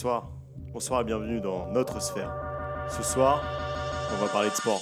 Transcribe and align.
Bonsoir. 0.00 0.30
Bonsoir 0.72 1.00
et 1.00 1.04
bienvenue 1.04 1.40
dans 1.40 1.72
notre 1.72 2.00
sphère. 2.00 2.32
Ce 2.88 3.02
soir, 3.02 3.42
on 4.12 4.24
va 4.24 4.28
parler 4.28 4.48
de 4.48 4.54
sport. 4.54 4.80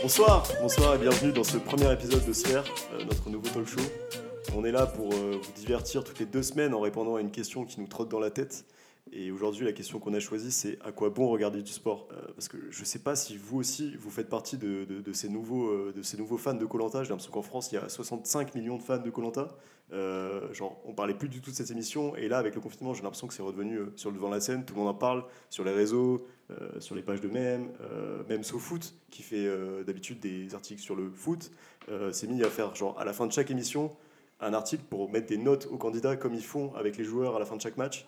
Bonsoir, 0.00 0.48
bonsoir 0.62 0.94
et 0.94 0.98
bienvenue 0.98 1.32
dans 1.32 1.44
ce 1.44 1.58
premier 1.58 1.92
épisode 1.92 2.24
de 2.24 2.32
Sphère, 2.32 2.64
euh, 2.94 3.04
notre 3.04 3.28
nouveau 3.28 3.46
talk 3.50 3.66
show. 3.66 3.80
On 4.56 4.64
est 4.64 4.72
là 4.72 4.86
pour 4.86 5.12
euh, 5.12 5.38
vous 5.42 5.52
divertir 5.52 6.02
toutes 6.02 6.18
les 6.18 6.24
deux 6.24 6.42
semaines 6.42 6.72
en 6.72 6.80
répondant 6.80 7.16
à 7.16 7.20
une 7.20 7.30
question 7.30 7.66
qui 7.66 7.78
nous 7.78 7.88
trotte 7.88 8.08
dans 8.08 8.20
la 8.20 8.30
tête. 8.30 8.64
Et 9.12 9.30
aujourd'hui, 9.30 9.64
la 9.64 9.72
question 9.72 9.98
qu'on 9.98 10.14
a 10.14 10.20
choisie, 10.20 10.50
c'est 10.50 10.78
à 10.84 10.92
quoi 10.92 11.10
bon 11.10 11.28
regarder 11.28 11.62
du 11.62 11.72
sport? 11.72 12.08
Euh, 12.12 12.32
Parce 12.34 12.48
que 12.48 12.56
je 12.70 12.80
ne 12.80 12.84
sais 12.84 12.98
pas 12.98 13.16
si 13.16 13.36
vous 13.36 13.58
aussi, 13.58 13.94
vous 13.96 14.10
faites 14.10 14.28
partie 14.28 14.58
de, 14.58 15.12
ces, 15.12 15.28
nouveaux, 15.28 15.68
euh, 15.68 15.92
de 15.94 16.02
ces 16.02 16.16
nouveaux 16.16 16.38
fans 16.38 16.54
de 16.54 16.66
Colanta. 16.66 17.02
J'ai 17.04 17.10
l'impression 17.10 17.32
qu'en 17.32 17.42
France, 17.42 17.70
il 17.72 17.76
y 17.76 17.78
a 17.78 17.88
65 17.88 18.54
millions 18.54 18.76
de 18.76 18.82
fans 18.82 18.98
de 18.98 19.10
Colanta. 19.10 19.48
genre, 20.52 20.80
on 20.84 20.92
parlait 20.92 21.14
plus 21.14 21.28
du 21.28 21.40
tout 21.40 21.50
de 21.50 21.56
cette 21.56 21.70
émission. 21.70 22.16
Et 22.16 22.28
là, 22.28 22.38
avec 22.38 22.54
le 22.54 22.60
confinement, 22.60 22.94
j'ai 22.94 23.02
l'impression 23.02 23.26
que 23.26 23.34
c'est 23.34 23.42
redevenu 23.42 23.78
euh, 23.78 23.92
sur 23.96 24.10
le 24.10 24.16
devant 24.16 24.28
de 24.28 24.34
la 24.34 24.40
scène. 24.40 24.64
Tout 24.64 24.74
le 24.74 24.80
monde 24.80 24.88
en 24.88 24.94
parle 24.94 25.24
sur 25.50 25.64
les 25.64 25.72
réseaux, 25.72 26.26
euh, 26.50 26.80
sur 26.80 26.94
les 26.94 27.02
pages 27.02 27.20
de 27.20 27.28
mèmes. 27.28 27.70
Euh, 27.80 28.22
même 28.28 28.42
SoFoot, 28.42 28.94
qui 29.10 29.22
fait 29.22 29.46
euh, 29.46 29.84
d'habitude 29.84 30.20
des 30.20 30.54
articles 30.54 30.80
sur 30.80 30.96
le 30.96 31.10
foot, 31.10 31.50
euh, 31.88 32.12
s'est 32.12 32.26
mis 32.26 32.42
à 32.42 32.50
faire, 32.50 32.74
genre, 32.74 32.98
à 32.98 33.04
la 33.04 33.12
fin 33.12 33.26
de 33.26 33.32
chaque 33.32 33.50
émission, 33.50 33.96
un 34.40 34.52
article 34.52 34.84
pour 34.90 35.10
mettre 35.10 35.28
des 35.28 35.38
notes 35.38 35.68
aux 35.70 35.78
candidats 35.78 36.16
comme 36.16 36.34
ils 36.34 36.44
font 36.44 36.74
avec 36.74 36.96
les 36.98 37.04
joueurs 37.04 37.36
à 37.36 37.38
la 37.38 37.46
fin 37.46 37.56
de 37.56 37.60
chaque 37.60 37.76
match. 37.76 38.06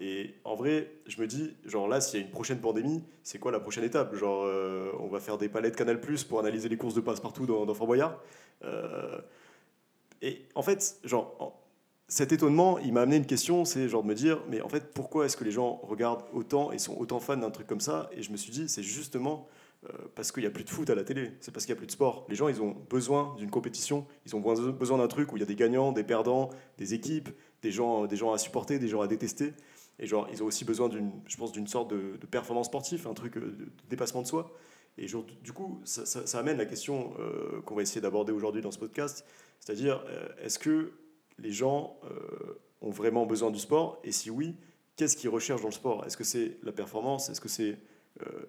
Et 0.00 0.34
en 0.44 0.54
vrai, 0.54 0.92
je 1.06 1.20
me 1.20 1.26
dis, 1.26 1.56
genre 1.64 1.88
là, 1.88 2.00
s'il 2.00 2.20
y 2.20 2.22
a 2.22 2.26
une 2.26 2.30
prochaine 2.32 2.60
pandémie, 2.60 3.02
c'est 3.24 3.38
quoi 3.38 3.50
la 3.50 3.58
prochaine 3.58 3.84
étape? 3.84 4.14
Genre, 4.14 4.44
euh, 4.44 4.92
on 5.00 5.08
va 5.08 5.18
faire 5.18 5.38
des 5.38 5.48
palettes 5.48 5.74
Canal 5.74 6.00
Plus 6.00 6.22
pour 6.22 6.38
analyser 6.38 6.68
les 6.68 6.76
courses 6.76 6.94
de 6.94 7.00
passe-partout 7.00 7.46
dans, 7.46 7.66
dans 7.66 7.74
Fort 7.74 7.88
Boyard. 7.88 8.16
Euh, 8.64 9.20
et 10.22 10.46
en 10.54 10.62
fait, 10.62 10.98
genre, 11.04 11.34
en- 11.40 11.54
cet 12.06 12.32
étonnement, 12.32 12.78
il 12.78 12.92
m'a 12.92 13.02
amené 13.02 13.16
une 13.16 13.26
question, 13.26 13.64
c'est 13.64 13.88
genre 13.88 14.02
de 14.02 14.08
me 14.08 14.14
dire, 14.14 14.40
mais 14.48 14.62
en 14.62 14.68
fait, 14.68 14.94
pourquoi 14.94 15.26
est-ce 15.26 15.36
que 15.36 15.44
les 15.44 15.50
gens 15.50 15.80
regardent 15.82 16.24
autant 16.32 16.72
et 16.72 16.78
sont 16.78 16.96
autant 16.96 17.20
fans 17.20 17.36
d'un 17.36 17.50
truc 17.50 17.66
comme 17.66 17.80
ça? 17.80 18.08
Et 18.12 18.22
je 18.22 18.30
me 18.32 18.36
suis 18.36 18.50
dit, 18.50 18.68
c'est 18.68 18.82
justement 18.82 19.46
euh, 19.84 19.92
parce 20.14 20.32
qu'il 20.32 20.42
n'y 20.42 20.46
a 20.46 20.50
plus 20.50 20.64
de 20.64 20.70
foot 20.70 20.88
à 20.90 20.94
la 20.94 21.04
télé, 21.04 21.32
c'est 21.40 21.52
parce 21.52 21.66
qu'il 21.66 21.74
n'y 21.74 21.78
a 21.78 21.80
plus 21.80 21.86
de 21.86 21.92
sport. 21.92 22.24
Les 22.28 22.34
gens, 22.34 22.48
ils 22.48 22.62
ont 22.62 22.74
besoin 22.88 23.34
d'une 23.36 23.50
compétition, 23.50 24.06
ils 24.26 24.34
ont 24.34 24.40
besoin 24.40 24.98
d'un 24.98 25.06
truc 25.08 25.32
où 25.32 25.36
il 25.36 25.40
y 25.40 25.42
a 25.42 25.46
des 25.46 25.54
gagnants, 25.54 25.92
des 25.92 26.02
perdants, 26.02 26.50
des 26.78 26.94
équipes, 26.94 27.28
des 27.62 27.72
gens, 27.72 28.06
des 28.06 28.16
gens 28.16 28.32
à 28.32 28.38
supporter, 28.38 28.78
des 28.78 28.88
gens 28.88 29.02
à 29.02 29.06
détester. 29.06 29.52
Et 29.98 30.06
genre, 30.06 30.28
ils 30.32 30.42
ont 30.42 30.46
aussi 30.46 30.64
besoin 30.64 30.88
d'une, 30.88 31.10
je 31.26 31.36
pense, 31.36 31.52
d'une 31.52 31.66
sorte 31.66 31.90
de, 31.90 32.16
performance 32.30 32.66
sportive, 32.66 33.06
un 33.08 33.14
truc 33.14 33.36
euh, 33.36 33.40
de, 33.40 33.68
dépassement 33.88 34.22
de 34.22 34.26
soi. 34.26 34.52
Et 34.96 35.08
genre, 35.08 35.24
du 35.42 35.52
coup, 35.52 35.80
ça, 35.84 36.38
amène 36.38 36.58
la 36.58 36.66
question 36.66 37.14
euh, 37.18 37.60
qu'on 37.62 37.74
va 37.74 37.82
essayer 37.82 38.00
d'aborder 38.00 38.32
aujourd'hui 38.32 38.62
dans 38.62 38.70
ce 38.70 38.78
podcast, 38.78 39.24
c'est-à-dire, 39.60 40.04
euh, 40.08 40.28
est-ce 40.40 40.58
que 40.58 40.92
les 41.38 41.52
gens 41.52 41.96
ont 42.80 42.90
vraiment 42.90 43.24
besoin 43.24 43.52
du 43.52 43.60
sport? 43.60 44.00
Et 44.02 44.10
si 44.10 44.28
oui, 44.28 44.56
qu'est-ce 44.96 45.16
qu'ils 45.16 45.30
recherchent 45.30 45.62
dans 45.62 45.68
le 45.68 45.72
sport? 45.72 46.04
Est-ce 46.04 46.16
que 46.16 46.24
c'est 46.24 46.58
la 46.64 46.72
performance? 46.72 47.28
Est-ce 47.30 47.40
que 47.40 47.48
c'est 47.48 47.78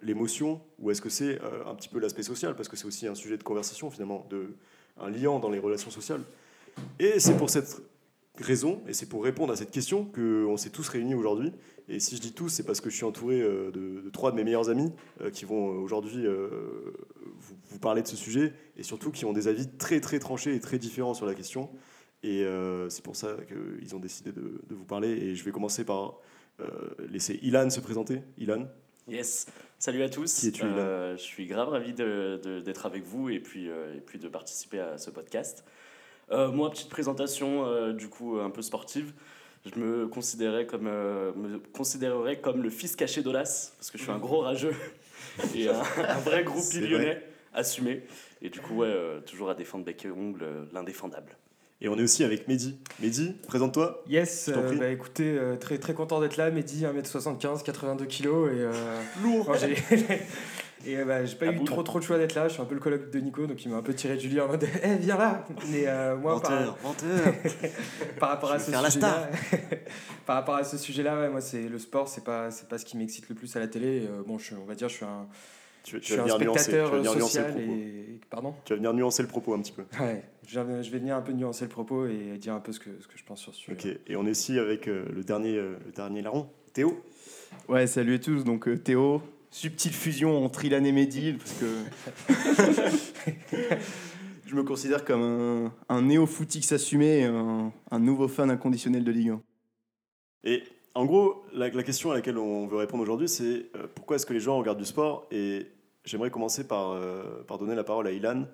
l'émotion? 0.02 0.60
Ou 0.80 0.90
est-ce 0.90 1.00
que 1.00 1.08
c'est 1.08 1.40
un 1.66 1.74
petit 1.76 1.88
peu 1.88 2.00
l'aspect 2.00 2.24
social? 2.24 2.56
Parce 2.56 2.68
que 2.68 2.74
c'est 2.74 2.86
aussi 2.86 3.06
un 3.06 3.14
sujet 3.14 3.36
de 3.36 3.44
conversation, 3.44 3.92
finalement, 3.92 4.26
de, 4.28 4.56
un 4.98 5.08
liant 5.08 5.38
dans 5.38 5.50
les 5.50 5.60
relations 5.60 5.92
sociales. 5.92 6.22
Et 6.98 7.20
c'est 7.20 7.36
pour 7.36 7.48
cette 7.48 7.80
raison, 8.42 8.82
et 8.88 8.92
c'est 8.92 9.08
pour 9.08 9.22
répondre 9.24 9.52
à 9.52 9.56
cette 9.56 9.70
question 9.70 10.04
qu'on 10.04 10.56
s'est 10.56 10.70
tous 10.70 10.88
réunis 10.88 11.14
aujourd'hui. 11.14 11.52
Et 11.88 11.98
si 12.00 12.16
je 12.16 12.20
dis 12.20 12.32
tous, 12.32 12.48
c'est 12.48 12.62
parce 12.64 12.80
que 12.80 12.88
je 12.90 12.96
suis 12.96 13.04
entouré 13.04 13.40
euh, 13.40 13.70
de, 13.70 14.00
de 14.00 14.10
trois 14.10 14.30
de 14.30 14.36
mes 14.36 14.44
meilleurs 14.44 14.70
amis 14.70 14.92
euh, 15.20 15.30
qui 15.30 15.44
vont 15.44 15.70
euh, 15.72 15.78
aujourd'hui 15.78 16.26
euh, 16.26 16.48
vous, 17.38 17.54
vous 17.68 17.78
parler 17.78 18.02
de 18.02 18.08
ce 18.08 18.16
sujet, 18.16 18.52
et 18.76 18.82
surtout 18.82 19.10
qui 19.10 19.24
ont 19.24 19.32
des 19.32 19.48
avis 19.48 19.68
très 19.76 20.00
très 20.00 20.18
tranchés 20.18 20.54
et 20.54 20.60
très 20.60 20.78
différents 20.78 21.14
sur 21.14 21.26
la 21.26 21.34
question. 21.34 21.68
Et 22.22 22.44
euh, 22.44 22.88
c'est 22.90 23.02
pour 23.04 23.16
ça 23.16 23.36
qu'ils 23.48 23.94
ont 23.96 24.00
décidé 24.00 24.30
de, 24.32 24.60
de 24.68 24.74
vous 24.74 24.84
parler. 24.84 25.08
Et 25.10 25.34
je 25.34 25.44
vais 25.44 25.52
commencer 25.52 25.84
par 25.84 26.18
laisser 27.08 27.38
Ilan 27.42 27.70
se 27.70 27.80
présenter. 27.80 28.20
Ilan, 28.36 28.68
Yes, 29.08 29.46
salut 29.78 30.02
à 30.02 30.10
tous. 30.10 30.40
Qui 30.40 30.48
es-tu, 30.48 30.62
Ilan? 30.62 30.74
Euh, 30.76 31.16
Je 31.16 31.22
suis 31.22 31.46
grave 31.46 31.70
ravi 31.70 31.94
d'être 31.94 32.84
avec 32.86 33.02
vous 33.02 33.30
et 33.30 33.40
puis, 33.40 33.70
euh, 33.70 33.96
et 33.96 34.00
puis 34.00 34.18
de 34.18 34.28
participer 34.28 34.78
à 34.78 34.98
ce 34.98 35.10
podcast. 35.10 35.64
Euh, 36.32 36.50
moi, 36.50 36.70
petite 36.70 36.88
présentation 36.88 37.64
euh, 37.66 37.92
du 37.92 38.08
coup 38.08 38.38
un 38.38 38.50
peu 38.50 38.62
sportive. 38.62 39.12
Je 39.66 39.78
me 39.78 40.06
considérais 40.08 40.66
comme, 40.66 40.86
euh, 40.86 41.32
me 41.36 41.58
considérerais 41.58 42.40
comme 42.40 42.62
le 42.62 42.70
fils 42.70 42.96
caché 42.96 43.22
d'Olas 43.22 43.72
parce 43.76 43.90
que 43.90 43.98
je 43.98 44.02
suis 44.04 44.12
un 44.12 44.18
gros 44.18 44.40
rageux 44.40 44.74
et 45.54 45.68
un, 45.68 45.82
un 46.08 46.18
vrai 46.20 46.44
groupe 46.44 46.62
C'est 46.62 46.80
lyonnais 46.80 47.22
assumé. 47.52 48.02
Et 48.42 48.48
du 48.48 48.60
coup, 48.60 48.76
ouais, 48.76 48.88
euh, 48.88 49.20
toujours 49.20 49.50
à 49.50 49.54
défendre 49.54 49.84
bec 49.84 50.04
et 50.04 50.10
ongle, 50.10 50.42
euh, 50.42 50.64
l'indéfendable. 50.72 51.36
et 51.80 51.88
on 51.88 51.98
est 51.98 52.02
aussi 52.02 52.24
avec 52.24 52.48
Mehdi. 52.48 52.78
Mehdi, 53.00 53.34
présente-toi. 53.46 54.02
Yes, 54.08 54.48
euh, 54.48 54.76
bah 54.76 54.88
écoutez, 54.88 55.36
euh, 55.36 55.56
très, 55.56 55.78
très 55.78 55.92
content 55.94 56.20
d'être 56.20 56.36
là, 56.36 56.50
Mehdi, 56.50 56.84
1m75, 56.84 57.62
82 57.62 58.06
kg 58.06 58.24
et... 58.24 58.28
Euh, 58.28 58.72
Lourd 59.22 59.54
j'ai 59.56 59.74
Et 60.86 60.96
euh, 60.96 61.04
bah, 61.04 61.24
j'ai 61.24 61.36
pas 61.36 61.46
À 61.46 61.52
eu 61.52 61.56
bout. 61.56 61.64
trop 61.64 61.82
trop 61.82 61.98
de 61.98 62.04
choix 62.04 62.16
d'être 62.16 62.34
là, 62.34 62.48
je 62.48 62.54
suis 62.54 62.62
un 62.62 62.64
peu 62.64 62.74
le 62.74 62.80
coloc 62.80 63.10
de 63.10 63.18
Nico, 63.20 63.46
donc 63.46 63.62
il 63.64 63.70
m'a 63.70 63.76
un 63.76 63.82
peu 63.82 63.92
tiré 63.94 64.16
du 64.16 64.28
lit 64.28 64.40
en 64.40 64.48
mode 64.48 64.64
«Eh, 64.82 64.94
viens 64.96 65.16
là!» 65.18 65.44
Mais 65.70 65.84
euh, 65.86 66.16
moi, 66.16 66.40
par, 66.40 66.76
menteur. 66.82 67.34
par 68.18 68.30
rapport 68.30 68.52
à 68.52 68.58
ce 68.58 68.72
sujet-là... 68.72 69.30
par 70.26 70.36
rapport 70.36 70.54
à 70.54 70.64
ce 70.64 70.78
sujet-là, 70.78 71.20
ouais, 71.20 71.28
moi, 71.28 71.40
c'est 71.40 71.68
le 71.68 71.78
sport, 71.78 72.08
c'est 72.08 72.24
pas, 72.24 72.50
c'est 72.50 72.68
pas 72.68 72.78
ce 72.78 72.84
qui 72.84 72.96
m'excite 72.96 73.28
le 73.28 73.34
plus 73.34 73.54
à 73.56 73.60
la 73.60 73.68
télé. 73.68 74.06
Euh, 74.08 74.22
bon, 74.26 74.38
je, 74.38 74.54
on 74.54 74.64
va 74.64 74.74
dire, 74.74 74.88
je 74.88 74.94
suis 74.94 75.04
un, 75.04 75.26
Tu, 75.82 75.98
je 76.00 76.04
suis 76.04 76.14
un 76.18 76.26
spectateur 76.28 76.90
venir 76.94 77.14
nuancer 77.14 77.18
le 77.18 77.20
social 77.20 77.52
propos. 77.52 77.72
et... 77.72 78.20
Pardon? 78.30 78.54
Tu 78.64 78.72
vas 78.72 78.76
venir 78.76 78.94
nuancer 78.94 79.22
le 79.22 79.28
propos 79.28 79.54
un 79.54 79.60
petit 79.60 79.72
peu. 79.72 79.84
Ouais, 80.00 80.22
je 80.46 80.60
vais, 80.60 80.82
je 80.82 80.90
vais 80.90 80.98
venir 80.98 81.16
un 81.16 81.20
peu 81.22 81.32
nuancer 81.32 81.64
le 81.64 81.70
propos 81.70 82.06
et 82.06 82.38
dire 82.38 82.54
un 82.54 82.60
peu 82.60 82.72
ce 82.72 82.80
que, 82.80 82.90
ce 83.00 83.06
que 83.06 83.18
je 83.18 83.24
pense 83.24 83.40
sur 83.40 83.52
ce 83.54 83.60
sujet. 83.60 83.72
Ok. 83.92 83.98
Et 84.06 84.16
on 84.16 84.26
est 84.26 84.30
aussi 84.30 84.58
avec 84.58 84.88
euh, 84.88 85.04
le 85.12 85.24
dernier, 85.24 85.56
le 85.56 85.92
dernier 85.94 86.22
larron, 86.22 86.48
Théo? 86.72 87.02
Ouais, 87.68 87.86
salut 87.86 88.14
à 88.14 88.18
tous. 88.18 88.44
Donc 88.44 88.68
Théo, 88.84 89.20
subtile 89.50 89.92
fusion 89.92 90.44
entre 90.44 90.64
Ilan 90.64 90.84
et 90.84 90.92
Mehdi, 90.92 91.32
parce 91.34 91.52
que 91.54 91.66
je 94.46 94.54
me 94.54 94.62
considère 94.62 95.04
comme 95.04 95.22
un, 95.22 95.72
un 95.88 96.02
néo-footix 96.02 96.72
assumé, 96.72 97.20
et 97.20 97.24
un, 97.24 97.72
un 97.90 97.98
nouveau 97.98 98.28
fan 98.28 98.50
inconditionnel 98.50 99.04
de 99.04 99.10
Ligue 99.10 99.30
1. 99.30 99.42
Et 100.44 100.62
en 100.94 101.04
gros, 101.04 101.44
la, 101.52 101.68
la 101.68 101.82
question 101.82 102.10
à 102.10 102.14
laquelle 102.14 102.38
on 102.38 102.66
veut 102.66 102.76
répondre 102.76 103.02
aujourd'hui, 103.02 103.28
c'est 103.28 103.70
euh, 103.76 103.86
pourquoi 103.94 104.16
est-ce 104.16 104.26
que 104.26 104.32
les 104.32 104.40
gens 104.40 104.58
regardent 104.58 104.78
du 104.78 104.84
sport? 104.84 105.26
Et 105.30 105.66
j'aimerais 106.04 106.30
commencer 106.30 106.66
par, 106.66 106.92
euh, 106.92 107.42
par 107.46 107.58
donner 107.58 107.74
la 107.74 107.84
parole 107.84 108.06
à 108.06 108.12
Ilan, 108.12 108.46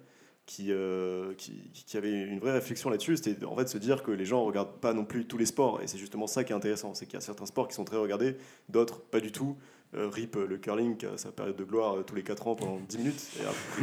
qui, 0.45 0.67
euh, 0.71 1.35
qui, 1.35 1.71
qui 1.73 1.97
avait 1.97 2.13
une 2.13 2.39
vraie 2.39 2.53
réflexion 2.53 2.91
là-dessus. 2.91 3.17
C'était 3.17 3.45
en 3.45 3.57
fait 3.57 3.69
se 3.69 3.79
dire 3.79 4.03
que 4.03 4.11
les 4.11 4.25
gens 4.25 4.43
ne 4.43 4.47
regardent 4.47 4.79
pas 4.81 4.93
non 4.93 5.05
plus 5.05 5.27
tous 5.27 5.39
les 5.39 5.47
sports. 5.47 5.81
Et 5.83 5.87
c'est 5.87 5.99
justement 5.99 6.27
ça 6.27 6.45
qui 6.45 6.53
est 6.53 6.57
intéressant. 6.57 6.95
C'est 6.95 7.07
qu'il 7.07 7.15
y 7.15 7.19
a 7.19 7.21
certains 7.21 7.47
sports 7.47 7.69
qui 7.69 7.75
sont 7.75 7.85
très 7.85 7.97
regardés, 7.97 8.37
d'autres 8.69 9.01
pas 9.01 9.21
du 9.21 9.33
tout. 9.33 9.57
Euh, 9.97 10.09
RIP, 10.11 10.37
euh, 10.37 10.47
le 10.47 10.59
curling, 10.59 10.97
qui 10.97 11.07
a 11.07 11.17
sa 11.17 11.31
période 11.33 11.57
de 11.57 11.65
gloire 11.65 11.97
euh, 11.97 12.03
tous 12.03 12.15
les 12.15 12.23
4 12.23 12.47
ans 12.49 12.55
pendant 12.55 12.79
10 12.89 12.99
minutes. 12.99 13.23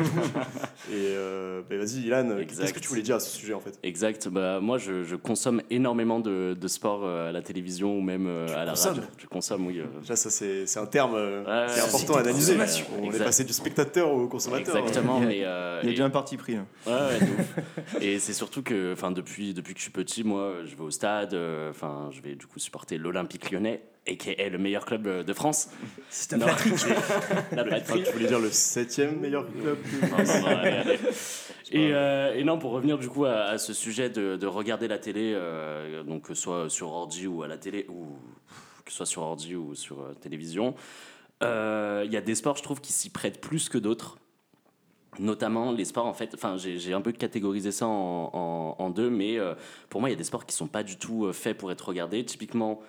Et, 0.91 0.93
euh, 0.93 1.61
ben 1.69 1.79
vas-y, 1.79 2.01
Ilan, 2.05 2.37
qu'est-ce 2.47 2.73
que 2.73 2.79
tu 2.79 2.87
voulais 2.87 3.01
dire 3.01 3.15
à 3.15 3.19
ce 3.19 3.35
sujet 3.35 3.53
en 3.53 3.59
fait? 3.59 3.77
Exact. 3.83 4.27
Bah, 4.27 4.59
moi, 4.59 4.77
je, 4.77 5.03
je 5.03 5.15
consomme 5.15 5.61
énormément 5.69 6.19
de, 6.19 6.55
de 6.59 6.67
sport 6.67 7.05
à 7.07 7.31
la 7.31 7.41
télévision 7.41 7.97
ou 7.97 8.01
même 8.01 8.29
Tu 8.47 8.53
à 8.53 8.65
la 8.65 8.71
consommes? 8.71 8.93
Radio. 8.95 9.03
Je 9.17 9.27
consomme, 9.27 9.67
oui. 9.67 9.79
euh, 9.79 9.85
ça, 10.15 10.15
c'est 10.29 10.65
c'est 10.67 10.79
un 10.79 10.85
terme 10.85 11.15
euh, 11.15 11.43
qui 11.67 11.79
est 11.79 11.83
important 11.83 12.15
à 12.15 12.19
analyser. 12.19 12.57
On 13.01 13.11
est 13.11 13.17
passé 13.17 13.43
du 13.43 13.53
spectateur 13.53 14.11
au 14.11 14.27
consommateur. 14.27 14.75
Exactement, 14.77 15.17
Il 15.17 15.23
y 15.23 15.25
a- 15.25 15.27
mais 15.29 15.43
euh, 15.45 15.79
Il 15.83 15.85
y 15.85 15.89
a 15.89 15.91
et- 15.91 15.93
déjà 15.93 16.05
un 16.05 16.09
parti 16.09 16.37
pris. 16.37 16.55
hein. 16.55 16.67
Ouais. 16.87 17.19
Et 18.01 18.19
c'est 18.19 18.33
surtout 18.33 18.61
que, 18.63 18.93
enfin, 18.93 19.11
depuis, 19.11 19.53
depuis 19.53 19.73
que 19.73 19.79
je 19.79 19.83
suis 19.83 19.91
petit, 19.91 20.23
moi, 20.23 20.57
je 20.65 20.75
vais 20.75 20.83
au 20.83 20.91
stade. 20.91 21.33
euh, 21.33 21.69
Enfin, 21.71 22.09
je 22.11 22.21
vais 22.21 22.35
du 22.35 22.45
coup 22.45 22.59
supporter 22.59 22.97
l'Olympique 22.97 23.49
Lyonnais, 23.51 23.81
et 24.05 24.17
qui 24.17 24.31
est 24.31 24.49
le 24.49 24.57
meilleur 24.57 24.85
club 24.85 25.07
euh, 25.07 25.23
de 25.23 25.33
France. 25.33 25.69
C'est. 26.09 26.35
La 26.37 26.47
patrie. 26.47 26.71
tu 28.05 28.11
voulais 28.11 28.27
dire 28.27 28.39
le 28.39 28.51
septième 28.51 29.19
meilleur 29.19 29.45
club 29.51 29.77
Non, 30.01 30.09
non, 30.09 30.41
non, 30.41 30.47
allez, 30.47 30.69
allez. 30.71 30.99
Et, 31.71 31.91
euh, 31.91 32.35
et 32.35 32.43
non, 32.43 32.59
pour 32.59 32.69
revenir 32.71 32.99
du 32.99 33.09
coup 33.09 33.25
à, 33.25 33.45
à 33.45 33.57
ce 33.57 33.73
sujet 33.73 34.07
de, 34.07 34.35
de 34.35 34.45
regarder 34.45 34.87
la 34.87 34.99
télé, 34.99 35.31
euh, 35.33 36.03
donc 36.03 36.27
que 36.27 36.35
ce 36.35 36.41
soit 36.43 36.69
sur 36.69 36.89
ordi 36.91 37.25
ou 37.25 37.41
à 37.41 37.47
la 37.47 37.57
télé, 37.57 37.87
ou 37.89 38.15
que 38.85 38.91
ce 38.91 38.97
soit 38.97 39.05
sur 39.07 39.23
ordi 39.23 39.55
ou 39.55 39.73
sur 39.73 40.01
euh, 40.01 40.13
télévision, 40.13 40.75
euh, 41.41 42.03
il 42.05 42.13
y 42.13 42.17
a 42.17 42.21
des 42.21 42.35
sports, 42.35 42.57
je 42.57 42.61
trouve, 42.63 42.79
qui 42.79 42.93
s'y 42.93 43.09
prêtent 43.09 43.41
plus 43.41 43.69
que 43.69 43.79
d'autres. 43.79 44.19
Notamment 45.17 45.71
les 45.71 45.85
sports, 45.85 46.05
en 46.05 46.13
fait, 46.13 46.31
enfin, 46.35 46.57
j'ai 46.57 46.77
j'ai 46.77 46.93
un 46.93 47.01
peu 47.01 47.11
catégorisé 47.11 47.71
ça 47.71 47.87
en, 47.87 48.29
en- 48.33 48.75
en 48.77 48.89
deux, 48.91 49.09
mais 49.09 49.39
euh, 49.39 49.55
pour 49.89 49.99
moi, 49.99 50.09
il 50.09 50.13
y 50.13 50.15
a 50.15 50.17
des 50.17 50.23
sports 50.23 50.45
qui 50.45 50.55
sont 50.55 50.67
pas 50.67 50.83
du 50.83 50.97
tout 50.97 51.25
euh, 51.25 51.33
faits 51.33 51.57
pour 51.57 51.71
être 51.71 51.87
regardés. 51.87 52.23
Typiquement, 52.23 52.81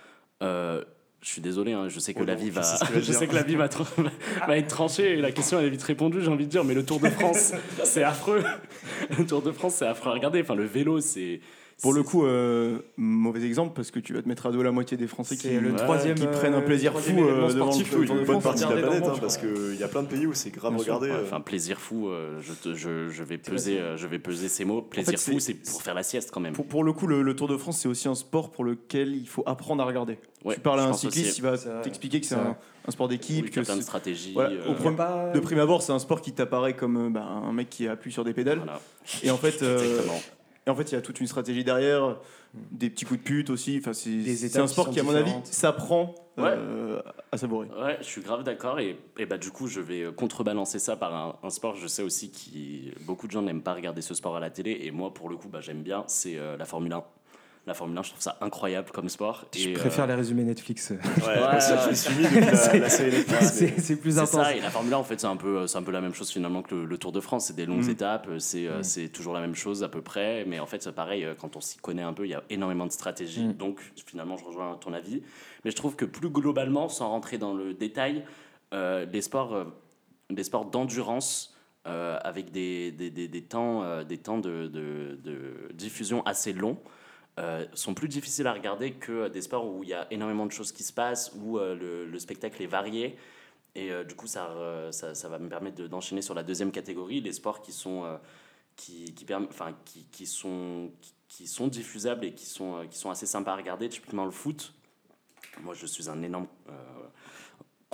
euh, 0.43 0.84
je 1.25 1.31
suis 1.31 1.41
désolé, 1.41 1.73
hein, 1.73 1.88
je 1.88 1.99
sais 2.00 2.12
que 2.12 2.21
Oh 2.23 2.25
la 2.26 2.35
vie 2.35 2.50
va, 2.50 2.62
sais 2.62 2.76
ce 2.76 2.81
que 2.82 2.87
tu 2.88 2.93
vas 2.93 3.00
je 3.00 3.05
dire. 3.11 3.19
sais 3.19 3.26
que 3.26 3.35
la 3.35 3.43
vie 3.43 3.56
va, 3.56 3.69
tra- 3.69 3.87
va 4.47 4.59
être 4.59 4.69
tranchée 4.69 5.12
et 5.15 5.17
la 5.23 5.32
question 5.32 5.59
elle 5.59 5.65
est 5.67 5.71
vite 5.71 5.82
répondue. 5.82 6.21
J'ai 6.21 6.29
envie 6.29 6.44
de 6.44 6.50
dire, 6.50 6.65
mais 6.65 6.75
le 6.75 6.85
Tour 6.85 7.00
de 7.00 7.09
France, 7.09 7.53
c'est 7.85 8.03
affreux. 8.05 8.44
Le 9.19 9.25
Tour 9.25 9.41
de 9.41 9.50
France, 9.50 9.76
c'est 9.76 9.87
affreux 9.87 10.11
à 10.11 10.12
regarder. 10.12 10.43
Enfin, 10.43 10.55
le 10.55 10.67
vélo, 10.67 11.00
c'est 11.00 11.41
Pour 11.82 11.93
le 11.93 12.03
coup, 12.03 12.25
euh, 12.25 12.79
mauvais 12.97 13.43
exemple 13.44 13.73
parce 13.75 13.91
que 13.91 13.99
tu 13.99 14.15
vas 14.15 14.23
te 14.23 14.29
mettre 14.29 14.47
à 14.47 14.53
dos 14.53 14.62
la 14.62 14.71
moitié 14.71 14.97
des 14.97 15.06
Français 15.06 15.37
qui, 15.37 15.50
le 15.50 15.75
troisième. 15.75 16.15
qui 16.17 16.26
prennent 16.26 16.55
un 16.55 16.59
euh, 16.59 16.65
plaisir 16.65 16.99
fou, 16.99 17.11
euh, 17.19 17.32
devant 17.35 17.47
le 17.47 17.53
sportif, 17.53 17.93
une 17.93 18.25
bonne 18.25 18.41
partie 18.41 18.65
de 18.65 18.71
la 18.75 18.81
planète, 18.82 19.05
hein, 19.06 19.15
parce 19.21 19.37
qu'il 19.37 19.76
y 19.79 19.82
a 19.82 19.88
plein 19.88 20.03
de 20.03 20.09
pays 20.09 20.26
où 20.26 20.32
c'est 20.35 20.50
grave 20.50 20.76
regardé. 20.76 21.11
Ouais, 21.11 21.17
euh. 21.17 21.23
Enfin, 21.25 21.41
plaisir 21.41 21.81
fou, 21.81 22.09
euh, 22.09 22.41
je, 22.41 22.53
te- 22.53 22.75
je, 22.75 23.09
je 23.09 23.23
vais 23.25 23.38
peser, 23.38 23.79
euh, 23.81 23.97
je 23.97 24.06
vais 24.06 24.19
peser 24.19 24.49
ces 24.49 24.65
mots. 24.65 24.82
Plaisir 24.82 25.19
fait, 25.19 25.32
fou, 25.32 25.41
c'est- 25.41 25.55
pour 25.71 25.82
faire 25.82 25.94
la 25.94 26.03
sieste 26.05 26.31
quand 26.32 26.41
même. 26.41 26.55
Pour, 26.55 26.67
pour 26.67 26.85
le 26.85 26.93
coup, 26.93 27.06
le, 27.06 27.23
le 27.23 27.37
Tour 27.37 27.49
de 27.49 27.56
France, 27.56 27.79
c'est 27.81 27.88
aussi 27.88 28.09
un 28.09 28.15
sport 28.15 28.50
pour 28.53 28.65
lequel 28.65 29.15
il 29.17 29.26
faut 29.29 29.43
apprendre 29.47 29.82
à 29.82 29.87
regarder. 29.87 30.19
Ouais, 30.44 30.55
tu 30.55 30.61
parles 30.61 30.81
à 30.81 30.85
un 30.87 30.93
cycliste, 30.93 31.26
aussi. 31.31 31.38
il 31.38 31.43
va 31.43 31.56
t'expliquer 31.82 32.21
que 32.21 32.26
c'est 32.26 32.35
un, 32.37 32.56
sport 32.91 33.06
Oui, 33.09 33.15
d'équipe. 33.17 33.47
qu'il 33.47 33.56
y 33.56 33.59
a 33.59 33.62
que 33.62 33.67
plein 33.67 33.75
de 33.76 33.81
c'est- 33.81 33.85
stratégies. 33.87 34.35
Euh, 34.37 35.32
de 35.35 35.41
prime 35.41 35.59
abord, 35.59 35.82
c'est 35.82 35.93
un 35.93 35.99
sport 35.99 36.21
qui 36.21 36.32
t'apparaît 36.32 36.75
comme 36.76 37.12
bah, 37.12 37.23
un 37.25 37.53
mec 37.53 37.69
qui 37.71 37.88
appuie 37.88 38.12
sur 38.12 38.25
des 38.25 38.32
pédales. 38.35 38.59
voilà, 38.59 38.81
Et 39.23 39.31
en 39.31 39.37
fait, 39.38 39.56
euh, 39.62 39.79
exactement. 39.79 40.21
Et 40.66 40.70
en 40.70 40.75
fait, 40.75 40.90
il 40.93 40.94
y 40.94 40.99
a 40.99 41.02
toute 41.02 41.20
une 41.20 41.26
stratégie 41.26 41.64
derrière, 41.64 42.16
des 42.55 42.88
petits 42.88 43.05
coups 43.05 43.20
de 43.20 43.25
pute 43.25 43.50
aussi. 43.50 43.78
Enfin, 43.78 43.93
c'est 43.93 44.56
un 44.56 44.66
sport 44.66 44.87
qui 44.87 44.94
qui, 44.94 45.00
à 45.00 45.02
mon 45.02 45.14
avis, 45.14 45.32
s'apprend 45.44 46.14
euh, 46.38 47.00
à 47.31 47.37
savourer. 47.37 47.69
Ouais, 47.81 47.99
je 48.00 48.06
suis 48.06 48.22
grave 48.22 48.43
d'accord 48.44 48.81
et, 48.81 48.99
et 49.19 49.26
bah 49.26 49.38
du 49.38 49.50
coup 49.50 49.69
je 49.69 49.81
vais 49.81 50.06
contrebalancer 50.16 50.78
ça 50.78 50.96
par 50.96 51.14
un, 51.14 51.37
un 51.46 51.50
sport. 51.50 51.76
Je 51.76 51.87
sais 51.87 52.02
aussi 52.02 52.31
que 52.31 53.05
beaucoup 53.05 53.26
de 53.26 53.32
gens 53.32 53.43
n'aiment 53.43 53.62
pas 53.62 53.75
regarder 53.75 54.02
ce 54.02 54.14
sport 54.14 54.37
à 54.37 54.40
la 54.40 54.50
télé 54.50 54.81
et 54.82 54.90
moi 54.90 55.12
pour 55.12 55.28
le 55.28 55.37
coup 55.37 55.49
bah, 55.49 55.61
j'aime 55.61 55.82
bien. 55.82 56.05
C'est 56.06 56.37
euh, 56.37 56.56
la 56.56 56.64
Formule 56.64 56.93
1. 56.93 57.05
La 57.66 57.72
Formule 57.72 57.96
1, 57.96 58.02
je 58.02 58.11
trouve 58.11 58.20
ça 58.20 58.37
incroyable 58.43 58.90
comme 58.90 59.08
sport. 59.08 59.46
Je 59.56 59.70
et, 59.70 59.72
préfère 59.72 60.05
euh, 60.05 60.08
les 60.08 60.14
résumés 60.14 60.44
Netflix. 60.44 60.90
Ouais, 60.90 60.99
Ouais, 61.50 61.61
C'est- 63.40 63.96
plus 63.96 64.19
intense. 64.19 64.31
ça, 64.32 64.55
et 64.55 64.61
la 64.61 64.69
Formule 64.70 64.93
1, 64.93 64.99
en 64.99 65.05
fait, 65.05 65.19
c'est 65.19 65.26
un 65.26 65.37
peu, 65.37 65.66
c'est 65.66 65.78
un 65.78 65.82
peu 65.82 65.90
la 65.93 66.02
même 66.02 66.12
chose 66.14 66.31
finalement 66.31 66.61
que 66.62 66.75
le, 66.75 66.84
le 66.84 66.99
Tour 66.99 67.11
de 67.12 67.20
France. 67.20 67.46
C'est 67.46 67.56
des 67.56 67.64
longues 67.64 67.87
Mm. 67.87 67.90
étapes, 67.90 68.28
c'est, 68.38 68.66
euh, 68.66 68.81
Mm. 68.81 68.82
c'est 68.84 69.08
toujours 69.08 69.32
la 69.32 69.40
même 69.40 69.55
chose 69.55 69.82
à 69.82 69.88
peu 69.88 70.02
près. 70.02 70.44
Mais 70.46 70.61
en 70.61 70.66
fait, 70.66 70.82
c'est 70.82 70.93
pareil, 70.93 71.25
euh, 71.25 71.34
quand 71.34 71.56
on 71.56 71.61
s'y 71.62 71.78
connaît 71.78 72.02
un 72.02 72.12
peu, 72.12 72.26
il 72.26 72.31
y 72.31 72.34
a 72.34 72.43
énormément 72.50 72.84
de 72.87 72.93
stratégies. 72.93 73.46
Mm. 73.46 73.52
Donc, 73.55 73.81
finalement, 74.06 74.37
je 74.37 74.44
rejoins 74.44 74.75
ton 74.76 74.93
avis. 74.93 75.22
Mais 75.64 75.70
je 75.70 75.76
trouve 75.76 75.96
que 75.96 76.05
plus 76.05 76.28
globalement, 76.28 76.90
sans 76.90 77.08
rentrer 77.08 77.38
dans 77.38 77.55
le 77.55 77.72
détail, 77.72 78.25
euh, 78.75 79.06
les 79.11 79.22
sports, 79.22 79.55
euh, 79.55 79.64
les 80.28 80.44
sports 80.44 80.66
d'endurance, 80.66 81.56
euh, 81.87 82.19
avec 82.22 82.50
des, 82.50 82.93
des, 82.93 83.11
des, 83.11 83.28
des 83.28 83.43
temps, 83.43 83.82
euh, 83.84 84.05
des 84.05 84.19
temps 84.19 84.38
de, 84.38 84.66
de, 84.69 85.19
de 85.22 85.72
diffusion 85.75 86.22
assez 86.26 86.52
longs, 86.52 86.78
euh, 87.38 87.66
sont 87.75 87.94
plus 87.94 88.08
difficiles 88.08 88.46
à 88.46 88.52
regarder 88.52 88.92
que 88.92 89.28
des 89.28 89.42
sports 89.42 89.66
où 89.66 89.82
il 89.82 89.88
y 89.88 89.94
a 89.94 90.06
énormément 90.12 90.46
de 90.46 90.52
choses 90.52 90.72
qui 90.72 90.84
se 90.84 90.92
passent, 90.92 91.32
où 91.36 91.58
euh, 91.58 91.75
le, 91.75 92.06
le 92.06 92.19
spectacle 92.19 92.62
est 92.62 92.66
varié. 92.66 93.16
Et 93.75 93.90
euh, 93.90 94.04
du 94.04 94.14
coup, 94.14 94.26
ça, 94.28 94.50
euh, 94.50 94.92
ça, 94.92 95.28
va 95.28 95.38
me 95.38 95.48
permettre 95.48 95.76
de- 95.76 95.88
d'enchaîner 95.88 96.22
sur 96.22 96.34
la 96.34 96.44
deuxième 96.44 96.70
catégorie, 96.70 97.20
les 97.20 97.32
sports 97.32 97.60
qui 97.60 97.72
sont, 97.72 98.04
euh, 98.04 98.16
qui, 98.76 99.12
qui, 99.14 99.26
enfin, 99.34 99.75
qui, 99.84 100.06
qui 100.12 100.26
sont, 100.26 100.92
qui, 101.28 101.48
sont 101.48 101.66
diffusables 101.66 102.25
et 102.25 102.34
qui 102.34 102.46
sont, 102.46 102.76
euh, 102.76 102.86
qui 102.86 102.98
sont 102.98 103.10
assez 103.10 103.26
sympas 103.26 103.52
à 103.52 103.56
regarder, 103.56 103.88
typiquement 103.88 104.25
le 104.25 104.30
foot. 104.30 104.72
Moi, 105.62 105.75
je 105.75 105.87
suis 105.87 106.08
un 106.08 106.22
énorme 106.22 106.46
euh, 106.69 106.72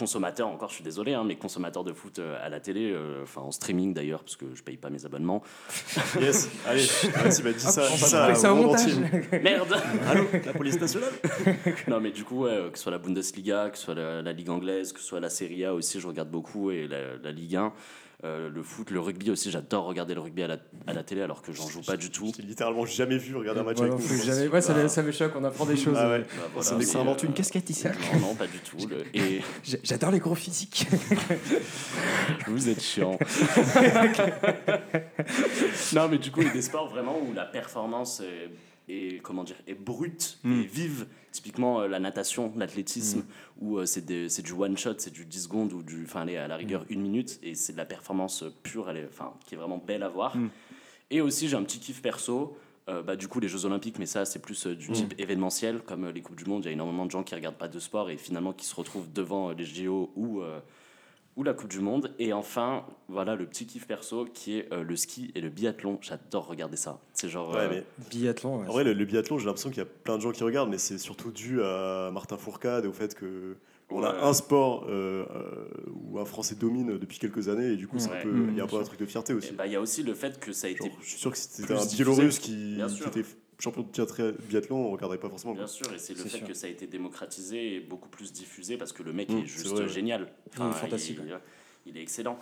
consommateur, 0.00 0.49
encore, 0.49 0.70
je 0.70 0.76
suis 0.76 0.85
désolé, 0.85 1.12
hein, 1.12 1.25
mais 1.25 1.37
consommateur 1.37 1.85
de 1.85 1.93
foot 1.93 2.19
euh, 2.19 2.44
à 2.44 2.49
la 2.49 2.58
télé, 2.58 2.91
euh, 2.91 3.23
enfin 3.23 3.43
en 3.43 3.50
streaming 3.50 3.93
d'ailleurs, 3.93 4.25
parce 4.25 4.37
que 4.37 4.47
je 4.55 4.62
paye 4.62 4.79
pas 4.79 4.88
mes 4.91 5.05
abonnements. 5.05 5.43
Yes, 6.20 6.49
allez, 6.67 6.87
vas-y, 7.23 7.43
bah, 7.43 7.52
dis 7.52 7.61
ça, 7.61 7.82
va 7.82 7.88
ça, 7.88 8.35
ça 8.35 8.55
au. 8.55 8.75
Merde 9.43 9.76
Allô, 10.08 10.25
la 10.44 10.52
police 10.52 10.81
nationale 10.81 11.12
Non, 11.88 12.00
mais 12.00 12.11
du 12.11 12.25
coup, 12.25 12.44
ouais, 12.44 12.50
euh, 12.50 12.70
que 12.70 12.79
ce 12.79 12.85
soit 12.85 12.93
la 12.93 12.99
Bundesliga, 12.99 13.70
que 13.70 13.76
ce 13.79 13.85
soit 13.85 13.94
la, 13.94 14.23
la 14.23 14.32
Ligue 14.32 14.50
anglaise, 14.50 14.93
que 14.93 15.00
ce 15.00 15.06
soit 15.06 15.20
la 15.20 15.31
Serie 15.31 15.64
A 15.67 15.75
aussi, 15.75 16.00
je 16.00 16.06
regarde 16.06 16.31
beaucoup, 16.31 16.70
et 16.70 16.88
la, 16.88 17.17
la 17.23 17.32
Ligue 17.32 17.56
1. 17.56 17.73
Euh, 18.22 18.50
le 18.50 18.62
foot, 18.62 18.90
le 18.90 19.00
rugby 19.00 19.31
aussi, 19.31 19.50
j'adore 19.50 19.84
regarder 19.87 20.12
le 20.14 20.20
rugby 20.20 20.43
à 20.43 20.46
la, 20.46 20.58
à 20.87 20.93
la 20.93 21.02
télé 21.02 21.22
alors 21.22 21.40
que 21.40 21.52
j'en 21.52 21.67
joue 21.67 21.81
pas 21.81 21.96
du 21.96 22.11
tout. 22.11 22.26
Je 22.26 22.32
t'ai 22.43 22.46
littéralement 22.46 22.84
jamais 22.84 23.17
vu 23.17 23.34
regarder 23.34 23.61
un 23.61 23.64
match 23.64 23.78
Voilà, 23.78 23.94
avec 23.94 24.06
jamais- 24.22 24.49
Ouais, 24.49 24.61
ça, 24.61 24.88
ça 24.88 25.02
me 25.02 25.11
choque, 25.11 25.32
on 25.37 25.44
apprend 25.44 25.64
des 25.64 25.76
choses. 25.76 25.96
Ah 25.99 26.11
ouais. 26.11 26.19
Bah, 26.19 26.26
voilà, 26.52 26.69
Ça 26.69 26.76
mais, 26.76 26.84
s'invente 26.84 27.25
euh, 27.25 27.28
une 27.28 27.32
casquette 27.32 27.70
ici. 27.70 27.87
Non, 28.12 28.19
non, 28.20 28.34
pas 28.34 28.46
du 28.46 28.58
tout. 28.58 28.76
le- 28.88 29.05
Et 29.14 29.40
J'ai- 29.64 29.81
J'adore 29.82 30.11
les 30.11 30.19
gros 30.19 30.34
physiques. 30.34 30.87
vous 32.46 32.69
êtes 32.69 32.82
chiant. 32.82 33.19
non, 35.94 36.08
mais 36.08 36.19
du 36.19 36.31
coup, 36.31 36.43
il 36.43 36.49
y 36.49 36.50
a 36.50 36.52
des 36.52 36.62
sports 36.62 36.90
vraiment 36.90 37.17
où 37.19 37.32
la 37.34 37.46
performance 37.46 38.20
est, 38.20 38.50
est, 38.90 39.19
comment 39.22 39.44
dire, 39.44 39.56
est 39.66 39.75
brute 39.75 40.38
et 40.44 40.62
vive. 40.66 41.06
Typiquement, 41.32 41.81
euh, 41.81 41.88
la 41.88 42.00
natation, 42.00 42.52
l'athlétisme, 42.56 43.25
où 43.60 43.78
euh, 43.78 43.87
c'est 43.87 44.04
du 44.42 44.52
one 44.52 44.76
shot, 44.76 44.94
c'est 44.98 45.12
du 45.12 45.25
10 45.25 45.42
secondes 45.44 45.72
ou 45.72 45.82
du, 45.82 46.02
enfin, 46.04 46.26
à 46.26 46.48
la 46.48 46.56
rigueur, 46.56 46.84
une 46.88 47.00
minute, 47.02 47.38
et 47.42 47.54
c'est 47.54 47.72
de 47.72 47.76
la 47.78 47.84
performance 47.84 48.44
pure, 48.62 48.90
elle 48.90 48.96
est, 48.96 49.06
enfin, 49.08 49.32
qui 49.46 49.54
est 49.54 49.58
vraiment 49.58 49.78
belle 49.78 50.02
à 50.02 50.08
voir. 50.08 50.37
Et 51.10 51.20
aussi, 51.20 51.48
j'ai 51.48 51.56
un 51.56 51.62
petit 51.62 51.78
kiff 51.78 52.02
perso. 52.02 52.56
euh, 52.88 53.02
bah, 53.02 53.14
du 53.14 53.28
coup, 53.28 53.38
les 53.38 53.46
Jeux 53.48 53.64
Olympiques, 53.66 53.98
mais 54.00 54.06
ça, 54.06 54.25
c'est 54.25 54.40
plus 54.40 54.66
euh, 54.66 54.75
du 54.75 54.88
type 54.94 55.14
événementiel, 55.19 55.81
comme 55.81 56.04
euh, 56.06 56.12
les 56.12 56.22
Coupes 56.22 56.34
du 56.36 56.44
Monde. 56.46 56.62
Il 56.64 56.66
y 56.66 56.70
a 56.70 56.72
énormément 56.72 57.06
de 57.06 57.10
gens 57.12 57.22
qui 57.22 57.34
regardent 57.36 57.58
pas 57.58 57.69
de 57.69 57.78
sport 57.78 58.10
et 58.10 58.16
finalement 58.16 58.52
qui 58.52 58.64
se 58.66 58.75
retrouvent 58.75 59.12
devant 59.12 59.50
euh, 59.50 59.54
les 59.54 59.64
JO 59.64 60.10
ou, 60.16 60.40
euh, 60.40 60.58
ou 61.37 61.43
la 61.43 61.55
Coupe 61.55 61.69
du 61.71 61.81
Monde. 61.81 62.12
Et 62.19 62.32
enfin, 62.32 62.85
voilà 63.09 63.35
le 63.37 63.47
petit 63.47 63.67
kiff 63.67 63.87
perso 63.87 64.27
qui 64.32 64.59
est 64.59 64.73
euh, 64.73 64.82
le 64.82 64.97
ski 64.97 65.31
et 65.35 65.41
le 65.41 65.49
biathlon. 65.49 65.99
J'adore 66.03 66.47
regarder 66.47 66.77
ça. 66.77 67.00
C'est 67.15 67.29
genre. 67.29 67.50
Ouais, 67.50 67.61
euh, 67.61 67.69
mais 67.71 67.85
Biathlon. 68.11 68.61
ouais. 68.61 68.69
en 68.69 68.73
vrai, 68.73 68.85
le, 68.85 68.93
le 68.93 69.05
biathlon, 69.05 69.38
j'ai 69.38 69.47
l'impression 69.47 69.71
qu'il 69.71 69.79
y 69.79 69.82
a 69.82 69.87
plein 69.87 70.17
de 70.17 70.23
gens 70.23 70.32
qui 70.32 70.43
regardent, 70.44 70.71
mais 70.71 70.79
c'est 70.79 70.99
surtout 70.99 71.31
dû 71.31 71.62
à 71.62 72.11
Martin 72.12 72.37
Fourcade 72.37 72.85
et 72.85 72.88
au 72.88 72.93
fait 72.93 73.15
que 73.15 73.56
on 73.93 74.05
a 74.05 74.25
un 74.25 74.32
sport 74.35 74.87
euh, 74.88 75.25
où 76.11 76.21
un 76.21 76.25
Français 76.25 76.55
domine 76.55 76.97
depuis 76.97 77.19
quelques 77.19 77.49
années 77.49 77.73
et 77.73 77.77
du 77.77 77.88
coup, 77.88 77.99
c'est 77.99 78.09
un 78.09 78.12
Ouais. 78.12 78.23
peu- 78.23 78.47
il 78.50 78.56
y 78.56 78.61
a 78.61 78.65
un 78.65 78.69
peu 78.69 78.77
un 78.77 78.85
truc 78.85 79.00
de 79.00 79.05
fierté 79.06 79.35
aussi. 79.35 79.53
bah, 79.53 79.67
il 79.67 79.73
y 79.73 79.77
a 79.77 79.81
aussi 79.81 80.05
le 80.05 80.15
fait 80.15 80.38
que 80.38 80.53
ça 80.53 80.69
a 80.69 80.71
été. 80.71 80.85
Genre, 80.87 80.97
je 81.03 81.09
suis 81.09 81.19
sûr 81.19 81.32
que 81.32 81.37
c'était 81.38 81.73
un. 81.75 81.85
Biélorusse 81.85 82.38
qui, 82.38 82.77
qui 82.97 83.03
était 83.03 83.25
champion 83.60 83.82
de 83.82 83.88
biathlon- 83.88 84.34
biathlon, 84.48 84.76
on 84.86 84.90
regarderait 84.90 85.18
pas 85.18 85.28
forcément. 85.28 85.52
Bien 85.54 85.64
quoi. 85.64 85.68
sûr, 85.72 85.92
et 85.94 85.98
c'est 85.98 86.14
le 86.14 86.22
fait 86.24 86.38
sûr. 86.38 86.46
que 86.46 86.54
ça 86.54 86.66
a 86.66 86.70
été 86.70 86.86
démocratisé 86.86 87.76
et 87.76 87.80
beaucoup 87.80 88.08
plus 88.08 88.32
diffusé 88.32 88.76
parce 88.76 88.92
que 88.92 89.02
le 89.02 89.12
mec 89.12 89.28
Mm, 89.30 89.38
est 89.38 89.46
juste 89.46 89.66
vrai, 89.68 89.82
ouais. 89.82 89.88
génial. 89.88 90.28
Il 90.56 90.62
est 90.66 90.72
fantastique, 90.72 91.18
Il, 91.24 91.38
il 91.86 91.96
est 91.98 92.02
excellent. 92.02 92.38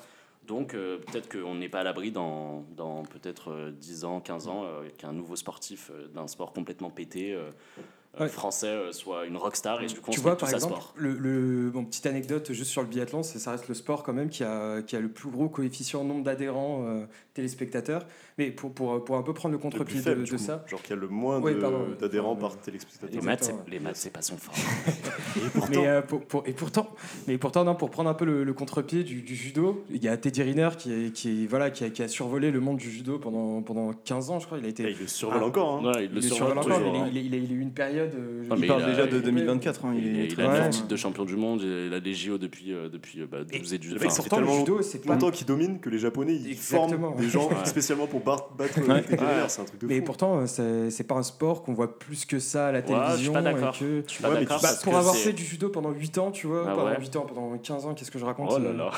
Donc 0.47 0.73
euh, 0.75 0.97
peut-être 0.99 1.29
qu'on 1.31 1.57
n'est 1.57 1.69
pas 1.69 1.81
à 1.81 1.85
l'abri 1.85 2.11
dans, 2.11 2.63
dans 2.75 3.03
peut-être 3.03 3.51
euh, 3.53 3.71
10 3.71 4.05
ans, 4.05 4.21
15 4.21 4.49
ans, 4.49 4.65
euh, 4.65 4.89
qu'un 4.97 5.13
nouveau 5.13 5.37
sportif 5.37 5.91
euh, 5.93 6.09
d'un 6.09 6.27
sport 6.27 6.53
complètement 6.55 6.89
pété 6.91 7.35
euh, 7.35 7.51
euh, 7.79 7.83
Ouais. 8.19 8.29
français 8.29 8.67
euh, 8.67 8.91
soit 8.91 9.27
une 9.27 9.37
rockstar 9.37 9.81
et 9.83 9.87
du 9.87 10.01
coup 10.01 10.11
Tu 10.11 10.19
vois, 10.19 10.37
par 10.37 10.49
exemple, 10.53 10.73
sport. 10.75 10.93
le, 10.97 11.13
le- 11.13 11.71
bon, 11.71 11.85
petite 11.85 12.05
anecdote 12.07 12.51
juste 12.53 12.71
sur 12.71 12.83
le 12.83 12.89
biathlon, 12.89 13.23
c'est 13.23 13.39
ça 13.39 13.53
reste 13.53 13.69
le 13.69 13.75
sport 13.75 14.03
quand 14.03 14.13
même 14.13 14.29
qui 14.29 14.43
a, 14.43 14.83
qui 14.83 14.97
a 14.97 15.01
le 15.01 15.09
plus 15.09 15.31
gros 15.31 15.49
coefficient 15.49 16.03
nombre 16.03 16.25
d'adhérents 16.25 16.85
euh, 16.87 17.05
téléspectateurs. 17.35 18.07
Mais 18.37 18.51
pour, 18.51 18.73
pour, 18.73 19.05
pour 19.05 19.17
un 19.17 19.23
peu 19.23 19.33
prendre 19.35 19.53
le 19.53 19.59
contre-pied 19.59 20.01
de, 20.01 20.37
ça. 20.37 20.65
Genre 20.69 20.81
qu'il 20.83 20.91
y 20.95 20.99
a 20.99 21.01
le 21.01 21.09
moins 21.09 21.39
Ouais, 21.41 21.55
d'adhérents 22.01 22.35
par 22.37 22.53
Les 22.53 22.57
téléspectateur. 22.59 23.23
maths, 23.23 23.53
les 23.69 23.79
maths, 23.81 23.97
c'est 23.97 24.13
pas 24.13 24.23
son 24.23 24.37
fort. 24.37 24.55
Et 25.37 25.49
pourtant, 25.51 25.69
Mais, 25.71 25.87
euh, 25.87 26.03
pour, 26.03 26.21
pour- 26.25 26.43
et 26.47 26.53
pourtant, 26.53 26.89
mais 27.29 27.39
pourtant 27.39 27.65
non, 27.65 27.75
pour 27.77 27.91
prendre 27.91 28.11
un 28.11 28.15
peu 28.15 28.25
le, 28.25 28.43
le 28.45 28.53
contre-pied 28.55 29.05
du, 29.05 29.23
du 29.23 29.37
judo, 29.37 29.85
il 29.91 30.03
y 30.03 30.09
a 30.09 30.17
Teddy 30.17 30.43
Riner 30.43 30.71
qui, 30.77 30.93
est- 30.93 31.13
qui, 31.13 31.45
est- 31.45 31.47
voilà, 31.47 31.71
qui, 31.71 31.85
a, 31.85 31.91
qui 31.91 32.03
a 32.03 32.09
survolé 32.09 32.51
le 32.51 32.59
monde 32.61 32.79
du 32.79 32.91
judo 32.91 33.19
pendant, 33.19 33.63
pendant 33.63 33.93
15 33.93 34.31
ans, 34.31 34.41
je 34.41 34.47
crois. 34.47 34.59
Il 34.59 34.65
a 34.65 34.69
été. 34.69 34.85
eh, 34.85 34.91
il 34.93 34.99
le 34.99 35.07
survole 35.07 35.41
Ah. 35.43 35.47
encore. 35.47 35.75
Hein. 35.85 35.93
Ouais, 35.95 36.05
il 36.13 36.23
survole 36.23 36.59
encore, 36.59 36.77
toujours, 36.79 36.93
mais 36.93 36.99
hein. 37.01 37.11
il, 37.13 37.19
a- 37.35 37.37
il 37.39 37.53
a 37.53 37.55
eu 37.55 37.61
une 37.61 37.73
période. 37.73 37.98
Euh, 38.05 38.43
Ah, 38.51 38.55
je- 38.55 38.61
mais 38.61 38.67
Il 38.67 38.69
parle 38.69 38.81
il 38.81 38.85
a- 38.85 38.89
déjà 38.91 39.07
de 39.07 39.17
il- 39.17 39.23
2024. 39.23 39.85
hein, 39.85 39.95
il 39.97 40.07
Il, 40.07 40.19
est 40.21 40.25
il 40.27 40.35
très 40.35 40.43
a 40.45 40.47
Ouais. 40.49 40.55
deux 40.55 40.61
fort. 40.63 40.71
titres 40.71 40.89
de 40.89 40.97
champion 40.97 41.25
du 41.25 41.37
monde, 41.37 41.63
il 41.63 41.93
a 41.93 42.01
des 42.01 42.15
JO 42.15 42.39
depuis, 42.39 42.73
euh, 42.73 42.89
depuis 42.89 43.21
euh, 43.23 43.27
bah, 43.31 43.39
12 43.45 43.73
et 43.75 43.79
du. 43.79 43.95
enfin, 43.95 44.09
ça 44.11 44.23
fait 44.23 44.29
pourtant, 44.29 44.41
le 44.41 44.47
tellement 44.47 44.59
judo, 44.65 44.83
c'est 44.83 45.05
pas. 45.05 45.13
longtemps 45.15 45.31
qu'ils 45.31 45.47
dominent 45.47 45.81
que 45.81 45.91
les 45.91 45.99
Japonais 45.99 46.35
ils 46.35 46.51
Exactement. 46.53 47.11
forment 47.11 47.17
des 47.21 47.29
gens 47.29 47.49
Ouais. 47.49 47.55
spécialement 47.65 48.07
pour 48.07 48.21
bar- 48.21 48.49
battre 48.57 48.79
Ouais. 48.81 49.05
les 49.09 49.17
Riner, 49.17 49.45
c'est 49.49 49.63
un 49.63 49.65
truc 49.65 49.81
de 49.81 49.87
Mais 49.87 49.99
fou. 49.99 50.05
pourtant, 50.05 50.39
euh, 50.41 50.47
c'est 50.47 50.91
c'est 50.91 51.05
pas 51.05 51.17
un 51.17 51.23
sport 51.23 51.63
qu'on 51.63 51.75
voit 51.75 51.99
plus 51.99 52.25
que 52.25 52.39
ça 52.39 52.69
à 52.69 52.73
la 52.73 52.79
Ouais, 52.79 52.85
je 52.87 52.93
suis 52.93 52.95
télévision. 52.95 53.33
et 53.33 53.43
que- 53.79 54.03
Je 54.07 54.13
suis 54.13 54.23
pas 54.23 54.29
Ouais, 54.31 54.35
mais 54.35 54.41
d'accord 54.41 54.61
Bah, 54.63 54.69
pour 54.83 54.93
que 54.93 54.99
avoir 54.99 55.15
c'est- 55.15 55.25
fait 55.29 55.33
du 55.33 55.45
judo 55.45 55.69
pendant 55.69 55.91
8 55.91 56.19
ans, 56.19 56.31
tu 56.31 56.47
vois, 56.47 56.65
Ah 56.67 56.75
pendant 56.75 56.87
ouais 56.89 56.97
8 57.01 57.17
ans, 57.17 57.27
pendant 57.27 57.57
15 57.59 57.87
ans, 57.87 57.95
qu'est-ce 57.95 58.11
que 58.11 58.19
je 58.19 58.25
raconte 58.25 58.51
Oh 58.53 58.59
là 58.59 58.69
euh, 58.71 58.77
là. 58.77 58.91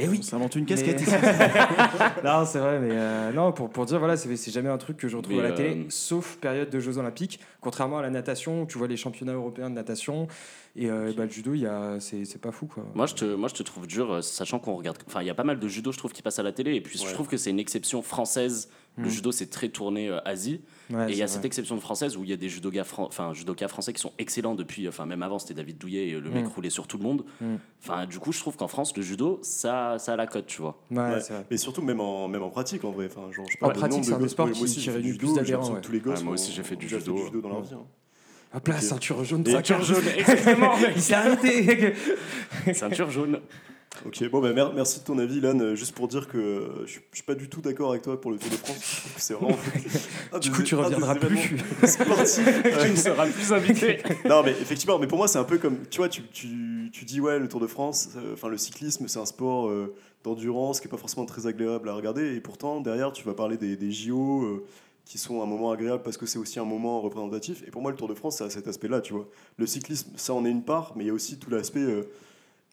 Eh 0.00 0.06
oui 0.08 0.18
On 0.20 0.22
s'invente 0.22 0.54
une 0.54 0.64
casquette 0.64 1.00
Mais-. 1.06 2.22
Non, 2.24 2.44
c'est 2.46 2.58
vrai, 2.60 2.78
mais 2.78 2.90
euh, 2.92 3.32
non, 3.32 3.52
pour, 3.52 3.68
pour 3.68 3.84
dire, 3.84 3.98
voilà, 3.98 4.16
c'est 4.16 4.50
jamais 4.52 4.68
un 4.68 4.78
truc 4.78 4.96
que 4.96 5.08
je 5.08 5.16
retrouve 5.16 5.36
Mais, 5.36 5.40
à 5.44 5.48
la 5.50 5.52
télé, 5.52 5.70
euh, 5.70 5.84
sauf 5.88 6.36
période 6.36 6.70
de 6.70 6.78
Jeux 6.80 6.98
Olympiques. 6.98 7.40
Contrairement 7.60 7.98
à 7.98 8.02
la 8.02 8.10
natation, 8.10 8.62
où 8.62 8.66
tu 8.66 8.78
vois 8.78 8.86
les 8.86 8.96
championnats 8.96 9.32
européens 9.34 9.68
de 9.70 9.74
natation, 9.74 10.28
et 10.76 10.88
euh, 10.88 11.12
bah, 11.16 11.24
le 11.24 11.30
judo, 11.30 11.52
il 11.54 11.60
y 11.62 11.66
a- 11.66 11.96
c'est 11.98 12.24
c'est 12.24 12.40
pas 12.40 12.52
fou, 12.52 12.66
quoi. 12.66 12.84
Moi 12.94 13.06
je, 13.06 13.14
te, 13.14 13.24
moi, 13.34 13.48
je 13.48 13.54
te 13.54 13.62
trouve 13.64 13.86
dur, 13.88 14.22
sachant 14.22 14.60
qu'on 14.60 14.76
regarde. 14.76 14.98
Enfin, 15.08 15.20
il 15.22 15.26
y 15.26 15.30
a 15.30 15.34
pas 15.34 15.42
mal 15.44 15.58
de 15.58 15.68
judo, 15.68 15.90
je 15.90 15.98
trouve, 15.98 16.12
qui 16.12 16.22
passent 16.22 16.38
à 16.38 16.44
la 16.44 16.52
télé. 16.52 16.74
Et 16.76 16.80
puis, 16.80 16.98
Ouais. 17.00 17.06
je 17.08 17.12
trouve 17.14 17.26
que 17.26 17.36
c'est 17.36 17.50
une 17.50 17.58
exception 17.60 18.00
française. 18.02 18.68
Le 18.98 19.06
Mm. 19.06 19.10
judo, 19.10 19.32
c'est 19.32 19.46
très 19.48 19.68
tourné 19.68 20.08
euh, 20.08 20.18
Asie. 20.26 20.60
Ouais, 20.90 21.08
et 21.08 21.12
il 21.12 21.18
y 21.18 21.22
a 21.22 21.26
cette 21.28 21.38
vrai. 21.38 21.46
exception 21.46 21.78
française 21.80 22.16
où 22.16 22.24
il 22.24 22.30
y 22.30 22.32
a 22.32 22.36
des 22.36 22.48
judokas, 22.48 22.84
fran- 22.84 23.06
enfin, 23.06 23.32
judokas 23.32 23.68
français 23.68 23.92
qui 23.92 24.00
sont 24.00 24.12
excellents 24.18 24.54
depuis. 24.54 24.88
Enfin, 24.88 25.06
même 25.06 25.22
avant, 25.22 25.38
c'était 25.38 25.54
David 25.54 25.78
Douillet 25.78 26.08
et 26.08 26.12
le 26.20 26.28
mec 26.30 26.44
Mm. 26.44 26.48
roulait 26.48 26.70
sur 26.70 26.86
tout 26.86 26.98
le 26.98 27.04
monde. 27.04 27.24
Mm. 27.40 27.54
Enfin, 27.82 28.06
du 28.06 28.18
coup, 28.18 28.32
je 28.32 28.40
trouve 28.40 28.56
qu'en 28.56 28.68
France, 28.68 28.96
le 28.96 29.02
judo, 29.02 29.38
ça, 29.42 29.96
ça 29.98 30.14
a 30.14 30.16
la 30.16 30.26
cote, 30.26 30.46
tu 30.46 30.60
vois. 30.60 30.80
Ouais, 30.90 30.98
Ouais. 30.98 31.18
vrai. 31.20 31.46
Mais 31.50 31.56
surtout, 31.56 31.82
même 31.82 32.00
en, 32.00 32.26
même 32.28 32.42
en 32.42 32.50
pratique, 32.50 32.84
en 32.84 32.90
vrai. 32.90 33.06
Enfin, 33.10 33.30
genre, 33.32 33.46
je 33.48 33.56
En 33.64 33.68
pratique, 33.70 33.90
nombre 33.90 34.04
c'est 34.04 34.12
un 34.14 34.18
des 34.18 34.28
sports 34.28 34.50
qui- 34.50 34.90
réunit 34.90 35.12
du 35.12 35.18
plus 35.18 35.34
d'adhérents, 35.34 35.70
moi 36.24 36.32
aussi, 36.34 36.52
j'ai 36.52 36.62
fait 36.64 36.76
du 36.76 36.88
judo. 36.88 37.16
judo 37.16 37.40
dans 37.40 37.48
leur 37.50 37.62
vie. 37.62 37.74
hein. 37.74 37.86
Hop 38.54 38.66
là, 38.66 38.76
Ok. 38.76 38.82
ceinture 38.82 39.22
jaune, 39.24 39.44
ceinture 39.44 39.82
jaune. 39.82 40.02
exactement. 40.16 40.72
il 40.96 41.02
s'est 41.02 41.12
arrêté. 41.14 41.92
Ceinture 42.72 43.10
jaune. 43.10 43.40
Ok, 44.06 44.30
bon, 44.30 44.40
bah, 44.40 44.52
mer- 44.52 44.72
merci 44.74 45.00
de 45.00 45.04
ton 45.04 45.18
avis, 45.18 45.38
Ilan. 45.38 45.58
Euh, 45.60 45.74
Juste 45.74 45.94
pour 45.94 46.08
dire 46.08 46.28
que 46.28 46.38
euh, 46.38 46.86
je 46.86 46.92
suis- 46.92 47.00
je 47.10 47.16
suis 47.16 47.24
pas 47.24 47.34
du 47.34 47.48
tout 47.48 47.60
d'accord 47.60 47.90
avec 47.90 48.02
toi 48.02 48.20
pour 48.20 48.30
le 48.30 48.38
Tour 48.38 48.50
de 48.50 48.56
France. 48.56 49.02
C'est 49.16 49.34
vraiment. 49.34 49.56
un 50.32 50.38
Du 50.38 50.50
coup, 50.50 50.62
tu 50.62 50.74
reviendras 50.76 51.14
événements 51.16 51.40
plus. 51.80 51.88
sportifs. 51.88 52.62
Tu 52.82 52.90
ne 52.90 52.96
seras 52.96 53.26
plus 53.26 53.52
invité. 53.52 53.98
non, 54.28 54.42
mais 54.44 54.52
effectivement, 54.52 54.98
mais 54.98 55.06
pour 55.06 55.18
moi, 55.18 55.26
c'est 55.28 55.38
un 55.38 55.44
peu 55.44 55.58
comme. 55.58 55.78
Tu 55.90 55.98
vois, 55.98 56.08
tu, 56.08 56.22
tu, 56.32 56.90
tu 56.92 57.04
dis, 57.04 57.20
ouais, 57.20 57.38
le 57.38 57.48
Tour 57.48 57.60
de 57.60 57.66
France, 57.66 58.10
euh, 58.16 58.34
enfin, 58.34 58.48
le 58.48 58.56
cyclisme, 58.56 59.08
c'est 59.08 59.18
un 59.18 59.26
sport 59.26 59.68
euh, 59.68 59.94
d'endurance 60.24 60.80
qui 60.80 60.86
est 60.86 60.90
pas 60.90 60.96
forcément 60.96 61.26
très 61.26 61.46
agréable 61.46 61.88
à 61.88 61.94
regarder. 61.94 62.34
Et 62.36 62.40
pourtant, 62.40 62.80
derrière, 62.80 63.12
tu 63.12 63.24
vas 63.24 63.34
parler 63.34 63.56
des, 63.56 63.76
des 63.76 63.90
JO. 63.90 64.42
euh, 64.44 64.64
qui 65.04 65.16
sont 65.16 65.42
un 65.42 65.46
moment 65.46 65.70
agréable 65.70 66.02
parce 66.02 66.18
que 66.18 66.26
c'est 66.26 66.38
aussi 66.38 66.58
un 66.60 66.66
moment 66.66 67.00
représentatif. 67.00 67.62
Et 67.66 67.70
pour 67.70 67.80
moi, 67.80 67.90
le 67.90 67.96
Tour 67.96 68.08
de 68.08 68.14
France, 68.14 68.36
ça 68.36 68.44
a 68.44 68.50
cet 68.50 68.68
aspect-là, 68.68 69.00
tu 69.00 69.14
vois. 69.14 69.26
Le 69.56 69.64
cyclisme, 69.64 70.10
ça 70.16 70.34
en 70.34 70.44
est 70.44 70.50
une 70.50 70.62
part, 70.62 70.92
mais 70.96 71.04
il 71.04 71.06
y 71.06 71.10
a 71.10 71.14
aussi 71.14 71.38
tout 71.38 71.48
l'aspect 71.48 71.80
euh, 71.80 72.02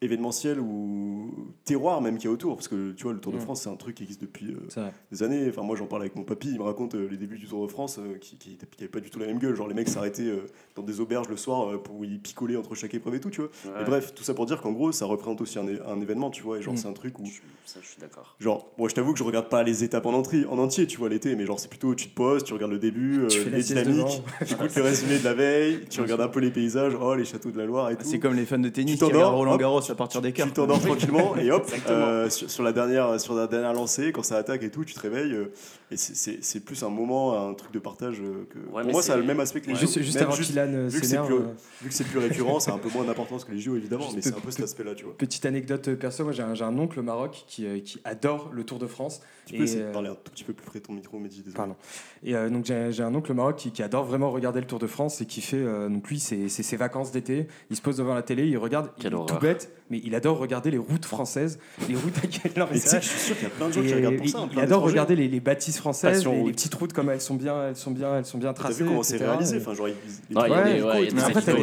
événementiel 0.02 0.60
ou 0.60 1.52
terroir 1.64 2.00
même 2.00 2.16
qu'il 2.18 2.26
y 2.26 2.28
a 2.28 2.32
autour. 2.32 2.56
Parce 2.56 2.68
que, 2.68 2.92
tu 2.92 3.04
vois, 3.04 3.12
le 3.12 3.20
Tour 3.20 3.32
de 3.32 3.38
Mm. 3.38 3.40
France, 3.40 3.62
c'est 3.62 3.68
un 3.70 3.76
truc 3.76 3.96
qui 3.96 4.02
existe 4.02 4.20
depuis 4.20 4.54
euh, 4.54 4.90
des 5.10 5.22
années. 5.22 5.46
Enfin, 5.48 5.62
moi, 5.62 5.76
j'en 5.76 5.86
parle 5.86 6.02
avec 6.02 6.16
mon 6.16 6.22
papy, 6.24 6.48
il 6.52 6.58
me 6.58 6.62
raconte 6.64 6.94
euh, 6.94 7.08
les 7.10 7.16
débuts 7.16 7.38
du 7.38 7.46
Tour 7.46 7.66
de 7.66 7.70
France 7.72 7.98
euh, 7.98 8.16
qui, 8.18 8.36
qui, 8.36 8.56
pas 8.88 9.00
du 9.00 9.10
tout 9.10 9.18
la 9.18 9.26
même 9.26 9.38
gueule. 9.38 9.54
Genre, 9.56 9.68
les 9.68 9.74
mecs 9.74 9.88
s'arrêtaient 9.88 10.22
euh, 10.22 10.46
dans 10.74 10.82
des 10.82 11.00
auberges 11.00 11.28
le 11.28 11.36
soir 11.36 11.70
euh, 11.70 11.78
pour 11.78 12.04
y 12.04 12.18
picoler 12.18 12.56
entre 12.56 12.74
chaque 12.74 12.94
épreuve 12.94 13.14
et 13.16 13.20
tout, 13.20 13.30
tu 13.30 13.40
vois. 13.40 13.50
Et 13.80 13.84
bref, 13.84 14.14
tout 14.14 14.22
ça 14.24 14.34
pour 14.34 14.46
dire 14.46 14.60
qu'en 14.60 14.72
gros, 14.72 14.92
ça 14.92 15.06
représente 15.06 15.40
aussi 15.40 15.58
un, 15.58 16.00
événement, 16.00 16.30
tu 16.30 16.42
vois. 16.42 16.58
Et 16.58 16.62
genre, 16.62 16.74
Mm. 16.74 16.78
c'est 16.78 16.88
un 16.88 16.92
truc 16.92 17.18
où. 17.18 17.24
Je- 17.26 17.40
Ça, 17.64 17.80
je 17.82 17.88
suis 17.88 18.00
d'accord. 18.00 18.36
Genre, 18.38 18.70
bon, 18.78 18.86
je 18.88 18.94
t'avoue 18.94 19.12
que 19.12 19.18
je 19.18 19.24
regarde 19.24 19.48
pas 19.48 19.62
les 19.64 19.82
étapes 19.82 20.06
en, 20.06 20.12
entier, 20.12 20.46
en 20.46 20.58
entier, 20.58 20.86
tu 20.86 20.98
vois, 20.98 21.08
l'été, 21.08 21.34
mais 21.34 21.46
genre, 21.46 21.58
c'est 21.58 21.68
plutôt 21.68 21.94
tu 21.96 22.08
te 22.08 22.14
poses, 22.14 22.44
tu 22.44 22.52
regardes 22.52 22.70
le 22.72 22.78
début, 22.78 23.20
euh, 23.24 23.28
Tu 23.28 23.50
les 23.50 23.62
dynamiques, 23.62 24.22
tu 24.46 24.52
écoutes 24.54 24.74
le 24.76 24.82
résumé 24.82 25.18
de 25.18 25.24
la 25.24 25.34
veille, 25.34 25.80
tu 25.90 26.00
regardes 26.02 26.20
un 26.20 26.28
peu 26.28 26.38
les 26.40 26.50
paysages, 26.50 26.92
oh, 27.00 27.14
les 27.14 27.24
châteaux 27.24 27.50
de 27.50 27.58
la 27.58 27.64
Loire 27.66 27.90
et 27.90 27.96
tout. 27.96 28.04
C'est 28.04 28.18
comme 28.20 28.34
les 28.34 28.44
fans 28.46 28.58
de 28.58 28.68
tennis 28.68 28.98
Tu 28.98 29.04
qui 29.06 29.12
Roland 29.12 29.56
Garros 29.56 29.80
à 29.90 29.94
partir 29.94 30.22
des 30.22 30.32
tu 30.32 30.42
cartes. 30.42 30.54
t'endors 30.54 30.80
tranquillement 30.80 31.36
et 31.36 31.50
hop, 31.50 31.70
euh, 31.88 32.28
sur, 32.30 32.50
sur 32.50 32.62
la 32.62 32.72
dernière, 32.72 33.20
sur 33.20 33.34
la 33.34 33.46
dernière 33.46 33.72
lancée, 33.72 34.12
quand 34.12 34.22
ça 34.22 34.36
attaque 34.36 34.62
et 34.62 34.70
tout, 34.70 34.84
tu 34.84 34.94
te 34.94 35.00
réveilles. 35.00 35.32
euh, 35.32 35.52
et 35.90 35.96
c'est- 35.96 36.14
c'est 36.16 36.38
c'est 36.42 36.60
plus 36.60 36.82
un 36.82 36.88
moment, 36.88 37.48
un 37.48 37.54
truc 37.54 37.72
de 37.72 37.78
partage 37.78 38.20
euh, 38.20 38.44
que. 38.50 38.58
Ouais, 38.74 38.82
pour 38.82 38.92
moi, 38.92 39.02
ça 39.02 39.12
a 39.12 39.16
c'est- 39.16 39.20
le 39.20 39.26
même 39.26 39.40
aspect 39.40 39.60
que 39.60 39.66
les 39.68 39.74
Ouais. 39.74 39.80
JO. 39.80 40.00
Juste, 40.00 40.16
avant 40.20 40.32
juste- 40.32 40.50
qu'Ilan 40.50 40.66
euh, 40.72 40.88
vu 40.88 41.00
que 41.00 41.06
c'est 41.06 41.18
plus- 41.22 41.34
euh, 41.34 41.40
Vu 41.82 41.88
que 41.88 41.94
c'est 41.94 42.04
plus 42.04 42.18
récurrent, 42.18 42.58
ça 42.60 42.72
a 42.72 42.74
un 42.74 42.78
peu 42.78 42.88
moins 42.88 43.04
d'importance 43.04 43.44
que 43.44 43.52
les 43.52 43.58
JO 43.60 43.76
évidemment, 43.76 44.02
Juste 44.04 44.16
mais 44.16 44.22
c'est 44.22 44.34
un 44.34 44.40
peu 44.40 44.50
cet 44.50 44.58
pe- 44.60 44.64
aspect-là, 44.64 44.94
tu 44.94 45.04
vois. 45.04 45.16
Petite 45.16 45.44
anecdote 45.46 45.94
perso, 45.94 46.24
moi 46.24 46.32
j'ai 46.32 46.42
un, 46.42 46.54
j'ai 46.54 46.64
un 46.64 46.76
oncle 46.78 46.98
au 46.98 47.02
Maroc 47.02 47.44
qui, 47.46 47.66
qui 47.82 48.00
adore 48.04 48.50
le 48.52 48.64
Tour 48.64 48.78
de 48.78 48.86
France. 48.86 49.20
Tu 49.46 49.54
peux 49.56 49.62
essayer 49.62 49.84
de 49.84 49.92
parler 49.92 50.08
un 50.08 50.14
tout 50.16 50.32
petit 50.32 50.42
peu 50.42 50.52
plus 50.52 50.66
près 50.66 50.80
de 50.80 50.84
ton 50.86 50.92
micro, 50.92 51.18
Mehdi, 51.20 51.38
désolé. 51.38 51.54
Pardon. 51.54 51.76
Et 52.24 52.34
euh, 52.34 52.50
donc 52.50 52.64
j'ai 52.64 52.88
j'ai 52.90 53.02
un 53.04 53.14
oncle 53.14 53.30
au 53.30 53.34
Maroc 53.34 53.56
qui, 53.56 53.70
qui 53.70 53.82
adore 53.82 54.04
vraiment 54.04 54.30
regarder 54.32 54.60
le 54.60 54.66
Tour 54.66 54.80
de 54.80 54.88
France 54.88 55.20
et 55.20 55.26
qui 55.26 55.40
fait 55.40 55.56
euh, 55.58 55.88
donc 55.88 56.08
lui 56.08 56.18
c'est 56.18 56.48
c'est 56.48 56.62
ses 56.64 56.76
vacances 56.76 57.12
d'été. 57.12 57.46
Il 57.70 57.76
se 57.76 57.82
pose 57.82 57.96
devant 57.98 58.14
la 58.14 58.22
télé, 58.22 58.46
il 58.48 58.56
regarde, 58.58 58.90
il 58.96 59.02
Quelle 59.02 59.12
est 59.12 59.26
tout 59.26 59.38
bête, 59.38 59.70
mais 59.88 60.00
il 60.02 60.14
adore 60.16 60.38
regarder 60.38 60.72
les 60.72 60.78
routes 60.78 61.04
françaises, 61.04 61.60
les 61.88 61.94
routes. 61.94 62.14
non, 62.56 62.66
mais 62.70 62.76
Et 62.78 62.80
c'est 62.80 62.80
tu 62.80 62.88
sais 62.88 62.88
vrai. 62.88 62.98
que 62.98 63.04
je 63.04 63.08
suis 63.10 63.20
sûr 63.20 63.34
qu'il 63.36 63.44
y 63.44 63.46
a 63.46 63.50
plein 63.50 63.68
de 63.68 63.72
gens 63.72 63.82
qui 63.82 63.94
regardent 63.94 64.16
pour 64.16 64.28
ça. 64.28 64.38
hein, 64.40 64.48
il 64.52 64.58
adore 64.60 64.82
regarder 64.82 65.14
les, 65.14 65.28
les 65.28 65.40
bâtisses 65.40 65.75
françaises, 65.76 66.18
Passion 66.18 66.32
les, 66.32 66.44
les 66.44 66.52
petites 66.52 66.74
routes 66.74 66.92
comme 66.92 67.10
elles 67.10 67.20
sont 67.20 67.34
bien, 67.34 67.68
elles 67.68 67.76
sont 67.76 67.90
bien, 67.90 68.18
elles 68.18 68.24
sont 68.24 68.38
bien 68.38 68.52
T'as 68.52 68.62
tracées. 68.64 68.82
vu 68.84 68.88
comment 68.90 69.02
c'est 69.02 69.16
réalisé 69.18 69.56
Et- 69.56 69.60
enfin, 69.60 69.74
genre, 69.74 69.88
il 69.88 69.94
y 70.34 70.38
a 70.38 70.40
après, 70.40 71.42
t'as 71.42 71.52
t'as 71.52 71.62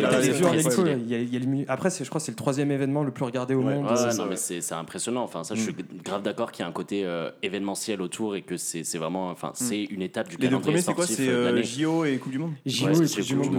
je 2.03 2.09
crois 2.09 2.19
que 2.19 2.25
c'est 2.25 2.31
le 2.31 2.35
troisième 2.35 2.71
événement 2.71 3.03
le 3.03 3.11
plus 3.11 3.23
regardé 3.25 3.53
au 3.53 3.61
Ouais. 3.63 3.75
monde. 3.75 3.85
Ouais, 3.85 4.15
non, 4.15 4.25
mais 4.29 4.35
c'est 4.35 4.61
c'est 4.61 4.75
impressionnant. 4.75 5.23
Enfin, 5.23 5.43
ça, 5.43 5.55
je 5.55 5.61
suis 5.61 5.75
grave 6.03 6.21
d'accord 6.21 6.51
qu'il 6.51 6.63
y 6.63 6.65
a 6.65 6.69
un 6.69 6.73
côté 6.73 7.05
euh, 7.05 7.29
événementiel 7.41 8.01
autour 8.01 8.35
et 8.35 8.41
que 8.41 8.57
c'est 8.57 8.83
c'est 8.83 8.97
vraiment, 8.97 9.29
enfin, 9.29 9.51
c'est 9.53 9.83
une 9.83 10.01
étape 10.01 10.27
du 10.29 10.35
Les 10.37 10.47
deux 10.47 10.57
calendrier 10.57 10.71
premiers, 10.73 10.81
c'est 10.81 10.93
quoi 10.93 11.05
sportif 11.05 11.25
C'est 11.25 11.31
euh, 11.31 11.35
de 11.35 11.39
euh, 11.47 11.51
l'année. 11.51 11.63
JO 11.63 12.05
et 12.05 12.17
Coupe 12.17 12.31
du 12.31 12.39
Monde 12.39 12.53
JO 12.65 12.89
et 12.89 13.07
c'est 13.07 13.21
Coupe 13.21 13.25
du 13.29 13.35
monde 13.35 13.53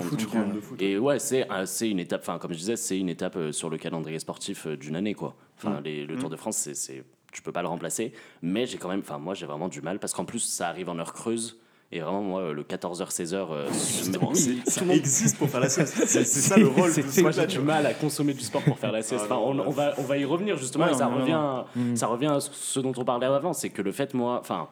de 0.55 0.61
foot. 0.61 0.83
Et 0.83 0.99
ouais, 0.99 1.19
c'est 1.19 1.47
c'est 1.67 1.89
une 1.89 2.01
étape, 2.01 2.21
enfin, 2.23 2.39
comme 2.39 2.53
je 2.53 2.59
disais, 2.59 2.77
c'est 2.77 2.99
une 2.99 3.09
étape 3.09 3.39
sur 3.53 3.71
le 3.71 3.79
calendrier 3.79 4.19
sportif 4.19 4.67
d'une 4.67 4.97
année, 4.97 5.15
quoi. 5.15 5.35
Enfin, 5.57 5.81
les- 5.85 6.05
le 6.05 6.17
Tour 6.17 6.31
de 6.31 6.37
France, 6.37 6.69
c'est, 6.73 7.05
tu 7.35 7.43
peux 7.43 7.53
pas 7.53 7.61
le 7.63 7.69
remplacer. 7.69 8.13
Mais 8.41 8.65
j'ai 8.67 8.79
quand 8.79 8.89
même, 8.89 9.01
enfin, 9.01 9.19
moi, 9.19 9.35
j'ai 9.35 9.45
vraiment 9.45 9.69
du 9.69 9.83
mal 9.83 9.99
parce 9.99 10.15
qu'en 10.15 10.25
plus, 10.25 10.39
ça 10.41 10.69
arrive 10.69 10.89
en 10.89 10.99
heure 10.99 11.13
creuse. 11.13 11.61
Et 11.93 12.01
vraiment, 12.01 12.23
moi, 12.23 12.53
le 12.53 12.63
14h, 12.65 13.11
16h, 13.13 13.35
euh, 13.53 13.67
oui, 13.69 13.75
c'est- 13.79 14.11
tout 14.13 14.71
ça 14.71 14.81
le 14.81 14.87
monde- 14.87 14.97
existe 14.97 15.37
pour 15.39 15.49
faire 15.51 15.61
la 15.61 15.69
sieste. 15.69 15.95
C'est 16.07 16.25
ça 16.25 16.57
le 16.57 16.67
rôle 16.67 16.91
c'est 16.91 17.23
moi 17.23 17.31
j'ai 17.31 17.47
du 17.47 17.61
mal 17.61 17.85
à 17.87 17.93
consommer 17.95 18.33
du 18.35 18.41
sport 18.41 18.63
pour 18.63 18.79
faire 18.79 18.91
la 18.91 19.03
sieste. 19.03 19.27
Ah, 19.31 19.35
Enfin, 19.37 19.63
on, 19.65 19.71
va, 19.71 19.95
on 19.99 20.03
va 20.03 20.17
y 20.17 20.25
revenir 20.25 20.57
justement. 20.57 20.87
Ouais, 20.87 20.93
et 20.93 20.97
ça, 20.97 21.07
revient, 21.07 21.65
Mm. 21.77 21.95
ça 21.95 22.07
revient 22.07 22.27
à 22.29 22.41
ce 22.41 22.81
dont 22.81 22.93
on 22.97 23.05
parlait 23.05 23.27
avant. 23.27 23.53
C'est 23.53 23.69
que 23.71 23.83
le 23.83 23.93
fait, 23.93 24.13
moi, 24.15 24.39
enfin, 24.41 24.69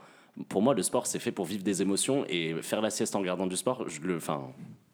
pour 0.48 0.62
moi, 0.62 0.74
le 0.74 0.82
sport, 0.82 1.06
c'est 1.06 1.18
fait 1.20 1.30
pour 1.30 1.44
vivre 1.44 1.62
des 1.62 1.82
émotions 1.82 2.24
et 2.28 2.54
faire 2.62 2.80
la 2.80 2.90
sieste 2.90 3.14
en 3.14 3.20
regardant 3.20 3.46
du 3.46 3.56
sport, 3.56 3.88
je 3.88 4.00
le, 4.00 4.16
enfin, 4.16 4.42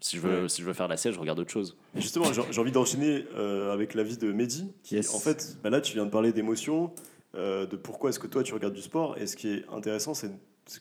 si 0.00 0.16
je 0.16 0.20
veux, 0.22 0.42
Ouais. 0.42 0.48
si 0.48 0.60
je 0.60 0.66
veux 0.66 0.75
faire 0.75 0.88
la 0.88 0.96
sieste, 0.98 1.14
je 1.14 1.20
regarde 1.20 1.38
autre 1.38 1.50
chose. 1.52 1.76
Et 1.96 2.00
justement, 2.00 2.26
j'ai 2.32 2.42
j'ai 2.50 2.60
envie 2.60 2.72
d'enchaîner 2.72 3.25
euh, 3.37 3.72
avec 3.72 3.94
l'avis 3.94 4.18
de 4.18 4.32
Mehdi. 4.32 4.70
Qui, 4.82 4.96
Yes. 4.96 5.14
En 5.14 5.18
fait, 5.20 5.56
bah 5.62 5.70
là, 5.70 5.80
tu 5.80 5.94
viens 5.94 6.04
de 6.04 6.10
parler 6.10 6.32
d'émotions, 6.32 6.90
euh, 7.35 7.66
de 7.66 7.76
pourquoi 7.76 8.11
est-ce 8.11 8.18
que 8.18 8.26
toi 8.26 8.42
tu 8.42 8.54
regardes 8.54 8.75
du 8.75 8.82
sport. 8.82 9.16
Et 9.18 9.26
ce 9.26 9.37
qui 9.37 9.49
est 9.49 9.64
intéressant, 9.73 10.14
c'est 10.14 10.30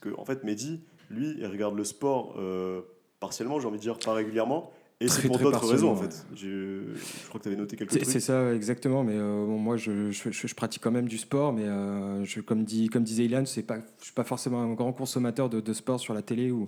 que 0.02 0.10
en 0.18 0.26
fait, 0.26 0.44
Mehdi, 0.44 0.82
lui, 1.10 1.36
il 1.38 1.46
regarde 1.48 1.76
le 1.76 1.84
sport 1.84 2.36
euh, 2.38 2.82
partiellement, 3.20 3.60
j'ai 3.60 3.68
envie 3.68 3.78
de 3.78 3.82
dire 3.84 3.98
pas 4.00 4.14
régulièrement. 4.14 4.72
Et 5.00 5.08
c'est 5.10 5.28
pour 5.28 5.38
d'autres 5.38 5.68
raisons, 5.68 5.92
en 5.92 5.96
fait. 5.96 6.26
Je, 6.36 6.82
je 6.96 7.28
crois 7.28 7.38
que 7.40 7.44
tu 7.44 7.50
avais 7.50 7.56
noté 7.56 7.78
C'est 7.80 7.86
trucs. 7.86 8.06
c'est 8.06 8.20
ça, 8.20 8.52
exactement. 8.56 9.04
Mais 9.04 9.14
euh, 9.16 9.46
bon, 9.46 9.60
moi, 9.60 9.78
je, 9.78 10.10
je, 10.10 10.32
je- 10.32 10.48
je 10.48 10.56
pratique 10.56 10.82
quand 10.82 10.90
même 10.90 11.08
du 11.08 11.20
sport, 11.20 11.54
mais 11.54 11.66
euh, 11.66 12.26
je, 12.26 12.42
comme, 12.42 12.64
dit, 12.64 12.88
comme 12.90 13.04
disait 13.04 13.26
Ilan, 13.26 13.44
pas, 13.62 13.78
je 14.00 14.06
suis 14.06 14.14
pas 14.16 14.24
forcément 14.24 14.60
un 14.60 14.74
grand 14.74 14.94
consommateur 14.94 15.50
de, 15.52 15.60
de 15.62 15.74
sport 15.74 16.00
sur 16.00 16.16
la 16.16 16.24
télé 16.24 16.50
ou, 16.50 16.68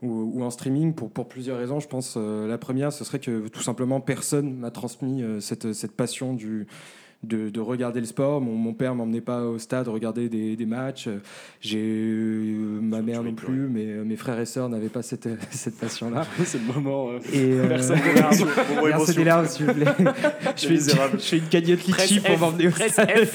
ou, 0.00 0.08
ou 0.38 0.42
en 0.42 0.48
streaming 0.48 0.94
pour, 0.94 1.10
pour 1.10 1.28
plusieurs 1.28 1.58
raisons. 1.58 1.80
Je 1.80 1.86
pense 1.88 2.14
euh, 2.16 2.46
la 2.48 2.56
première, 2.56 2.94
ce 2.94 3.04
serait 3.04 3.20
que 3.20 3.48
tout 3.48 3.60
simplement 3.62 4.00
personne 4.00 4.54
m'a 4.56 4.70
transmis 4.70 5.22
cette, 5.40 5.74
cette 5.74 5.92
passion 5.92 6.32
du 6.32 6.66
de, 7.26 7.50
de 7.50 7.60
regarder 7.60 8.00
le 8.00 8.06
sport. 8.06 8.40
Mon, 8.40 8.54
mon 8.54 8.72
père 8.72 8.94
m'emmenait 8.94 9.20
pas 9.20 9.44
au 9.44 9.58
stade 9.58 9.88
regarder 9.88 10.28
des, 10.28 10.56
des 10.56 10.66
matchs. 10.66 11.08
J'ai 11.60 11.78
euh, 11.80 12.80
ma 12.80 13.02
mère 13.02 13.22
non 13.22 13.34
plus, 13.34 13.68
mais 13.68 13.86
euh, 13.86 14.04
mes 14.04 14.16
frères 14.16 14.38
et 14.38 14.46
sœurs 14.46 14.68
n'avaient 14.68 14.88
pas 14.88 15.02
cette, 15.02 15.28
cette 15.50 15.78
passion-là. 15.78 16.26
c'est 16.44 16.58
le 16.58 16.72
moment. 16.72 17.10
Et 17.32 17.52
euh, 17.52 17.68
Personne 17.68 17.98
Versez 18.84 19.14
des 19.14 19.24
larmes, 19.24 19.46
s'il 19.46 19.66
vous 19.66 19.74
plaît. 19.74 19.86
je, 20.56 20.60
fais 20.60 20.66
une, 20.68 20.72
misérable. 20.72 21.18
je 21.18 21.24
fais 21.24 21.38
une 21.38 21.48
cagnotte 21.48 21.84
litchi 21.84 22.20
pour 22.20 22.38
m'emmener 22.38 22.68
au 22.68 22.70
stade. 22.70 23.28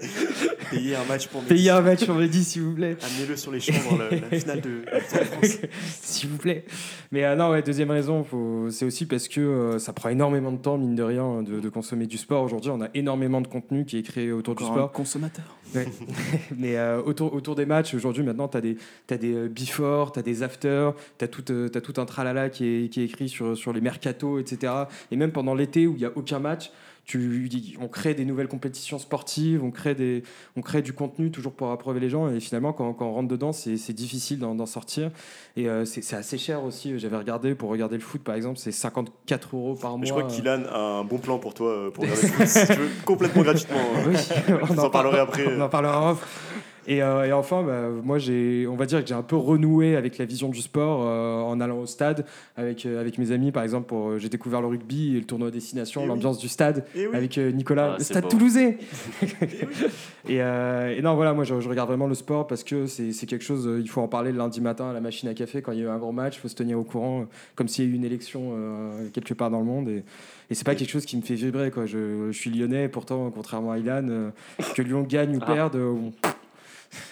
Payer 0.70 0.96
un 0.96 1.04
match 1.04 1.26
pour 1.28 1.42
Mehdi. 1.42 1.54
Payer 1.54 1.70
un 1.70 1.80
match 1.80 2.04
pour 2.06 2.14
Mehdi, 2.14 2.44
s'il 2.44 2.62
vous 2.62 2.74
plaît. 2.74 2.96
Amenez-le 3.02 3.36
sur 3.36 3.50
les 3.52 3.60
chambres, 3.60 3.98
la, 3.98 4.16
la 4.18 4.38
finale 4.38 4.60
de 4.60 4.82
la 4.90 5.00
France. 5.00 5.58
S'il 6.02 6.28
vous 6.30 6.36
plaît. 6.38 6.64
Mais 7.12 7.24
euh, 7.24 7.34
non, 7.36 7.50
ouais, 7.50 7.62
deuxième 7.62 7.90
raison, 7.90 8.22
faut- 8.24 8.70
c'est 8.70 8.84
aussi 8.84 9.06
parce 9.06 9.26
que 9.28 9.40
euh, 9.40 9.78
ça 9.78 9.92
prend 9.92 10.08
énormément 10.10 10.52
de 10.52 10.58
temps, 10.58 10.78
mine 10.78 10.94
de 10.94 11.02
rien, 11.02 11.42
de, 11.42 11.60
de 11.60 11.68
consommer 11.68 12.06
du 12.06 12.16
sport. 12.18 12.42
Aujourd'hui, 12.44 12.70
on 12.70 12.80
a 12.80 12.88
énormément 12.94 13.40
de 13.40 13.48
contenu 13.48 13.84
qui 13.84 13.98
est 13.98 14.02
créé 14.02 14.30
autour 14.32 14.54
du 14.54 14.62
Encore 14.62 14.72
un 14.74 14.78
sport. 14.78 14.92
consommateur. 14.92 15.56
Ouais. 15.74 15.86
Mais 16.56 16.76
euh, 16.76 17.00
autour, 17.02 17.34
autour 17.34 17.54
des 17.56 17.66
matchs, 17.66 17.94
aujourd'hui, 17.94 18.22
maintenant, 18.22 18.48
tu 18.48 18.56
as 18.56 18.60
des, 18.60 18.76
t'as 19.06 19.16
des 19.16 19.48
before, 19.48 20.12
tu 20.12 20.18
as 20.20 20.22
des 20.22 20.42
after, 20.42 20.90
tu 21.18 21.24
as, 21.24 21.28
tout 21.28 21.44
euh, 21.50 21.68
t'as 21.68 21.80
tout 21.80 21.94
un 22.00 22.04
tralala 22.06 22.48
qui 22.48 22.66
est, 22.84 22.88
qui 22.88 23.00
est 23.02 23.04
écrit 23.06 23.28
sur, 23.28 23.56
sur 23.56 23.72
les 23.72 23.80
mercatos, 23.80 24.38
etc. 24.40 24.72
Et 25.10 25.16
même 25.16 25.32
pendant 25.32 25.54
l'été 25.54 25.86
où 25.86 25.92
il 25.94 25.98
n'y 25.98 26.04
a 26.04 26.12
aucun 26.14 26.38
match, 26.38 26.70
tu, 27.04 27.50
on 27.80 27.88
crée 27.88 28.14
des 28.14 28.24
nouvelles 28.24 28.48
compétitions 28.48 28.98
sportives, 28.98 29.64
on 29.64 29.70
crée, 29.70 29.94
des, 29.94 30.22
on 30.56 30.62
crée 30.62 30.82
du 30.82 30.92
contenu 30.92 31.30
toujours 31.30 31.52
pour 31.52 31.70
approuver 31.70 32.00
les 32.00 32.08
gens. 32.08 32.28
Et 32.28 32.40
finalement, 32.40 32.72
quand, 32.72 32.92
quand 32.92 33.06
on 33.06 33.14
rentre 33.14 33.28
dedans, 33.28 33.52
c'est 33.52 33.76
c'est 33.76 33.92
difficile 33.92 34.38
d'en 34.38 34.66
sortir. 34.66 35.10
Et 35.56 35.68
euh, 35.68 35.84
c'est 35.84 36.16
assez 36.16 36.38
cher 36.38 36.62
aussi. 36.64 36.98
J'avais 36.98 37.16
regardé, 37.16 37.54
pour 37.54 37.70
regarder 37.70 37.96
le 37.96 38.02
foot, 38.02 38.22
par 38.22 38.34
exemple, 38.34 38.58
c'est 38.58 38.72
54 38.72 39.56
euros 39.56 39.74
par 39.74 39.92
mois. 39.92 40.00
Mais 40.00 40.06
je 40.06 40.12
crois 40.12 40.24
qu'Ilan 40.24 40.62
a 40.70 40.78
un 40.78 41.04
bon 41.04 41.18
plan 41.18 41.38
pour 41.38 41.54
toi 41.54 41.70
euh, 41.70 41.90
pour 41.90 42.04
regarder 42.04 42.22
le 42.22 42.28
foot, 42.28 42.46
si 42.46 42.66
tu 42.66 42.72
veux, 42.74 42.88
complètement 43.04 43.42
gratuitement. 43.42 43.78
Oui, 44.06 44.14
vous 44.62 44.80
en 44.80 44.90
parlerai 44.90 45.18
après. 45.18 45.46
On 45.56 45.60
en 45.60 45.68
parlera 45.68 46.12
off. 46.12 46.56
Et, 46.92 47.04
euh, 47.04 47.24
et 47.24 47.32
enfin, 47.32 47.62
bah, 47.62 47.88
moi, 48.02 48.18
j'ai, 48.18 48.66
on 48.66 48.74
va 48.74 48.84
dire 48.84 49.00
que 49.00 49.06
j'ai 49.06 49.14
un 49.14 49.22
peu 49.22 49.36
renoué 49.36 49.94
avec 49.94 50.18
la 50.18 50.24
vision 50.24 50.48
du 50.48 50.60
sport 50.60 51.02
euh, 51.06 51.40
en 51.40 51.60
allant 51.60 51.78
au 51.78 51.86
stade 51.86 52.26
avec, 52.56 52.84
euh, 52.84 53.00
avec 53.00 53.16
mes 53.16 53.30
amis. 53.30 53.52
Par 53.52 53.62
exemple, 53.62 53.86
pour, 53.86 54.18
j'ai 54.18 54.28
découvert 54.28 54.60
le 54.60 54.66
rugby 54.66 55.14
et 55.16 55.20
le 55.20 55.24
tournoi 55.24 55.48
à 55.48 55.50
destination, 55.52 56.00
Eh 56.00 56.04
oui. 56.04 56.08
l'ambiance 56.08 56.38
du 56.38 56.48
stade 56.48 56.84
Et 56.96 57.06
oui. 57.06 57.14
avec 57.14 57.36
Nicolas, 57.38 57.92
Ah, 57.92 57.98
le 57.98 58.02
stade 58.04 58.24
beau. 58.24 58.30
toulousain. 58.30 58.72
et, 60.28 60.42
euh, 60.42 60.96
et 60.96 61.00
non, 61.00 61.14
voilà, 61.14 61.32
moi, 61.32 61.44
je, 61.44 61.60
je 61.60 61.68
regarde 61.68 61.88
vraiment 61.88 62.08
le 62.08 62.14
sport 62.14 62.48
parce 62.48 62.64
que 62.64 62.86
c'est, 62.86 63.12
c'est 63.12 63.26
quelque 63.26 63.44
chose, 63.44 63.70
il 63.80 63.88
faut 63.88 64.00
en 64.00 64.08
parler 64.08 64.32
le 64.32 64.38
lundi 64.38 64.60
matin 64.60 64.90
à 64.90 64.92
la 64.92 65.00
machine 65.00 65.28
à 65.28 65.34
café 65.34 65.62
quand 65.62 65.70
il 65.70 65.78
y 65.78 65.82
a 65.82 65.84
eu 65.84 65.88
un 65.88 65.98
grand 65.98 66.12
match, 66.12 66.36
il 66.36 66.40
faut 66.40 66.48
se 66.48 66.56
tenir 66.56 66.76
au 66.78 66.84
courant, 66.84 67.26
comme 67.54 67.68
s'il 67.68 67.84
y 67.84 67.88
a 67.88 67.90
eu 67.92 67.94
une 67.94 68.04
élection 68.04 68.50
euh, 68.52 69.08
quelque 69.12 69.34
part 69.34 69.50
dans 69.50 69.60
le 69.60 69.64
monde. 69.64 69.88
Et, 69.88 70.02
et 70.50 70.54
c'est 70.54 70.64
pas 70.66 70.74
quelque 70.74 70.90
chose 70.90 71.04
qui 71.06 71.16
me 71.16 71.22
fait 71.22 71.34
vibrer. 71.36 71.70
Quoi. 71.70 71.86
Je, 71.86 72.32
je 72.32 72.36
suis 72.36 72.50
lyonnais, 72.50 72.88
pourtant, 72.88 73.30
contrairement 73.32 73.70
à 73.70 73.78
Ilan, 73.78 74.06
euh, 74.08 74.30
que 74.74 74.82
Lyon 74.82 75.06
gagne 75.08 75.36
ou 75.36 75.40
Ah. 75.42 75.46
perde, 75.54 75.76
euh, 75.76 75.92
bon, 75.92 76.12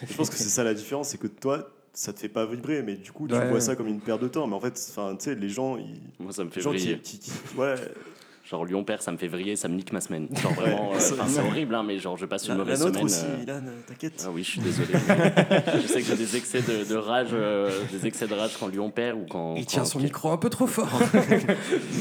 Je 0.08 0.14
pense 0.14 0.30
que 0.30 0.36
c'est 0.36 0.48
ça 0.48 0.64
la 0.64 0.74
différence, 0.74 1.08
c'est 1.10 1.18
que 1.18 1.26
toi, 1.26 1.70
ça 1.92 2.12
te 2.12 2.18
fait 2.20 2.28
pas 2.28 2.46
vibrer, 2.46 2.82
mais 2.82 2.96
du 2.96 3.12
coup, 3.12 3.26
tu 3.28 3.34
Ouais. 3.34 3.48
vois 3.48 3.60
ça 3.60 3.74
comme 3.76 3.88
une 3.88 4.00
perte 4.00 4.22
de 4.22 4.28
temps. 4.28 4.46
Mais 4.46 4.54
en 4.54 4.60
fait, 4.60 4.74
enfin, 4.90 5.16
tu 5.16 5.24
sais, 5.24 5.34
les 5.34 5.48
gens, 5.48 5.76
ils, 5.76 6.00
Moi, 6.18 6.32
ça 6.32 6.44
me 6.44 6.50
fait 6.50 6.56
les 6.56 6.62
gens 6.62 6.72
qui, 6.72 6.76
briller. 6.78 6.98
qui- 7.00 7.18
qui- 7.18 7.30
ouais, 7.56 7.74
Genre 8.48 8.64
Lyon 8.64 8.82
perd, 8.82 9.02
ça 9.02 9.12
me 9.12 9.18
fait 9.18 9.28
vriller, 9.28 9.56
ça 9.56 9.68
me 9.68 9.74
nique 9.76 9.92
ma 9.92 10.00
semaine. 10.00 10.26
Genre 10.34 10.54
vraiment, 10.54 10.92
euh, 10.94 10.98
c'est 10.98 11.40
horrible, 11.40 11.74
hein, 11.74 11.82
mais 11.82 11.98
genre 11.98 12.16
je 12.16 12.24
passe 12.24 12.44
une 12.48 12.52
La, 12.52 12.54
la 12.54 12.64
mauvaise 12.64 12.80
nôtre 12.80 12.94
semaine. 12.94 13.04
aussi, 13.04 13.24
euh, 13.26 13.42
Ilan, 13.42 13.62
t'inquiète. 13.86 14.24
Ah 14.26 14.30
oui, 14.32 14.42
je 14.42 14.50
suis 14.52 14.60
désolé. 14.60 14.88
je 14.94 15.86
sais 15.86 16.00
que 16.00 16.06
j'ai 16.06 16.16
des 16.16 16.36
excès 16.36 16.62
de, 16.62 16.88
de 16.88 16.94
rage, 16.96 17.28
euh, 17.34 17.70
des 17.92 18.06
excès 18.06 18.26
de 18.26 18.32
rage 18.32 18.56
quand 18.58 18.68
Lyon 18.68 18.90
perd 18.90 19.18
ou 19.20 19.26
quand. 19.28 19.54
Il 19.54 19.64
quand- 19.64 19.70
tient 19.70 19.84
son 19.84 20.00
micro 20.00 20.30
un 20.30 20.38
peu 20.38 20.48
trop 20.48 20.66
fort. 20.66 20.88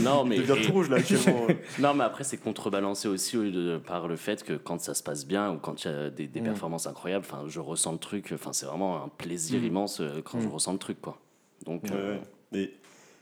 Non, 0.04 0.24
mais 0.24 0.38
Il 0.38 0.46
devient 0.46 0.62
et- 0.62 0.66
tout 0.68 0.72
rouge 0.74 0.90
là 0.90 0.98
actuellement. 0.98 1.48
non, 1.80 1.94
mais 1.94 2.04
après 2.04 2.24
c'est 2.24 2.38
contrebalancé 2.38 3.08
aussi 3.08 3.36
euh, 3.38 3.52
de- 3.52 3.78
par 3.78 4.08
le 4.08 4.16
fait 4.16 4.44
que 4.44 4.54
quand 4.54 4.80
ça 4.80 4.94
se 4.94 5.04
passe 5.04 5.26
bien 5.26 5.52
ou 5.52 5.58
quand 5.58 5.84
il 5.84 5.92
y 5.92 5.94
a 5.94 6.10
des, 6.10 6.28
des 6.28 6.40
Mm. 6.42 6.46
performances 6.46 6.88
incroyables, 6.88 7.26
enfin 7.28 7.44
je 7.48 7.60
ressens 7.60 7.92
le 7.92 7.98
truc. 7.98 8.32
Enfin 8.34 8.54
c'est 8.54 8.66
vraiment 8.66 9.04
un 9.04 9.10
plaisir 9.10 9.60
Mm. 9.62 9.66
immense 9.66 10.02
quand 10.24 10.40
je 10.40 10.48
Mm. 10.48 10.52
ressens 10.52 10.72
le 10.74 10.80
truc, 10.80 11.02
quoi. 11.02 11.18
Donc. 11.66 11.84
Ouais, 11.84 11.90
euh, 11.94 12.14
ouais. 12.14 12.22
Mais 12.54 12.72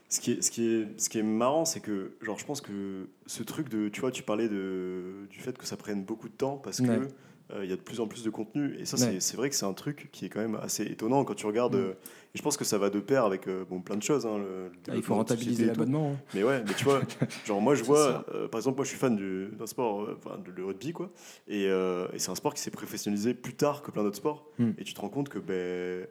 ce 0.08 0.20
qui 0.20 0.32
est, 0.32 0.42
ce 0.42 0.50
qui 0.50 0.66
est, 0.68 0.86
ce 1.00 1.08
qui 1.08 1.18
est 1.18 1.22
marrant, 1.22 1.64
c'est 1.64 1.80
que, 1.80 2.12
genre, 2.22 2.38
je 2.38 2.44
pense 2.44 2.60
que 2.60 3.08
ce 3.26 3.42
truc 3.42 3.68
de, 3.68 3.88
tu 3.88 4.00
vois, 4.00 4.10
tu 4.10 4.22
parlais 4.22 4.48
de, 4.48 5.26
du 5.30 5.40
fait 5.40 5.56
que 5.58 5.66
ça 5.66 5.76
prenne 5.76 6.04
beaucoup 6.04 6.28
de 6.28 6.34
temps 6.34 6.56
parce 6.58 6.80
que 6.80 6.86
Ouais. 6.86 7.08
euh, 7.52 7.64
y 7.64 7.72
a 7.72 7.76
de 7.76 7.80
plus 7.80 8.00
en 8.00 8.06
plus 8.08 8.22
de 8.24 8.30
contenu. 8.30 8.74
Et 8.78 8.84
ça, 8.84 8.96
Ouais. 8.96 9.12
c'est- 9.14 9.20
c'est 9.20 9.36
vrai 9.36 9.48
que 9.50 9.54
c'est 9.56 9.66
un 9.66 9.72
truc 9.72 10.08
qui 10.12 10.24
est 10.26 10.28
quand 10.28 10.40
même 10.40 10.56
assez 10.56 10.82
étonnant 10.84 11.24
quand 11.24 11.34
tu 11.34 11.46
regardes. 11.46 11.74
Mm. 11.76 11.78
euh, 11.78 11.90
et 12.34 12.38
je 12.38 12.42
pense 12.42 12.56
que 12.56 12.64
ça 12.64 12.76
va 12.76 12.90
de 12.90 13.00
pair 13.00 13.24
avec 13.24 13.46
euh, 13.48 13.64
bon, 13.64 13.80
plein 13.80 13.96
de 13.96 14.02
choses. 14.02 14.26
hein, 14.26 14.38
le- 14.38 14.70
Ah, 14.88 14.96
il 14.96 15.02
faut 15.02 15.14
rentabiliser 15.14 15.64
l'abonnement. 15.66 16.12
hein. 16.12 16.16
Mais 16.34 16.42
ouais, 16.42 16.62
mais 16.66 16.74
tu 16.74 16.84
vois, 16.84 17.00
genre 17.46 17.60
moi 17.60 17.74
je 17.74 17.82
vois, 17.84 18.24
par 18.50 18.58
exemple, 18.58 18.76
moi 18.76 18.84
je 18.84 18.90
suis 18.90 18.98
fan 18.98 19.16
du- 19.16 19.48
d'un 19.58 19.66
sport, 19.66 20.08
enfin 20.16 20.38
le 20.56 20.64
rugby 20.64 20.92
quoi, 20.92 21.10
et, 21.48 21.64
et 21.64 22.18
c'est 22.18 22.30
un 22.30 22.34
sport 22.34 22.52
qui 22.52 22.60
s'est 22.60 22.70
professionnalisé 22.70 23.32
plus 23.34 23.54
tard 23.54 23.82
que 23.82 23.90
plein 23.90 24.02
d'autres 24.02 24.16
sports, 24.18 24.50
Hmm. 24.58 24.72
et 24.78 24.84
tu 24.84 24.92
te 24.94 25.00
rends 25.00 25.08
compte 25.08 25.28
que 25.28 25.38
ben, 25.38 26.06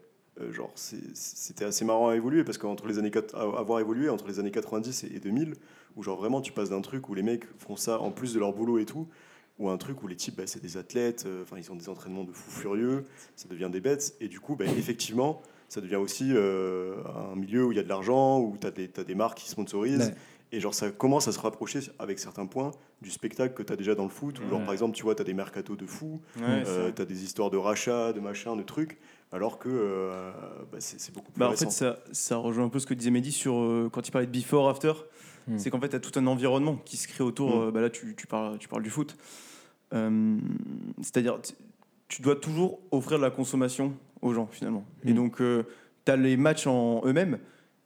genre 0.51 0.71
c'est- 0.75 1.15
c'était 1.15 1.65
assez 1.65 1.85
marrant 1.85 2.09
à 2.09 2.15
évoluer 2.15 2.43
parce 2.43 2.57
qu'entre 2.57 2.87
les 2.87 2.97
années 2.99 3.11
avoir 3.33 3.79
évolué 3.79 4.09
entre 4.09 4.27
les 4.27 4.39
années 4.39 4.51
90 4.51 5.03
et 5.05 5.19
2000, 5.19 5.53
où 5.95 6.03
genre 6.03 6.17
vraiment 6.17 6.41
tu 6.41 6.51
passes 6.51 6.69
d'un 6.69 6.81
truc 6.81 7.07
où 7.09 7.13
les 7.13 7.23
mecs 7.23 7.45
font 7.59 7.75
ça 7.77 7.99
en 8.01 8.11
plus 8.11 8.33
de 8.33 8.39
leur 8.39 8.53
boulot 8.53 8.77
et 8.79 8.85
tout, 8.85 9.07
ou 9.59 9.69
un 9.69 9.77
truc 9.77 10.03
où 10.03 10.07
les 10.07 10.17
types 10.17 10.35
ben, 10.35 10.45
c'est 10.47 10.61
des 10.61 10.75
athlètes, 10.77 11.23
euh, 11.25 11.43
enfin 11.43 11.55
ils 11.57 11.71
ont 11.71 11.75
des 11.75 11.87
entraînements 11.87 12.25
de 12.25 12.31
fous 12.33 12.51
furieux, 12.51 13.05
ça 13.37 13.47
devient 13.47 13.69
des 13.71 13.79
bêtes, 13.79 14.15
et 14.19 14.27
du 14.27 14.39
coup 14.41 14.55
ben, 14.57 14.67
effectivement 14.77 15.41
ça 15.69 15.79
devient 15.81 15.95
aussi 15.95 16.31
euh, 16.33 16.95
un 17.31 17.35
milieu 17.35 17.65
où 17.65 17.71
il 17.71 17.75
y 17.77 17.79
a 17.79 17.83
de 17.83 17.89
l'argent, 17.89 18.39
où 18.39 18.55
tu 18.59 18.67
as, 18.67 18.71
des- 18.71 19.15
marques 19.15 19.37
qui 19.39 19.49
sponsorisent. 19.49 20.09
Ouais. 20.09 20.15
Et 20.51 20.59
genre, 20.59 20.75
ça 20.75 20.91
commence 20.91 21.27
à 21.27 21.31
se 21.31 21.39
rapprocher 21.39 21.79
avec 21.97 22.19
certains 22.19 22.45
points 22.45 22.71
du 23.01 23.09
spectacle 23.09 23.55
que 23.55 23.63
tu 23.63 23.73
as 23.73 23.75
déjà 23.75 23.95
dans 23.95 24.03
le 24.03 24.09
foot. 24.09 24.39
Où, 24.39 24.47
genre, 24.47 24.59
Ouais. 24.59 24.63
par 24.63 24.73
exemple, 24.73 24.95
tu 24.95 25.01
vois, 25.03 25.15
tu 25.15 25.21
as 25.21 25.25
des 25.25 25.33
mercatos 25.33 25.75
de 25.75 25.87
fous, 25.87 26.21
Ouais, 26.37 26.63
euh, 26.67 26.91
tu 26.95 27.01
as 27.01 27.05
des 27.05 27.23
histoires 27.23 27.49
de 27.49 27.57
rachats, 27.57 28.13
de 28.13 28.19
machins, 28.19 28.55
de 28.55 28.61
trucs, 28.61 28.99
alors 29.31 29.57
que 29.59 29.69
euh, 29.69 30.31
bah, 30.71 30.77
c'est 30.79 30.99
c'est 30.99 31.13
beaucoup 31.13 31.31
plus 31.31 31.39
Bah, 31.39 31.47
en 31.47 31.49
récent. 31.51 31.65
fait, 31.65 31.71
ça, 31.71 31.99
ça 32.11 32.37
rejoint 32.37 32.65
un 32.65 32.69
peu 32.69 32.79
ce 32.79 32.85
que 32.85 32.93
disait 32.93 33.11
Mehdi 33.11 33.31
sur 33.31 33.55
euh, 33.57 33.89
quand 33.91 34.07
il 34.07 34.11
parlait 34.11 34.27
de 34.27 34.31
before, 34.31 34.69
after. 34.69 34.93
Hmm. 35.47 35.57
C'est 35.57 35.69
qu'en 35.69 35.79
fait, 35.79 35.89
tu 35.89 35.95
as 35.95 35.99
tout 35.99 36.17
un 36.17 36.25
environnement 36.27 36.75
qui 36.85 36.97
se 36.97 37.07
crée 37.07 37.23
autour. 37.23 37.49
Hmm. 37.55 37.67
euh, 37.67 37.71
bah 37.71 37.81
là, 37.81 37.89
tu, 37.89 38.15
tu 38.15 38.27
parles, 38.27 38.57
tu 38.57 38.67
parles 38.67 38.83
du 38.83 38.89
foot. 38.89 39.15
Euh, 39.93 40.37
C'est-à-dire, 41.01 41.41
tu- 41.41 41.53
tu 42.07 42.21
dois 42.21 42.35
toujours 42.35 42.79
offrir 42.91 43.17
de 43.17 43.23
la 43.23 43.31
consommation 43.31 43.93
aux 44.21 44.33
gens, 44.33 44.47
finalement. 44.51 44.85
Et 45.03 45.11
Hmm. 45.11 45.15
donc, 45.15 45.37
tu 45.37 46.11
as 46.11 46.15
les 46.15 46.37
matchs 46.37 46.67
en 46.67 47.01
eux-mêmes, 47.05 47.39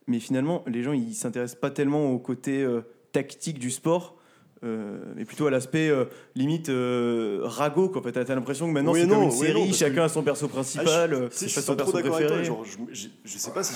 mais 0.08 0.20
finalement, 0.20 0.64
les 0.68 0.84
gens, 0.84 0.94
ils 0.94 1.14
s'intéressent 1.14 1.60
pas 1.60 1.72
tellement 1.72 2.12
au 2.12 2.20
côté 2.20 2.62
euh, 2.64 2.82
tactique 3.12 3.60
du 3.60 3.72
sport. 3.72 4.18
Euh, 4.64 5.00
mais 5.16 5.26
plutôt 5.26 5.48
à 5.48 5.52
l'aspect 5.52 5.90
euh, 5.90 6.06
limite 6.36 6.70
euh, 6.70 7.40
ragot 7.44 7.90
quoi. 7.90 8.02
En 8.02 8.04
fait, 8.04 8.12
t'as 8.12 8.36
l'impression 8.36 8.68
que 8.68 8.72
maintenant 8.74 8.92
Oui 8.94 9.02
c'est 9.02 9.08
comme 9.08 9.24
une 9.24 9.30
oui 9.30 9.38
série, 9.38 9.68
non, 9.68 9.74
chacun 9.74 9.96
que- 9.96 10.00
a 10.02 10.10
son 10.10 10.22
perso 10.24 10.46
Ah, 10.50 10.54
principal, 10.54 11.10
je, 11.12 11.16
euh, 11.16 11.30
sais, 11.32 11.46
je 11.48 11.52
suis 11.52 11.62
son 11.62 11.76
pas 11.76 11.84
trop 11.84 11.92
perso 11.94 12.04
d'accord 12.10 12.16
avec 12.18 12.28
toi. 12.28 12.36
préféré. 12.38 12.46
Genre, 12.46 12.88
je, 13.24 13.38
sais 13.38 13.52
pas 13.52 13.64
si. 13.64 13.76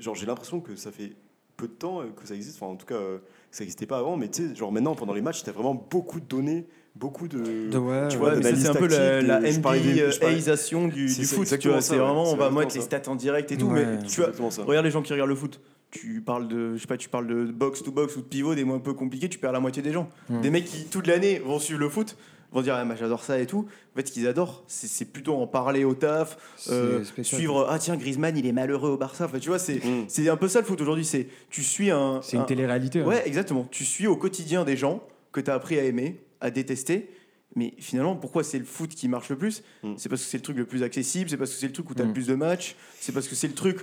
Genre, 0.00 0.14
j'ai 0.14 0.26
l'impression 0.26 0.60
que 0.60 0.74
ça 0.76 0.90
fait 0.90 1.12
peu 1.56 1.68
de 1.68 1.72
temps 1.72 2.00
euh, 2.00 2.06
que 2.20 2.26
ça 2.26 2.34
existe. 2.34 2.56
Enfin, 2.60 2.72
en 2.72 2.76
tout 2.76 2.86
cas, 2.86 2.94
euh, 2.96 3.18
que 3.18 3.56
ça 3.56 3.62
n'existait 3.64 3.86
pas 3.86 3.98
avant. 3.98 4.16
Mais 4.16 4.28
tu 4.28 4.48
sais, 4.48 4.54
genre 4.56 4.72
maintenant, 4.72 4.94
pendant 4.94 5.14
les 5.14 5.22
matchs, 5.22 5.42
tu 5.44 5.50
as 5.50 5.52
vraiment 5.52 5.74
beaucoup 5.90 6.18
de 6.20 6.26
données, 6.26 6.66
beaucoup 6.96 7.28
de. 7.28 7.70
De- 7.70 7.78
ouais, 7.78 8.08
tu 8.08 8.16
vois, 8.16 8.30
Ouais, 8.30 8.36
mais 8.36 8.42
ça, 8.42 8.50
d'analyse 8.50 8.62
c'est 8.62 8.68
un 8.70 8.74
peu 8.74 8.86
la, 9.22 9.40
NBA-isation 9.40 10.88
du, 10.88 11.08
foot. 11.08 11.58
Tu 11.58 11.68
vois, 11.68 11.80
c'est 11.80 11.96
vraiment, 11.96 12.24
on 12.32 12.36
va 12.36 12.50
mettre 12.50 12.74
les 12.74 12.80
stats 12.82 13.02
en 13.08 13.14
direct 13.14 13.52
et 13.52 13.56
tout. 13.56 13.66
Ouais. 13.66 13.84
Mais 13.86 14.06
tu 14.06 14.20
vois, 14.20 14.30
regarde 14.66 14.84
les 14.84 14.90
gens 14.90 15.02
qui 15.02 15.12
regardent 15.12 15.30
le 15.30 15.36
foot. 15.36 15.60
Tu 15.90 16.20
parles 16.20 16.48
de, 16.48 16.74
je 16.74 16.80
sais 16.82 16.86
pas, 16.86 16.98
tu 16.98 17.08
parles 17.08 17.26
de 17.26 17.44
box 17.50 17.82
to 17.82 17.90
box 17.90 18.16
ou 18.16 18.20
de 18.20 18.26
pivot, 18.26 18.54
des 18.54 18.64
mots 18.64 18.74
un 18.74 18.78
peu 18.78 18.92
compliqués, 18.92 19.28
tu 19.30 19.38
perds 19.38 19.52
la 19.52 19.60
moitié 19.60 19.82
des 19.82 19.92
gens. 19.92 20.10
Hmm. 20.28 20.42
Des 20.42 20.50
mecs 20.50 20.66
qui 20.66 20.84
toute 20.84 21.06
l'année 21.06 21.38
vont 21.38 21.58
suivre 21.58 21.80
le 21.80 21.88
foot, 21.88 22.14
vont 22.52 22.60
dire 22.60 22.74
ah, 22.74 22.84
bah, 22.84 22.94
j'adore 22.98 23.24
ça 23.24 23.40
et 23.40 23.46
tout. 23.46 23.66
En 23.94 23.96
fait, 23.96 24.06
ce 24.06 24.12
qu'ils 24.12 24.26
adorent, 24.28 24.64
c'est 24.66 25.06
plutôt 25.06 25.34
en 25.36 25.46
parler 25.46 25.84
au 25.84 25.94
taf, 25.94 26.36
euh, 26.70 27.02
suivre 27.22 27.66
ah 27.70 27.78
tiens 27.78 27.96
Griezmann 27.96 28.36
il 28.36 28.46
est 28.46 28.52
malheureux 28.52 28.90
au 28.90 28.96
Barça. 28.98 29.24
Enfin, 29.24 29.38
tu 29.38 29.48
vois, 29.48 29.58
c'est 29.58 29.76
Mm. 29.82 30.04
c'est 30.08 30.28
un 30.28 30.36
peu 30.36 30.46
ça 30.48 30.60
le 30.60 30.66
foot 30.66 30.78
aujourd'hui. 30.80 31.06
C'est 31.06 31.26
tu 31.48 31.62
suis 31.62 31.90
un, 31.90 32.20
C'est 32.22 32.36
une 32.36 32.42
un- 32.42 32.46
télé-réalité. 32.46 33.00
hein. 33.00 33.06
Ouais, 33.06 33.22
exactement. 33.26 33.66
Tu 33.70 33.84
suis 33.86 34.06
au 34.06 34.16
quotidien 34.16 34.64
des 34.64 34.76
gens 34.76 35.02
que 35.32 35.40
tu 35.40 35.50
as 35.50 35.54
appris 35.54 35.78
à 35.78 35.84
aimer, 35.84 36.20
à 36.42 36.50
détester. 36.50 37.08
Mais 37.56 37.72
finalement, 37.78 38.14
pourquoi 38.14 38.44
c'est 38.44 38.58
le 38.58 38.66
foot 38.66 38.90
qui 38.90 39.08
marche 39.08 39.30
le 39.30 39.36
plus? 39.36 39.62
Mm. 39.82 39.94
C'est 39.96 40.10
parce 40.10 40.20
que 40.22 40.28
c'est 40.28 40.36
le 40.36 40.42
truc 40.42 40.58
le 40.58 40.66
plus 40.66 40.82
accessible, 40.82 41.30
c'est 41.30 41.38
parce 41.38 41.50
que 41.50 41.56
c'est 41.56 41.66
le 41.66 41.72
truc 41.72 41.88
où 41.90 41.94
tu 41.94 42.02
as 42.02 42.04
le 42.04 42.12
plus 42.12 42.26
de 42.26 42.34
matchs, 42.34 42.76
c'est 43.00 43.12
parce 43.12 43.26
que 43.26 43.34
c'est 43.34 43.48
le 43.48 43.54
truc 43.54 43.78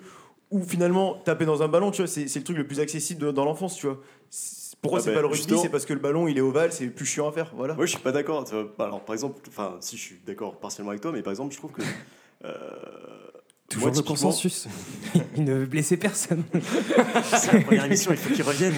où 0.51 0.63
finalement 0.63 1.15
taper 1.15 1.45
dans 1.45 1.62
un 1.63 1.67
ballon, 1.67 1.91
tu 1.91 2.01
vois, 2.01 2.08
c'est 2.08 2.34
le 2.36 2.43
truc 2.43 2.58
le 2.58 2.67
plus 2.67 2.79
accessible 2.79 3.21
de- 3.21 3.31
dans 3.31 3.45
l'enfance, 3.45 3.75
tu 3.75 3.88
vois. 3.88 3.99
C'est- 4.29 4.75
Pourquoi 4.81 4.99
Ah 4.99 5.01
c'est 5.03 5.10
bah, 5.12 5.15
pas 5.15 5.21
le 5.21 5.27
rugby. 5.27 5.58
C'est 5.62 5.69
parce 5.69 5.86
que 5.86 5.93
le 5.93 5.99
ballon 5.99 6.27
il 6.27 6.38
est 6.38 6.41
ovale, 6.41 6.71
c'est 6.71 6.88
plus 6.88 7.05
chiant 7.05 7.27
à 7.27 7.31
faire, 7.31 7.51
voilà. 7.55 7.73
Moi, 7.73 7.86
je 7.86 7.91
suis 7.91 7.99
pas 7.99 8.12
d'accord. 8.12 8.45
Bah, 8.77 8.86
Alors, 8.86 9.01
par 9.03 9.13
exemple, 9.15 9.41
enfin, 9.47 9.77
si 9.79 9.97
je 9.97 10.01
suis 10.01 10.19
d'accord 10.25 10.58
partiellement 10.60 10.91
avec 10.91 11.01
toi, 11.01 11.12
mais 11.12 11.21
par 11.23 11.31
exemple, 11.31 11.53
je 11.53 11.58
trouve 11.58 11.71
que. 11.71 11.81
euh, 12.43 12.49
Toujours 13.67 13.88
moi, 13.88 13.89
le 13.89 13.95
typiquement- 14.04 14.28
consensus. 14.30 14.67
il 15.38 15.43
ne 15.43 15.54
veut 15.54 15.65
blesser 15.65 15.97
personne. 15.97 16.43
C'est 17.36 17.51
la 17.54 17.62
première 17.62 17.86
émission, 17.86 18.12
il 18.12 18.17
faut 18.17 18.32
qu'il 18.34 18.43
revienne. 18.43 18.73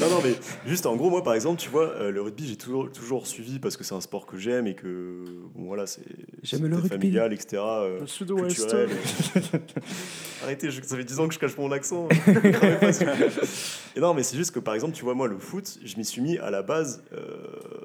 non, 0.00 0.10
non, 0.10 0.20
mais 0.22 0.34
juste 0.66 0.84
en 0.84 0.94
gros, 0.94 1.08
moi 1.08 1.22
par 1.24 1.32
exemple, 1.34 1.58
tu 1.58 1.70
vois, 1.70 1.88
euh, 1.88 2.10
le 2.10 2.20
rugby, 2.20 2.46
j'ai 2.46 2.56
toujours, 2.56 2.92
toujours 2.92 3.26
suivi 3.26 3.58
parce 3.58 3.78
que 3.78 3.84
c'est 3.84 3.94
un 3.94 4.00
sport 4.02 4.26
que 4.26 4.36
j'aime 4.36 4.66
et 4.66 4.74
que, 4.74 5.24
bon 5.54 5.64
voilà, 5.68 5.86
c'est 5.86 6.02
familial, 6.88 7.32
etc. 7.32 7.62
euh, 7.64 8.00
Le 8.00 8.06
sud-ouest. 8.06 8.56
culturel. 8.56 8.90
Arrêtez, 10.42 10.70
je- 10.70 10.82
ça 10.82 10.96
fait 10.96 11.04
10 11.04 11.18
ans 11.18 11.26
que 11.28 11.34
je 11.34 11.38
cache 11.38 11.56
mon 11.56 11.70
accent. 11.72 12.08
Et 13.96 14.00
non, 14.00 14.14
mais 14.14 14.22
c'est 14.22 14.36
juste 14.36 14.52
que 14.52 14.60
par 14.60 14.74
exemple, 14.74 14.94
tu 14.94 15.04
vois, 15.04 15.14
moi, 15.14 15.28
le 15.28 15.38
foot, 15.38 15.78
je 15.84 15.96
m'y 15.96 16.04
suis 16.04 16.20
mis 16.22 16.38
à 16.38 16.50
la 16.50 16.62
base, 16.62 17.02
euh, 17.12 17.36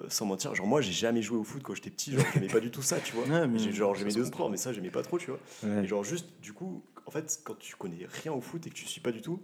sans 0.10 0.26
mentir, 0.26 0.54
genre 0.54 0.68
moi, 0.68 0.82
j'ai 0.82 0.92
jamais 0.92 1.22
joué 1.22 1.38
au 1.38 1.44
foot 1.44 1.62
quand 1.64 1.74
j'étais 1.76 1.90
petit, 1.90 2.14
genre 2.14 2.26
j'aimais 2.34 2.48
pas 2.48 2.60
du 2.60 2.72
tout 2.72 2.82
ça, 2.82 2.98
tu 3.04 3.14
vois. 3.16 3.24
Ouais, 3.26 3.48
mais 3.48 3.60
J'ai- 3.60 3.72
genre 3.72 3.96
j'aimais 3.96 4.12
deux 4.14 4.26
sports, 4.26 4.50
mais 4.50 4.58
ça, 4.58 4.72
j'aimais 4.74 4.90
pas 4.92 5.02
trop, 5.02 5.18
tu 5.18 5.32
vois. 5.32 5.40
Ouais. 5.64 5.84
Et 5.84 5.88
genre 5.88 6.04
juste, 6.04 6.25
du 6.42 6.54
coup, 6.54 6.84
en 7.06 7.12
fait, 7.12 7.40
quand 7.44 7.58
tu 7.60 7.76
connais 7.76 8.08
rien 8.24 8.34
au 8.34 8.42
foot 8.42 8.66
et 8.66 8.70
que 8.70 8.76
tu 8.76 8.86
suis 8.86 9.02
pas 9.02 9.12
du 9.12 9.22
tout, 9.22 9.40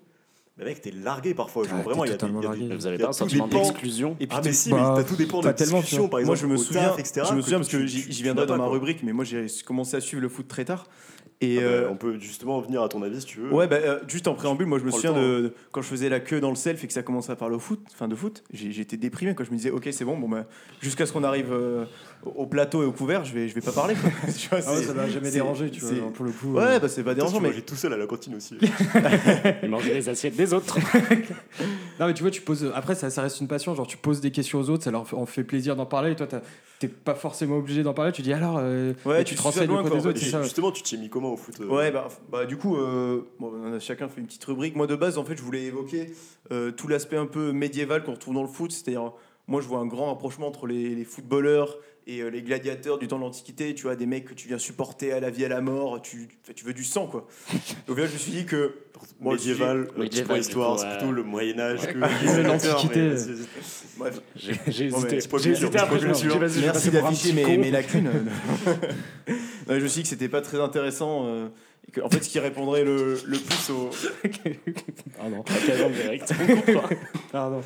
bah 0.57 0.65
mec, 0.65 0.81
t'es 0.81 0.91
largué 0.91 1.33
parfois. 1.33 1.63
Genre 1.67 1.81
vraiment, 1.81 2.03
il 2.05 2.11
y 2.11 2.13
a 2.13 2.17
des- 2.17 2.25
y 2.25 2.45
a 2.45 2.55
des-. 2.55 2.63
Mais 2.65 2.75
Vous 2.75 2.85
avez 2.85 2.97
pas 2.97 3.07
un 3.09 3.13
sentiment 3.13 3.47
d'exclusion 3.47 4.17
Et 4.19 4.27
puis 4.27 4.37
Ah 4.37 4.41
mais 4.43 4.51
si, 4.51 4.69
bah, 4.69 4.93
mais 4.95 5.01
t'as 5.03 5.07
tout 5.07 5.15
dépend 5.15 5.41
de 5.41 5.51
discussion, 5.51 6.09
par 6.09 6.19
moi 6.19 6.33
exemple. 6.33 6.39
je 6.39 6.45
me 6.47 6.57
souviens, 6.57 6.89
taf, 6.89 6.99
etc., 6.99 7.25
je 7.29 7.35
me 7.35 7.41
souviens 7.41 7.57
parce 7.59 7.69
que 7.69 7.85
j'y 7.85 8.23
viendrai 8.23 8.45
dans 8.45 8.57
ma 8.57 8.65
rubrique, 8.67 9.01
mais 9.03 9.13
moi 9.13 9.23
j'ai 9.25 9.47
commencé 9.65 9.95
à 9.95 10.01
suivre 10.01 10.21
le 10.21 10.29
foot 10.29 10.47
très 10.47 10.65
tard. 10.65 10.87
Et 11.43 11.57
Ah 11.57 11.61
bah, 11.61 11.67
euh, 11.67 11.87
on 11.89 11.95
peut 11.95 12.19
justement 12.19 12.59
venir 12.61 12.83
à 12.83 12.87
ton 12.89 13.01
avis 13.01 13.19
si 13.21 13.25
tu 13.25 13.39
veux. 13.39 13.51
Ouais, 13.51 13.67
bah, 13.67 13.77
euh, 13.77 13.99
juste 14.07 14.27
en 14.27 14.35
préambule, 14.35 14.67
moi 14.67 14.77
je 14.77 14.83
me 14.85 14.91
souviens 14.91 15.13
temps, 15.13 15.19
de, 15.21 15.41
de- 15.41 15.53
quand 15.71 15.81
je 15.81 15.87
faisais 15.87 16.07
la 16.07 16.19
queue 16.19 16.39
dans 16.39 16.51
le 16.51 16.55
self 16.55 16.83
et 16.83 16.87
que 16.87 16.93
ça 16.93 17.01
commençait 17.01 17.31
à 17.31 17.35
parler 17.35 17.55
au 17.55 17.59
foot, 17.59 17.79
enfin 17.91 18.07
de 18.07 18.15
foot, 18.15 18.43
j'étais 18.53 18.95
déprimé 18.97 19.33
quand 19.33 19.43
je 19.43 19.49
me 19.51 19.55
disais 19.57 19.71
ok 19.71 19.89
c'est 19.91 20.05
bon, 20.05 20.17
bon 20.19 20.29
bah, 20.29 20.45
jusqu'à 20.81 21.07
ce 21.07 21.11
qu'on 21.13 21.23
arrive 21.23 21.51
euh, 21.51 21.85
au 22.23 22.29
au 22.43 22.45
plateau 22.45 22.83
et 22.83 22.85
au 22.85 22.91
couvert, 22.91 23.25
je 23.25 23.33
vais, 23.33 23.47
je 23.47 23.55
vais 23.55 23.61
pas 23.61 23.71
parler. 23.71 23.95
quoi. 23.95 24.11
Tu 24.37 24.49
vois, 24.49 24.59
Ah 24.67 24.73
ouais, 24.75 24.83
ça 24.83 24.93
m'a 24.93 25.07
jamais 25.09 25.31
dérangé, 25.31 25.71
tu 25.71 25.81
vois, 25.81 26.11
pour 26.13 26.25
le 26.25 26.31
coup. 26.31 26.53
Ouais, 26.53 26.63
euh, 26.63 26.79
bah 26.79 26.87
c'est 26.87 27.03
pas 27.03 27.15
dérangeant, 27.15 27.39
mais 27.41 27.51
tout 27.61 27.75
seul 27.75 27.93
à 27.93 27.97
la 27.97 28.05
cantine 28.05 28.35
aussi. 28.35 28.57
Et 29.63 29.67
manger 29.67 29.95
les 29.95 30.09
assiettes 30.09 30.35
des 30.35 30.53
autres. 30.53 30.77
Non, 31.99 32.07
mais 32.07 32.15
tu 32.15 32.23
vois, 32.23 32.31
tu 32.31 32.41
poses. 32.41 32.71
Après, 32.73 32.95
ça, 32.95 33.11
ça 33.11 33.21
reste 33.21 33.41
une 33.41 33.47
passion. 33.47 33.75
Genre, 33.75 33.85
tu 33.85 33.97
poses 33.97 34.21
des 34.21 34.31
questions 34.31 34.59
aux 34.59 34.69
autres, 34.71 34.83
ça 34.83 34.89
leur 34.89 35.07
fait- 35.07 35.15
en 35.15 35.27
fait 35.27 35.43
plaisir 35.43 35.75
d'en 35.75 35.85
parler. 35.85 36.13
Et 36.13 36.15
toi, 36.15 36.25
t'es 36.79 36.87
pas 36.87 37.13
forcément 37.13 37.57
obligé 37.57 37.83
d'en 37.83 37.93
parler. 37.93 38.11
Tu 38.11 38.23
dis 38.23 38.33
alors. 38.33 38.57
euh, 38.59 38.93
Ouais, 39.05 39.21
et 39.21 39.23
tu 39.23 39.35
tu 39.35 39.37
te 39.37 39.43
renseignes 39.43 39.67
loin, 39.67 39.81
auprès 39.81 39.91
quoi, 39.91 39.99
des 39.99 40.07
autres. 40.07 40.41
Justement, 40.43 40.71
tu 40.71 40.81
t'es 40.81 40.97
mis 40.97 41.09
comment 41.09 41.30
au 41.33 41.37
foot 41.37 41.59
euh 41.59 41.65
Ouais, 41.67 41.91
bah, 41.91 42.07
bah, 42.29 42.45
du 42.45 42.57
coup, 42.57 42.77
euh, 42.77 43.23
bon, 43.39 43.51
on 43.63 43.73
a 43.73 43.79
chacun 43.79 44.07
fait 44.07 44.21
une 44.21 44.27
petite 44.27 44.43
rubrique. 44.45 44.75
Moi, 44.75 44.87
de 44.87 44.95
base, 44.95 45.17
en 45.17 45.25
fait, 45.25 45.35
je 45.37 45.41
voulais 45.41 45.63
évoquer 45.63 46.13
euh, 46.51 46.71
tout 46.71 46.87
l'aspect 46.87 47.17
un 47.17 47.25
peu 47.25 47.51
médiéval 47.51 48.03
qu'on 48.03 48.13
retrouve 48.13 48.33
dans 48.33 48.41
le 48.41 48.47
foot. 48.47 48.71
C'est-à-dire, 48.71 49.13
moi, 49.47 49.61
je 49.61 49.67
vois 49.67 49.79
un 49.79 49.87
grand 49.87 50.07
rapprochement 50.07 50.47
entre 50.47 50.67
les, 50.67 50.95
les 50.95 51.03
footballeurs 51.03 51.77
et 52.07 52.21
euh, 52.21 52.29
les 52.29 52.41
gladiateurs 52.41 52.97
du 52.97 53.07
temps 53.07 53.17
de 53.17 53.23
l'Antiquité. 53.23 53.73
Tu 53.75 53.83
vois, 53.83 53.95
des 53.95 54.05
mecs 54.05 54.25
que 54.25 54.33
tu 54.33 54.47
viens 54.47 54.57
supporter 54.57 55.11
à 55.11 55.19
la 55.19 55.29
vie, 55.29 55.45
à 55.45 55.49
la 55.49 55.61
mort. 55.61 56.01
Tu, 56.01 56.27
tu 56.55 56.65
veux 56.65 56.73
du 56.73 56.83
sang, 56.83 57.07
quoi. 57.07 57.27
Donc 57.87 57.97
là, 57.97 58.05
je 58.05 58.13
me 58.13 58.17
suis 58.17 58.31
dit 58.31 58.45
que. 58.45 58.75
Le 59.19 59.31
médiéval, 59.31 59.87
histoire, 60.39 60.79
c'est 60.79 60.97
plutôt 60.97 61.11
le 61.11 61.23
Moyen-Âge 61.23 61.87
que 61.87 61.97
Ouais, 61.97 62.43
l'Antiquité. 62.43 63.15
Bref, 64.01 64.21
J'ai 64.35 64.51
hésité. 64.85 65.19
J'ai 65.39 65.51
hésité 65.51 65.77
après, 65.77 65.99
merci 66.01 66.89
d'afficher 66.89 67.33
mes, 67.33 67.57
mes 67.57 67.71
lacunes. 67.71 68.09
Non, 69.27 69.77
je 69.77 69.83
me 69.83 69.87
suis 69.87 69.99
dit 69.99 70.03
que 70.03 70.09
c'était 70.09 70.29
pas 70.29 70.41
très 70.41 70.59
intéressant. 70.59 71.25
euh, 71.27 71.47
et 71.87 71.91
que, 71.91 72.01
en 72.01 72.09
fait, 72.09 72.23
ce 72.23 72.29
qui 72.29 72.39
répondrait 72.39 72.83
le, 72.83 73.17
le 73.25 73.37
plus 73.37 73.69
au. 73.71 73.89
Direct? 75.89 76.33
Pardon. 77.31 77.61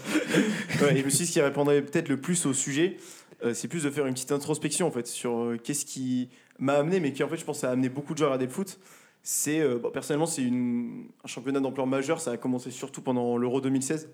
Ouais, 0.81 0.95
et 0.95 0.99
je 0.99 1.05
me 1.05 1.09
suis 1.09 1.19
dit 1.19 1.27
ce 1.27 1.31
qui 1.33 1.41
répondrait 1.41 1.81
peut-être 1.81 2.09
le 2.09 2.17
plus 2.17 2.45
au 2.45 2.53
sujet, 2.53 2.97
euh, 3.43 3.53
c'est 3.53 3.67
plus 3.67 3.83
de 3.83 3.89
faire 3.89 4.05
une 4.05 4.13
petite 4.13 4.31
introspection 4.31 4.87
en 4.87 4.91
fait 4.91 5.07
sur 5.07 5.37
euh, 5.37 5.57
qu'est-ce 5.61 5.85
qui 5.85 6.29
m'a 6.59 6.73
amené, 6.73 6.99
mais 6.99 7.11
qui 7.11 7.23
en 7.23 7.27
fait 7.27 7.37
je 7.37 7.43
pense 7.45 7.63
a 7.63 7.71
amené 7.71 7.89
beaucoup 7.89 8.13
de 8.13 8.19
gens 8.19 8.31
à 8.31 8.37
le 8.37 8.47
foot. 8.47 8.79
C'est 9.21 9.59
euh, 9.59 9.79
bon, 9.79 9.89
personnellement 9.91 10.27
c'est 10.27 10.43
un 10.43 11.27
championnat 11.27 11.59
d'ampleur 11.59 11.87
majeure. 11.87 12.21
Ça 12.21 12.31
a 12.31 12.37
commencé 12.37 12.71
surtout 12.71 13.01
pendant 13.01 13.37
l'Euro 13.37 13.59
2016. 13.59 14.09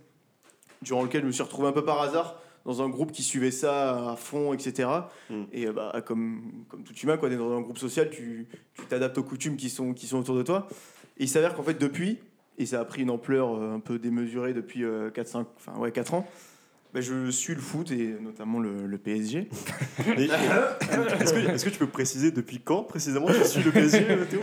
Durant 0.82 1.04
lequel 1.04 1.22
je 1.22 1.28
me 1.28 1.32
suis 1.32 1.44
retrouvé 1.44 1.67
un 1.67 1.72
peu 1.72 1.84
par 1.84 2.02
hasard 2.02 2.38
dans 2.65 2.82
un 2.82 2.89
groupe 2.89 3.12
qui 3.12 3.24
suivait 3.24 3.52
ça 3.52 4.12
à 4.12 4.15
fond, 4.15 4.54
etc. 4.54 4.89
Mm. 5.30 5.44
Et 5.52 5.67
euh, 5.67 5.74
bah, 5.74 6.02
comme, 6.06 6.65
comme 6.67 6.84
tout 6.84 6.94
humain, 6.94 7.17
es 7.22 7.36
dans 7.36 7.58
un 7.58 7.62
groupe 7.62 7.78
social, 7.78 8.10
tu 8.10 8.48
tu 8.74 8.86
t'adaptes 8.86 9.17
aux 9.17 9.24
coutumes 9.24 9.58
qui 9.58 9.70
sont, 9.70 9.94
qui 9.94 10.08
sont 10.08 10.20
autour 10.20 10.36
de 10.36 10.44
toi. 10.44 10.67
Et 11.17 11.24
il 11.24 11.30
s'avère 11.30 11.56
qu'en 11.56 11.63
fait, 11.63 11.80
depuis, 11.80 12.20
et 12.58 12.65
ça 12.65 12.80
a 12.80 12.86
pris 12.86 13.02
une 13.02 13.10
ampleur 13.10 13.56
euh, 13.56 13.76
un 13.76 13.80
peu 13.80 14.00
démesurée 14.00 14.54
depuis 14.54 14.84
4, 15.13 15.28
5, 15.28 15.48
enfin, 15.58 15.80
ouais, 15.80 15.91
4 15.91 16.13
ans, 16.13 16.28
bah, 16.93 16.99
je 17.01 17.30
suis 17.32 17.54
le 17.56 17.62
foot 17.62 17.89
et 17.91 18.15
notamment 18.21 18.60
le, 18.60 18.86
le 18.86 18.97
PSG. 18.97 19.47
Est-ce 20.08 21.65
que, 21.65 21.69
tu 21.69 21.77
peux 21.80 21.88
préciser 21.88 22.32
depuis 22.32 22.60
quand 22.60 22.84
précisément 22.84 23.27
tu 23.27 23.45
suis 23.45 23.63
le 23.63 23.71
PSG, 23.71 24.06
euh, 24.10 24.25
Théo? 24.25 24.41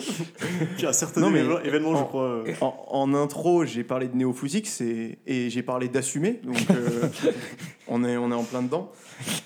Puis 0.77 0.87
un 0.87 0.93
certain 0.93 1.21
Non, 1.21 1.31
mais- 1.31 1.41
événement, 1.41 1.61
événement, 1.61 1.93
je 1.97 2.03
en- 2.03 2.05
crois. 2.07 2.23
euh, 2.25 2.55
En, 2.61 2.87
en 2.89 3.15
intro, 3.15 3.65
j'ai 3.65 3.85
parlé 3.85 4.09
de 4.09 4.17
néophysique 4.17 4.69
et, 4.81 5.19
et 5.27 5.51
j'ai 5.51 5.63
parlé 5.63 5.89
d'assumer, 5.89 6.41
donc 6.45 6.57
euh, 6.71 7.09
on, 7.89 8.05
est, 8.05 8.17
on 8.17 8.31
est 8.31 8.35
en 8.35 8.45
plein 8.45 8.63
dedans. 8.63 8.91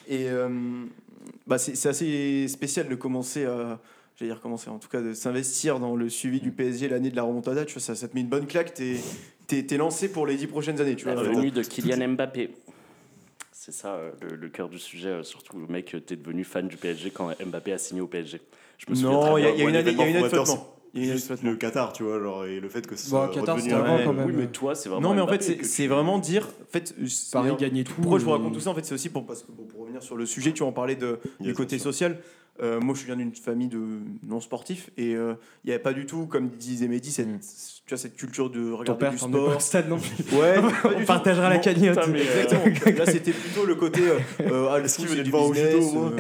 Et 0.08 0.28
euh, 0.28 0.48
bah, 1.46 1.58
c'est 1.58 1.88
assez 1.88 2.46
spécial 2.48 2.88
de 2.88 2.94
commencer 2.94 3.44
à. 3.44 3.80
J'allais 4.16 4.30
dire 4.32 4.42
commencer, 4.42 4.68
en 4.68 4.78
tout 4.78 4.90
cas 4.90 5.00
de 5.00 5.14
s'investir 5.14 5.80
dans 5.80 5.96
le 5.96 6.10
suivi 6.10 6.38
du 6.38 6.52
PSG 6.52 6.86
l'année 6.88 7.08
de 7.10 7.16
la 7.16 7.22
remontada, 7.22 7.64
tu 7.64 7.72
vois, 7.74 7.80
ça, 7.82 7.94
ça 7.94 8.06
te 8.08 8.14
met 8.14 8.20
une 8.20 8.28
bonne 8.28 8.46
claque, 8.46 8.74
t'es 8.74 8.96
t'es 9.48 9.76
lancé 9.76 10.08
pour 10.10 10.26
les 10.26 10.36
dix 10.36 10.46
prochaines 10.46 10.80
années, 10.80 10.94
tu 10.96 11.04
La 11.06 11.14
vois. 11.14 11.24
venue 11.24 11.50
de 11.50 11.62
Kylian 11.62 12.08
Mbappé. 12.08 12.50
C'est 13.64 13.70
ça 13.70 13.94
euh, 13.94 14.11
le, 14.22 14.35
le 14.35 14.48
cœur 14.48 14.68
du 14.68 14.81
sujet, 14.81 15.09
euh, 15.09 15.22
surtout 15.22 15.57
le 15.57 15.68
mec, 15.68 15.94
euh, 15.94 16.01
t'es 16.01 16.16
devenu 16.16 16.42
fan 16.42 16.66
du 16.66 16.77
PSG 16.77 17.12
quand 17.12 17.31
Mbappé 17.40 17.72
a 17.72 17.79
signé 17.79 18.01
au 18.01 18.09
PSG. 18.09 18.40
Je 18.77 18.92
me 18.92 19.01
Non, 19.01 19.38
il 19.38 19.44
y 19.44 19.46
a, 19.46 19.51
y 19.51 19.62
une 19.62 19.77
année, 19.77 19.92
il 19.92 19.96
y 19.96 20.03
a 20.03 20.09
une 20.09 20.16
année 20.16 20.29
de 20.29 20.35
l'événement 20.35 20.44
flottement. 20.44 20.77
Il 20.94 20.98
y 20.98 21.03
a 21.03 21.05
une 21.05 21.11
année 21.12 21.20
de 21.20 21.27
juste 21.29 21.42
le 21.44 21.55
Qatar, 21.55 21.92
tu 21.92 22.03
vois, 22.03 22.20
genre, 22.20 22.44
et 22.44 22.59
le 22.59 22.68
fait 22.68 22.85
que 22.85 22.96
ce 22.96 23.09
Bon, 23.09 23.18
soit 23.18 23.29
Qatar, 23.29 23.55
redevenu 23.55 23.72
avant 23.72 23.98
quand 24.05 24.12
même. 24.14 24.27
Oui, 24.27 24.33
mais 24.37 24.48
toi, 24.48 24.75
c'est 24.75 24.88
vraiment. 24.88 25.11
Non, 25.11 25.14
mais 25.14 25.20
en 25.20 25.29
fait, 25.29 25.44
c'est 25.44 25.59
tu- 25.59 25.87
vraiment 25.87 26.18
dire. 26.18 26.48
En 26.61 26.72
fait, 26.72 26.92
Paris 27.31 27.55
gagner 27.57 27.85
tout. 27.85 27.92
Pourquoi 27.94 28.18
je 28.18 28.25
vous 28.25 28.33
raconte 28.33 28.53
tout 28.55 28.59
ça 28.59 28.70
En 28.70 28.75
fait, 28.75 28.85
c'est 28.85 28.94
aussi 28.94 29.11
pour, 29.11 29.25
parce 29.25 29.44
que, 29.44 29.53
bon, 29.53 29.62
pour 29.62 29.83
revenir 29.83 30.03
sur 30.03 30.16
le 30.16 30.27
sujet, 30.27 30.53
tu 30.53 30.64
en 30.64 30.72
parlais 30.72 30.96
de, 30.96 31.20
du 31.38 31.55
côté 31.55 31.79
social. 31.79 32.18
Euh, 32.60 32.80
moi, 32.80 32.94
je 32.94 33.04
viens 33.06 33.16
d'une 33.16 33.34
famille 33.34 33.68
de 33.68 33.80
non 34.22 34.40
sportifs 34.40 34.90
et 34.98 35.14
euh, 35.16 35.34
il 35.64 35.68
n'y 35.68 35.72
avait 35.72 35.82
pas 35.82 35.94
du 35.94 36.04
tout, 36.04 36.26
comme 36.26 36.48
disait 36.50 36.86
Mehdi, 36.86 37.10
cette, 37.10 37.26
Mm. 37.28 37.38
tu 37.86 37.88
vois, 37.94 37.98
cette 37.98 38.14
culture 38.14 38.50
de 38.50 38.70
regarder 38.70 39.06
du 39.08 39.16
pas 39.16 39.16
sport. 39.16 39.56
au 39.56 39.60
stade 39.60 39.88
non 39.88 39.98
plus. 39.98 40.10
Ouais, 40.38 40.56
On 40.84 41.00
tout. 41.00 41.06
partagera 41.06 41.48
la 41.48 41.58
cagnotte. 41.58 41.98
putain, 41.98 42.10
mais, 42.12 42.20
euh, 42.20 42.42
Exactement. 42.42 42.96
Là, 42.98 43.06
c'était 43.06 43.32
plutôt 43.32 43.64
le 43.64 43.74
côté. 43.74 44.00
Euh, 44.02 44.18
euh, 44.42 44.68
ah, 44.70 44.78
le 44.78 44.86
foot, 44.88 45.06
c'est 45.08 45.22
du 45.22 45.32
au 45.32 45.54
judo, 45.54 46.06
euh. 46.08 46.16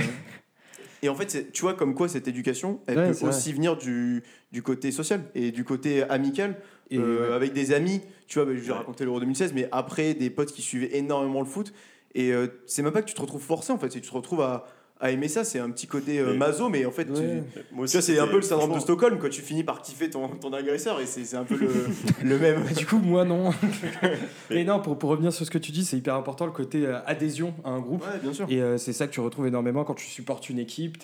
Et 1.02 1.08
en 1.08 1.14
fait, 1.16 1.52
tu 1.52 1.62
vois, 1.62 1.74
comme 1.74 1.94
quoi 1.94 2.08
cette 2.08 2.28
éducation, 2.28 2.80
elle 2.86 2.96
Ouais, 2.98 3.10
peut 3.12 3.26
aussi 3.26 3.52
venir 3.52 3.76
du, 3.76 4.22
du 4.52 4.62
côté 4.62 4.90
social 4.92 5.20
et 5.34 5.50
du 5.50 5.64
côté 5.64 6.02
amical. 6.04 6.56
Et, 6.90 6.98
Euh, 6.98 7.28
ouais. 7.28 7.34
avec 7.34 7.52
des 7.52 7.72
amis, 7.72 8.00
tu 8.26 8.38
vois, 8.38 8.46
bah, 8.46 8.52
j'ai 8.56 8.70
Ouais. 8.70 8.76
raconté 8.78 9.04
l'Euro 9.04 9.18
2016, 9.20 9.52
mais 9.54 9.68
après 9.72 10.14
des 10.14 10.30
potes 10.30 10.52
qui 10.52 10.62
suivaient 10.62 10.96
énormément 10.96 11.40
le 11.40 11.46
foot. 11.46 11.72
Et 12.14 12.32
euh, 12.32 12.46
c'est 12.66 12.82
même 12.82 12.92
pas 12.92 13.02
que 13.02 13.08
tu 13.08 13.14
te 13.14 13.20
retrouves 13.20 13.42
forcé 13.42 13.72
en 13.72 13.78
fait, 13.78 13.90
c'est 13.90 13.98
que 14.00 14.04
tu 14.04 14.10
te 14.10 14.14
retrouves 14.16 14.42
à, 14.42 14.66
à 15.02 15.10
aimer 15.10 15.28
ça. 15.28 15.44
C'est 15.44 15.58
un 15.58 15.68
petit 15.70 15.86
côté 15.86 16.18
euh, 16.20 16.30
Mais- 16.30 16.36
maso, 16.38 16.68
mais 16.70 16.86
en 16.86 16.90
fait, 16.90 17.04
tu- 17.04 17.12
Ouais. 17.12 17.42
Moi 17.72 17.84
aussi, 17.84 18.00
c'est 18.00 18.18
un 18.18 18.26
peu 18.26 18.36
le 18.36 18.42
syndrome 18.42 18.72
de 18.72 18.78
Stockholm, 18.78 19.18
quoi. 19.18 19.28
Tu 19.28 19.42
finis 19.42 19.64
par 19.64 19.82
kiffer 19.82 20.08
ton, 20.08 20.28
ton 20.28 20.52
agresseur 20.54 21.00
et 21.00 21.06
c'est 21.06 21.24
c'est 21.24 21.36
un 21.36 21.44
peu 21.44 21.56
le, 21.56 21.68
le 22.24 22.38
même. 22.38 22.62
Mais 22.66 22.72
du 22.74 22.86
coup, 22.86 22.98
moi, 22.98 23.24
non. 23.24 23.50
Mais 24.50 24.64
non, 24.64 24.80
pour, 24.80 24.98
pour 24.98 25.10
revenir 25.10 25.32
sur 25.32 25.44
ce 25.44 25.50
que 25.50 25.58
tu 25.58 25.72
dis, 25.72 25.84
c'est 25.84 25.96
hyper 25.96 26.14
important 26.14 26.46
le 26.46 26.52
côté 26.52 26.86
euh, 26.86 26.98
adhésion 27.06 27.52
à 27.64 27.70
un 27.70 27.80
groupe. 27.80 28.02
Ouais, 28.02 28.18
bien 28.22 28.32
sûr. 28.32 28.46
Et 28.48 28.60
euh, 28.62 28.78
c'est 28.78 28.92
ça 28.92 29.06
que 29.06 29.12
tu 29.12 29.20
retrouves 29.20 29.46
énormément 29.46 29.84
quand 29.84 29.94
tu 29.94 30.06
supportes 30.06 30.48
une 30.48 30.58
équipe, 30.58 30.98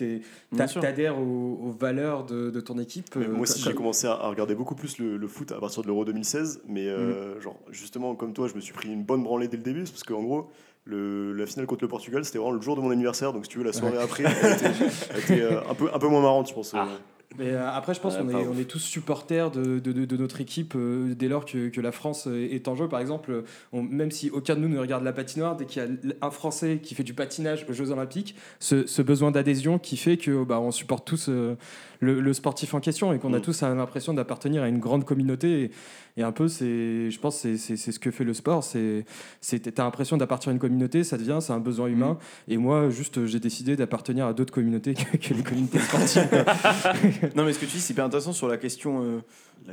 t'adhères 0.81 1.17
aux, 1.19 1.59
aux 1.63 1.75
valeurs 1.79 2.25
de, 2.25 2.49
de 2.49 2.61
ton 2.61 2.77
équipe. 2.79 3.15
Mais 3.15 3.25
euh, 3.25 3.29
moi 3.31 3.41
aussi, 3.41 3.61
comme- 3.61 3.71
j'ai 3.71 3.75
commencé 3.75 4.07
à, 4.07 4.13
à 4.13 4.27
regarder 4.29 4.55
beaucoup 4.55 4.75
plus 4.75 4.97
le, 4.99 5.17
le 5.17 5.27
foot 5.27 5.51
à 5.51 5.59
partir 5.59 5.81
de 5.83 5.87
l'Euro 5.87 6.05
2016. 6.05 6.61
Mais 6.67 6.87
euh, 6.87 7.35
Mm. 7.37 7.41
genre, 7.41 7.59
justement, 7.71 8.15
comme 8.15 8.33
toi, 8.33 8.47
je 8.47 8.55
me 8.55 8.61
suis 8.61 8.73
pris 8.73 8.89
une 8.91 9.03
bonne 9.03 9.23
branlée 9.23 9.47
dès 9.47 9.57
le 9.57 9.63
début. 9.63 9.83
Parce 9.83 10.03
qu'en 10.03 10.21
gros, 10.23 10.49
le, 10.89 11.33
la 11.33 11.45
finale 11.45 11.65
contre 11.67 11.83
le 11.83 11.87
Portugal, 11.87 12.25
c'était 12.25 12.39
vraiment 12.39 12.53
le 12.53 12.61
jour 12.61 12.75
de 12.75 12.81
mon 12.81 12.89
anniversaire. 12.91 13.31
Donc, 13.33 13.45
si 13.45 13.49
tu 13.51 13.57
veux, 13.59 13.63
la 13.63 13.73
soirée 13.73 13.97
après, 13.97 14.23
elle 14.25 14.53
était, 14.53 14.71
elle 15.13 15.19
était, 15.19 15.41
euh, 15.41 15.61
un, 15.69 15.73
peu, 15.75 15.89
un 15.93 15.99
peu 15.99 16.07
moins 16.07 16.21
marrante, 16.21 16.49
je 16.49 16.53
pense. 16.53 16.73
Ah. 16.73 16.87
euh. 16.89 16.97
Mais 17.37 17.51
euh, 17.51 17.69
après, 17.71 17.93
je 17.93 17.99
pense 17.99 18.15
Ouais, 18.15 18.21
qu'on 18.23 18.29
est, 18.31 18.35
ouf. 18.47 18.47
on 18.55 18.59
est 18.59 18.63
tous 18.65 18.79
supporters 18.79 19.51
de, 19.51 19.77
de, 19.77 19.91
de- 19.91 20.05
de 20.05 20.17
notre 20.17 20.41
équipe 20.41 20.73
euh, 20.75 21.13
dès 21.13 21.27
lors 21.27 21.45
que, 21.45 21.69
que 21.69 21.79
la 21.79 21.91
France 21.91 22.25
est 22.27 22.67
en 22.67 22.75
jeu. 22.75 22.87
Par 22.89 22.99
exemple, 22.99 23.43
on- 23.71 23.83
même 23.83 24.09
si 24.09 24.31
aucun 24.31 24.55
de 24.55 24.61
nous 24.61 24.67
ne 24.67 24.79
regarde 24.79 25.03
la 25.03 25.13
patinoire, 25.13 25.55
dès 25.55 25.65
qu'il 25.65 25.83
y 25.83 25.85
a 25.85 26.25
un 26.25 26.31
Français 26.31 26.79
qui 26.81 26.95
fait 26.95 27.03
du 27.03 27.13
patinage 27.13 27.67
aux 27.69 27.73
Jeux 27.73 27.91
Olympiques, 27.91 28.33
ce, 28.59 28.87
ce 28.87 29.03
besoin 29.03 29.29
d'adhésion 29.29 29.77
qui 29.77 29.95
fait 29.95 30.17
que 30.17 30.43
bah, 30.43 30.59
on 30.59 30.71
supporte 30.71 31.05
tous 31.05 31.27
euh, 31.29 31.55
le, 31.99 32.21
le 32.21 32.33
sportif 32.33 32.73
en 32.73 32.79
question 32.79 33.11
et 33.13 33.19
qu'on 33.19 33.33
a 33.33 33.39
Mm. 33.39 33.41
tous 33.41 33.61
l'impression 33.61 34.13
d'appartenir 34.13 34.63
à 34.63 34.67
une 34.69 34.79
grande 34.79 35.03
communauté. 35.05 35.63
Et, 35.63 35.71
et 36.17 36.23
un 36.23 36.31
peu, 36.31 36.47
c'est, 36.47 37.11
je 37.11 37.19
pense, 37.19 37.37
c'est, 37.37 37.57
c'est, 37.57 37.75
c'est 37.77 37.91
ce 37.91 37.99
que 37.99 38.11
fait 38.11 38.23
le 38.23 38.33
sport. 38.33 38.63
C'est, 38.63 39.05
c'est, 39.41 39.59
t'as 39.73 39.83
l'impression 39.83 40.17
d'appartenir 40.17 40.51
à 40.51 40.53
une 40.53 40.59
communauté, 40.59 41.03
ça 41.03 41.17
devient, 41.17 41.39
c'est 41.41 41.53
un 41.53 41.59
besoin 41.59 41.87
humain. 41.87 42.17
Et 42.47 42.57
moi, 42.57 42.89
juste, 42.89 43.25
j'ai 43.25 43.39
décidé 43.39 43.75
d'appartenir 43.75 44.25
à 44.27 44.33
d'autres 44.33 44.53
communautés 44.53 44.93
que, 44.93 45.17
que 45.27 45.33
les 45.33 45.43
communautés 45.43 45.79
sportives. 45.79 46.27
Non, 47.35 47.43
mais 47.45 47.53
ce 47.53 47.59
que 47.59 47.65
tu 47.65 47.73
dis, 47.77 47.81
c'est 47.81 47.93
hyper 47.93 48.05
intéressant 48.05 48.33
sur 48.33 48.47
la 48.47 48.57
question. 48.57 49.03
euh, 49.03 49.19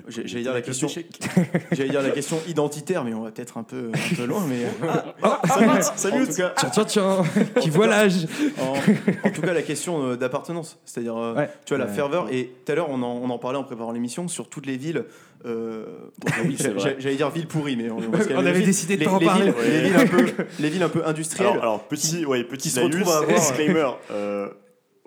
j'allais 0.09 0.42
dire 0.42 0.53
la 0.53 0.62
question-. 0.62 0.88
J'allais 1.72 1.88
dire 1.90 2.03
la 2.03 2.11
question 2.11 2.38
identitaire, 2.49 3.05
mais 3.05 3.14
on 3.14 3.22
va 3.22 3.31
peut-être 3.31 3.57
un 3.59 3.62
peu, 3.62 3.90
un 3.94 4.14
peu 4.16 4.25
loin. 4.27 4.44
Mais 4.46 4.64
Ça 5.96 6.09
en 6.12 6.18
mute. 6.18 6.29
tout 6.31 6.35
cas, 6.37 6.53
tiens, 6.57 6.70
tiens, 6.70 6.85
tiens, 6.85 7.22
qui 7.61 7.70
voit 7.70 7.87
l'âge. 7.87 8.27
en, 8.61 8.75
en 9.29 9.31
tout 9.33 9.40
cas, 9.42 9.53
la 9.53 9.62
question 9.62 10.03
euh, 10.05 10.16
d'appartenance, 10.16 10.79
c'est-à-dire, 10.85 11.16
euh, 11.16 11.35
Ouais. 11.35 11.49
tu 11.64 11.75
vois, 11.75 11.79
la 11.85 11.90
Ouais. 11.90 11.96
ferveur. 11.96 12.29
Et 12.33 12.53
tout 12.64 12.72
à 12.72 12.75
l'heure, 12.75 12.88
on 12.90 13.03
en, 13.03 13.16
on 13.22 13.31
en 13.31 13.38
parlait 13.38 13.59
en 13.59 13.64
préparant 13.64 13.92
l'émission 13.92 14.29
sur 14.29 14.49
toutes 14.49 14.66
les 14.66 14.77
villes. 14.77 15.05
euh, 15.44 15.87
bon, 16.18 16.33
Oui, 16.46 16.57
c'est 16.59 16.64
j'a- 16.64 16.70
vrai. 16.75 16.96
J'allais 16.99 17.16
dire 17.16 17.31
villes 17.31 17.46
pourries, 17.49 17.77
mais 17.77 17.90
on, 17.90 17.99
avait 18.12 18.53
villes- 18.53 18.66
décidé 18.66 18.94
de 18.96 19.01
les, 19.01 19.07
pas 19.07 19.12
en 19.12 19.18
les 19.18 19.27
parler. 19.27 19.44
villes, 19.44 19.55
Ouais. 19.59 19.70
les 19.70 19.81
villes 19.83 19.96
un 19.96 20.07
peu, 20.07 20.27
les 20.61 20.68
villes 20.70 20.83
un 20.83 20.88
peu 20.88 21.07
industrielles. 21.07 21.51
Alors, 21.53 21.62
alors, 21.62 21.83
petit, 21.85 22.25
ouais, 22.27 22.44
petit 22.44 22.70
se 22.70 22.81
retrouvent 22.81 23.01
laïus, 23.01 23.12
à 23.14 23.18
avoir- 23.18 23.38
disclaimer. 23.40 23.90
euh, 24.11 24.49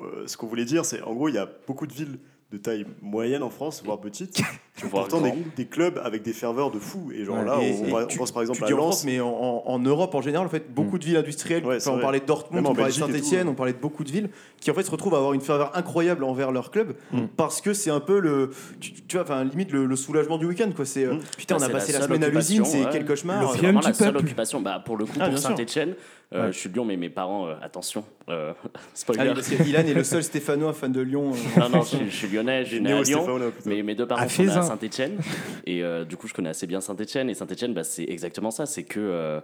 euh, 0.01 0.23
ce 0.27 0.37
qu'on 0.37 0.47
voulait 0.47 0.65
dire, 0.65 0.85
c'est 0.85 1.01
en 1.01 1.13
gros, 1.13 1.27
il 1.29 1.35
y 1.35 1.39
a 1.39 1.47
beaucoup 1.67 1.85
de 1.87 1.93
villes 1.93 2.19
de 2.51 2.57
taille 2.57 2.85
moyenne 3.01 3.43
en 3.43 3.49
France, 3.51 3.81
voire 3.85 3.99
petites, 3.99 4.41
qui 4.79 4.85
ont 4.85 4.89
pourtant 4.89 5.21
des, 5.55 5.65
clubs 5.65 5.99
avec 6.03 6.21
des 6.23 6.33
ferveurs 6.33 6.71
de 6.71 6.79
fous. 6.79 7.11
Et 7.15 7.25
genre 7.25 7.37
Ouais, 7.39 7.45
là, 7.45 7.57
et- 7.61 7.75
on, 7.81 7.85
et 7.87 7.91
va- 7.91 8.03
on 8.03 8.07
tu- 8.07 8.17
pense 8.17 8.31
par 8.31 8.41
exemple 8.41 8.63
à 8.63 8.67
en 8.67 8.69
Lens. 8.71 8.79
France, 8.79 9.05
mais 9.05 9.19
en, 9.19 9.27
en- 9.29 9.63
en 9.65 9.79
Europe 9.79 10.15
en 10.15 10.21
général, 10.21 10.45
en 10.47 10.49
fait, 10.49 10.73
beaucoup 10.73 10.97
de 10.99 11.05
villes 11.05 11.17
industrielles. 11.17 11.65
Ouais, 11.65 11.77
on 11.87 11.91
vrai. 11.93 12.01
parlait 12.01 12.19
de 12.19 12.25
Dortmund, 12.25 12.65
en 12.65 12.71
on 12.71 12.75
parlait 12.75 12.91
de 12.91 12.97
Saint-Etienne, 12.97 13.47
on 13.47 13.53
parlait 13.55 13.73
de 13.73 13.77
beaucoup 13.79 14.03
de 14.03 14.11
villes 14.11 14.29
qui 14.59 14.71
en 14.71 14.73
fait 14.73 14.83
se 14.83 14.91
retrouvent 14.91 15.13
à 15.15 15.17
avoir 15.17 15.33
une 15.33 15.41
ferveur 15.41 15.71
incroyable 15.77 16.23
envers 16.23 16.51
leur 16.51 16.71
club 16.71 16.93
Mm. 17.11 17.19
parce 17.37 17.61
que 17.61 17.73
c'est 17.73 17.91
un 17.91 17.99
peu 17.99 18.19
le, 18.19 18.51
tu, 18.79 18.93
tu 18.93 19.15
vois, 19.15 19.23
enfin 19.23 19.43
limite 19.43 19.71
le, 19.71 19.85
le 19.85 19.95
soulagement 19.95 20.37
du 20.37 20.45
week-end 20.45 20.69
quoi. 20.75 20.85
C'est 20.85 21.05
euh, 21.05 21.13
Mm. 21.13 21.19
putain, 21.37 21.55
on 21.55 21.61
a 21.61 21.65
c'est 21.67 21.71
passé 21.71 21.91
la 21.93 22.01
semaine 22.01 22.23
à 22.23 22.29
l'usine, 22.29 22.61
occupation, 22.61 22.83
c'est 22.89 22.97
quel 22.97 23.05
cauchemar. 23.05 23.41
Le 23.41 23.47
C'est 23.53 23.57
vraiment 23.57 23.81
la 23.81 23.93
seule 23.93 24.17
occupation. 24.17 24.61
Bah, 24.61 24.81
pour 24.83 24.97
le 24.97 25.05
coup, 25.05 25.17
Ah, 25.19 25.29
pour. 25.29 25.37
Saint-Etienne, 25.37 25.95
Ouais. 26.31 26.51
je 26.51 26.59
suis 26.59 26.69
de 26.69 26.75
Lyon, 26.75 26.85
mais 26.85 26.95
mes 26.95 27.09
parents, 27.09 27.47
euh, 27.47 27.53
attention, 27.59 28.03
euh, 28.29 28.53
spoiler. 28.93 29.21
Ah 29.23 29.25
oui, 29.29 29.33
parce 29.33 29.47
que 29.49 29.63
Ilan 29.67 29.79
est 29.79 29.95
le 29.95 30.03
seul 30.03 30.21
Stéphanois 30.23 30.73
fan 30.73 30.91
de 30.91 31.01
Lyon. 31.01 31.31
euh. 31.33 31.59
non, 31.59 31.69
non, 31.69 31.81
je, 31.81 31.87
suis- 31.97 32.09
je 32.11 32.15
suis 32.15 32.27
lyonnais, 32.27 32.65
je 32.65 32.69
suis 32.69 32.81
né 32.81 32.91
à 32.93 33.01
Lyon. 33.01 33.25
Mais 33.65 33.81
mes 33.81 33.95
deux 33.95 34.05
parents 34.05 34.21
À 34.21 34.29
sont 34.29 34.47
à. 34.47 34.68
Saint-Etienne. 34.69 35.17
Et 35.65 35.83
euh, 35.83 36.05
du 36.05 36.17
coup, 36.17 36.27
je 36.27 36.33
connais 36.33 36.49
assez 36.49 36.67
bien 36.67 36.81
Saint-Etienne. 36.81 37.29
Et 37.29 37.33
Saint-Etienne, 37.33 37.73
bah, 37.73 37.83
c'est 37.83 38.05
exactement 38.05 38.51
ça. 38.51 38.65
C'est 38.65 38.83
que, 38.83 38.99
euh, 38.99 39.39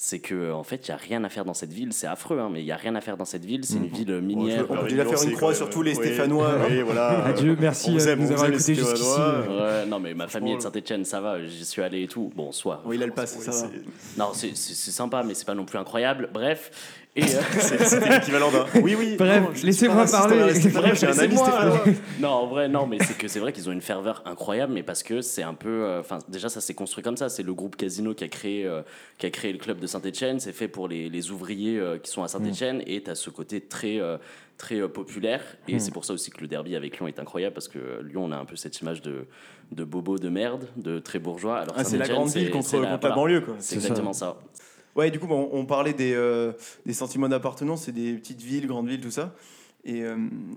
c'est 0.00 0.20
que 0.20 0.52
en 0.52 0.62
fait, 0.62 0.86
il 0.86 0.90
n'y 0.90 0.94
a 0.94 0.96
rien 0.96 1.24
à 1.24 1.28
faire 1.28 1.44
dans 1.44 1.54
cette 1.54 1.72
ville. 1.72 1.92
C'est 1.92 2.06
affreux, 2.06 2.38
hein, 2.38 2.50
mais 2.52 2.60
il 2.60 2.64
n'y 2.64 2.70
a 2.72 2.76
rien 2.76 2.94
à 2.94 3.00
faire 3.00 3.16
dans 3.16 3.24
cette 3.24 3.44
ville. 3.44 3.64
C'est 3.64 3.78
une 3.78 3.86
ville 3.88 4.20
minière. 4.20 4.64
on 4.70 4.76
peut 4.76 4.86
déjà 4.88 5.04
faire 5.04 5.22
une 5.24 5.32
croix 5.36 5.54
sur 5.54 5.68
tous 5.70 5.82
les 5.82 5.96
Oui, 5.96 6.04
Stéphanois. 6.06 6.54
Oui, 6.68 6.82
voilà. 6.82 7.24
Adieu, 7.26 7.56
merci 7.58 7.90
On 7.90 7.94
vous 7.94 8.08
aime, 8.08 8.18
de 8.20 8.24
nous 8.24 8.32
avoir 8.32 8.48
écoutés 8.48 8.74
jusqu'ici. 8.76 9.18
Ouais, 9.18 9.86
non, 9.86 9.98
mais 9.98 10.14
ma 10.14 10.28
famille 10.28 10.52
est 10.52 10.56
de 10.58 10.62
Saint-Etienne, 10.62 11.04
ça 11.04 11.20
va, 11.20 11.44
j'y 11.44 11.64
suis 11.64 11.82
allé 11.82 12.02
et 12.02 12.06
tout. 12.08 12.30
Bon, 12.36 12.52
soit. 12.52 12.80
Oui, 12.84 12.94
il 12.96 13.02
a 13.02 13.06
le 13.06 13.12
pass, 13.12 13.34
Oui, 13.38 13.44
ça 13.44 13.50
va. 13.50 13.56
c'est- 13.56 14.18
Non, 14.18 14.30
c'est 14.34 14.54
sympa, 14.54 15.24
mais 15.26 15.34
c'est 15.34 15.46
pas 15.46 15.54
non 15.54 15.64
plus 15.64 15.78
incroyable. 15.78 16.28
Bref. 16.32 16.70
Et, 17.16 17.22
euh, 17.24 17.26
c'est- 17.58 17.84
C'était 17.84 18.10
l'équivalent 18.10 18.50
d'un. 18.52 18.64
Oui, 18.80 18.94
oui. 18.96 19.16
Bref, 19.18 19.62
laissez-moi 19.64 20.04
parler. 20.06 20.54
Stéphanois, 20.54 20.94
J'ai 20.94 21.06
un 21.08 21.18
ami 21.18 21.34
non, 22.20 22.28
en 22.28 22.46
vrai, 22.46 22.68
non, 22.68 22.86
mais 22.86 22.98
c'est 23.00 23.16
que 23.18 23.26
c'est 23.28 23.40
vrai 23.40 23.52
qu'ils 23.52 23.68
ont 23.68 23.72
une 23.72 23.80
ferveur 23.80 24.22
incroyable, 24.26 24.72
mais 24.72 24.82
parce 24.82 25.02
que 25.02 25.20
c'est 25.20 25.42
un 25.42 25.54
peu. 25.54 25.68
euh, 25.84 26.00
Enfin, 26.00 26.18
déjà, 26.28 26.48
ça 26.48 26.60
s'est 26.60 26.74
construit 26.74 27.02
comme 27.02 27.16
ça. 27.16 27.28
C'est 27.28 27.42
le 27.42 27.54
groupe 27.54 27.76
Casino 27.76 28.14
qui 28.14 28.24
a 28.24 28.28
créé, 28.28 28.64
euh, 28.66 28.82
qui 29.18 29.26
a 29.26 29.30
créé 29.30 29.52
le 29.52 29.58
club 29.58 29.80
de 29.80 29.86
Saint-Etienne. 29.86 30.38
C'est 30.38 30.52
fait 30.52 30.68
pour 30.68 30.86
les, 30.86 31.08
les 31.08 31.30
ouvriers 31.30 31.78
euh, 31.78 31.98
qui 31.98 32.10
sont 32.10 32.22
à 32.22 32.28
Saint-Etienne. 32.28 32.82
Et 32.86 33.02
tu 33.02 33.10
as 33.10 33.14
ce 33.16 33.30
côté 33.30 33.60
très, 33.62 33.98
euh, 34.00 34.16
très 34.56 34.76
euh, 34.80 34.86
populaire. 34.88 35.42
Et 35.66 35.78
c'est 35.80 35.90
pour 35.92 36.04
ça 36.04 36.12
aussi 36.12 36.30
que 36.30 36.40
le 36.40 36.46
derby 36.46 36.76
avec 36.76 36.98
Lyon 36.98 37.08
est 37.08 37.18
incroyable, 37.18 37.54
parce 37.54 37.68
que 37.68 37.78
Lyon, 38.02 38.26
on 38.26 38.32
a 38.32 38.36
un 38.36 38.44
peu 38.44 38.54
cette 38.56 38.78
image 38.80 39.02
de, 39.02 39.26
de 39.72 39.82
bobo 39.84 40.18
de 40.18 40.28
merde, 40.28 40.68
de 40.76 40.98
très 41.00 41.18
bourgeois. 41.18 41.58
Alors 41.58 41.74
Ah, 41.76 41.82
c'est 41.84 41.98
la 41.98 42.06
grande 42.06 42.28
ville 42.28 42.50
contre, 42.50 42.76
la 42.78 42.96
voilà. 42.96 43.14
banlieue 43.14 43.40
quoi. 43.40 43.54
C'est 43.58 43.74
ça. 43.80 43.80
exactement 43.80 44.12
ça. 44.12 44.36
Ouais, 44.98 45.10
du 45.12 45.20
coup, 45.20 45.28
on 45.30 45.64
parlait 45.64 45.92
des, 45.94 46.12
euh, 46.12 46.52
des 46.84 46.92
sentiments 46.92 47.28
d'appartenance, 47.28 47.84
c'est 47.84 47.92
des 47.92 48.14
petites 48.14 48.42
villes, 48.42 48.66
grandes 48.66 48.88
villes, 48.88 49.00
tout 49.00 49.12
ça. 49.12 49.32
Et, 49.84 50.02
euh, 50.02 50.16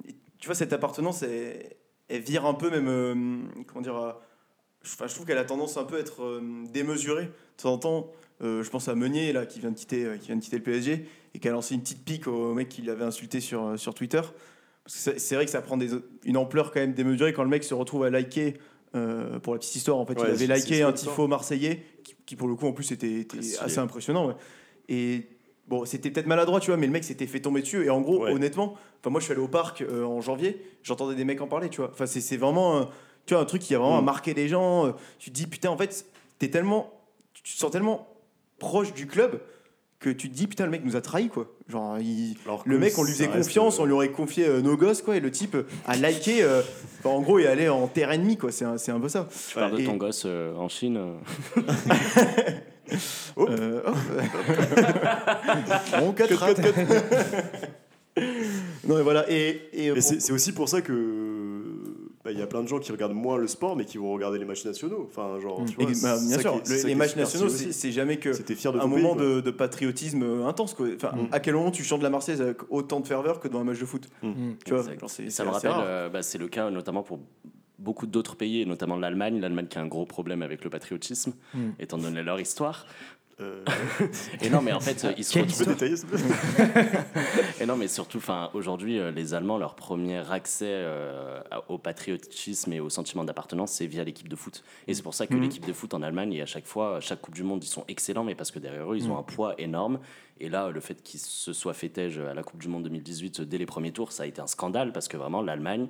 et 0.10 0.16
tu 0.40 0.48
vois, 0.48 0.56
cette 0.56 0.74
appartenance, 0.74 1.22
elle, 1.22 1.64
elle 2.10 2.22
vire 2.22 2.46
un 2.48 2.56
peu 2.56 2.70
même, 2.72 2.88
euh, 2.88 3.64
comment 3.68 3.82
dire, 3.82 4.16
je, 4.82 4.90
je 5.08 5.14
trouve 5.14 5.28
qu'elle 5.28 5.38
a 5.38 5.46
tendance 5.46 5.78
un 5.78 5.84
peu 5.84 5.98
à 5.98 6.00
être 6.00 6.42
démesurée. 6.74 7.26
De 7.26 7.62
temps 7.62 7.74
en 7.74 7.78
temps, 7.78 8.12
je 8.42 8.68
pense 8.70 8.88
à 8.88 8.96
Meunier, 8.96 9.32
là, 9.32 9.46
qui 9.46 9.60
vient 9.60 9.70
de 9.70 9.78
quitter, 9.78 10.08
qui 10.20 10.28
vient 10.28 10.36
de 10.38 10.42
quitter 10.42 10.58
le 10.58 10.64
PSG, 10.64 11.06
et 11.36 11.40
qui 11.40 11.48
a 11.48 11.52
lancé 11.52 11.76
une 11.76 11.82
petite 11.82 12.04
pique 12.04 12.26
au 12.28 12.56
mec 12.56 12.68
qui 12.68 12.82
l'avait 12.82 13.06
insulté 13.06 13.40
sur, 13.42 13.78
sur 13.80 13.94
Twitter. 13.94 14.22
Parce 14.84 14.96
que 15.06 15.20
c'est- 15.20 15.36
vrai 15.36 15.46
que 15.46 15.52
ça 15.52 15.62
prend 15.62 15.78
des, 15.78 15.90
une 16.26 16.38
ampleur 16.38 16.72
quand 16.72 16.80
même 16.80 16.94
démesurée 16.94 17.32
quand 17.34 17.44
le 17.44 17.50
mec 17.50 17.64
se 17.64 17.76
retrouve 17.76 18.04
à 18.06 18.10
liker 18.10 18.56
Euh, 18.94 19.40
pour 19.40 19.54
la 19.54 19.60
petite 19.60 19.78
histoire, 19.78 19.98
en 20.00 20.06
fait, 20.06 20.16
Ouais, 20.20 20.28
il 20.28 20.32
avait 20.32 20.48
liké 20.58 20.82
un 20.84 20.92
tifo 20.92 21.26
marseillais 21.30 21.82
qui, 22.04 22.14
qui, 22.32 22.38
pour 22.38 22.48
le 22.48 22.56
coup 22.56 22.66
en 22.66 22.72
plus 22.72 22.90
était, 22.94 23.28
assez 23.60 23.78
impressionnant. 23.80 24.28
ouais. 24.28 24.36
Et 24.88 25.28
bon, 25.68 25.84
c'était 25.84 26.10
peut-être 26.10 26.28
maladroit, 26.28 26.62
tu 26.62 26.68
vois, 26.68 26.78
mais 26.78 26.86
le 26.88 26.94
mec 26.94 27.04
s'était 27.04 27.28
fait 27.28 27.42
tomber 27.42 27.60
dessus. 27.62 27.84
Et 27.86 27.90
en 27.90 28.00
gros, 28.00 28.24
Ouais. 28.24 28.32
honnêtement, 28.32 28.76
enfin 29.02 29.10
moi 29.10 29.20
je 29.20 29.26
suis 29.26 29.34
allé 29.34 29.42
au 29.42 29.50
parc 29.50 29.82
euh, 29.82 30.06
en 30.06 30.22
janvier, 30.22 30.62
j'entendais 30.82 31.16
des 31.16 31.26
mecs 31.26 31.42
en 31.42 31.48
parler, 31.48 31.68
tu 31.70 31.82
vois. 31.82 31.90
Enfin 31.92 32.06
c'est 32.06 32.38
vraiment, 32.38 32.78
euh, 32.78 32.84
tu 33.26 33.34
vois, 33.34 33.44
un 33.44 33.46
truc 33.46 33.62
qui 33.62 33.76
a 33.76 33.80
vraiment 33.80 34.02
Mm. 34.02 34.06
marqué 34.06 34.34
les 34.34 34.48
gens. 34.48 34.88
Euh, 34.88 34.92
Tu 35.20 35.30
te 35.30 35.36
dis 35.36 35.46
putain, 35.46 35.70
en 35.72 35.78
fait, 35.78 36.06
t'es 36.40 36.50
tellement, 36.50 36.90
tu 37.34 37.44
te 37.44 37.50
sens 37.60 37.70
tellement 37.70 38.08
proche 38.60 38.94
du 38.94 39.08
club 39.08 39.42
que 40.02 40.10
tu 40.10 40.30
te 40.30 40.36
dis 40.36 40.48
putain 40.48 40.66
le 40.66 40.72
mec 40.72 40.84
nous 40.84 40.96
a 40.98 41.02
trahi 41.02 41.30
quoi. 41.30 41.48
Genre 41.70 41.98
il- 42.00 42.36
Alors 42.46 42.64
le 42.66 42.78
mec 42.80 42.98
on 42.98 43.04
lui 43.04 43.14
faisait 43.14 43.28
confiance, 43.30 43.80
euh, 43.80 43.84
on 43.84 43.86
lui 43.86 43.94
aurait 43.94 44.10
confié 44.10 44.46
euh, 44.48 44.62
nos 44.62 44.76
gosses 44.76 45.02
quoi 45.02 45.16
et 45.16 45.20
le 45.22 45.32
type 45.32 45.56
euh, 45.56 45.64
a 45.88 45.96
liké, 45.96 46.44
euh, 46.44 46.62
enfin, 47.00 47.12
en 47.12 47.22
gros 47.22 47.40
il 47.40 47.48
allait 47.48 47.70
en 47.70 47.88
terre 47.88 48.12
ennemie 48.12 48.36
quoi. 48.36 48.52
C'est 48.52 48.66
un, 48.66 48.78
c'est 48.78 48.92
un 48.92 49.00
peu 49.00 49.08
ça. 49.10 49.30
Tu 49.48 49.54
parles 49.56 49.80
Et- 49.80 49.84
de 49.84 49.88
ton 49.88 49.96
gosse 49.98 50.24
euh, 50.26 50.54
en 50.56 50.68
Chine. 50.68 50.98
euh. 50.98 51.14
Hop. 53.38 53.50
Euh, 53.50 53.82
hop. 53.86 53.96
Bon, 56.00 56.12
4 56.12 56.34
Non, 58.88 58.96
mais 58.98 59.04
voilà. 59.04 59.26
Et, 59.32 59.62
et, 59.72 59.92
pour- 59.94 60.04
c'est 60.04 60.20
c'est 60.20 60.34
aussi 60.34 60.52
pour 60.52 60.68
ça 60.68 60.82
que 60.82 60.92
il 62.30 62.38
y 62.38 62.42
a 62.42 62.48
plein 62.48 62.62
de 62.62 62.68
gens 62.68 62.78
qui 62.80 62.92
regardent 62.92 63.14
moins 63.16 63.38
le 63.38 63.48
sport, 63.48 63.76
mais 63.76 63.86
qui 63.86 63.98
vont 63.98 64.14
regarder 64.14 64.38
les 64.38 64.46
matchs 64.46 64.64
nationaux. 64.66 65.08
Enfin, 65.10 65.40
genre, 65.40 65.64
tu 65.66 65.74
vois, 65.76 65.86
bah, 66.04 66.18
bien 66.20 66.40
sûr, 66.40 66.62
qui 66.62 66.70
le- 66.72 66.88
les 66.88 66.96
matchs 66.96 67.16
nationaux, 67.16 67.50
c'est 67.50 67.92
jamais 67.92 68.18
que 68.18 68.34
C'était 68.34 68.54
fier 68.56 68.72
de 68.72 68.80
un 68.80 68.86
moment 68.88 69.16
pays, 69.16 69.26
de, 69.26 69.42
de 69.42 69.52
patriotisme 69.52 70.44
intense. 70.46 70.74
Quoi. 70.76 70.88
Enfin, 70.96 71.12
Mm. 71.16 71.28
À 71.32 71.40
quel 71.40 71.56
moment 71.56 71.72
tu 71.72 71.84
chantes 71.84 72.04
la 72.04 72.10
Marseillaise 72.12 72.42
avec 72.42 72.58
autant 72.70 73.00
de 73.00 73.08
ferveur 73.08 73.40
que 73.40 73.48
dans 73.48 73.60
un 73.60 73.64
match 73.64 73.80
de 73.80 73.86
foot 73.86 74.08
Mm. 74.22 74.52
Tu 74.64 74.74
vois, 74.74 74.84
ça 75.30 75.44
me 75.46 75.50
rappelle, 75.50 75.72
euh, 75.78 76.10
bah, 76.10 76.22
c'est 76.22 76.38
le 76.38 76.48
cas 76.48 76.70
notamment 76.70 77.02
pour 77.02 77.20
beaucoup 77.80 78.06
d'autres 78.06 78.36
pays, 78.36 78.62
et 78.62 78.66
notamment 78.66 78.96
l'Allemagne. 78.98 79.40
L'Allemagne 79.40 79.66
qui 79.68 79.80
a 79.80 79.82
un 79.82 79.88
gros 79.88 80.06
problème 80.06 80.44
avec 80.44 80.64
le 80.64 80.70
patriotisme, 80.70 81.34
Mm. 81.56 81.60
étant 81.80 81.98
donné 81.98 82.22
leur 82.22 82.40
histoire. 82.40 82.86
Euh, 83.42 83.64
Et 84.42 84.50
non, 84.50 84.62
mais 84.62 84.72
en 84.72 84.80
fait, 84.80 85.06
ils 85.18 85.24
se 85.24 85.40
retrouvent. 85.40 85.76
Et 87.62 87.66
non, 87.66 87.76
mais 87.76 87.88
surtout, 87.88 88.18
enfin, 88.18 88.50
aujourd'hui, 88.54 89.00
euh, 89.00 89.12
les 89.12 89.34
Allemands, 89.34 89.58
leur 89.58 89.76
premier 89.76 90.18
accès 90.32 90.66
euh, 90.70 91.42
au 91.70 91.78
patriotisme 91.78 92.74
et 92.74 92.80
au 92.80 92.90
sentiment 92.90 93.24
d'appartenance, 93.24 93.72
c'est 93.74 93.88
via 93.88 94.04
l'équipe 94.04 94.28
de 94.28 94.36
foot. 94.36 94.64
Et 94.88 94.94
c'est 94.94 95.04
pour 95.04 95.14
ça 95.14 95.28
que 95.28 95.34
Mhm. 95.36 95.42
l'équipe 95.42 95.66
de 95.66 95.74
foot 95.74 95.94
en 95.94 96.02
Allemagne, 96.02 96.34
et 96.34 96.42
à 96.42 96.46
chaque 96.46 96.66
fois, 96.66 97.00
chaque 97.00 97.22
Coupe 97.22 97.36
du 97.36 97.44
Monde, 97.44 97.64
ils 97.64 97.68
sont 97.68 97.86
excellents, 97.88 98.24
mais 98.24 98.36
parce 98.36 98.52
que 98.52 98.60
derrière 98.60 98.92
eux, 98.92 98.98
ils 98.98 99.10
ont 99.10 99.18
un 99.18 99.24
poids 99.24 99.56
énorme. 99.60 100.00
Et 100.40 100.50
là, 100.50 100.70
le 100.70 100.80
fait 100.80 101.04
qu'ils 101.04 101.20
se 101.20 101.54
soient 101.54 101.74
tège 101.74 102.18
à 102.20 102.34
la 102.34 102.44
Coupe 102.44 102.60
du 102.62 102.68
Monde 102.68 102.84
2018 102.84 103.42
dès 103.42 103.58
les 103.58 103.66
premiers 103.66 103.92
tours, 103.92 104.12
ça 104.12 104.24
a 104.24 104.26
été 104.26 104.42
un 104.42 104.48
scandale 104.48 104.92
parce 104.92 105.08
que 105.08 105.18
vraiment, 105.18 105.42
l'Allemagne. 105.42 105.88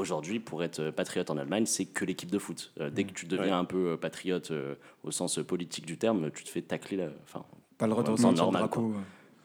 Aujourd'hui, 0.00 0.40
pour 0.40 0.64
être 0.64 0.90
patriote 0.90 1.28
en 1.28 1.36
Allemagne, 1.36 1.66
c'est 1.66 1.84
que 1.84 2.06
l'équipe 2.06 2.30
de 2.30 2.38
foot. 2.38 2.72
Euh, 2.80 2.88
dès 2.88 3.04
que 3.04 3.12
tu 3.12 3.26
deviens 3.26 3.44
Ouais. 3.46 3.50
un 3.52 3.64
peu 3.66 3.90
euh, 3.90 3.96
patriote 3.98 4.50
euh, 4.50 4.74
au 5.04 5.10
sens 5.10 5.38
euh, 5.38 5.44
politique 5.44 5.84
du 5.84 5.98
terme, 5.98 6.30
tu 6.30 6.42
te 6.42 6.48
fais 6.48 6.62
tacler. 6.62 6.96
là. 6.96 7.08
Enfin, 7.24 7.44
Pas 7.76 7.86
le 7.86 7.90
droit 7.90 8.02
de 8.02 8.08
Ouais, 8.08 8.12
ressentir 8.14 8.46
le 8.46 8.52
normal, 8.52 8.62
drapeau. 8.62 8.94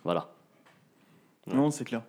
voilà. 0.05 0.31
Non, 1.47 1.71
c'est 1.71 1.83
clair. 1.83 2.03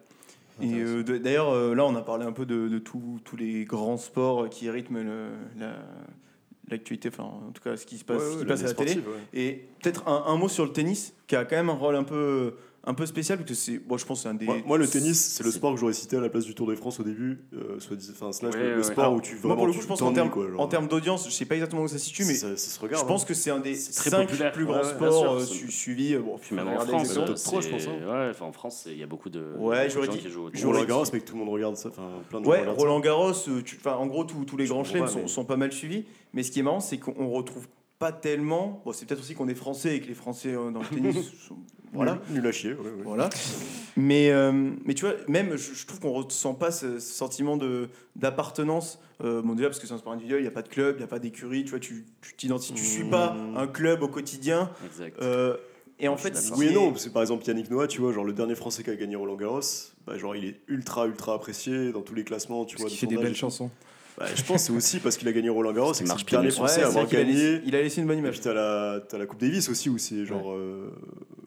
Et 0.62 0.74
euh, 0.74 1.02
d'ailleurs, 1.02 1.50
euh, 1.50 1.74
là, 1.74 1.84
on 1.86 1.94
a 1.96 2.02
parlé 2.02 2.24
un 2.24 2.32
peu 2.32 2.46
de, 2.46 2.68
de 2.68 2.78
tous 2.78 3.20
tous 3.24 3.36
les 3.36 3.64
grands 3.64 3.96
sports 3.98 4.48
qui 4.48 4.70
rythment 4.70 5.02
le- 5.02 5.32
la- 5.58 5.82
l'actualité, 6.70 7.08
enfin, 7.08 7.24
en 7.24 7.50
tout 7.52 7.62
cas, 7.62 7.76
ce 7.76 7.84
qui 7.84 7.98
se 7.98 8.04
passe, 8.04 8.22
Ouais, 8.22 8.28
ce 8.28 8.32
ouais, 8.34 8.40
qui 8.42 8.46
passe 8.46 8.60
à 8.62 8.66
la 8.68 8.74
télé. 8.74 8.92
sportive, 8.92 9.12
ouais. 9.12 9.40
Et 9.40 9.68
peut-être 9.86 10.08
un, 10.08 10.24
un 10.26 10.36
mot 10.36 10.48
sur 10.48 10.64
le 10.64 10.72
tennis, 10.72 11.14
qui 11.26 11.36
a 11.36 11.44
quand 11.44 11.56
même 11.56 11.70
un 11.70 11.74
rôle 11.74 11.94
un 11.96 12.02
peu, 12.04 12.54
un 12.84 12.94
peu 12.94 13.06
spécial, 13.06 13.38
parce 13.38 13.48
que 13.48 13.54
c'est, 13.56 13.78
bon, 13.78 13.96
je 13.96 14.04
pense 14.06 14.18
que 14.18 14.22
c'est 14.24 14.28
un 14.28 14.34
des. 14.34 14.44
Moi, 14.46 14.56
moi, 14.66 14.78
le 14.78 14.86
tennis, 14.88 15.20
c'est 15.20 15.44
le 15.44 15.50
sport 15.52 15.74
que 15.74 15.80
j'aurais 15.80 15.92
cité 15.92 16.16
à 16.16 16.20
la 16.20 16.28
place 16.28 16.44
du 16.44 16.54
Tour 16.54 16.66
de 16.66 16.74
France 16.74 16.98
au 17.00 17.02
début, 17.04 17.38
euh, 17.54 17.78
soit 17.78 17.96
dit- 17.96 18.10
enfin, 18.12 18.32
slash 18.32 18.54
Ouais, 18.54 18.60
le, 18.60 18.70
le 18.70 18.76
ouais, 18.78 18.82
sport 18.82 19.04
Alors, 19.04 19.16
où 19.16 19.20
tu 19.20 19.32
Moi, 19.34 19.40
vraiment 19.42 19.56
pour 19.56 19.66
le 19.68 19.72
coup, 19.72 19.80
je 19.82 19.86
pense 19.86 20.00
qu'en 20.00 20.12
termes, 20.12 20.30
genre. 20.32 20.82
d'audience, 20.88 21.26
je 21.26 21.32
sais 21.32 21.44
pas 21.44 21.54
exactement 21.54 21.82
où 21.82 21.88
ça 21.88 21.98
se 21.98 22.04
situe, 22.06 22.24
mais 22.24 22.34
ça, 22.34 22.56
ça 22.56 22.70
se 22.70 22.80
regarde. 22.80 23.02
je 23.04 23.08
pense 23.08 23.22
hein. 23.22 23.26
que 23.28 23.34
c'est 23.34 23.50
un 23.50 23.60
des 23.60 23.74
cinq 23.76 24.26
populaire. 24.28 24.52
plus 24.52 24.64
grands 24.66 24.78
ouais, 24.78 24.84
sports 24.84 25.34
euh, 25.34 25.40
sûr. 25.44 25.54
su- 25.56 25.70
suivis. 25.70 26.14
euh, 26.14 26.20
Bon, 26.20 26.36
Puis 26.38 26.54
même 26.56 26.66
en 26.68 26.78
France, 26.80 27.16
euh, 27.16 27.26
je 27.26 27.34
c'est- 27.36 27.50
pense, 27.70 27.86
hein. 27.86 27.90
ouais, 28.08 28.28
enfin, 28.30 28.44
en 28.46 28.52
France, 28.52 28.84
il 28.90 28.98
y 28.98 29.02
a 29.02 29.06
beaucoup 29.06 29.30
de, 29.30 29.42
Ouais, 29.58 29.88
j'aurais 29.90 30.08
dit-. 30.08 30.22
Roland 30.64 30.84
Garros, 30.84 31.04
mais 31.12 31.20
que 31.20 31.24
tout 31.26 31.34
le 31.34 31.40
monde 31.44 31.52
regarde 31.52 31.76
ça. 31.76 31.88
Enfin, 31.90 32.08
plein 32.28 32.40
de 32.40 32.44
gens 32.44 32.50
Ouais, 32.50 32.66
Roland 32.66 33.00
Garros, 33.00 33.32
euh, 33.48 33.62
en 33.86 34.06
gros, 34.06 34.24
tous 34.24 34.56
les 34.56 34.66
grands 34.66 34.84
chelems 34.84 35.06
sont 35.28 35.44
pas 35.44 35.56
mal 35.56 35.72
suivis. 35.72 36.04
Mais 36.32 36.42
ce 36.42 36.50
qui 36.50 36.60
est 36.60 36.62
marrant, 36.62 36.80
c'est 36.80 36.98
qu'on 36.98 37.28
retrouve 37.30 37.66
pas 37.98 38.12
tellement. 38.12 38.82
Bon, 38.84 38.92
c'est 38.92 39.06
peut-être 39.06 39.20
aussi 39.20 39.34
qu'on 39.34 39.48
est 39.48 39.54
français 39.54 39.96
et 39.96 40.00
que 40.00 40.06
les 40.06 40.14
Français 40.14 40.54
euh, 40.54 40.70
dans 40.70 40.80
le 40.80 40.86
tennis 40.86 41.16
sont-. 41.48 41.56
Voilà. 41.92 42.18
Nul, 42.28 42.40
nul 42.40 42.46
à 42.46 42.52
chier, 42.52 42.72
ouais, 42.74 42.78
ouais. 42.80 43.02
Voilà. 43.04 43.30
Mais, 43.96 44.30
euh, 44.30 44.52
mais 44.84 44.92
tu 44.94 45.04
vois, 45.06 45.14
même, 45.28 45.56
je, 45.56 45.72
je 45.72 45.86
trouve 45.86 46.00
qu'on 46.00 46.12
ressent 46.12 46.52
pas 46.54 46.70
ce, 46.70 46.98
ce 46.98 47.12
sentiment 47.14 47.56
de- 47.56 47.88
d'appartenance. 48.16 48.98
Euh, 49.24 49.40
bon, 49.40 49.54
déjà, 49.54 49.68
parce 49.68 49.78
que 49.80 49.86
c'est 49.86 49.94
un 49.94 49.98
sport 49.98 50.12
individuel, 50.12 50.40
il 50.40 50.42
n'y 50.42 50.48
a 50.48 50.52
pas 50.52 50.62
de 50.62 50.68
club, 50.68 50.96
il 50.96 50.98
n'y 50.98 51.04
a 51.04 51.08
pas 51.08 51.18
d'écurie, 51.20 51.64
tu 51.64 51.70
vois, 51.70 51.78
tu 51.80 52.04
tu 52.20 52.34
t'identifies, 52.34 52.74
tu 52.74 52.84
suis 52.84 53.04
pas 53.08 53.32
Mmh. 53.32 53.56
un 53.56 53.66
club 53.66 54.02
au 54.02 54.08
quotidien. 54.08 54.70
Exact. 54.84 55.16
Euh, 55.22 55.56
et 55.98 56.08
en 56.08 56.16
Je 56.18 56.22
suis 56.22 56.30
fait. 56.32 56.52
Oui 56.58 56.66
et 56.66 56.68
c'est- 56.68 56.74
non, 56.74 56.90
parce 56.90 57.04
que 57.06 57.10
par 57.10 57.22
exemple 57.22 57.46
Yannick 57.46 57.70
Noah, 57.70 57.86
tu 57.86 58.02
vois, 58.02 58.12
genre 58.12 58.24
le 58.24 58.34
dernier 58.34 58.56
français 58.56 58.82
qui 58.82 58.90
a 58.90 58.96
gagné 58.96 59.16
Roland 59.16 59.36
Garros, 59.36 59.60
bah, 60.06 60.18
genre 60.18 60.36
il 60.36 60.44
est 60.44 60.60
ultra 60.68 61.06
ultra 61.06 61.32
apprécié 61.32 61.92
dans 61.92 62.02
tous 62.02 62.14
les 62.14 62.24
classements, 62.24 62.66
tu 62.66 62.76
Parce 62.76 62.82
vois. 62.82 62.90
de 62.90 62.94
fait 62.96 63.06
des 63.06 63.16
belles 63.16 63.34
chansons. 63.36 63.70
Bah, 64.18 64.26
je 64.34 64.42
pense 64.42 64.62
que 64.62 64.66
c'est 64.68 64.72
aussi 64.72 64.98
parce 65.00 65.16
qu'il 65.16 65.28
a 65.28 65.32
gagné 65.32 65.48
Roland 65.50 65.72
Garros, 65.72 65.92
c'est 65.92 65.98
qu'il 65.98 66.06
le 66.06 66.14
marche 66.14 66.24
dernier 66.26 66.50
français 66.50 66.78
Ouais, 66.80 66.84
à 66.84 66.88
avoir 66.88 67.06
qu'il 67.06 67.18
gagné. 67.18 67.32
laissé- 67.34 67.62
il 67.66 67.76
a 67.76 67.82
laissé 67.82 68.00
une 68.00 68.06
bonne 68.06 68.16
Et 68.16 68.20
image. 68.20 68.32
puis 68.34 68.40
t'as 68.40 68.54
la, 68.54 69.00
t'as 69.06 69.18
la 69.18 69.26
Coupe 69.26 69.40
Davis 69.40 69.68
aussi 69.68 69.90
où 69.90 69.98
c'est 69.98 70.24
genre. 70.24 70.52
euh, 70.52 70.90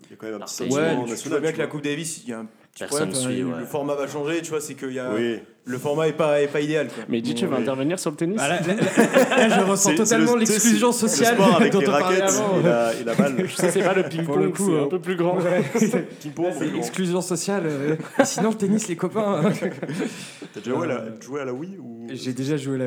Il 0.05 0.11
y 0.11 0.13
a 0.13 0.17
quand 0.17 0.27
même 0.27 0.35
un 0.41 0.45
petit 0.45 0.53
sentiment 0.55 0.75
Ouais, 0.75 0.95
mais 0.97 1.03
tu 1.05 1.09
national. 1.11 1.29
vois 1.31 1.39
bien 1.39 1.51
que 1.51 1.57
la. 1.57 1.67
Coupe 1.67 1.83
Davis, 1.83 2.21
il 2.23 2.29
y 2.29 2.33
a 2.33 2.39
un 2.39 2.45
petit 2.45 2.79
Personne 2.79 3.09
problème. 3.11 3.31
suit, 3.35 3.43
ouais. 3.43 3.59
Le 3.59 3.65
format 3.65 3.95
va 3.95 4.07
changer, 4.07 4.41
tu 4.41 4.49
vois, 4.49 4.61
c'est 4.61 4.73
que 4.75 4.85
il 4.85 4.93
y 4.93 4.99
a, 4.99 5.13
Oui. 5.13 5.39
Le 5.69 5.77
format 5.77 6.07
est 6.07 6.13
pas, 6.13 6.41
est 6.41 6.47
pas 6.47 6.61
idéal. 6.61 6.87
Quoi. 6.87 7.03
Mais 7.07 7.21
dis, 7.21 7.35
tu 7.35 7.45
veux 7.45 7.53
Oui. 7.55 7.61
intervenir 7.61 7.99
sur 7.99 8.09
le 8.11 8.15
tennis 8.17 8.37
Ah, 8.41 8.47
là, 8.49 8.59
là, 8.61 8.73
là, 8.75 9.47
là, 9.47 9.59
je 9.65 9.69
ressens 9.69 9.95
totalement 9.95 10.35
l'exclusion 10.35 10.91
sociale 10.91 11.35
Le 11.37 11.43
sport 11.43 11.55
avec 11.57 11.71
dont 11.73 11.79
les 11.79 11.87
on 11.87 11.91
parlait 11.91 12.05
raquettes 12.21 12.35
avant. 12.39 12.59
et 12.59 12.63
la, 12.63 12.93
et 12.95 13.03
la 13.03 13.15
balle. 13.15 13.49
Ça, 13.51 13.71
c'est 13.71 13.83
pas 13.83 13.93
le 13.93 14.03
ping-pong, 14.03 14.51
coup, 14.53 14.65
c'est 14.65 14.73
euh, 14.73 14.83
un 14.85 14.87
peu 14.87 14.99
plus 14.99 15.15
grand. 15.15 15.37
Ouais. 15.37 15.63
C'est 15.75 16.73
l'exclusion 16.73 17.21
sociale. 17.21 17.63
euh, 17.65 17.95
sinon, 18.23 18.49
le 18.49 18.55
tennis, 18.55 18.87
les 18.87 18.95
copains. 18.95 19.41
hein. 19.45 19.51
T'as 20.53 20.59
déjà 20.61 20.71
joué 20.75 20.85
à 20.85 20.87
la, 20.87 21.05
joué 21.21 21.41
à 21.41 21.45
la 21.45 21.53
Wii 21.53 21.77
ou 21.77 22.07
J'ai 22.11 22.33
déjà 22.33 22.57
joué. 22.57 22.79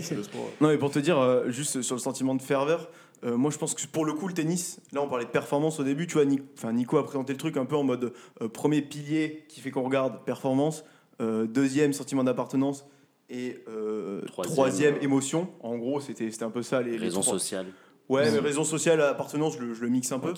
C'est 0.00 0.14
le 0.14 0.22
sport. 0.22 0.50
Non, 0.60 0.68
mais 0.68 0.78
pour 0.78 0.90
te 0.90 0.98
dire, 0.98 1.18
euh, 1.18 1.48
juste 1.50 1.82
sur 1.82 1.94
le 1.94 2.00
sentiment 2.00 2.34
de 2.34 2.42
ferveur, 2.42 2.88
euh, 3.24 3.36
moi 3.36 3.50
je 3.50 3.58
pense 3.58 3.74
que 3.74 3.86
pour 3.86 4.04
le 4.04 4.12
coup, 4.14 4.26
le 4.28 4.34
tennis, 4.34 4.80
là 4.92 5.00
on 5.02 5.08
parlait 5.08 5.24
de 5.24 5.30
performance 5.30 5.78
au 5.80 5.84
début, 5.84 6.06
tu 6.06 6.14
vois, 6.14 6.24
Ni- 6.24 6.40
enfin, 6.58 6.72
Nico 6.72 6.98
a 6.98 7.04
présenté 7.04 7.32
le 7.32 7.38
truc 7.38 7.56
un 7.56 7.64
peu 7.64 7.76
en 7.76 7.84
mode 7.84 8.12
euh, 8.42 8.48
premier 8.48 8.82
pilier 8.82 9.44
qui 9.48 9.60
fait 9.60 9.70
qu'on 9.70 9.82
regarde 9.84 10.24
performance, 10.24 10.80
euh, 10.80 10.86
deuxième 11.20 11.92
sentiment 11.92 12.24
d'appartenance 12.24 12.86
et 13.30 13.58
euh, 13.68 14.20
Troisième, 14.26 14.54
troisième, 14.54 14.94
euh, 14.96 15.02
émotion. 15.02 15.48
En 15.62 15.76
gros, 15.78 16.00
c'était 16.00 16.30
c'était 16.30 16.44
un 16.44 16.50
peu 16.50 16.62
ça 16.62 16.82
les, 16.82 16.92
les 16.92 16.98
Raison 16.98 17.20
trois. 17.20 17.34
sociale. 17.38 17.66
Ouais, 18.08 18.30
mais 18.30 18.40
Mm. 18.40 18.44
raison 18.44 18.64
sociale, 18.64 19.00
appartenance, 19.00 19.54
je 19.56 19.64
le, 19.64 19.74
je 19.74 19.80
le 19.82 19.88
mixe 19.88 20.12
un 20.12 20.18
peu. 20.18 20.34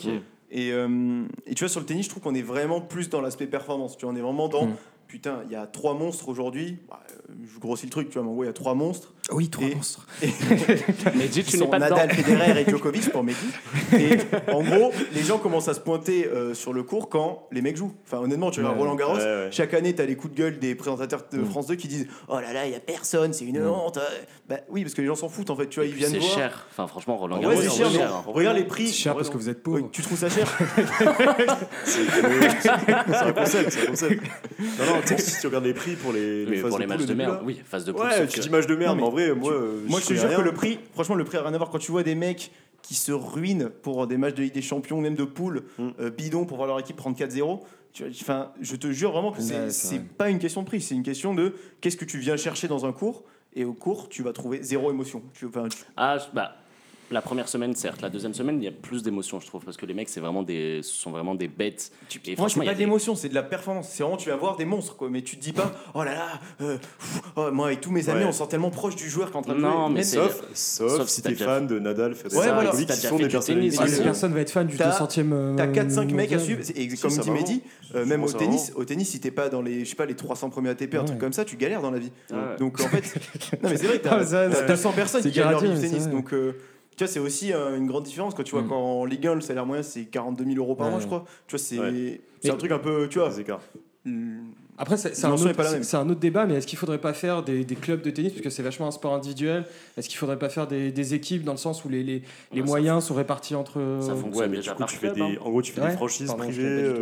Et, 0.51 0.71
euh, 0.73 1.25
et 1.47 1.55
tu 1.55 1.65
vois, 1.65 1.69
sur 1.69 1.81
le 1.81 1.87
tennis, 1.87 2.05
je 2.05 2.11
trouve 2.11 2.23
qu'on 2.23 2.35
est 2.35 2.43
vraiment 2.43 2.81
plus 2.81 3.09
dans 3.09 3.21
l'aspect 3.21 3.47
performance. 3.47 3.97
Tu 3.97 4.05
vois, 4.05 4.15
on 4.15 4.17
est 4.17 4.21
vraiment 4.21 4.49
dans. 4.49 4.67
Mm. 4.67 4.77
Putain, 5.15 5.43
il 5.47 5.53
y 5.53 5.55
a 5.55 5.65
trois 5.69 5.95
monstres 5.95 6.29
aujourd'hui. 6.29 6.77
Bah, 6.89 6.99
euh, 7.09 7.33
je 7.55 7.61
grossis 7.61 7.87
le 7.87 7.91
truc, 7.93 8.09
tu 8.11 8.15
vois, 8.15 8.25
mais 8.25 8.31
en 8.31 8.33
gros, 8.33 8.43
il 8.43 8.47
y 8.49 8.51
a 8.51 8.53
trois 8.53 8.75
monstres. 8.75 9.15
Oui, 9.31 9.49
trois 9.49 9.65
Et- 9.69 9.75
monstres. 9.77 10.05
Mais 11.15 11.29
dis, 11.29 11.45
qui 11.45 11.53
tu 11.53 11.57
n'es 11.57 11.63
sont 11.63 11.71
pas 11.71 11.79
dedans. 11.79 11.95
Nadal, 11.95 12.11
Federer 12.17 12.61
et 12.61 12.69
Djokovic 12.69 13.09
pour 13.11 13.23
Mehdi. 13.23 13.39
Et 13.93 14.19
en 14.53 14.63
gros, 14.65 14.91
les 15.15 15.23
gens 15.23 15.39
commencent 15.39 15.69
à 15.69 15.75
se 15.75 15.79
pointer 15.81 16.27
euh, 16.27 16.53
sur 16.53 16.73
le 16.73 16.83
court 16.83 17.09
quand 17.09 17.47
les 17.53 17.63
mecs 17.63 17.77
jouent. 17.77 17.95
Enfin, 18.05 18.19
honnêtement, 18.19 18.51
tu 18.51 18.61
vois, 18.61 18.71
Ouais. 18.73 18.77
Roland 18.77 18.97
Garros, 18.97 19.15
Ouais, 19.15 19.23
ouais. 19.23 19.49
chaque 19.53 19.73
année, 19.73 19.95
tu 19.95 20.03
as 20.03 20.07
les 20.07 20.17
coups 20.17 20.35
de 20.35 20.39
gueule 20.39 20.59
des 20.59 20.75
présentateurs 20.75 21.23
de 21.31 21.39
Mm. 21.39 21.47
France 21.47 21.69
2 21.69 21.77
qui 21.77 21.87
disent 21.87 22.09
Oh 22.27 22.41
là 22.41 22.53
là, 22.53 22.67
il 22.67 22.73
y 22.73 22.77
a 22.77 22.81
personne, 22.81 23.33
c'est 23.33 23.45
une 23.45 23.65
honte. 23.65 24.01
Bah 24.49 24.57
oui, 24.69 24.83
parce 24.83 24.95
que 24.95 25.01
les 25.01 25.07
gens 25.07 25.15
s'en 25.15 25.29
foutent 25.29 25.49
en 25.51 25.57
fait. 25.57 25.69
Tu 25.69 25.79
vois, 25.79 25.87
Et 25.87 25.91
ils 25.91 25.95
viennent 25.95 26.11
C'est 26.11 26.21
cher. 26.21 26.67
Enfin, 26.73 26.89
franchement, 26.89 27.17
Roland 27.17 27.39
Garros, 27.39 27.55
c'est 27.57 27.69
c'est 27.71 27.77
cher, 27.79 27.91
mais 27.93 27.99
cher. 27.99 28.13
hein. 28.17 28.25
regarde 28.27 28.57
les 28.57 28.65
prix. 28.65 28.89
C'est 28.89 28.93
cher 28.95 29.15
parce 29.15 29.31
que 29.31 29.37
vous 29.39 29.49
êtes 29.49 29.63
pauvre. 29.63 29.77
Oui, 29.79 29.85
tu 29.93 30.03
trouves 30.03 30.19
ça 30.19 30.29
cher 30.29 30.53
C'est 31.85 32.05
c'est 32.61 32.69
un 32.69 33.33
concept, 33.33 33.71
c'est 33.71 33.83
un 33.85 33.87
concept. 33.87 34.23
Non, 34.79 34.87
non, 34.87 35.01
si 35.19 35.41
tu 35.41 35.47
regardes 35.47 35.65
les 35.65 35.75
prix 35.75 35.97
pour 35.97 36.13
les, 36.13 36.47
phases 36.47 36.71
pour 36.71 36.79
les 36.79 36.85
de 36.85 36.89
matchs 36.89 36.99
poule 36.99 37.07
de 37.09 37.15
merde, 37.15 37.41
oui, 37.45 37.61
phase 37.65 37.85
de 37.85 37.93
poule. 37.93 38.03
Ouais, 38.07 38.27
tu 38.27 38.37
que- 38.37 38.41
dis 38.45 38.51
match 38.51 38.67
de 38.67 38.75
merde, 38.77 38.97
Non, 38.97 39.03
mais 39.03 39.09
en 39.09 39.11
vrai, 39.11 39.35
moi, 39.35 39.53
euh, 39.53 39.81
Moi, 39.87 40.01
je 40.01 40.07
te 40.07 40.15
jure 40.15 40.29
rien. 40.29 40.37
que 40.39 40.43
le 40.43 40.53
prix, 40.53 40.79
franchement, 40.93 41.15
le 41.15 41.25
prix 41.25 41.39
a 41.39 41.43
rien 41.43 41.55
à 41.55 41.59
voir. 41.59 41.71
Quand 41.71 41.79
tu 41.79 41.91
vois 41.93 42.03
des 42.03 42.15
mecs 42.15 42.51
qui 42.83 42.95
se 42.95 43.13
ruinent 43.13 43.71
pour 43.83 44.07
des 44.07 44.17
matchs 44.19 44.35
de 44.35 44.43
Ligue 44.43 44.53
des 44.55 44.63
Champions, 44.63 45.01
même 45.01 45.15
de 45.15 45.25
poule, 45.25 45.65
Mm. 45.79 45.89
euh, 46.01 46.11
bidon 46.11 46.45
pour 46.45 46.57
voir 46.59 46.67
leur 46.69 46.79
équipe 46.81 46.97
prendre 46.97 47.17
4-0, 47.17 47.61
tu 47.93 48.03
vois, 48.03 48.13
enfin, 48.21 48.53
je 48.61 48.77
te 48.77 48.91
jure 48.91 49.13
vraiment 49.13 49.33
que 49.33 49.41
c'est 49.71 50.01
pas 50.17 50.29
une 50.31 50.39
question 50.39 50.63
de 50.63 50.67
prix, 50.67 50.81
c'est 50.81 50.95
une 50.95 51.03
question 51.03 51.35
de 51.35 51.55
qu'est-ce 51.81 51.97
que 51.97 52.05
tu 52.05 52.19
viens 52.19 52.37
chercher 52.37 52.69
dans 52.69 52.85
un 52.87 52.93
cours. 52.93 53.25
Et 53.57 53.65
au 53.65 53.73
cours, 53.73 54.09
tu 54.09 54.23
vas 54.25 54.33
trouver 54.33 54.63
zéro 54.63 54.91
émotion. 54.91 55.23
Tu, 55.33 55.47
enfin, 55.47 55.69
tu- 55.69 55.79
Ah, 55.97 56.19
bah, 56.35 56.57
la 57.15 57.23
première 57.23 57.49
semaine, 57.49 57.75
certes. 57.75 58.03
La 58.03 58.11
deuxième 58.11 58.35
semaine, 58.35 58.59
il 58.61 58.65
y 58.65 58.69
a 58.69 58.73
plus 58.73 59.03
d'émotions, 59.03 59.41
je 59.41 59.47
trouve, 59.47 59.65
parce 59.65 59.77
que 59.77 59.87
les 59.87 59.95
mecs, 59.95 60.09
c'est 60.09 60.21
vraiment 60.21 60.43
des, 60.43 60.81
ce 60.83 60.93
sont 60.95 61.11
vraiment 61.11 61.35
des 61.35 61.49
bêtes. 61.49 61.91
Tu- 62.09 62.19
Et 62.19 62.21
Moi, 62.21 62.31
c'est 62.31 62.37
franchement, 62.37 62.65
pas 62.65 62.71
a 62.71 62.73
de 62.75 62.79
des- 62.79 62.85
l'émotion, 62.85 63.15
c'est 63.15 63.29
de 63.29 63.35
la 63.35 63.43
performance. 63.43 63.89
C'est 63.91 64.03
vraiment, 64.03 64.19
tu 64.19 64.29
vas 64.29 64.37
voir 64.37 64.57
des 64.57 64.65
monstres, 64.65 64.97
quoi. 64.97 65.09
Mais 65.11 65.23
tu 65.23 65.37
te 65.37 65.43
dis 65.43 65.53
pas, 65.53 65.73
oh 65.95 66.03
là 66.05 66.15
là, 66.15 66.27
euh, 66.61 66.77
pff, 66.77 67.23
oh, 67.37 67.51
moi 67.53 67.73
et 67.73 67.77
tous 67.77 67.91
mes 67.93 68.09
amis, 68.09 68.21
Ouais. 68.23 68.27
on 68.29 68.33
se 68.33 68.39
sent 68.39 68.49
tellement 68.51 68.71
proche 68.71 68.97
du 68.97 69.09
joueur 69.09 69.29
qui 69.31 69.35
est 69.35 69.39
en 69.39 69.43
train 69.43 69.55
de 69.55 69.61
Non, 69.61 69.71
jouer. 69.71 69.89
mais 69.89 69.95
Même- 69.95 70.03
c'est- 70.05 70.17
Sauf, 70.17 70.43
sauf, 70.55 70.97
sauf 70.99 71.09
si 71.09 71.23
t'es 71.23 71.31
déjà 71.31 71.45
fan 71.47 71.67
de 71.67 71.79
Nadal, 71.79 72.15
Federer, 72.15 72.37
Ouais, 72.37 72.45
voilà. 72.47 72.63
Djokovic, 72.65 72.81
Si 72.81 72.87
t'as 72.87 72.95
qui 72.95 73.07
sont 73.07 73.17
des 73.17 73.29
tennis, 73.29 73.77
Ah, 73.81 73.85
mais 73.89 74.03
personne 74.03 74.33
va 74.35 74.41
être 74.41 74.51
fan 74.51 74.67
du 74.67 74.77
T'as- 74.77 74.91
200ème. 74.91 75.33
euh, 75.33 75.55
T'as 75.57 75.67
4-5 75.69 76.13
mecs 76.13 76.33
à 76.33 76.39
suivre, 76.39 76.61
ex- 76.75 76.95
Si, 76.95 77.01
comme 77.01 77.17
dit 77.17 77.31
Mehdi, 77.31 77.63
euh, 77.95 78.05
même 78.07 78.25
au 78.25 78.33
tennis, 78.33 78.73
au 78.75 78.85
tennis, 78.85 79.09
si 79.11 79.21
t'es 79.21 79.31
pas 79.31 79.49
dans 79.49 79.63
les, 79.63 79.85
je 79.85 79.91
sais 79.91 79.97
pas, 79.97 80.07
les 80.07 80.17
300 80.17 80.51
premiers 80.51 80.71
ATP, 80.71 80.95
un 80.97 81.05
truc 81.05 81.19
comme 81.19 81.33
ça, 81.33 81.45
tu 81.45 81.57
galères 81.57 81.81
dans 81.83 81.91
la 81.93 81.99
vie. 82.01 82.11
Donc 82.59 82.81
en 82.81 82.89
fait, 82.89 83.03
non 83.63 83.69
mais 83.71 83.77
c'est 83.77 83.87
vrai, 83.87 84.01
Ah, 84.05 84.09
t'as 84.19 84.25
ça, 84.27 84.49
t'as 84.49 84.55
c'est- 84.57 84.67
200 84.67 84.93
personnes 84.93 85.23
c'est 85.23 85.31
qui 85.31 85.41
du 85.41 85.45
mais 85.45 85.77
c'est 85.77 85.89
tennis. 85.89 86.09
Donc 86.09 86.33
euh, 86.33 86.57
tu 86.97 87.05
vois, 87.05 87.13
c'est 87.13 87.21
aussi 87.21 87.53
euh, 87.53 87.77
une 87.77 87.87
grande 87.87 88.05
différence 88.05 88.35
quand 88.35 88.43
tu 88.43 88.53
vois 88.53 88.63
Mm. 88.63 88.69
qu'en 88.69 89.05
Ligue 89.05 89.27
1, 89.27 89.35
le 89.37 89.41
salaire 89.41 89.67
moyen 89.67 89.83
c'est 89.83 90.05
42 90.05 90.45
000 90.45 90.57
euros 90.59 90.75
par 90.75 90.87
Ouais. 90.87 90.93
mois, 90.93 91.01
je 91.01 91.07
crois. 91.07 91.25
Tu 91.47 91.57
vois, 91.57 91.59
c'est 91.65 91.79
Ouais. 91.79 92.21
c'est 92.41 92.51
un 92.51 92.57
truc 92.57 92.73
un 92.73 92.79
peu, 92.79 93.09
tu 93.09 93.19
vois. 93.19 93.31
Mm, 94.05 94.39
Après, 94.77 94.97
c'est 94.97 95.25
un, 95.25 95.31
un 95.31 95.33
autre 96.11 96.21
débat, 96.21 96.47
mais 96.47 96.55
est-ce 96.57 96.67
qu'il 96.67 96.79
faudrait 96.79 96.99
pas 97.01 97.13
faire 97.15 97.43
des, 97.43 97.65
des 97.65 97.75
clubs 97.77 98.03
de 98.03 98.11
tennis, 98.11 98.33
parce 98.33 98.43
que 98.43 98.51
c'est 98.51 98.63
vachement 98.63 98.87
un 98.87 98.91
sport 98.91 99.15
individuel 99.15 99.65
Est-ce 99.97 100.09
qu'il 100.09 100.19
faudrait 100.19 100.39
pas 100.39 100.49
faire 100.49 100.67
des, 100.67 100.91
des 100.93 101.15
équipes 101.15 101.43
dans 101.45 101.53
le 101.53 101.59
sens 101.59 101.85
où 101.85 101.89
les, 101.89 102.03
les, 102.03 102.23
les 102.53 102.61
Ouais, 102.61 102.67
moyens 102.67 103.05
sont 103.05 103.15
répartis 103.15 103.55
entre. 103.55 103.81
Ça 104.01 104.15
fonctionne 104.15 104.35
Ouais, 104.35 104.49
mais 104.49 104.57
déjà 104.59 104.75
coup, 104.75 104.85
tu 104.85 104.97
fais 104.97 105.13
des, 105.13 105.21
hein. 105.23 105.35
en 105.41 105.51
gros, 105.51 105.63
tu 105.63 105.73
fais 105.73 105.81
Ouais. 105.81 105.91
des 105.91 105.97
franchises 105.97 106.27
Pardon, 106.29 106.43
privées. 106.45 106.93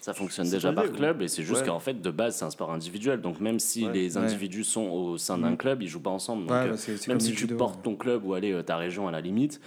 Ça 0.00 0.14
fonctionne 0.14 0.46
C'est 0.46 0.52
déjà 0.56 0.72
par 0.72 0.90
club 0.92 1.22
et 1.22 1.28
c'est 1.28 1.42
juste 1.42 1.62
Ouais. 1.62 1.66
qu'en 1.66 1.80
fait, 1.80 2.00
de 2.00 2.10
base, 2.10 2.36
c'est 2.36 2.44
un 2.44 2.50
sport 2.50 2.70
individuel. 2.72 3.20
Donc 3.20 3.40
même 3.40 3.58
si 3.58 3.86
Ouais. 3.86 3.92
les 3.92 4.16
Ouais. 4.16 4.22
individus 4.24 4.64
sont 4.64 4.88
au 4.88 5.18
sein 5.18 5.38
d'un 5.38 5.50
Mhm. 5.50 5.56
club, 5.56 5.82
ils 5.82 5.88
jouent 5.88 6.00
pas 6.00 6.10
ensemble. 6.10 6.42
Donc, 6.42 6.50
Ouais, 6.52 6.56
euh, 6.66 6.70
bah, 6.70 6.76
c'est- 6.76 6.96
c'est 6.96 7.08
même 7.08 7.20
si 7.20 7.30
le 7.30 7.34
tu 7.34 7.40
judo, 7.42 7.56
portes 7.56 7.76
ouais. 7.76 7.82
ton 7.82 7.96
club 7.96 8.24
ou 8.24 8.34
aller 8.34 8.52
euh, 8.52 8.62
ta 8.62 8.76
région 8.76 9.08
à 9.08 9.10
la 9.10 9.20
limite. 9.20 9.60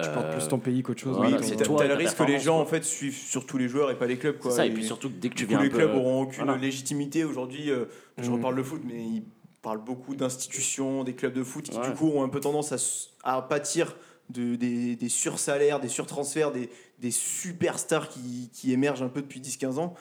Tu 0.00 0.08
portes 0.10 0.26
euh, 0.26 0.32
plus 0.38 0.48
ton 0.48 0.58
pays 0.58 0.82
qu'autre 0.82 1.00
chose. 1.00 1.16
voilà, 1.16 1.36
oui, 1.38 1.42
c'est 1.42 1.52
ton- 1.52 1.58
T'as 1.58 1.64
toi 1.64 1.78
t'as 1.78 1.86
le 1.88 1.94
risque 1.94 2.16
que 2.16 2.22
les 2.22 2.38
gens 2.38 2.54
quoi. 2.54 2.62
en 2.62 2.66
fait 2.66 2.84
suivent 2.84 3.16
surtout 3.16 3.58
les 3.58 3.68
joueurs 3.68 3.90
et 3.90 3.98
pas 3.98 4.06
les 4.06 4.18
clubs 4.18 4.36
C'est 4.36 4.42
quoi. 4.42 4.50
ça, 4.52 4.64
et 4.64 4.70
puis 4.70 4.84
surtout 4.84 5.08
dès 5.08 5.28
que 5.30 5.34
tu 5.34 5.46
viens 5.46 5.60
les 5.60 5.68
peu, 5.68 5.78
clubs 5.78 5.94
auront 5.94 6.22
aucune 6.22 6.44
voilà. 6.44 6.60
légitimité 6.60 7.24
aujourd'hui. 7.24 7.70
euh, 7.70 7.86
je 8.18 8.30
Mm. 8.30 8.34
reparle 8.34 8.56
de 8.56 8.62
foot, 8.62 8.80
mais 8.84 8.94
ils 9.02 9.24
parlent 9.62 9.82
beaucoup 9.84 10.14
d'institutions, 10.14 11.04
des 11.04 11.14
clubs 11.14 11.32
de 11.34 11.42
foot 11.42 11.64
qui 11.68 11.76
Ouais. 11.78 11.86
du 11.88 11.92
coup 11.94 12.08
ont 12.14 12.22
un 12.22 12.28
peu 12.28 12.40
tendance 12.40 13.10
à 13.24 13.42
pâtir 13.42 13.94
de, 14.30 14.56
des, 14.56 14.96
des 14.96 15.08
sursalaires, 15.08 15.80
des 15.80 15.88
surtransferts, 15.88 16.52
des, 16.52 16.70
des 16.98 17.10
superstars 17.10 18.08
qui, 18.08 18.50
qui 18.52 18.72
émergent 18.72 19.02
un 19.02 19.08
peu 19.08 19.22
depuis 19.22 19.40
10-15 19.40 19.78
ans. 19.78 19.94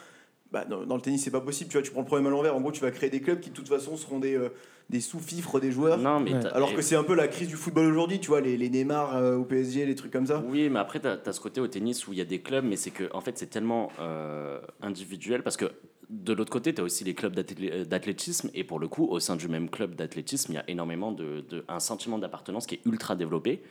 Bah, 0.51 0.65
dans, 0.65 0.83
dans 0.85 0.95
le 0.95 1.01
tennis, 1.01 1.23
c'est 1.23 1.29
pas 1.31 1.41
possible. 1.41 1.69
Tu 1.69 1.77
vois, 1.77 1.83
tu 1.83 1.91
prends 1.91 2.01
le 2.01 2.07
problème 2.07 2.25
à 2.27 2.29
l'envers. 2.31 2.55
En 2.55 2.61
gros, 2.61 2.71
tu 2.71 2.81
vas 2.81 2.89
créer 2.91 3.09
des 3.11 3.21
clubs 3.21 3.39
qui 3.39 3.51
de 3.51 3.55
toute 3.55 3.67
façon 3.67 3.95
seront 3.97 4.19
des, 4.19 4.35
euh, 4.35 4.49
des 4.89 4.99
sous-fifres 4.99 5.59
des 5.59 5.71
joueurs. 5.71 5.99
Non, 5.99 6.19
mais 6.19 6.33
Alors 6.53 6.73
que 6.73 6.81
c'est 6.81 6.95
un 6.95 7.03
peu 7.03 7.13
la 7.13 7.27
crise 7.27 7.47
du 7.49 7.55
football 7.55 7.85
aujourd'hui, 7.85 8.19
tu 8.19 8.29
vois, 8.29 8.41
les, 8.41 8.57
les 8.57 8.69
Neymar 8.69 9.15
euh, 9.15 9.35
au 9.37 9.43
PSG, 9.45 9.85
les 9.85 9.93
trucs 9.93 10.11
comme 10.11 10.25
ça. 10.25 10.43
Oui, 10.47 10.67
mais 10.69 10.79
après, 10.79 10.99
tu 10.99 11.07
as, 11.07 11.31
ce 11.33 11.39
côté 11.39 11.61
au 11.61 11.67
tennis 11.67 12.07
où 12.07 12.13
il 12.13 12.17
y 12.17 12.21
a 12.21 12.25
des 12.25 12.39
clubs, 12.41 12.65
mais 12.65 12.77
c'est 12.77 12.89
que 12.89 13.09
en 13.13 13.21
fait, 13.21 13.37
c'est 13.37 13.47
tellement 13.51 13.91
euh, 13.99 14.59
individuel 14.81 15.43
parce 15.43 15.55
que 15.57 15.65
de 16.09 16.33
l'autre 16.33 16.51
côté, 16.51 16.73
tu 16.73 16.81
as 16.81 16.83
aussi 16.83 17.03
les 17.03 17.13
clubs 17.13 17.35
d'athléti- 17.35 17.85
d'athlétisme 17.85 18.49
et 18.55 18.63
pour 18.63 18.79
le 18.79 18.87
coup, 18.87 19.05
au 19.05 19.19
sein 19.19 19.35
du 19.35 19.47
même 19.47 19.69
club 19.69 19.93
d'athlétisme, 19.93 20.51
il 20.53 20.55
y 20.55 20.57
a 20.57 20.63
énormément 20.67 21.11
de, 21.11 21.41
de- 21.47 21.63
un 21.67 21.79
sentiment 21.79 22.17
d'appartenance 22.17 22.65
qui 22.65 22.73
est 22.75 22.81
ultra 22.87 23.15
développé. 23.15 23.61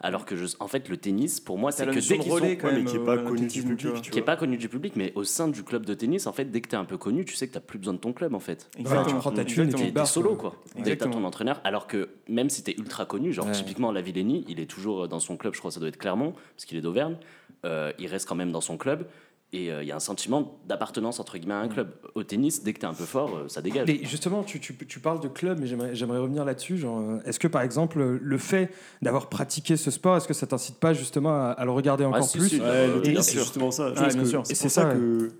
Alors 0.00 0.24
que, 0.24 0.36
je, 0.36 0.46
en 0.60 0.68
fait, 0.68 0.88
le 0.88 0.96
tennis, 0.96 1.40
pour 1.40 1.58
moi, 1.58 1.72
T'as 1.72 1.78
c'est 1.78 1.86
que 1.86 1.94
dès 2.08 2.18
qu'ils 2.20 2.30
relais 2.32 2.54
sont- 2.54 2.60
quand 2.60 2.72
mais 2.72 2.84
qui 2.84 2.94
est 2.94 3.00
euh, 3.00 3.04
pas 3.04 3.16
connu 3.16 3.26
du 3.26 3.42
l'athlétisme, 3.42 3.76
tu 3.76 3.86
vois. 3.88 3.96
public, 3.96 4.10
qui 4.12 4.18
est 4.20 4.22
pas 4.22 4.36
connu 4.36 4.56
du 4.56 4.68
public, 4.68 4.92
mais 4.94 5.12
au 5.16 5.24
sein 5.24 5.48
du 5.48 5.64
club 5.64 5.84
de 5.84 5.92
tennis, 5.94 6.28
en 6.28 6.32
fait, 6.32 6.44
dès 6.44 6.60
que 6.60 6.68
tu 6.68 6.76
es 6.76 6.78
un 6.78 6.84
peu 6.84 6.96
connu, 6.98 7.24
tu 7.24 7.34
sais 7.34 7.48
que 7.48 7.52
tu 7.52 7.60
plus 7.60 7.80
besoin 7.80 7.94
de 7.94 7.98
ton 7.98 8.12
club, 8.12 8.32
en 8.34 8.38
fait. 8.38 8.70
Ouais, 8.78 8.84
tu 9.08 9.14
prends 9.16 9.32
ta 9.32 9.44
thune 9.44 9.70
et 9.70 9.72
tu 9.74 9.86
T'es 9.86 9.92
t'es 9.92 10.04
solo, 10.06 10.36
quoi. 10.36 10.50
quoi. 10.50 10.60
T'as 10.74 10.78
Exactement. 10.80 11.14
ton 11.14 11.24
entraîneur, 11.24 11.60
alors 11.64 11.88
que 11.88 12.10
même 12.28 12.48
si 12.48 12.62
t'es 12.62 12.76
ultra 12.78 13.06
connu, 13.06 13.32
genre 13.32 13.46
Ouais. 13.46 13.52
typiquement 13.52 13.90
la 13.90 14.00
Villeni, 14.00 14.44
il 14.48 14.60
est 14.60 14.66
toujours 14.66 15.08
dans 15.08 15.18
son 15.18 15.36
club, 15.36 15.54
je 15.54 15.58
crois 15.58 15.70
que 15.70 15.74
ça 15.74 15.80
doit 15.80 15.88
être 15.88 15.98
Clermont, 15.98 16.32
parce 16.54 16.64
qu'il 16.64 16.78
est 16.78 16.82
d'Auvergne, 16.82 17.16
euh, 17.64 17.92
il 17.98 18.06
reste 18.06 18.28
quand 18.28 18.36
même 18.36 18.52
dans 18.52 18.60
son 18.60 18.76
club, 18.76 19.04
et 19.52 19.72
euh, 19.72 19.82
il 19.82 19.88
y 19.88 19.92
a 19.92 19.96
un 19.96 20.00
sentiment 20.00 20.58
d'appartenance 20.66 21.20
entre 21.20 21.38
guillemets 21.38 21.54
à 21.54 21.60
un 21.60 21.68
club. 21.68 21.90
Au 22.14 22.22
tennis, 22.22 22.62
dès 22.62 22.74
que 22.74 22.80
t'es 22.80 22.86
un 22.86 22.92
peu 22.92 23.04
fort, 23.04 23.34
euh, 23.34 23.48
ça 23.48 23.62
dégage. 23.62 23.86
Mais 23.86 24.00
justement, 24.04 24.42
tu, 24.42 24.60
tu, 24.60 24.76
tu 24.76 25.00
parles 25.00 25.20
de 25.20 25.28
club, 25.28 25.58
mais 25.60 25.66
j'aimerais 25.66 26.18
revenir 26.18 26.44
là-dessus. 26.44 26.82
Euh, 26.84 27.18
est-ce 27.24 27.38
que 27.38 27.48
par 27.48 27.62
exemple, 27.62 27.98
le 28.20 28.38
fait 28.38 28.70
d'avoir 29.00 29.28
pratiqué 29.30 29.76
ce 29.78 29.90
sport, 29.90 30.16
est-ce 30.18 30.28
que 30.28 30.34
ça 30.34 30.46
t'incite 30.46 30.76
pas 30.78 30.92
justement 30.92 31.30
à, 31.30 31.48
à 31.52 31.64
le 31.64 31.70
regarder 31.70 32.04
encore 32.04 32.24
si, 32.24 32.38
plus 32.38 32.48
si, 32.50 32.56
Ouais, 32.60 32.66
Euh, 32.66 32.94
le 32.96 33.00
bien 33.00 33.12
tennis, 33.12 33.26
c'est 33.26 33.38
justement 33.38 33.70
ça. 33.70 33.92
Sûr. 34.24 34.42
C'est 34.44 34.54
ça 34.54 34.68
ça, 34.68 34.84
que. 34.92 35.30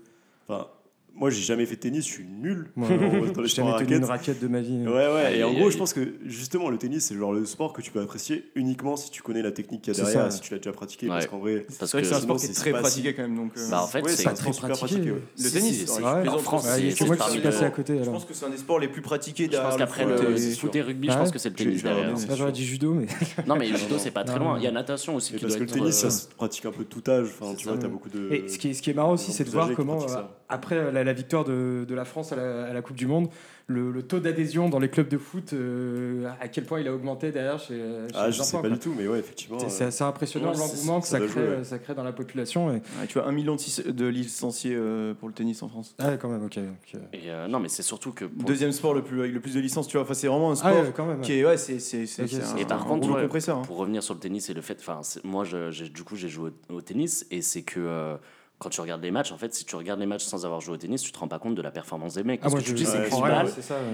Enfin, 0.47 0.67
moi, 1.15 1.29
j'ai 1.29 1.41
jamais 1.41 1.65
fait 1.65 1.75
de 1.75 1.81
tennis, 1.81 2.05
je 2.05 2.11
suis 2.11 2.25
nul 2.25 2.71
dans 2.77 2.87
les 3.41 3.47
J'ai 3.47 3.55
jamais 3.55 3.77
tenu 3.77 3.97
une 3.97 4.05
raquette 4.05 4.41
de 4.41 4.47
ma 4.47 4.61
vie. 4.61 4.85
Ouais, 4.87 5.13
ouais, 5.13 5.37
et 5.37 5.43
en 5.43 5.53
gros, 5.53 5.69
je 5.69 5.77
pense 5.77 5.93
que 5.93 6.15
justement, 6.25 6.69
le 6.69 6.77
tennis, 6.77 7.05
c'est 7.05 7.13
le 7.13 7.19
genre 7.19 7.33
le 7.33 7.45
sport 7.45 7.73
que 7.73 7.81
tu 7.81 7.91
peux 7.91 7.99
apprécier 7.99 8.51
uniquement 8.55 8.95
si 8.95 9.11
tu 9.11 9.21
connais 9.21 9.41
la 9.41 9.51
technique 9.51 9.81
qu'il 9.81 9.93
y 9.93 9.99
a 9.99 10.03
derrière, 10.03 10.31
ça, 10.31 10.37
si 10.37 10.41
tu 10.41 10.53
l'as 10.53 10.59
déjà 10.59 10.71
pratiqué. 10.71 11.07
Ouais. 11.07 11.13
Parce 11.13 11.27
qu'en 11.27 11.39
vrai, 11.39 11.65
Parce 11.77 11.91
C'est 11.91 11.97
vrai 11.97 12.01
que 12.03 12.07
c'est 12.07 12.15
un 12.15 12.21
sport 12.21 12.37
qui 12.37 12.45
est 12.45 12.53
très 12.53 12.71
pratiqué 12.71 13.13
quand 13.13 13.21
même. 13.23 13.35
Donc, 13.35 13.51
euh, 13.57 13.69
Bah, 13.69 13.83
en 13.83 13.87
fait, 13.87 14.01
ouais, 14.01 14.09
c'est 14.11 14.17
c'est 14.17 14.23
pas 14.23 14.33
très 14.33 14.53
super 14.53 14.69
pratiqué. 14.69 14.95
pratiqué. 14.95 15.11
ouais. 15.11 15.21
Le 15.43 15.49
tennis, 15.51 15.85
c'est-. 15.85 16.01
Ouais, 16.01 16.29
En 16.29 16.37
France, 16.37 16.65
Ouais, 16.65 16.91
c'est 16.91 17.05
moi 17.05 17.17
qui 17.17 17.31
suis 17.31 17.41
passé 17.41 17.63
à 17.63 17.69
côté. 17.71 17.99
je 18.03 18.09
pense 18.09 18.25
que 18.25 18.33
c'est 18.33 18.45
un 18.45 18.49
des 18.49 18.57
sports 18.57 18.79
les 18.79 18.87
plus 18.87 19.01
pratiqués 19.01 19.49
Je 19.51 19.57
pense 19.57 19.77
qu'après 19.77 20.03
foot 20.03 20.23
le 20.23 20.37
foot 20.37 20.75
et 20.75 20.81
rugby, 20.81 21.07
je 21.09 21.13
pense 21.13 21.27
ouais 21.27 21.33
que 21.33 21.39
c'est 21.39 21.49
le 21.49 21.55
tennis 21.55 21.83
derrière. 21.83 22.15
J'aurais 22.35 22.51
dit 22.51 22.65
judo, 22.65 22.93
mais 22.93 23.07
Non, 23.47 23.55
mais 23.55 23.67
le 23.69 23.77
judo, 23.77 23.97
c'est 23.97 24.11
pas 24.11 24.23
très 24.23 24.39
loin. 24.39 24.57
Il 24.57 24.63
y 24.63 24.67
a 24.67 24.71
natation 24.71 25.15
aussi 25.15 25.33
parce 25.33 25.55
que 25.55 25.61
le 25.61 25.67
tennis, 25.67 25.95
ça 25.95 26.07
euh, 26.07 26.11
se 26.11 26.27
pratique 26.27 26.65
un 26.65 26.71
peu 26.71 26.83
de 26.83 26.89
tout 26.89 27.03
âge. 27.09 27.27
Enfin, 27.39 27.53
tu 27.55 27.67
vois, 27.67 27.77
t'as 27.77 27.87
beaucoup 27.87 28.09
de. 28.09 28.31
Et 28.31 28.47
ce 28.47 28.57
qui 28.57 28.69
est, 28.89 28.93
marrant 28.93 29.13
aussi, 29.13 29.31
c'est 29.31 29.43
de 29.43 29.49
voir 29.49 29.69
comment. 29.75 30.05
Après 30.49 30.91
la, 30.91 31.03
la 31.03 31.13
victoire 31.13 31.45
de, 31.45 31.85
de 31.87 31.95
la 31.95 32.05
France 32.05 32.31
à 32.31 32.35
la, 32.35 32.65
à 32.65 32.73
la 32.73 32.81
Coupe 32.81 32.95
du 32.97 33.05
Monde, 33.07 33.29
le, 33.67 33.91
le 33.91 34.01
taux 34.01 34.19
d'adhésion 34.19 34.67
dans 34.67 34.79
les 34.79 34.89
clubs 34.89 35.07
de 35.07 35.19
foot, 35.19 35.53
euh, 35.53 36.27
à 36.41 36.47
quel 36.47 36.63
point 36.65 36.79
il 36.79 36.87
a 36.87 36.93
augmenté 36.93 37.31
derrière 37.31 37.59
chez, 37.59 37.75
chez 37.75 38.15
Ah, 38.15 38.25
les 38.25 38.31
je 38.31 38.37
sais 38.37 38.41
enfants, 38.55 38.63
pas 38.63 38.67
quoi. 38.67 38.77
du 38.77 38.79
tout, 38.83 38.95
mais 38.97 39.07
ouais, 39.07 39.19
effectivement. 39.19 39.59
C'est- 39.69 39.83
euh, 39.83 39.87
assez 39.89 40.03
impressionnant 40.03 40.51
Ouais, 40.51 40.57
l'engouement 40.57 41.01
que 41.01 41.07
ça 41.07 41.19
crée, 41.19 41.27
jouer, 41.27 41.41
ouais. 41.57 41.63
ça 41.63 41.77
crée 41.77 41.93
dans 41.93 42.03
la 42.03 42.11
population. 42.11 42.71
Et... 42.71 42.73
Ouais, 42.77 42.81
tu 43.07 43.19
vois, 43.19 43.27
un 43.27 43.31
million 43.31 43.55
de 43.55 44.05
licenciés 44.07 44.73
euh, 44.75 45.13
pour 45.13 45.27
le 45.27 45.35
tennis 45.35 45.61
en 45.61 45.69
France. 45.69 45.93
Ah, 45.99 46.09
ouais, 46.09 46.17
quand 46.19 46.29
même, 46.29 46.43
ok. 46.43 46.57
et, 46.57 46.63
euh, 47.27 47.47
non, 47.47 47.59
mais 47.59 47.69
c'est 47.69 47.83
surtout 47.83 48.11
que. 48.11 48.25
pour- 48.25 48.45
Deuxième 48.47 48.71
sport 48.71 48.95
le 48.95 49.03
plus, 49.03 49.19
avec 49.19 49.33
le 49.33 49.39
plus 49.39 49.53
de 49.53 49.59
licences, 49.59 49.87
tu 49.87 49.97
vois. 49.97 50.03
Enfin, 50.03 50.15
c'est 50.15 50.27
vraiment 50.27 50.49
un 50.51 50.55
sport 50.55 50.71
Ah, 50.75 50.81
ouais, 50.81 50.91
quand 50.95 51.05
même. 51.05 51.21
qui 51.21 51.33
est. 51.33 51.45
Ouais, 51.45 51.57
c'est 51.57 51.77
c'est- 51.77 52.07
c'est- 52.07 52.23
Ok, 52.23 52.29
c'est 52.31 52.41
c'est- 52.41 52.53
un, 52.53 52.57
Et 52.57 52.65
par 52.65 52.81
un 52.81 52.85
contre, 52.85 53.03
rouleau 53.03 53.17
ouais, 53.17 53.23
compresseur. 53.23 53.57
hein. 53.59 53.63
pour 53.67 53.77
revenir 53.77 54.01
sur 54.01 54.15
le 54.15 54.19
tennis 54.19 54.49
et 54.49 54.55
le 54.55 54.61
fait, 54.61 54.77
enfin, 54.79 55.01
moi, 55.23 55.43
je- 55.43 55.83
du 55.85 56.03
coup, 56.03 56.15
j'ai 56.15 56.27
joué 56.29 56.49
au, 56.69 56.73
au 56.77 56.81
tennis 56.81 57.27
et 57.29 57.43
c'est 57.43 57.61
que 57.61 57.79
euh, 57.79 58.15
quand 58.59 58.69
tu 58.69 58.81
regardes 58.81 59.01
les 59.01 59.11
matchs, 59.11 59.31
en 59.31 59.37
fait, 59.37 59.53
si 59.53 59.65
tu 59.65 59.75
regardes 59.75 59.99
les 60.01 60.05
matchs 60.05 60.25
sans 60.25 60.45
avoir 60.45 60.59
joué 60.61 60.75
au 60.75 60.77
tennis, 60.77 61.01
tu 61.01 61.11
te 61.11 61.17
rends 61.19 61.29
pas 61.29 61.39
compte 61.39 61.55
de 61.55 61.61
la 61.61 61.71
performance 61.71 62.15
des 62.15 62.23
mecs. 62.23 62.41
Ah, 62.41 62.43
Parce 62.43 62.53
moi, 62.55 62.61
que 62.61 62.67
tu 62.67 62.73
dis, 62.73 62.85
c'est. 62.85 63.09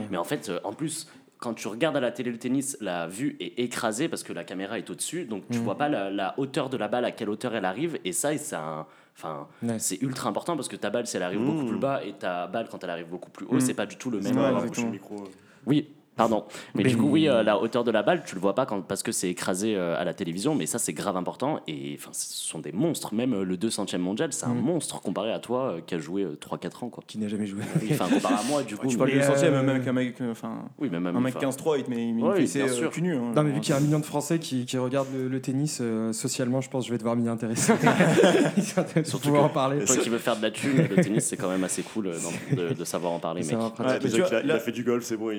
Mais 0.10 0.17
en 0.17 0.23
fait, 0.23 0.49
euh, 0.49 0.60
en 0.63 0.73
plus, 0.73 1.08
quand 1.38 1.54
tu 1.54 1.67
regardes 1.67 1.95
à 1.97 1.99
la 1.99 2.12
télé 2.12 2.32
le 2.32 2.39
tennis, 2.39 2.75
la 2.82 3.08
vue 3.08 3.38
est 3.39 3.60
écrasée 3.60 4.08
parce 4.10 4.23
que 4.23 4.34
la 4.34 4.43
caméra 4.43 4.80
est 4.80 4.89
au-dessus, 4.89 5.25
donc 5.25 5.43
tu 5.51 5.60
Mhm. 5.60 5.63
vois 5.65 5.78
pas 5.78 5.88
la, 5.88 6.10
la 6.10 6.34
hauteur 6.39 6.69
de 6.69 6.78
la 6.78 6.88
balle, 6.88 7.06
à 7.06 7.12
quelle 7.12 7.30
hauteur 7.30 7.56
elle 7.56 7.65
arrive, 7.65 7.99
et 8.04 8.12
ça, 8.12 8.36
c'est 8.38 8.56
un- 8.56 8.86
Enfin, 9.17 9.47
Ouais. 9.63 9.80
c'est 9.80 10.01
ultra 10.01 10.28
important 10.28 10.58
parce 10.58 10.67
que 10.67 10.75
ta 10.75 10.89
balle, 10.89 11.08
si 11.08 11.15
elle 11.15 11.23
arrive 11.23 11.39
Mhm. 11.39 11.45
beaucoup 11.45 11.65
plus 11.67 11.78
bas 11.80 12.04
et 12.04 12.12
ta 12.12 12.47
balle, 12.47 12.67
quand 12.69 12.84
elle 12.84 12.89
arrive 12.89 13.08
beaucoup 13.08 13.30
plus 13.32 13.45
haut, 13.45 13.54
Mhm. 13.54 13.60
c'est 13.62 13.73
pas 13.73 13.86
du 13.86 13.95
tout 13.95 14.10
le 14.10 14.19
même. 14.19 14.36
Ouais, 14.38 14.43
euh, 14.43 14.89
micro. 14.91 15.23
oui, 15.65 15.88
pardon. 16.15 16.45
Mais, 16.75 16.84
Mais- 16.84 16.89
du 16.89 16.97
coup, 16.97 17.08
oui, 17.10 17.28
euh, 17.28 17.43
la 17.43 17.60
hauteur 17.60 17.84
de 17.84 17.91
la 17.91 18.04
balle, 18.04 18.23
tu 18.25 18.36
le 18.36 18.41
vois 18.41 18.56
pas 18.56 18.65
quand, 18.65 18.82
parce 18.82 19.04
que 19.04 19.12
c'est 19.12 19.30
écrasé 19.30 19.75
euh, 19.75 19.99
à 19.99 20.04
la 20.04 20.13
télévision, 20.13 20.56
mais 20.56 20.65
ça, 20.65 20.80
c'est 20.80 20.93
grave 20.93 21.17
important. 21.17 21.60
Et 21.67 21.95
enfin, 21.99 22.12
ce 22.13 22.25
sont 22.47 22.60
des 22.60 22.71
monstres. 22.71 23.13
Même 23.13 23.34
euh, 23.34 23.43
le 23.43 23.58
200e 23.58 23.97
mondial, 23.99 24.32
c'est 24.34 24.45
un 24.45 24.54
Mhm. 24.54 24.62
monstre 24.62 25.01
comparé 25.01 25.32
à 25.32 25.39
toi 25.39 25.71
euh, 25.73 25.80
qui 25.86 25.95
a 25.95 25.99
joué 25.99 26.25
3-4 26.39 26.84
ans. 26.86 26.89
Quoi. 26.89 27.04
Qui 27.08 27.17
n'a 27.17 27.28
jamais 27.28 27.45
joué. 27.47 27.62
Oui, 27.82 27.89
Enfin, 27.91 28.08
comparé 28.13 28.36
à 28.36 28.43
moi, 28.49 28.63
du 28.63 28.75
coup. 28.78 28.88
Tu 28.88 28.97
parles 28.97 29.12
centième, 29.23 29.54
euh, 29.54 29.62
même 29.62 29.69
avec 29.75 29.88
un 29.88 29.93
mec, 29.93 30.15
euh, 30.21 30.32
enfin, 30.32 30.63
Oui, 30.80 30.89
même. 30.89 31.06
un 31.08 31.19
mec 31.19 31.36
enfin, 31.38 31.47
15-3, 31.49 31.78
il 31.80 31.84
te 31.84 31.89
met 31.89 32.08
il 32.10 32.23
Ouais, 32.23 32.30
une 32.32 32.36
fessée 32.47 32.63
bien 32.63 32.71
euh, 32.71 32.75
sûr. 32.75 32.89
cul 32.91 33.01
nu. 33.01 33.15
hein. 33.15 33.32
Non, 33.36 33.43
mais 33.43 33.51
vu 33.51 33.60
qu'il 33.60 33.71
y 33.71 33.73
a 33.73 33.78
un 33.78 33.82
million 33.84 33.99
de 33.99 34.06
Français 34.06 34.39
qui, 34.39 34.65
qui 34.65 34.78
regardent 34.78 35.08
le, 35.13 35.28
le 35.28 35.41
tennis, 35.41 35.80
euh, 35.82 36.13
socialement, 36.13 36.62
je 36.62 36.69
pense 36.69 36.84
que 36.84 36.88
je 36.88 36.91
vais 36.93 36.97
devoir 36.97 37.15
m'y 37.15 37.28
intéresser. 37.28 37.73
Surtout 39.04 39.28
pouvoir 39.28 39.43
en 39.45 39.49
parler. 39.49 39.84
Toi 39.86 39.97
qui 39.97 40.10
veux 40.10 40.17
faire 40.17 40.38
de 40.38 40.41
la 40.43 40.51
thune, 40.51 40.78
le 40.89 40.95
tennis, 41.04 41.25
c'est 41.25 41.38
quand 41.38 41.49
même 41.49 41.63
assez 41.63 41.82
cool 41.84 42.12
de, 42.56 42.73
de 42.73 42.84
savoir 42.86 43.12
en 43.13 43.19
parler, 43.19 43.41
mec. 43.43 43.51
Ouais, 43.80 43.99
il 44.43 44.51
a 44.51 44.60
fait 44.60 44.71
du 44.71 44.84
golf, 44.84 45.04
c'est 45.04 45.17
bon. 45.17 45.32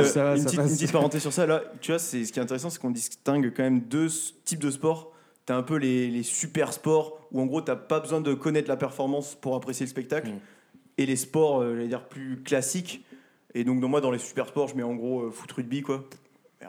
Euh, 0.00 0.04
ça 0.04 0.24
va, 0.24 0.36
une, 0.36 0.38
ça 0.38 0.44
petite, 0.46 0.58
passe. 0.60 0.70
une 0.70 0.76
petite 0.76 0.92
parenthèse 0.92 1.22
sur 1.22 1.32
ça. 1.32 1.46
Là, 1.46 1.62
tu 1.80 1.92
vois, 1.92 1.98
c'est 1.98 2.24
ce 2.24 2.32
qui 2.32 2.38
est 2.38 2.42
intéressant, 2.42 2.70
c'est 2.70 2.80
qu'on 2.80 2.90
distingue 2.90 3.52
quand 3.54 3.62
même 3.62 3.80
deux 3.80 4.08
types 4.44 4.60
de 4.60 4.70
sports. 4.70 5.12
T'as 5.46 5.56
un 5.56 5.62
peu 5.62 5.76
les, 5.76 6.08
les 6.08 6.22
super 6.22 6.72
sports 6.72 7.18
où 7.30 7.40
en 7.40 7.46
gros 7.46 7.60
t'as 7.60 7.76
pas 7.76 8.00
besoin 8.00 8.20
de 8.20 8.32
connaître 8.34 8.68
la 8.68 8.76
performance 8.76 9.34
pour 9.34 9.54
apprécier 9.56 9.84
le 9.84 9.90
spectacle, 9.90 10.30
Mm. 10.30 10.38
et 10.98 11.06
les 11.06 11.16
sports, 11.16 11.60
euh, 11.60 11.74
j'allais 11.74 11.88
dire 11.88 12.04
plus 12.08 12.42
classiques. 12.42 13.04
Et 13.54 13.62
donc 13.64 13.80
dans 13.80 13.88
moi 13.88 14.00
dans 14.00 14.10
les 14.10 14.18
super 14.18 14.48
sports, 14.48 14.68
je 14.68 14.74
mets 14.76 14.82
en 14.82 14.94
gros 14.94 15.24
euh, 15.24 15.30
foot, 15.30 15.50
rugby 15.52 15.82
quoi. 15.82 16.04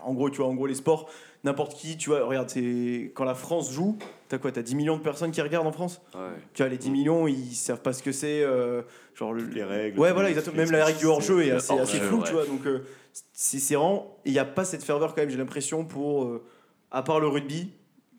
En 0.03 0.13
gros, 0.13 0.29
tu 0.29 0.37
vois, 0.37 0.47
en 0.47 0.53
gros 0.55 0.67
les 0.67 0.75
sports, 0.75 1.09
n'importe 1.45 1.75
qui, 1.75 1.95
tu 1.97 2.09
vois, 2.09 2.25
regarde, 2.25 2.49
c'est 2.49 3.11
quand 3.15 3.23
la 3.23 3.33
France 3.33 3.71
joue, 3.71 3.97
t'as 4.27 4.37
quoi, 4.37 4.51
t'as 4.51 4.61
10 4.61 4.75
millions 4.75 4.97
de 4.97 5.01
personnes 5.01 5.31
qui 5.31 5.41
regardent 5.41 5.67
en 5.67 5.71
France. 5.71 6.01
Ouais. 6.13 6.21
Tu 6.53 6.61
vois, 6.63 6.69
les 6.69 6.77
10 6.77 6.89
millions, 6.91 7.27
ils 7.27 7.53
savent 7.55 7.81
pas 7.81 7.93
ce 7.93 8.01
que 8.03 8.11
c'est, 8.11 8.43
euh, 8.43 8.81
genre 9.13 9.33
le- 9.33 9.43
Les 9.45 9.63
règles. 9.63 9.99
Ouais, 9.99 10.11
voilà, 10.13 10.29
exactement. 10.29 10.57
Même 10.57 10.71
la 10.71 10.85
règle 10.85 10.99
du 10.99 11.05
hors-jeu 11.05 11.43
est 11.45 11.51
assez, 11.51 11.73
floue, 11.99 12.17
ouais. 12.19 12.23
tu 12.25 12.33
vois. 12.33 12.45
Donc, 12.45 12.65
euh, 12.65 12.79
c'est 13.33 13.59
c'est 13.59 13.75
vraiment. 13.75 14.17
Il 14.25 14.31
n'y 14.33 14.39
a 14.39 14.45
pas 14.45 14.65
cette 14.65 14.83
ferveur, 14.83 15.15
quand 15.15 15.21
même, 15.21 15.29
j'ai 15.29 15.37
l'impression, 15.37 15.85
pour. 15.85 16.23
euh, 16.25 16.43
à 16.91 17.03
part 17.03 17.19
le 17.19 17.27
rugby, 17.27 17.71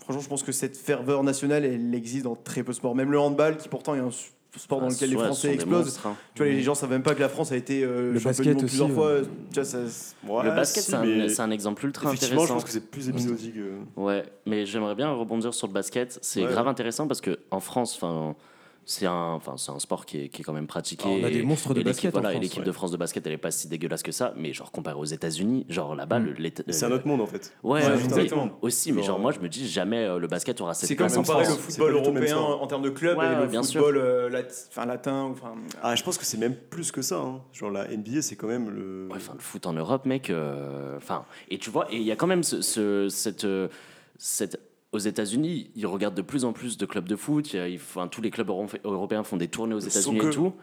franchement, 0.02 0.20
je 0.22 0.28
pense 0.28 0.42
que 0.42 0.52
cette 0.52 0.76
ferveur 0.76 1.22
nationale, 1.24 1.64
elle 1.64 1.94
existe 1.94 2.24
dans 2.24 2.36
très 2.36 2.62
peu 2.62 2.72
de 2.72 2.76
sports. 2.76 2.94
Même 2.94 3.10
le 3.10 3.18
handball, 3.18 3.56
qui 3.56 3.68
pourtant 3.68 3.94
est 3.94 4.00
un. 4.00 4.10
Sport 4.56 4.80
dans 4.80 4.86
Ah, 4.86 4.90
lequel 4.90 5.10
les 5.10 5.16
Français 5.16 5.54
explosent. 5.54 6.00
hein. 6.04 6.14
Tu 6.34 6.42
vois, 6.42 6.50
les 6.52 6.62
gens 6.62 6.74
savent 6.74 6.90
même 6.90 7.02
pas 7.02 7.14
que 7.14 7.20
la 7.20 7.28
France 7.28 7.52
a 7.52 7.56
été 7.56 7.82
euh, 7.84 8.12
Le 8.12 8.20
basket 8.20 8.58
plusieurs 8.58 8.90
fois. 8.90 9.14
ouais. 9.16 9.22
Tu 9.52 9.54
vois, 9.60 9.64
ça, 9.64 9.78
Ouais, 10.26 10.44
le 10.44 10.50
basket, 10.50 10.82
si, 10.84 10.90
c'est 11.34 11.40
un, 11.40 11.50
exemple 11.50 11.84
ultra 11.86 12.08
Effectivement, 12.10 12.40
je 12.40 12.44
intéressant. 12.44 12.54
pense 12.54 12.64
que 12.64 12.70
c'est 12.70 12.90
plus 12.90 13.08
épisodique. 13.08 13.54
euh. 13.56 13.78
Ouais, 13.96 14.24
mais 14.46 14.66
j'aimerais 14.66 14.94
bien 14.94 15.10
rebondir 15.12 15.54
sur 15.54 15.66
le 15.66 15.72
basket. 15.72 16.18
C'est 16.22 16.42
Ouais. 16.44 16.50
grave 16.50 16.68
intéressant 16.68 17.06
parce 17.06 17.20
que 17.20 17.38
en 17.50 17.60
France, 17.60 17.94
enfin, 18.00 18.34
c'est 18.88 19.06
un, 19.06 19.32
enfin, 19.32 19.54
c'est 19.56 19.72
un 19.72 19.80
sport 19.80 20.06
qui 20.06 20.20
est, 20.22 20.28
qui 20.28 20.42
est 20.42 20.44
quand 20.44 20.52
même 20.52 20.68
pratiqué. 20.68 21.08
On 21.08 21.24
a 21.24 21.28
des 21.28 21.42
monstres 21.42 21.74
de 21.74 21.80
et 21.80 21.84
basket 21.84 22.14
en 22.14 22.20
Voilà, 22.20 22.28
et 22.30 22.32
France, 22.34 22.42
l'équipe 22.44 22.58
ouais. 22.60 22.64
de 22.66 22.70
France 22.72 22.90
de 22.92 22.96
basket, 22.96 23.26
elle 23.26 23.32
est 23.32 23.36
pas 23.36 23.50
si 23.50 23.66
dégueulasse 23.66 24.04
que 24.04 24.12
ça. 24.12 24.32
Mais 24.36 24.52
genre 24.52 24.70
comparé 24.70 24.96
aux 24.96 25.04
États-Unis, 25.04 25.66
genre 25.68 25.96
là-bas, 25.96 26.20
Mm. 26.20 26.24
le- 26.24 26.32
l'État- 26.34 26.62
C'est 26.68 26.84
un 26.84 26.88
le- 26.90 26.94
autre 26.94 27.06
monde 27.08 27.20
en 27.20 27.26
fait. 27.26 27.52
Ouais, 27.64 27.84
Ouais, 27.84 27.94
exactement. 28.04 28.50
aussi, 28.62 28.92
mais 28.92 29.02
Genre, 29.02 29.18
moi 29.18 29.32
je 29.32 29.40
me 29.40 29.48
dis 29.48 29.68
jamais 29.68 30.04
euh, 30.04 30.18
le 30.20 30.28
basket 30.28 30.60
aura 30.60 30.72
cette 30.74 30.88
C'est 30.88 30.94
comme 30.94 31.08
place 31.08 31.16
en 31.18 31.22
comparer 31.22 31.44
le 31.46 31.50
football 31.54 31.94
même 31.94 32.04
européen 32.04 32.36
en 32.38 32.66
termes 32.68 32.82
de 32.82 32.90
club 32.90 33.18
Ouais, 33.18 33.26
et 33.26 33.28
ouais, 33.30 33.40
le 33.42 33.46
bien 33.48 33.62
football 33.64 33.96
euh, 33.96 34.28
lat- 34.30 34.42
enfin, 34.70 34.86
latin. 34.86 35.22
Enfin, 35.32 35.54
Ah, 35.82 35.96
je 35.96 36.04
pense 36.04 36.16
que 36.16 36.24
c'est 36.24 36.38
même 36.38 36.54
plus 36.54 36.92
que 36.92 37.02
ça. 37.02 37.16
hein. 37.18 37.42
Genre 37.52 37.70
la 37.72 37.88
NBA, 37.90 38.22
c'est 38.22 38.36
quand 38.36 38.46
même 38.46 38.70
le. 38.70 39.08
Ouais, 39.10 39.16
enfin, 39.16 39.32
le 39.34 39.40
foot 39.40 39.66
en 39.66 39.72
Europe, 39.72 40.06
mec. 40.06 40.30
euh, 40.30 40.96
Enfin, 40.96 41.24
et 41.50 41.58
tu 41.58 41.70
vois, 41.70 41.86
et 41.92 41.96
il 41.96 42.02
y 42.04 42.12
a 42.12 42.16
quand 42.16 42.28
même 42.28 42.44
ce, 42.44 42.60
ce- 42.62 43.08
cette, 43.08 43.44
euh, 43.44 43.66
cette. 44.16 44.60
Aux 44.96 44.98
États-Unis, 44.98 45.68
ils 45.76 45.86
regardent 45.86 46.14
de 46.14 46.22
plus 46.22 46.46
en 46.46 46.54
plus 46.54 46.78
de 46.78 46.86
clubs 46.86 47.06
de 47.06 47.16
foot. 47.16 47.52
Il 47.52 47.56
y 47.56 47.58
a- 47.58 47.68
ils 47.68 47.78
font- 47.78 48.08
tous 48.08 48.22
les 48.22 48.30
clubs 48.30 48.48
euro- 48.48 48.66
européens 48.82 49.22
font 49.24 49.36
des 49.36 49.46
tournées 49.48 49.74
aux 49.74 49.78
États-Unis 49.78 50.16
et 50.28 50.30
tout. 50.30 50.54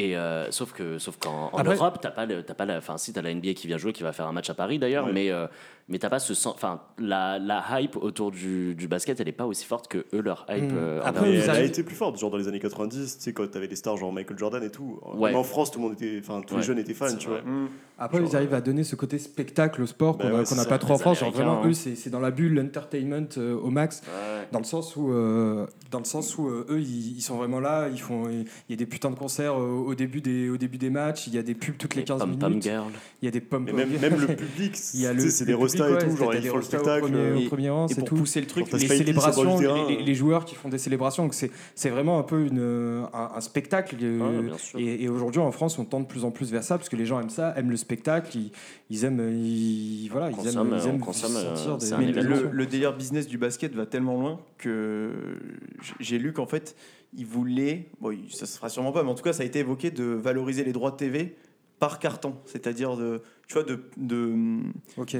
Et 0.00 0.16
euh, 0.16 0.48
sauf 0.52 0.72
que, 0.72 0.98
sauf 0.98 1.16
qu'en 1.18 1.50
en 1.52 1.58
Après- 1.58 1.74
Europe, 1.74 1.98
t'as 2.00 2.12
pas, 2.12 2.24
le- 2.24 2.44
t'as 2.44 2.54
pas 2.54 2.64
la. 2.66 2.78
Enfin, 2.78 2.98
si 2.98 3.12
t'as 3.12 3.20
la 3.20 3.34
NBA 3.34 3.54
qui 3.54 3.66
vient 3.66 3.78
jouer, 3.78 3.92
qui 3.92 4.04
va 4.04 4.12
faire 4.12 4.28
un 4.28 4.32
match 4.32 4.48
à 4.48 4.54
Paris 4.54 4.78
d'ailleurs, 4.78 5.06
Ouais. 5.06 5.12
mais 5.12 5.30
euh, 5.32 5.48
mais 5.88 5.98
t'as 5.98 6.08
pas 6.08 6.20
ce 6.20 6.34
sens. 6.34 6.54
Enfin, 6.54 6.82
la, 6.98 7.40
la 7.40 7.64
hype 7.80 7.96
autour 7.96 8.30
du, 8.30 8.76
du 8.76 8.86
basket, 8.86 9.18
elle 9.18 9.26
est 9.26 9.32
pas 9.32 9.46
aussi 9.46 9.64
forte 9.66 9.88
que 9.88 10.06
eux 10.14 10.20
leur 10.20 10.46
hype. 10.48 10.70
Mm. 10.70 10.76
euh, 10.76 11.00
Après, 11.02 11.22
envers- 11.22 11.22
Mais 11.32 11.38
vous 11.38 11.44
elle 11.44 11.50
a 11.50 11.54
avez- 11.54 11.66
été 11.66 11.82
plus 11.82 11.96
forte, 11.96 12.16
genre 12.16 12.30
dans 12.30 12.36
les 12.36 12.46
années 12.46 12.60
90, 12.60 13.16
tu 13.16 13.22
sais, 13.24 13.32
quand 13.32 13.50
t'avais 13.50 13.66
des 13.66 13.74
stars 13.74 13.96
genre 13.96 14.12
Michael 14.12 14.38
Jordan 14.38 14.62
et 14.62 14.70
tout. 14.70 15.00
Ouais. 15.14 15.34
En 15.34 15.42
France, 15.42 15.72
tout 15.72 15.80
le 15.80 15.86
monde 15.86 15.94
était. 15.94 16.18
Enfin, 16.22 16.42
tous 16.46 16.54
Ouais. 16.54 16.60
les 16.60 16.66
jeunes 16.66 16.78
étaient 16.78 16.94
fans, 16.94 17.08
C'est 17.08 17.16
tu 17.18 17.26
vois. 17.28 17.40
vrai. 17.40 17.50
hmm. 17.50 17.66
Après, 18.00 18.18
Genre, 18.20 18.28
ils 18.30 18.36
arrivent 18.36 18.54
à 18.54 18.60
donner 18.60 18.84
ce 18.84 18.94
côté 18.94 19.18
spectacle 19.18 19.82
au 19.82 19.86
sport 19.86 20.16
Bah 20.16 20.26
qu'on 20.30 20.36
a- 20.36 20.38
ouais, 20.38 20.44
qu'on 20.44 20.54
n'a 20.54 20.64
pas 20.66 20.78
trop 20.78 20.92
en 20.92 20.96
les 20.96 21.00
France. 21.00 21.18
Genre 21.18 21.28
Américains, 21.30 21.48
vraiment, 21.50 21.64
hein. 21.64 21.68
eux, 21.68 21.72
c'est 21.72 21.96
c'est 21.96 22.10
dans 22.10 22.20
la 22.20 22.30
bulle, 22.30 22.54
l'entertainment 22.54 23.26
euh, 23.38 23.56
au 23.58 23.70
max. 23.70 24.02
Ouais. 24.06 24.46
Dans 24.52 24.60
le 24.60 24.64
sens 24.64 24.94
où, 24.94 25.10
euh, 25.12 25.66
dans 25.90 25.98
le 25.98 26.04
sens 26.04 26.38
où 26.38 26.46
euh, 26.48 26.64
eux, 26.70 26.80
ils, 26.80 27.16
ils 27.16 27.20
sont 27.22 27.36
vraiment 27.38 27.58
là. 27.58 27.88
Ils 27.88 28.00
font, 28.00 28.28
il 28.28 28.44
y 28.68 28.72
a 28.72 28.76
des 28.76 28.86
putains 28.86 29.10
de 29.10 29.16
concerts 29.16 29.58
euh, 29.58 29.84
au 29.88 29.94
début 29.94 30.20
des, 30.20 30.48
au 30.50 30.56
début 30.56 30.78
des 30.78 30.90
matchs. 30.90 31.26
Il 31.26 31.34
y 31.34 31.38
a 31.38 31.42
des 31.42 31.54
pubs 31.54 31.76
toutes 31.76 31.94
les 31.94 32.04
15 32.04 32.20
Pom 32.20 32.38
Pom 32.38 32.48
minutes. 32.50 32.62
Girl. 32.64 32.92
Il 33.20 33.24
y 33.24 33.28
a 33.28 33.30
des 33.30 33.40
pom 33.40 33.64
Mais 33.64 33.72
même, 33.72 33.90
même 34.00 34.20
le 34.20 34.26
public, 34.36 34.72
c'est 34.76 35.44
des 35.44 35.54
restas 35.54 35.90
et 35.90 35.98
tout, 36.04 36.16
genre 36.16 36.34
ils 36.34 36.40
des 36.42 36.48
font 36.48 36.56
le 36.58 36.62
spectacle. 36.62 37.04
au 37.04 37.08
premier, 37.08 37.18
euh, 37.18 37.36
au 37.38 37.48
premier 37.48 37.70
rang, 37.70 37.86
Et 37.86 37.94
c'est 37.94 38.00
pour 38.00 38.08
tout. 38.10 38.14
pousser 38.16 38.40
le 38.40 38.46
truc, 38.46 38.70
les 38.72 38.78
célébrations, 38.78 39.58
les, 39.60 39.96
les- 39.96 40.02
les 40.04 40.14
joueurs 40.14 40.44
qui 40.44 40.54
font 40.54 40.68
des 40.68 40.78
célébrations, 40.78 41.24
donc 41.24 41.34
c'est 41.34 41.50
c'est 41.74 41.90
vraiment 41.90 42.18
un 42.18 42.22
peu 42.22 42.46
une, 42.46 43.06
un, 43.12 43.30
un 43.34 43.40
spectacle. 43.40 43.96
euh, 44.02 44.18
Ouais, 44.50 44.58
sûr. 44.58 44.78
et 44.78 45.02
et 45.02 45.08
aujourd'hui 45.08 45.40
en 45.40 45.50
France, 45.52 45.78
on 45.78 45.84
tend 45.84 46.00
de 46.00 46.06
plus 46.06 46.24
en 46.24 46.30
plus 46.30 46.50
vers 46.52 46.62
ça 46.62 46.76
parce 46.78 46.88
que 46.88 46.96
les 46.96 47.06
gens 47.06 47.20
aiment 47.20 47.30
ça, 47.30 47.54
aiment 47.56 47.70
le 47.70 47.76
spectacle, 47.76 48.36
ils, 48.36 48.50
ils 48.90 49.04
aiment, 49.04 49.20
ils, 49.32 50.08
voilà, 50.10 50.30
ils 50.30 50.48
aiment, 50.48 50.74
ils 50.76 50.88
aiment 50.88 51.02
euh, 51.06 51.56
sentir 51.56 51.78
des- 51.78 51.96
Mais 51.98 52.12
le, 52.52 52.66
délire 52.66 52.94
business 52.96 53.26
du 53.26 53.38
basket 53.38 53.74
va 53.74 53.86
tellement 53.86 54.18
loin 54.20 54.38
que 54.58 55.10
j'ai 56.00 56.18
lu 56.18 56.32
qu'en 56.32 56.46
fait, 56.46 56.74
bon, 58.00 58.10
il- 58.12 58.32
ça 58.32 58.46
se 58.46 58.56
fera 58.56 58.68
sûrement 58.68 58.92
pas, 58.92 59.02
mais 59.02 59.10
en 59.10 59.14
tout 59.14 59.22
cas, 59.24 59.32
ça 59.32 59.42
a 59.42 59.46
été 59.46 59.60
évoqué 59.60 59.90
de 59.90 60.04
valoriser 60.04 60.64
les 60.64 60.72
droits 60.72 60.90
de 60.90 60.96
TV 60.96 61.36
par 61.78 62.00
carton, 62.00 62.34
c'est-à-dire 62.44 62.96
de, 62.96 63.22
tu 63.46 63.54
vois, 63.54 63.62
de, 63.62 63.78
de, 63.96 64.34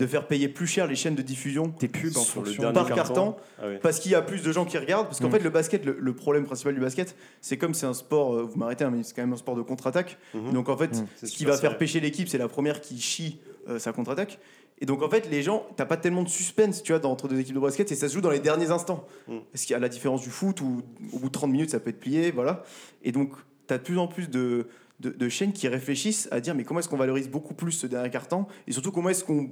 de 0.00 0.06
faire 0.06 0.26
payer 0.26 0.48
plus 0.48 0.66
cher 0.66 0.88
les 0.88 0.96
chaînes 0.96 1.14
de 1.14 1.22
diffusion 1.22 1.72
Des 1.78 1.86
pubs 1.86 2.16
en 2.16 2.20
Sur 2.20 2.42
le 2.42 2.52
dernier 2.52 2.74
par 2.74 2.88
carton. 2.88 3.32
carton 3.32 3.36
Ah 3.60 3.66
parce 3.80 4.00
qu'il 4.00 4.10
y 4.10 4.16
a 4.16 4.22
plus 4.22 4.42
de 4.42 4.50
gens 4.50 4.64
qui 4.64 4.76
regardent. 4.76 5.06
Parce 5.06 5.20
qu'en 5.20 5.28
Mm. 5.28 5.32
fait, 5.32 5.38
le 5.44 5.50
basket, 5.50 5.84
le, 5.84 5.96
le 6.00 6.12
problème 6.14 6.44
principal 6.44 6.74
du 6.74 6.80
basket, 6.80 7.14
c'est 7.40 7.56
comme 7.58 7.74
c'est 7.74 7.86
un 7.86 7.94
sport, 7.94 8.34
euh, 8.34 8.42
vous 8.42 8.58
m'arrêtez, 8.58 8.82
hein, 8.84 8.90
mais 8.92 9.04
c'est 9.04 9.14
quand 9.14 9.22
même 9.22 9.32
un 9.32 9.36
sport 9.36 9.54
de 9.54 9.62
contre-attaque. 9.62 10.18
Mhm. 10.34 10.52
Donc 10.52 10.68
en 10.68 10.76
fait, 10.76 10.96
Mm. 11.00 11.06
Ce 11.22 11.26
qui 11.26 11.44
va 11.44 11.56
faire 11.56 11.78
pêcher 11.78 12.00
l'équipe, 12.00 12.28
c'est 12.28 12.38
la 12.38 12.48
première 12.48 12.80
qui 12.80 13.00
chie 13.00 13.38
euh, 13.68 13.78
sa 13.78 13.92
contre-attaque. 13.92 14.40
Et 14.80 14.86
donc 14.86 15.02
en 15.02 15.08
fait, 15.10 15.28
les 15.30 15.42
gens, 15.42 15.66
t'as 15.76 15.86
pas 15.86 15.96
tellement 15.96 16.22
de 16.22 16.28
suspense, 16.28 16.82
tu 16.82 16.92
vois, 16.92 16.98
dans- 17.00 17.10
entre 17.10 17.26
deux 17.28 17.38
équipes 17.40 17.54
de 17.56 17.60
basket, 17.60 17.90
et 17.90 17.94
ça 17.96 18.08
se 18.08 18.14
joue 18.14 18.20
dans 18.20 18.30
les 18.30 18.38
derniers 18.40 18.70
instants. 18.70 19.06
Mm. 19.26 19.36
Est-ce 19.54 19.66
qu'il 19.66 19.74
y 19.74 19.76
a 19.76 19.80
la 19.80 19.88
différence 19.88 20.22
du 20.22 20.30
foot 20.30 20.60
où 20.60 20.82
au 21.12 21.18
bout 21.18 21.26
de 21.28 21.32
30 21.32 21.50
minutes, 21.50 21.70
ça 21.70 21.80
peut 21.80 21.90
être 21.90 22.00
plié, 22.00 22.30
voilà. 22.30 22.62
Et 23.02 23.10
donc, 23.12 23.32
t'as 23.66 23.78
de 23.78 23.82
plus 23.82 23.98
en 23.98 24.06
plus 24.06 24.30
de, 24.30 24.66
de, 25.00 25.10
de 25.10 25.28
chaînes 25.28 25.52
qui 25.52 25.66
réfléchissent 25.68 26.28
à 26.30 26.40
dire, 26.40 26.54
mais 26.54 26.64
comment 26.64 26.80
est-ce 26.80 26.88
qu'on 26.88 26.96
valorise 26.96 27.28
beaucoup 27.28 27.54
plus 27.54 27.72
ce 27.72 27.86
dernier 27.86 28.10
carton, 28.10 28.46
et 28.66 28.72
surtout 28.72 28.92
comment 28.92 29.08
est-ce 29.08 29.24
qu'on 29.24 29.50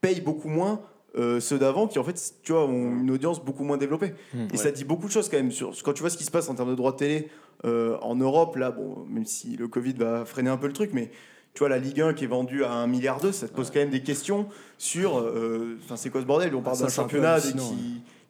paye 0.00 0.20
beaucoup 0.20 0.48
moins 0.48 0.80
euh, 1.16 1.40
ceux 1.40 1.58
d'avant 1.58 1.88
qui 1.88 1.98
en 1.98 2.04
fait 2.04 2.34
tu 2.42 2.52
vois 2.52 2.66
ont 2.66 3.00
une 3.00 3.10
audience 3.10 3.42
beaucoup 3.42 3.64
moins 3.64 3.78
développée 3.78 4.12
Mm. 4.34 4.48
et 4.52 4.56
ça 4.58 4.70
dit 4.70 4.84
beaucoup 4.84 5.06
de 5.06 5.10
choses 5.10 5.30
quand 5.30 5.38
même 5.38 5.50
sur 5.50 5.72
quand 5.82 5.94
tu 5.94 6.02
vois 6.02 6.10
ce 6.10 6.18
qui 6.18 6.24
se 6.24 6.30
passe 6.30 6.50
en 6.50 6.54
termes 6.54 6.68
de 6.70 6.74
droits 6.74 6.92
de 6.92 6.96
télé 6.98 7.28
euh, 7.64 7.96
en 8.02 8.14
Europe 8.14 8.56
là 8.56 8.70
bon 8.70 9.06
même 9.08 9.24
si 9.24 9.56
le 9.56 9.68
Covid 9.68 9.94
va 9.94 10.26
freiner 10.26 10.50
un 10.50 10.58
peu 10.58 10.66
le 10.66 10.74
truc 10.74 10.90
mais 10.92 11.10
tu 11.54 11.60
vois 11.60 11.68
la 11.68 11.78
Ligue 11.78 12.00
1 12.00 12.14
qui 12.14 12.24
est 12.24 12.28
vendue 12.28 12.64
à 12.64 12.72
1 12.72 12.86
milliard 12.86 13.20
d'euros 13.20 13.32
ça 13.32 13.48
te 13.48 13.54
pose 13.54 13.70
quand 13.70 13.80
même 13.80 13.90
des 13.90 14.02
questions 14.02 14.48
sur 14.78 15.18
euh, 15.18 15.76
enfin 15.84 15.96
c'est 15.96 16.10
quoi 16.10 16.20
ce 16.20 16.26
bordel? 16.26 16.54
On 16.54 16.62
parle 16.62 16.78
d'un 16.78 16.88
championnat 16.88 17.40
qui, 17.40 17.54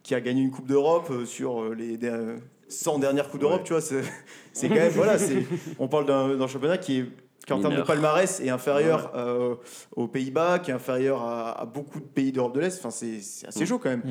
qui 0.03 0.15
a 0.15 0.21
gagné 0.21 0.41
une 0.43 0.51
coupe 0.51 0.67
d'Europe 0.67 1.09
euh, 1.11 1.25
sur 1.27 1.63
euh, 1.63 1.75
les 1.75 1.97
der- 1.99 2.37
100 2.69 2.99
dernières 2.99 3.29
coupes 3.31 3.41
d'Europe 3.41 3.61
Ouais. 3.61 3.65
tu 3.67 3.73
vois 3.73 3.81
c'est 3.83 4.03
c'est 4.53 4.69
quand 4.69 4.75
même 4.75 4.93
voilà 4.93 5.17
on 5.79 5.89
parle 5.89 6.07
d'un 6.07 6.47
championnat 6.47 6.79
qui 6.79 6.99
est 7.01 7.07
qui 7.47 7.53
en 7.55 7.61
termes 7.63 7.77
de 7.77 7.83
palmarès 7.83 8.41
est 8.41 8.51
inférieur 8.51 9.11
euh, 9.15 9.55
aux 9.97 10.07
Pays-Bas, 10.07 10.59
qui 10.59 10.71
est 10.71 10.75
inférieur 10.75 11.23
à, 11.23 11.59
à 11.59 11.65
beaucoup 11.65 11.99
de 11.99 12.05
pays 12.05 12.31
d'Europe 12.31 12.55
de 12.55 12.61
l'Est. 12.61 12.79
Enfin, 12.79 12.91
c'est 12.91 13.21
c'est 13.23 13.47
assez 13.49 13.63
Mm. 13.63 13.67
chaud 13.67 13.79
quand 13.79 13.89
même. 13.89 14.03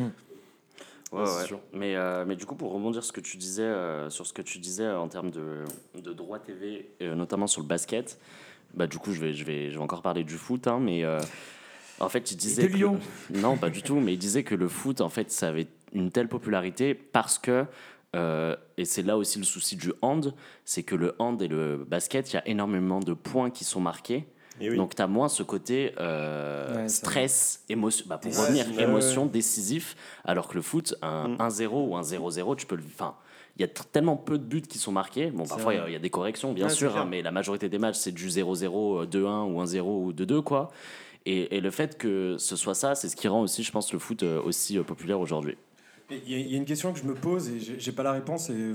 Ouais, 1.12 1.20
Ouais, 1.20 1.26
c'est 1.28 1.42
ouais. 1.42 1.46
sûr. 1.46 1.60
Mais, 1.72 1.96
euh, 1.96 2.26
mais 2.28 2.36
du 2.36 2.48
coup, 2.48 2.56
pour 2.56 2.74
rebondir 2.74 3.04
ce 3.04 3.12
que 3.12 3.22
tu 3.22 3.38
disais, 3.38 3.62
euh, 3.62 4.10
sur 4.10 4.26
ce 4.26 4.34
que 4.34 4.42
tu 4.42 4.58
disais 4.58 4.86
euh, 4.86 5.00
en 5.00 5.08
termes 5.08 5.30
de, 5.30 5.64
de 6.02 6.14
droits 6.14 6.40
TV, 6.40 6.90
euh, 7.04 7.14
notamment 7.14 7.46
sur 7.46 7.62
le 7.62 7.68
basket, 7.68 8.18
bah, 8.74 8.88
du 8.88 8.98
coup, 8.98 9.14
je 9.14 9.20
vais, 9.22 9.34
je, 9.34 9.44
vais, 9.44 9.70
je 9.72 9.78
vais 9.78 9.84
encore 9.84 10.02
parler 10.02 10.24
du 10.24 10.36
foot, 10.38 10.68
hein, 10.68 10.80
mais 10.82 11.04
euh, 11.04 11.20
en 12.00 12.10
fait, 12.10 12.32
il 12.32 12.36
disait. 12.38 12.64
de 12.64 12.68
que- 12.68 12.74
Lyon. 12.74 13.00
Non, 13.34 13.58
pas 13.58 13.70
du 13.70 13.82
tout, 13.82 14.00
mais 14.00 14.14
il 14.14 14.20
disait 14.20 14.44
que 14.44 14.56
le 14.56 14.68
foot, 14.68 15.02
en 15.02 15.10
fait, 15.10 15.32
ça 15.32 15.48
avait 15.50 15.68
une 15.94 16.12
telle 16.12 16.28
popularité 16.28 16.94
parce 16.94 17.38
que. 17.40 17.66
euh, 18.16 18.56
et 18.78 18.86
c'est 18.86 19.02
là 19.04 19.18
aussi 19.18 19.38
le 19.40 19.46
souci 19.46 19.76
du 19.76 19.92
hand, 20.02 20.34
c'est 20.66 20.84
que 20.84 20.96
le 20.96 21.16
hand 21.20 21.42
et 21.42 21.48
le 21.48 21.86
basket, 21.88 22.32
il 22.32 22.36
y 22.36 22.40
a 22.40 22.48
énormément 22.48 23.00
de 23.00 23.14
points 23.14 23.50
qui 23.50 23.64
sont 23.64 23.80
marqués. 23.82 24.26
Oui. 24.60 24.76
Donc 24.76 24.96
tu 24.96 25.02
as 25.04 25.08
moins 25.08 25.30
ce 25.30 25.44
côté 25.44 25.94
euh, 26.00 26.76
Ouais, 26.76 26.90
stress, 26.90 27.64
émotion, 27.70 28.06
bah, 28.08 28.18
pour 28.18 28.36
revenir, 28.36 28.66
émotion, 28.80 29.26
décisif, 29.28 29.96
alors 30.26 30.48
que 30.48 30.56
le 30.56 30.62
foot, 30.64 30.96
un 31.04 31.28
Mm. 31.30 31.36
1-0 31.40 31.68
ou 31.90 31.96
un 31.96 32.02
0-0, 32.02 32.56
tu 32.56 32.66
peux 32.66 32.76
le... 32.76 32.84
Enfin, 32.96 33.14
il 33.58 33.62
y 33.62 33.64
a 33.64 33.68
tellement 33.68 34.16
peu 34.18 34.38
de 34.38 34.44
buts 34.44 34.62
qui 34.62 34.78
sont 34.78 34.92
marqués. 34.92 35.32
Bon, 35.32 35.46
parfois, 35.46 35.74
il 35.74 35.78
y 35.78 35.80
a- 35.80 35.90
il 35.90 35.94
y, 35.94 35.96
a 35.96 36.00
des 36.00 36.10
corrections, 36.12 36.54
bien 36.54 36.68
Ouais, 36.68 36.72
sûr, 36.74 36.96
hein, 36.96 37.06
mais 37.10 37.22
la 37.24 37.32
majorité 37.32 37.70
des 37.70 37.80
matchs, 37.80 37.96
c'est 37.98 38.12
du 38.12 38.30
0-0, 38.30 39.00
euh, 39.02 39.06
2-1 39.08 39.46
ou 39.46 39.60
1-0 39.60 40.04
ou 40.06 40.14
2-2, 40.14 40.42
quoi. 40.42 40.70
Et, 41.26 41.58
et 41.58 41.60
le 41.62 41.72
fait 41.72 41.98
que 41.98 42.36
ce 42.38 42.56
soit 42.56 42.76
ça, 42.76 42.94
c'est 42.96 43.10
ce 43.10 43.16
qui 43.16 43.28
rend 43.28 43.42
aussi, 43.42 43.64
je 43.64 43.72
pense, 43.72 43.92
le 43.92 44.00
foot 44.00 44.22
euh, 44.24 44.40
aussi 44.42 44.78
euh, 44.78 44.84
populaire 44.84 45.20
aujourd'hui. 45.20 45.58
Il 46.10 46.32
y, 46.32 46.36
a- 46.36 46.38
il 46.40 46.52
y 46.52 46.54
a 46.56 46.58
une 46.58 46.64
question 46.66 46.94
que 46.94 47.00
je 47.00 47.04
me 47.04 47.14
pose 47.14 47.50
et 47.50 47.60
j'ai 47.60 47.92
pas 47.92 48.04
la 48.04 48.14
réponse 48.14 48.50
et 48.50 48.74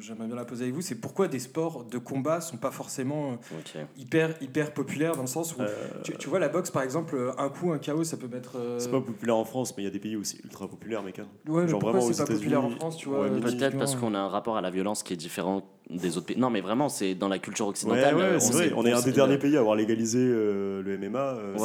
j'aimerais 0.00 0.26
bien 0.26 0.34
la 0.36 0.46
poser 0.46 0.64
avec 0.64 0.74
vous. 0.74 0.80
C'est 0.80 0.94
pourquoi 0.94 1.28
des 1.28 1.38
sports 1.38 1.84
de 1.84 1.98
combat 1.98 2.40
sont 2.40 2.56
pas 2.56 2.70
forcément 2.70 3.32
euh, 3.32 3.84
hyper 3.98 4.34
hyper 4.40 4.72
populaires 4.72 5.14
dans 5.14 5.20
le 5.22 5.26
sens 5.28 5.54
où 5.56 5.60
Euh, 5.60 5.68
tu, 6.02 6.16
tu 6.16 6.28
vois 6.30 6.38
la 6.38 6.48
boxe 6.48 6.70
par 6.70 6.82
exemple, 6.82 7.32
un 7.36 7.48
coup 7.50 7.72
un 7.72 7.78
KO 7.78 8.02
ça 8.04 8.16
peut 8.16 8.28
mettre. 8.28 8.52
euh, 8.56 8.78
C'est 8.78 8.90
pas 8.90 9.00
populaire 9.02 9.36
en 9.36 9.44
France, 9.44 9.74
mais 9.76 9.82
il 9.82 9.86
y 9.86 9.88
a 9.88 9.92
des 9.92 9.98
pays 9.98 10.16
où 10.16 10.24
c'est 10.24 10.42
ultra 10.42 10.66
populaire, 10.66 11.02
mec. 11.02 11.18
hein. 11.18 11.26
Ouais, 11.46 11.64
mais 11.64 11.70
pourquoi 11.70 11.92
vraiment 11.92 12.10
c'est 12.12 12.16
pas 12.24 12.32
populaire 12.32 12.64
en 12.64 12.70
France, 12.70 12.96
tu 12.96 13.08
vois 13.10 13.20
ouais, 13.20 13.28
euh, 13.30 13.40
Peut-être 13.40 13.76
parce 13.78 13.94
qu'on 13.96 14.14
a 14.14 14.18
un 14.18 14.28
rapport 14.28 14.56
à 14.56 14.62
la 14.62 14.70
violence 14.70 15.02
qui 15.02 15.12
est 15.12 15.16
différent 15.16 15.62
des 15.98 16.16
autres 16.16 16.26
pays. 16.26 16.38
Non, 16.38 16.50
mais 16.50 16.60
vraiment, 16.60 16.88
c'est 16.88 17.14
dans 17.14 17.28
la 17.28 17.38
culture 17.38 17.66
occidentale. 17.66 18.14
Ouais, 18.14 18.22
ouais, 18.22 18.40
c'est 18.40 18.52
sait- 18.52 18.52
vrai. 18.68 18.72
On 18.76 18.84
est 18.86 18.92
un 18.92 19.00
des 19.00 19.12
derniers 19.12 19.38
pays 19.38 19.56
à 19.56 19.60
avoir 19.60 19.76
légalisé 19.76 20.18
euh, 20.20 20.82
le 20.82 20.94
MMA. 20.98 21.18
euh, 21.18 21.52
Ouais, 21.54 21.58
c'est- 21.58 21.64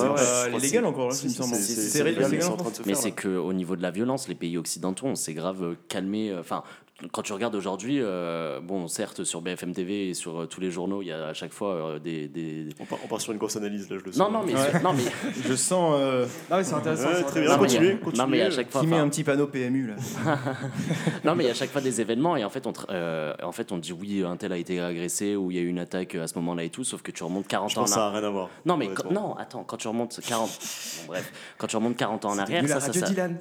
c'est- 0.70 0.84
encore, 0.86 1.12
c'est- 1.14 2.04
légal, 2.04 2.32
légal, 2.32 2.44
mais 2.86 2.94
c'est 2.96 3.12
légal 3.12 3.16
qu'au 3.44 3.54
niveau 3.54 3.76
de 3.76 3.82
la 3.82 3.92
violence, 3.92 4.28
les 4.28 4.36
pays 4.36 4.58
occidentaux, 4.58 5.06
on 5.08 5.16
s'est 5.16 5.34
grave 5.34 5.76
calmé. 5.88 6.32
euh, 6.32 6.40
Enfin, 6.40 6.64
quand 7.12 7.22
tu 7.22 7.34
regardes 7.34 7.56
aujourd'hui, 7.56 8.00
euh, 8.02 8.60
bon, 8.62 8.88
certes, 8.88 9.24
sur 9.24 9.42
BFM 9.42 9.74
TV 9.74 10.10
et 10.10 10.14
sur 10.14 10.42
euh, 10.42 10.46
tous 10.48 10.60
les 10.62 10.70
journaux, 10.72 11.02
il 11.02 11.08
y 11.08 11.12
a 11.12 11.28
à 11.28 11.34
chaque 11.34 11.54
fois 11.54 11.74
euh, 11.74 12.00
des. 12.00 12.28
des- 12.28 12.68
On 12.80 12.86
part, 12.86 13.00
on 13.04 13.08
part 13.08 13.22
sur 13.22 13.32
une 13.32 13.38
grosse 13.38 13.56
analyse, 13.56 13.90
là, 13.90 13.98
je 14.00 14.04
le 14.06 14.12
sens. 14.12 14.20
Non, 14.20 14.32
non, 14.32 14.44
mais, 14.46 14.54
Ouais. 14.54 14.82
non, 14.84 14.94
mais, 14.94 15.04
Je 15.48 15.56
sens 15.56 15.96
euh, 15.98 16.26
Ah 16.52 16.58
ouais, 16.58 16.64
c'est 16.64 16.74
intéressant. 16.74 17.08
Ouais, 17.08 17.16
c'est 17.18 17.24
très 17.24 17.42
bien. 17.42 17.50
non, 17.50 17.56
mais 17.58 17.64
a- 17.64 17.68
continuez, 17.68 17.94
non, 17.94 18.00
continuez. 18.04 18.28
mais 18.28 18.42
à 18.42 18.50
chaque 18.52 18.72
fois. 18.72 18.82
qui 18.82 18.88
met 18.88 18.98
un 18.98 19.08
petit 19.10 19.24
panneau 19.24 19.48
PMU 19.48 19.88
là. 19.88 19.96
Non, 21.24 21.36
mais 21.36 21.44
il 21.44 21.48
y 21.48 21.50
a 21.50 21.54
à 21.54 21.56
chaque 21.56 21.72
fois 21.72 21.82
des 21.82 22.02
événements 22.02 22.36
et 22.38 22.44
en 22.44 22.50
fait, 22.50 22.66
on, 22.68 22.74
euh, 22.90 23.34
en 23.44 23.52
fait, 23.52 23.72
on 23.72 23.78
dit 23.78 23.94
oui, 23.94 24.24
un 24.26 24.36
tel 24.38 24.52
a 24.54 24.58
été 24.58 24.80
agressé 24.80 25.36
ou 25.36 25.52
il 25.52 25.58
y 25.58 25.60
a 25.60 25.64
eu 25.64 25.68
une 25.68 25.80
attaque 25.80 26.16
à 26.16 26.28
ce 26.28 26.36
moment-là 26.36 26.64
et 26.64 26.70
tout, 26.70 26.84
sauf 26.84 27.02
que 27.02 27.12
tu 27.12 27.24
remontes 27.24 27.48
40 27.48 27.70
Je 27.72 27.76
ans 27.78 27.80
en 27.80 27.84
pense 27.84 27.92
que 27.92 27.96
ça 27.96 28.12
n'a 28.12 28.18
rien 28.20 28.28
à 28.28 28.30
voir. 28.32 28.50
Non, 28.66 28.78
mais 28.78 28.88
quand- 28.90 29.12
non, 29.12 29.36
attends, 29.36 29.64
quand 29.64 29.78
tu 29.78 29.88
remontes 29.88 30.20
40. 30.28 30.50
Bon, 30.50 31.04
bref, 31.08 31.32
quand 31.58 31.68
tu 31.68 31.76
remontes 31.76 31.98
40 31.98 32.26
ans 32.26 32.32
en 32.32 32.38
arrière, 32.40 32.68
ça, 32.68 32.80
ça, 32.80 32.88
radio 32.88 33.02
ça. 33.02 33.08
Dylan. 33.08 33.38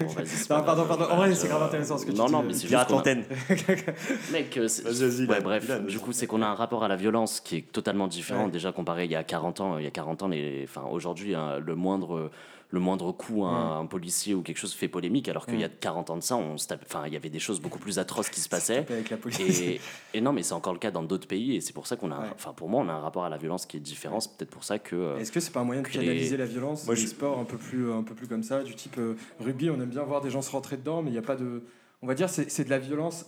Bon, 0.00 0.06
vas-y, 0.08 0.26
c'est 0.26 0.48
pas 0.48 0.58
Non, 0.58 0.64
pardon, 0.64 0.84
grave. 0.84 0.98
pardon. 0.98 1.14
En 1.14 1.16
vrai, 1.16 1.34
c'est 1.34 1.48
grave 1.48 1.62
intéressant 1.62 1.98
ce 1.98 2.06
que 2.06 2.10
tu 2.12 2.16
Non, 2.16 2.26
dis. 2.26 2.32
non, 2.32 2.42
mais 2.42 2.54
c'est 2.70 2.86
pirate 2.86 2.88
qu'on 2.88 2.94
a- 2.94 2.96
l'antenne. 2.98 3.24
Mec, 4.32 4.56
euh, 4.56 4.68
c'est- 4.68 4.82
Vas-y, 4.82 5.08
vas-y, 5.08 5.26
ouais, 5.26 5.40
bref, 5.40 5.86
du 5.86 5.98
coup, 5.98 6.12
c'est 6.12 6.26
qu'on 6.26 6.42
a 6.42 6.46
un 6.46 6.54
rapport 6.54 6.84
à 6.84 6.88
la 6.88 6.96
violence 6.96 7.40
qui 7.40 7.56
est 7.56 7.72
totalement 7.72 8.08
différent. 8.08 8.44
Ouais. 8.46 8.50
Déjà 8.50 8.72
comparé 8.72 9.04
il 9.04 9.10
y 9.10 9.16
a 9.16 9.24
40 9.24 9.60
ans, 9.60 9.78
il 9.78 9.84
y 9.84 9.88
a 9.88 9.90
40 9.90 10.22
ans, 10.22 10.28
les, 10.28 10.62
enfin, 10.64 10.84
aujourd'hui, 10.90 11.34
hein, 11.34 11.58
le 11.58 11.74
moindre, 11.74 12.30
le 12.72 12.78
moindre 12.78 13.10
coup, 13.10 13.44
à 13.44 13.48
un, 13.48 13.80
un 13.80 13.86
policier 13.86 14.32
ou 14.32 14.42
quelque 14.42 14.58
chose 14.58 14.72
fait 14.74 14.86
polémique, 14.86 15.28
alors 15.28 15.44
qu'il 15.44 15.58
y 15.58 15.64
a 15.64 15.68
40 15.68 16.10
ans 16.10 16.16
de 16.16 16.22
ça, 16.22 16.36
on 16.36 16.56
se 16.56 16.68
tape- 16.68 16.84
enfin, 16.86 17.02
il 17.08 17.12
y 17.12 17.16
avait 17.16 17.28
des 17.28 17.40
choses 17.40 17.60
beaucoup 17.60 17.80
plus 17.80 17.98
atroces 17.98 18.28
qui 18.30 18.40
se 18.40 18.48
passaient. 18.48 18.86
Avec 18.88 19.10
la 19.10 19.16
police. 19.16 19.40
Et, 19.60 19.80
et 20.14 20.20
non, 20.20 20.32
mais 20.32 20.44
c'est 20.44 20.54
encore 20.54 20.72
le 20.72 20.78
cas 20.78 20.92
dans 20.92 21.02
d'autres 21.02 21.26
pays, 21.26 21.56
et 21.56 21.60
c'est 21.60 21.72
pour 21.72 21.88
ça 21.88 21.96
qu'on 21.96 22.12
a, 22.12 22.20
Ouais. 22.20 22.26
enfin, 22.34 22.52
pour 22.52 22.68
moi, 22.68 22.80
on 22.84 22.88
a 22.88 22.92
un 22.92 23.00
rapport 23.00 23.24
à 23.24 23.28
la 23.28 23.38
violence 23.38 23.66
qui 23.66 23.76
est 23.76 23.80
différent. 23.80 24.20
C'est 24.20 24.36
peut-être 24.36 24.50
pour 24.50 24.62
ça 24.62 24.78
que. 24.78 24.94
euh, 24.94 25.18
Est-ce 25.18 25.32
que 25.32 25.40
c'est 25.40 25.52
pas 25.52 25.60
un 25.60 25.64
moyen 25.64 25.82
de 25.82 25.88
les- 25.88 25.94
canaliser 25.94 26.36
la 26.36 26.46
violence 26.46 26.84
Moi, 26.86 26.94
Moi, 26.94 27.02
je- 27.02 27.08
sports 27.08 27.38
un 27.40 27.44
peu 27.44 27.56
plus 27.56 27.92
un 27.92 28.04
peu 28.04 28.14
plus 28.14 28.28
comme 28.28 28.44
ça, 28.44 28.62
du 28.62 28.74
type 28.76 28.98
euh, 28.98 29.16
rugby, 29.40 29.68
on 29.70 29.74
aime 29.80 29.86
bien 29.90 30.04
voir 30.04 30.20
des 30.20 30.30
gens 30.30 30.40
se 30.42 30.52
rentrer 30.52 30.76
dedans, 30.76 31.02
mais 31.02 31.10
il 31.10 31.14
n'y 31.14 31.18
a 31.18 31.22
pas 31.22 31.34
de, 31.36 31.62
on 32.02 32.06
va 32.06 32.14
dire, 32.14 32.28
c'est 32.30 32.50
c'est 32.50 32.64
de 32.64 32.70
la 32.70 32.78
violence, 32.78 33.26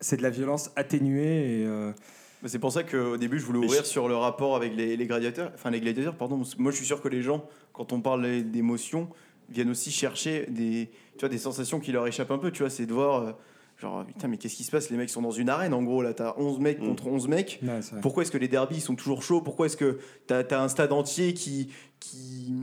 c'est 0.00 0.16
de 0.16 0.22
la 0.22 0.30
violence 0.30 0.70
atténuée 0.76 1.60
et 1.60 1.64
euh, 1.66 1.92
C'est 2.46 2.58
pour 2.58 2.72
ça 2.72 2.82
qu'au 2.82 3.16
début, 3.16 3.38
je 3.38 3.44
voulais 3.46 3.58
ouvrir 3.58 3.82
je- 3.82 3.88
sur 3.88 4.08
le 4.08 4.16
rapport 4.16 4.56
avec 4.56 4.74
les, 4.74 4.96
les 4.96 5.06
gladiateurs. 5.06 5.52
Enfin, 5.54 5.70
les 5.70 5.80
gladiateurs, 5.80 6.16
pardon. 6.16 6.40
Moi, 6.58 6.70
je 6.72 6.76
suis 6.76 6.86
sûr 6.86 7.00
que 7.02 7.08
les 7.08 7.22
gens, 7.22 7.44
quand 7.72 7.92
on 7.92 8.00
parle 8.00 8.42
d'émotions, 8.42 9.08
viennent 9.50 9.70
aussi 9.70 9.90
chercher 9.90 10.46
des, 10.48 10.90
tu 11.14 11.20
vois, 11.20 11.28
des 11.28 11.38
sensations 11.38 11.80
qui 11.80 11.92
leur 11.92 12.06
échappent 12.06 12.30
un 12.30 12.38
peu. 12.38 12.50
Tu 12.50 12.62
vois, 12.62 12.70
c'est 12.70 12.86
de 12.86 12.92
voir, 12.94 13.22
euh, 13.22 13.32
genre, 13.78 14.04
putain, 14.06 14.28
mais 14.28 14.36
qu'est-ce 14.38 14.56
qui 14.56 14.64
se 14.64 14.70
passe? 14.70 14.88
Les 14.90 14.96
mecs 14.96 15.10
sont 15.10 15.22
dans 15.22 15.30
une 15.32 15.48
arène, 15.50 15.74
en 15.74 15.82
gros. 15.82 16.00
Là, 16.02 16.14
t'as 16.14 16.34
11 16.38 16.60
mecs 16.60 16.80
Mm. 16.80 16.86
contre 16.86 17.06
11 17.08 17.28
mecs. 17.28 17.60
ouais. 17.62 17.80
Pourquoi 18.00 18.22
est-ce 18.22 18.30
que 18.30 18.38
les 18.38 18.48
derbies 18.48 18.80
sont 18.80 18.94
toujours 18.94 19.22
chauds? 19.22 19.42
Pourquoi 19.42 19.66
est-ce 19.66 19.76
que 19.76 19.98
tu 20.28 20.32
as, 20.34 20.62
un 20.62 20.68
stade 20.68 20.92
entier 20.92 21.34
qui, 21.34 21.70
qui. 21.98 22.54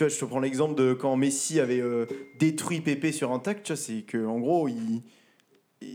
Tu 0.00 0.04
vois, 0.04 0.08
je 0.14 0.18
te 0.18 0.24
prends 0.24 0.40
l'exemple 0.40 0.74
de 0.76 0.94
quand 0.94 1.14
Messi 1.14 1.60
avait 1.60 1.82
euh, 1.82 2.06
détruit 2.38 2.80
Pépé 2.80 3.12
sur 3.12 3.32
un 3.32 3.38
tac, 3.38 3.62
tu 3.62 3.74
vois, 3.74 3.76
c'est 3.76 4.00
que 4.00 4.24
en 4.24 4.38
gros, 4.40 4.66
il. 4.66 5.02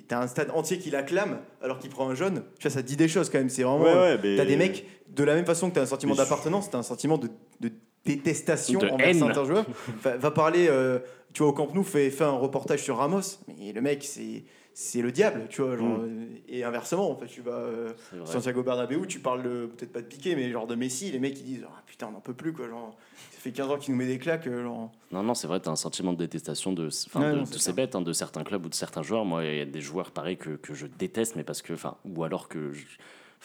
T'as 0.07 0.21
un 0.21 0.27
stade 0.27 0.51
entier 0.53 0.77
qui 0.77 0.91
l'acclame 0.91 1.39
alors 1.59 1.79
qu'il 1.79 1.89
prend 1.89 2.07
un 2.07 2.13
jaune. 2.13 2.43
Tu 2.59 2.67
vois, 2.67 2.69
ça 2.75 2.83
dit 2.83 2.97
des 2.97 3.07
choses 3.07 3.31
quand 3.31 3.39
même. 3.39 3.49
C'est 3.49 3.63
vraiment. 3.63 3.83
Ouais, 3.83 3.93
ouais, 3.95 4.19
mais- 4.21 4.35
T'as 4.35 4.45
des 4.45 4.57
mecs, 4.57 4.85
de 5.09 5.23
la 5.23 5.33
même 5.33 5.47
façon 5.47 5.71
que 5.71 5.73
t'as 5.73 5.81
un 5.81 5.85
sentiment 5.87 6.13
d'appartenance, 6.13 6.69
t'as 6.69 6.77
un 6.77 6.83
sentiment 6.83 7.17
de, 7.17 7.29
de 7.61 7.71
détestation 8.05 8.79
De 8.79 8.89
envers 8.89 9.07
haine. 9.07 9.17
certains 9.17 9.43
joueurs. 9.45 9.65
va, 10.03 10.17
va 10.17 10.29
parler, 10.29 10.67
euh, 10.69 10.99
tu 11.33 11.41
vois, 11.41 11.49
au 11.51 11.53
Camp 11.53 11.73
Nou, 11.73 11.81
fait, 11.83 12.11
fait 12.11 12.25
un 12.25 12.29
reportage 12.37 12.83
sur 12.83 12.97
Ramos, 12.97 13.21
mais 13.57 13.73
le 13.73 13.81
mec, 13.81 14.03
c'est. 14.03 14.43
C'est 14.77 15.01
le 15.01 15.09
diable, 15.13 15.45
tu 15.49 15.61
vois, 15.61 15.77
genre, 15.77 15.99
Mm. 15.99 16.03
euh, 16.03 16.25
et 16.49 16.65
inversement, 16.65 17.09
en 17.09 17.15
fait, 17.15 17.27
tu 17.27 17.39
vas 17.39 17.53
euh. 17.53 17.93
Santiago 18.25 18.61
Bernabéu, 18.61 19.07
tu 19.07 19.19
parles 19.19 19.41
peut-être 19.41 19.93
pas 19.93 20.01
de 20.01 20.05
Piqué, 20.07 20.35
mais 20.35 20.51
genre 20.51 20.67
de 20.67 20.75
Messi, 20.75 21.11
les 21.11 21.19
mecs 21.19 21.39
ils 21.39 21.45
disent 21.45 21.65
ah 21.65 21.81
putain 21.87 22.07
on 22.07 22.11
n'en 22.11 22.19
peut 22.19 22.33
plus 22.33 22.51
quoi, 22.51 22.67
genre 22.67 22.93
ça 23.31 23.39
fait 23.39 23.51
15 23.53 23.71
ans 23.71 23.77
qu'il 23.77 23.93
nous 23.93 23.97
met 23.97 24.05
des 24.05 24.19
claques, 24.19 24.47
euh, 24.47 24.63
genre. 24.63 24.91
Non, 25.13 25.23
non, 25.23 25.33
c'est 25.33 25.47
vrai, 25.47 25.61
tu 25.61 25.69
as 25.69 25.71
un 25.71 25.77
sentiment 25.77 26.11
de 26.11 26.17
détestation 26.17 26.73
de, 26.73 26.89
Ouais, 27.15 27.39
de, 27.39 27.45
ces 27.57 27.71
bêtes, 27.71 27.95
hein, 27.95 28.01
de 28.01 28.11
certains 28.11 28.43
clubs 28.43 28.65
ou 28.65 28.69
de 28.69 28.73
certains 28.73 29.01
joueurs. 29.01 29.23
Moi, 29.23 29.45
il 29.45 29.57
y 29.57 29.61
a 29.61 29.65
des 29.65 29.79
joueurs 29.79 30.11
pareils 30.11 30.35
que, 30.37 30.49
que 30.57 30.73
je 30.73 30.87
déteste, 30.87 31.37
mais 31.37 31.45
parce 31.45 31.61
que, 31.61 31.71
enfin, 31.71 31.95
ou 32.03 32.25
alors 32.25 32.49
que. 32.49 32.73
je- 32.73 32.85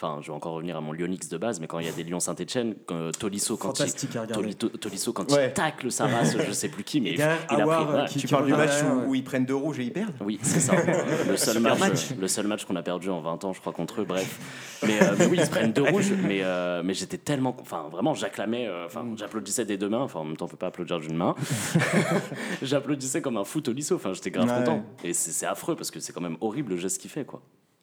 Enfin, 0.03 0.19
je 0.23 0.29
vais 0.29 0.33
encore 0.33 0.55
revenir 0.55 0.79
à 0.79 0.81
mon 0.81 0.93
Lyonix 0.93 1.29
de 1.29 1.37
base, 1.37 1.61
mais 1.61 1.67
quand 1.67 1.79
il 1.79 1.85
y 1.85 1.89
a 1.91 1.93
des 1.93 2.05
Lyon 2.05 2.21
Saint-Etienne, 2.21 2.75
Tolisso, 3.19 3.59
quand 3.59 3.79
il. 3.81 3.93
Toli- 4.33 4.55
Tolisso, 4.57 5.13
quand 5.13 5.31
Ouais. 5.31 5.49
il 5.49 5.53
tacle 5.53 5.93
sa 5.93 6.07
race, 6.07 6.35
je 6.39 6.53
sais 6.53 6.71
plus 6.71 6.85
qui, 6.85 7.01
mais 7.03 7.11
il, 7.11 7.17
derrière, 7.19 7.37
il 7.51 7.61
a 7.61 7.67
pris. 7.67 7.85
euh, 7.95 8.05
qui- 8.07 8.19
Tu 8.21 8.27
parles 8.27 8.47
du 8.47 8.53
match 8.53 8.83
où, 8.83 8.87
ouais. 9.01 9.07
où 9.09 9.15
ils 9.15 9.23
prennent 9.25 9.45
deux 9.45 9.55
rouges 9.55 9.79
et 9.79 9.83
ils 9.83 9.93
perdent? 9.93 10.15
Oui, 10.23 10.39
c'est 10.43 10.61
ça. 10.61 10.73
le, 11.29 11.37
seul 11.37 11.61
match, 11.61 11.79
match. 11.79 12.11
le 12.19 12.29
seul 12.29 12.47
match 12.47 12.65
qu'on 12.65 12.77
a 12.77 12.83
perdu 12.83 13.11
en 13.11 13.21
20 13.21 13.45
ans, 13.45 13.53
je 13.53 13.61
crois, 13.61 13.75
contre 13.75 14.01
eux. 14.01 14.05
Bref. 14.07 14.39
Mais, 14.87 15.03
euh, 15.03 15.15
mais 15.19 15.27
oui, 15.27 15.37
ils 15.39 15.45
se 15.45 15.51
prennent 15.51 15.73
deux 15.75 15.83
rouges. 15.83 16.13
Mais, 16.27 16.41
euh, 16.45 16.81
mais 16.83 16.95
j'étais 16.95 17.19
tellement. 17.19 17.55
Enfin, 17.61 17.89
vraiment, 17.93 18.15
j'acclamais. 18.15 18.67
euh, 18.69 18.87
Enfin, 18.87 19.05
j'applaudissais 19.17 19.67
des 19.67 19.77
deux 19.77 19.91
mains. 19.91 20.01
Enfin, 20.01 20.21
en 20.21 20.25
même 20.25 20.39
temps, 20.39 20.47
on 20.47 20.49
peut 20.49 20.57
pas 20.57 20.69
applaudir 20.69 20.99
d'une 20.99 21.17
main. 21.17 21.35
J'applaudissais 22.63 23.21
comme 23.21 23.37
un 23.37 23.45
foot 23.45 23.69
au 23.69 23.73
lisso. 23.73 23.97
Enfin, 23.97 24.13
j'étais 24.15 24.31
grave 24.31 24.49
Ouais. 24.49 24.65
content. 24.65 24.83
Et 25.05 25.13
c'est 25.13 25.47
affreux 25.47 25.77
parce 25.77 25.91
que 25.91 26.01
c'est 26.01 26.15
quand 26.15 26.21
même 26.23 26.39
horrible 26.41 26.71
le 26.73 26.77
geste 26.79 27.01
qu'il 27.03 27.11
fait, 27.11 27.25
quoi. 27.27 27.43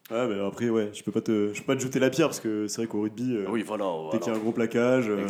Ouais, 0.10 0.28
mais 0.28 0.40
après, 0.40 0.70
ouais, 0.70 0.90
je 0.94 1.04
peux 1.04 1.12
pas 1.12 1.22
te, 1.22 1.54
je 1.54 1.60
peux 1.60 1.66
pas 1.66 1.76
te 1.76 1.82
jeter 1.82 2.00
la 2.00 2.10
pierre 2.10 2.28
parce 2.28 2.40
que 2.40 2.68
c'est 2.68 2.78
vrai 2.82 2.88
qu'au 2.88 3.02
rugby, 3.02 3.36
euh, 3.36 3.46
Oui, 3.50 3.62
voilà. 3.62 3.86
dès 4.12 4.20
qu'il 4.20 4.32
y 4.32 4.36
a 4.36 4.38
un 4.38 4.42
gros 4.42 4.54
plaquage, 4.54 5.06
euh, 5.10 5.28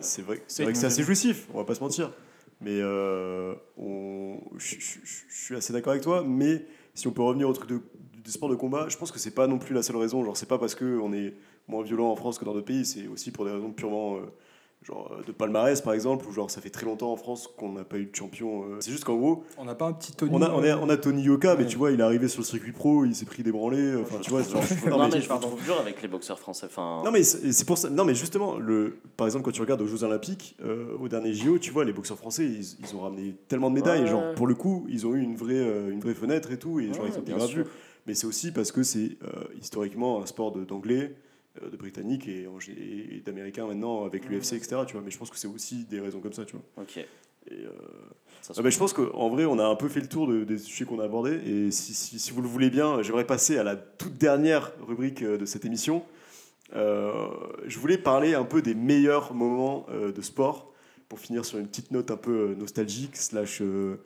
c'est 0.00 0.22
vrai, 0.22 0.40
c'est 0.46 0.62
vrai 0.62 0.72
que 0.72 0.78
c'est 0.78 0.86
assez 0.86 1.02
jouissif, 1.02 1.48
on 1.52 1.58
va 1.58 1.64
pas 1.64 1.74
se 1.74 1.80
mentir. 1.80 2.12
Mais 2.60 2.78
euh, 2.80 3.54
on- 3.76 4.38
je 4.58 4.76
je- 4.78 4.98
je- 5.02 5.24
je 5.28 5.44
suis 5.44 5.56
assez 5.56 5.72
d'accord 5.72 5.92
avec 5.92 6.02
toi, 6.04 6.22
mais 6.24 6.64
si 6.94 7.08
on 7.08 7.10
peut 7.10 7.22
revenir 7.22 7.48
au 7.48 7.52
truc 7.52 7.68
de, 7.70 7.80
du 8.22 8.30
sport 8.30 8.48
de 8.50 8.54
combat, 8.54 8.86
je 8.88 8.96
pense 8.98 9.10
que 9.10 9.18
c'est 9.18 9.34
pas 9.34 9.46
non 9.46 9.58
plus 9.58 9.74
la 9.74 9.82
seule 9.82 9.96
raison. 9.96 10.22
Genre, 10.24 10.36
c'est 10.36 10.48
pas 10.48 10.58
parce 10.58 10.74
qu'on 10.74 11.12
est 11.12 11.34
moins 11.66 11.82
violent 11.82 12.10
en 12.10 12.16
France 12.16 12.38
que 12.38 12.44
dans 12.44 12.52
d'autres 12.52 12.66
pays, 12.66 12.84
c'est 12.84 13.08
aussi 13.08 13.30
pour 13.32 13.46
des 13.46 13.50
raisons 13.50 13.72
purement 13.72 14.16
euh, 14.16 14.20
genre 14.82 15.12
euh, 15.12 15.22
de 15.26 15.32
palmarès 15.32 15.80
par 15.82 15.92
exemple, 15.92 16.26
ou 16.26 16.32
genre 16.32 16.50
ça 16.50 16.60
fait 16.62 16.70
très 16.70 16.86
longtemps 16.86 17.12
en 17.12 17.16
France 17.16 17.48
qu'on 17.56 17.72
n'a 17.72 17.84
pas 17.84 17.98
eu 17.98 18.06
de 18.06 18.14
champion. 18.16 18.64
euh. 18.64 18.76
C'est 18.80 18.90
juste 18.90 19.04
qu'en 19.04 19.16
gros, 19.16 19.44
On 19.58 19.64
n'a 19.66 19.74
pas 19.74 19.86
un 19.86 19.92
petit 19.92 20.12
Tony. 20.12 20.30
on 20.34 20.40
a, 20.40 20.50
on, 20.50 20.62
a, 20.62 20.76
on 20.78 20.88
a 20.88 20.96
Tony 20.96 21.22
Yoka, 21.22 21.54
mais 21.56 21.66
tu 21.66 21.76
vois, 21.76 21.90
il 21.92 22.00
est 22.00 22.02
arrivé 22.02 22.28
sur 22.28 22.40
le 22.40 22.46
circuit 22.46 22.72
pro, 22.72 23.04
il 23.04 23.14
s'est 23.14 23.26
pris 23.26 23.42
des 23.42 23.52
branlés. 23.52 23.94
Enfin, 23.96 24.16
tu 24.22 24.30
vois, 24.30 24.42
genre, 24.42 24.62
Non, 24.88 24.96
non, 24.98 25.04
mais, 25.08 25.16
mais- 25.16 25.20
je 25.20 25.30
me 25.32 25.38
trouve 25.38 25.62
dur 25.62 25.78
avec 25.78 26.00
les 26.00 26.08
boxeurs 26.08 26.38
français. 26.38 26.66
Enfin, 26.66 27.02
non 27.04 27.10
mais 27.10 27.22
c'est 27.22 27.66
pour 27.66 27.76
ça. 27.78 27.90
Non 27.90 28.04
mais 28.04 28.14
justement, 28.14 28.56
le, 28.56 28.96
par 29.16 29.26
exemple 29.26 29.44
quand 29.44 29.50
tu 29.52 29.60
regardes 29.60 29.82
aux 29.82 29.86
Jeux 29.86 30.02
Olympiques, 30.04 30.56
euh, 30.64 30.96
au 30.98 31.08
dernier 31.08 31.34
JO, 31.34 31.58
tu 31.58 31.70
vois 31.70 31.84
les 31.84 31.92
boxeurs 31.92 32.16
français, 32.18 32.44
ils, 32.46 32.76
ils 32.82 32.96
ont 32.96 33.00
ramené 33.00 33.34
tellement 33.48 33.68
de 33.70 33.74
médailles. 33.74 34.00
Ouais. 34.00 34.06
et 34.06 34.10
Genre 34.10 34.34
pour 34.34 34.46
le 34.46 34.54
coup, 34.54 34.86
ils 34.88 35.06
ont 35.06 35.14
eu 35.14 35.20
une 35.20 35.36
vraie, 35.36 35.54
euh, 35.56 35.90
une 35.90 36.00
vraie 36.00 36.14
fenêtre 36.14 36.50
et 36.52 36.58
tout, 36.58 36.80
et 36.80 36.86
genre 36.92 37.04
Ouais, 37.04 37.10
ils 37.12 37.18
ont 37.18 37.22
été 37.22 37.34
bien 37.34 37.46
sûr. 37.46 37.64
vus. 37.64 37.70
Mais 38.06 38.14
c'est 38.14 38.26
aussi 38.26 38.50
parce 38.50 38.72
que 38.72 38.82
c'est 38.82 39.18
euh, 39.24 39.44
historiquement 39.60 40.22
un 40.22 40.26
sport 40.26 40.52
d'anglais, 40.52 41.12
euh, 41.12 41.14
de 41.70 41.76
britanniques 41.76 42.28
et, 42.28 42.46
d'américains 43.24 43.66
maintenant 43.66 44.04
avec 44.04 44.26
l'UFC, 44.28 44.54
etc. 44.54 44.82
Tu 44.86 44.92
vois. 44.94 45.02
Mais 45.04 45.10
je 45.10 45.18
pense 45.18 45.30
que 45.30 45.36
c'est 45.38 45.48
aussi 45.48 45.84
des 45.84 46.00
raisons 46.00 46.20
comme 46.20 46.32
ça, 46.32 46.44
tu 46.44 46.56
vois. 46.56 46.84
ok. 46.84 46.98
Et, 47.50 47.54
euh, 47.64 47.70
ah 48.56 48.62
bah, 48.62 48.68
je 48.70 48.78
pense 48.78 48.92
qu'en 48.92 49.30
vrai, 49.30 49.46
on 49.46 49.58
a 49.58 49.64
un 49.64 49.74
peu 49.74 49.88
fait 49.88 50.00
le 50.00 50.08
tour 50.08 50.26
de- 50.28 50.44
des 50.44 50.58
sujets 50.58 50.84
qu'on 50.84 51.00
a 51.00 51.04
abordés. 51.04 51.40
Et 51.46 51.70
si, 51.70 51.94
si- 51.94 52.18
si 52.18 52.32
vous 52.32 52.42
le 52.42 52.48
voulez 52.48 52.68
bien, 52.68 53.02
j'aimerais 53.02 53.26
passer 53.26 53.56
à 53.58 53.64
la 53.64 53.76
toute 53.76 54.18
dernière 54.18 54.72
rubrique 54.86 55.22
euh, 55.22 55.38
de 55.38 55.46
cette 55.46 55.64
émission. 55.64 56.02
Euh, 56.76 57.28
je 57.66 57.78
voulais 57.78 57.98
parler 57.98 58.34
un 58.34 58.44
peu 58.44 58.62
des 58.62 58.74
meilleurs 58.74 59.34
moments 59.34 59.86
euh, 59.90 60.12
de 60.12 60.20
sport 60.22 60.72
pour 61.08 61.18
finir 61.18 61.44
sur 61.44 61.58
une 61.58 61.66
petite 61.66 61.90
note 61.90 62.10
un 62.10 62.16
peu 62.16 62.50
euh, 62.50 62.54
nostalgique, 62.54 63.16
slash 63.16 63.60
euh, 63.62 63.96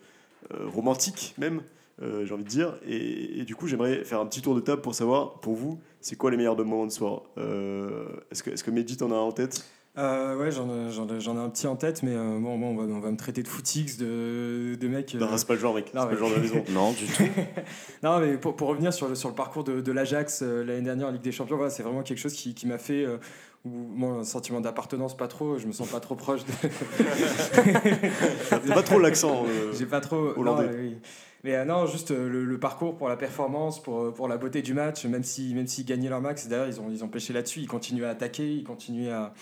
euh, 0.53 0.67
romantique 0.69 1.35
même, 1.37 1.61
euh, 2.01 2.25
j'ai 2.25 2.33
envie 2.33 2.45
de 2.45 2.49
dire. 2.49 2.79
Et, 2.87 3.41
et 3.41 3.45
du 3.45 3.55
coup, 3.57 3.67
j'aimerais 3.67 4.05
faire 4.05 4.21
un 4.21 4.27
petit 4.27 4.41
tour 4.43 4.55
de 4.55 4.61
table 4.61 4.81
pour 4.81 4.95
savoir, 4.95 5.41
pour 5.41 5.55
vous, 5.55 5.79
c'est 6.05 6.17
quoi 6.17 6.31
les 6.31 6.37
meilleurs 6.37 6.57
moments 6.59 6.87
de 6.87 6.93
sport 6.93 7.25
Euh, 7.39 8.05
Est-ce 8.31 8.43
que, 8.43 8.51
est-ce 8.51 8.63
que 8.63 8.71
Mehdi, 8.71 8.97
t'en 8.97 9.11
un 9.11 9.17
en 9.17 9.33
tête? 9.33 9.65
Euh, 9.97 10.37
ouais, 10.37 10.51
j'en 10.51 10.69
ai, 10.69 11.39
un 11.39 11.49
petit 11.51 11.67
en 11.69 11.77
tête, 11.77 12.03
mais 12.03 12.11
euh, 12.15 12.39
bon, 12.41 12.59
bon, 12.59 12.71
on, 12.71 12.75
va, 12.77 12.83
on 12.83 12.99
va 13.01 13.11
me 13.13 13.17
traiter 13.17 13.45
de 13.45 13.49
footix, 13.49 13.97
de, 13.97 14.75
de 14.75 14.89
mecs. 14.89 15.15
euh, 15.15 15.19
Non, 15.21 15.29
c'est 15.37 15.47
pas 15.47 15.55
le 15.55 15.61
genre, 15.61 15.73
mec. 15.75 15.87
C'est 15.87 15.93
pas 15.99 16.11
le 16.11 16.17
genre 16.17 16.31
de 16.31 16.35
la 16.35 16.41
maison. 16.41 16.65
Non, 16.73 16.91
du 16.93 17.07
tout. 17.07 17.23
Non, 18.03 18.19
mais 18.19 18.37
pour, 18.37 18.57
pour 18.57 18.69
revenir 18.69 18.93
sur 18.93 19.09
le, 19.09 19.15
sur 19.15 19.29
le 19.29 19.35
parcours 19.37 19.63
de, 19.65 19.81
de 19.81 19.93
l'Ajax 19.93 20.43
euh, 20.43 20.65
l'année 20.65 20.83
dernière 20.83 21.07
en 21.07 21.11
Ligue 21.13 21.23
des 21.23 21.31
Champions, 21.33 21.57
voilà, 21.57 21.71
c'est 21.71 21.85
vraiment 21.85 22.03
quelque 22.03 22.19
chose 22.19 22.35
qui, 22.35 22.55
qui 22.55 22.67
m'a 22.67 22.79
fait. 22.79 23.05
euh, 23.07 23.19
où, 23.65 23.71
moi, 23.71 24.11
un 24.19 24.25
sentiment 24.25 24.61
d'appartenance, 24.61 25.17
pas 25.17 25.29
trop, 25.29 25.59
je 25.59 25.67
me 25.69 25.73
sens 25.73 25.89
pas 25.89 26.01
trop 26.01 26.17
proche 26.17 26.41
de. 26.45 26.53
T'as 28.51 28.59
pas 28.75 28.83
trop 28.83 28.99
l'accent. 28.99 29.45
euh, 29.47 29.73
J'ai 29.79 29.87
pas 29.87 30.01
trop. 30.01 30.33
Hollandais. 30.37 30.67
non, 30.67 30.73
oui. 30.79 30.97
Mais 31.45 31.57
euh, 31.57 31.67
non, 31.67 31.85
juste 31.87 32.11
euh, 32.11 32.29
le, 32.29 32.59
parcours 32.59 32.97
pour 32.97 33.11
la 33.11 33.17
performance, 33.17 33.81
pour, 33.81 34.01
euh, 34.01 34.11
pour 34.11 34.29
la 34.29 34.39
beauté 34.39 34.63
du 34.63 34.73
match, 34.73 35.05
même 35.05 35.23
s'ils 35.23 35.55
même 35.55 35.67
s'ils 35.67 35.85
gagnaient 35.85 36.09
leur 36.09 36.23
max, 36.23 36.49
d'ailleurs 36.49 36.69
ils 36.69 36.81
ont, 36.81 36.91
ils 36.91 37.05
ont 37.05 37.09
pêché 37.09 37.35
là-dessus, 37.35 37.61
ils 37.61 37.69
continuaient 37.69 38.07
à 38.07 38.11
attaquer, 38.11 38.51
ils 38.51 38.65
continuaient 38.65 39.11
à, 39.11 39.35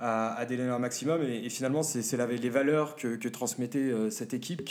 à, 0.00 0.32
à 0.32 0.44
leur 0.46 0.80
maximum. 0.80 1.22
Et, 1.22 1.48
finalement, 1.50 1.84
c'est 1.84 2.02
les 2.42 2.50
valeurs 2.50 2.96
que, 2.96 3.14
que 3.14 3.28
transmettait 3.28 3.92
cette 4.10 4.34
équipe 4.34 4.64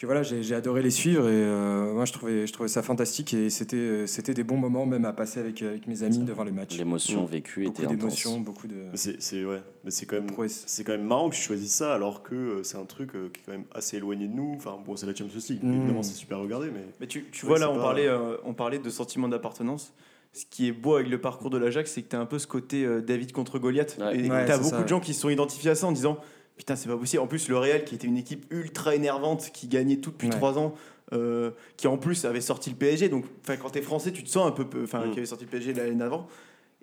que 0.00 0.06
voilà, 0.06 0.22
j'ai 0.22 0.54
adoré 0.54 0.82
les 0.82 0.90
suivre. 0.90 1.24
Et 1.28 1.32
euh, 1.32 1.92
moi, 1.92 2.06
je 2.06 2.12
trouvais, 2.12 2.46
je 2.46 2.52
trouvais 2.52 2.68
ça 2.70 2.82
fantastique 2.82 3.34
et 3.34 3.50
c'était 3.50 3.76
euh, 3.76 4.06
c'était 4.06 4.32
des 4.32 4.44
bons 4.44 4.56
moments, 4.56 4.86
même 4.86 5.04
à 5.04 5.12
passer 5.12 5.40
avec, 5.40 5.60
avec 5.62 5.86
mes 5.86 6.02
amis 6.02 6.18
devant 6.18 6.42
les 6.44 6.52
matchs. 6.52 6.78
L'émotion 6.78 7.24
vécue 7.26 7.64
Beaucoup 7.64 7.82
était 7.82 7.84
intense. 7.86 7.98
d'émotions, 7.98 8.40
beaucoup 8.40 8.66
de. 8.66 8.76
C'est 8.94 9.20
c'est- 9.20 9.44
ouais, 9.44 9.60
mais 9.84 9.90
c'est 9.90 10.06
quand 10.06 10.16
même 10.16 10.30
c'est 10.48 10.84
quand 10.84 10.92
même 10.92 11.04
marrant 11.06 11.28
que 11.28 11.34
tu 11.34 11.42
choisisses 11.42 11.74
ça 11.74 11.94
alors 11.94 12.22
que 12.22 12.34
euh, 12.34 12.62
c'est 12.62 12.78
un 12.78 12.86
truc 12.86 13.14
euh, 13.14 13.28
qui 13.32 13.40
est 13.40 13.44
quand 13.44 13.52
même 13.52 13.64
assez 13.74 13.98
éloigné 13.98 14.26
de 14.26 14.32
nous. 14.34 14.54
Enfin 14.56 14.78
bon, 14.84 14.96
c'est 14.96 15.06
la 15.06 15.14
Champions 15.14 15.38
League, 15.48 15.60
donc 15.60 15.70
Mm. 15.70 15.76
évidemment 15.80 16.02
c'est 16.02 16.14
super 16.14 16.38
regardé, 16.38 16.68
mais 16.72 16.86
Mais 17.00 17.06
tu, 17.06 17.26
tu 17.30 17.44
Ouais, 17.44 17.50
vois, 17.50 17.58
là, 17.58 17.70
on, 17.70 17.76
pas- 17.76 17.82
parlait, 17.82 18.08
euh, 18.08 18.36
on 18.44 18.54
parlait 18.54 18.78
de 18.78 18.88
sentiment 18.90 19.28
d'appartenance. 19.28 19.92
Ce 20.32 20.44
qui 20.48 20.68
est 20.68 20.72
beau 20.72 20.94
avec 20.94 21.08
le 21.08 21.20
parcours 21.20 21.50
de 21.50 21.58
l'Ajax, 21.58 21.90
c'est 21.92 22.02
que 22.02 22.08
tu 22.08 22.16
as 22.16 22.20
un 22.20 22.26
peu 22.26 22.38
ce 22.38 22.46
côté 22.46 22.84
euh, 22.86 23.00
David 23.02 23.32
contre 23.32 23.58
Goliath. 23.58 23.98
Ouais. 24.00 24.16
Et 24.18 24.30
Ouais, 24.30 24.46
tu 24.46 24.52
as 24.52 24.56
beaucoup 24.58 24.70
ça, 24.70 24.82
de 24.82 24.88
gens 24.88 25.00
qui 25.00 25.12
se 25.12 25.20
sont 25.20 25.28
identifiés 25.28 25.72
à 25.72 25.74
ça 25.74 25.86
en 25.88 25.92
disant 25.92 26.18
Putain, 26.60 26.76
c'est 26.76 26.90
pas 26.90 26.96
possible. 26.98 27.22
En 27.22 27.26
plus, 27.26 27.48
le 27.48 27.56
Real, 27.56 27.84
qui 27.84 27.94
était 27.94 28.06
une 28.06 28.18
équipe 28.18 28.44
ultra 28.50 28.94
énervante, 28.94 29.48
qui 29.54 29.66
gagnait 29.66 29.96
tout 29.96 30.10
depuis 30.10 30.28
Ouais. 30.28 30.34
trois 30.34 30.58
ans, 30.58 30.74
euh, 31.14 31.52
qui 31.78 31.86
en 31.86 31.96
plus 31.96 32.26
avait 32.26 32.42
sorti 32.42 32.68
le 32.68 32.76
PSG. 32.76 33.08
Donc, 33.08 33.24
enfin, 33.42 33.56
quand 33.56 33.70
t'es 33.70 33.80
français, 33.80 34.12
tu 34.12 34.22
te 34.22 34.28
sens 34.28 34.46
un 34.46 34.50
peu. 34.50 34.66
peu- 34.66 34.82
Enfin, 34.84 35.06
Mm. 35.06 35.10
qui 35.12 35.18
avait 35.20 35.26
sorti 35.26 35.44
le 35.44 35.50
PSG 35.50 35.72
l'année 35.72 35.94
d'avant. 35.94 36.28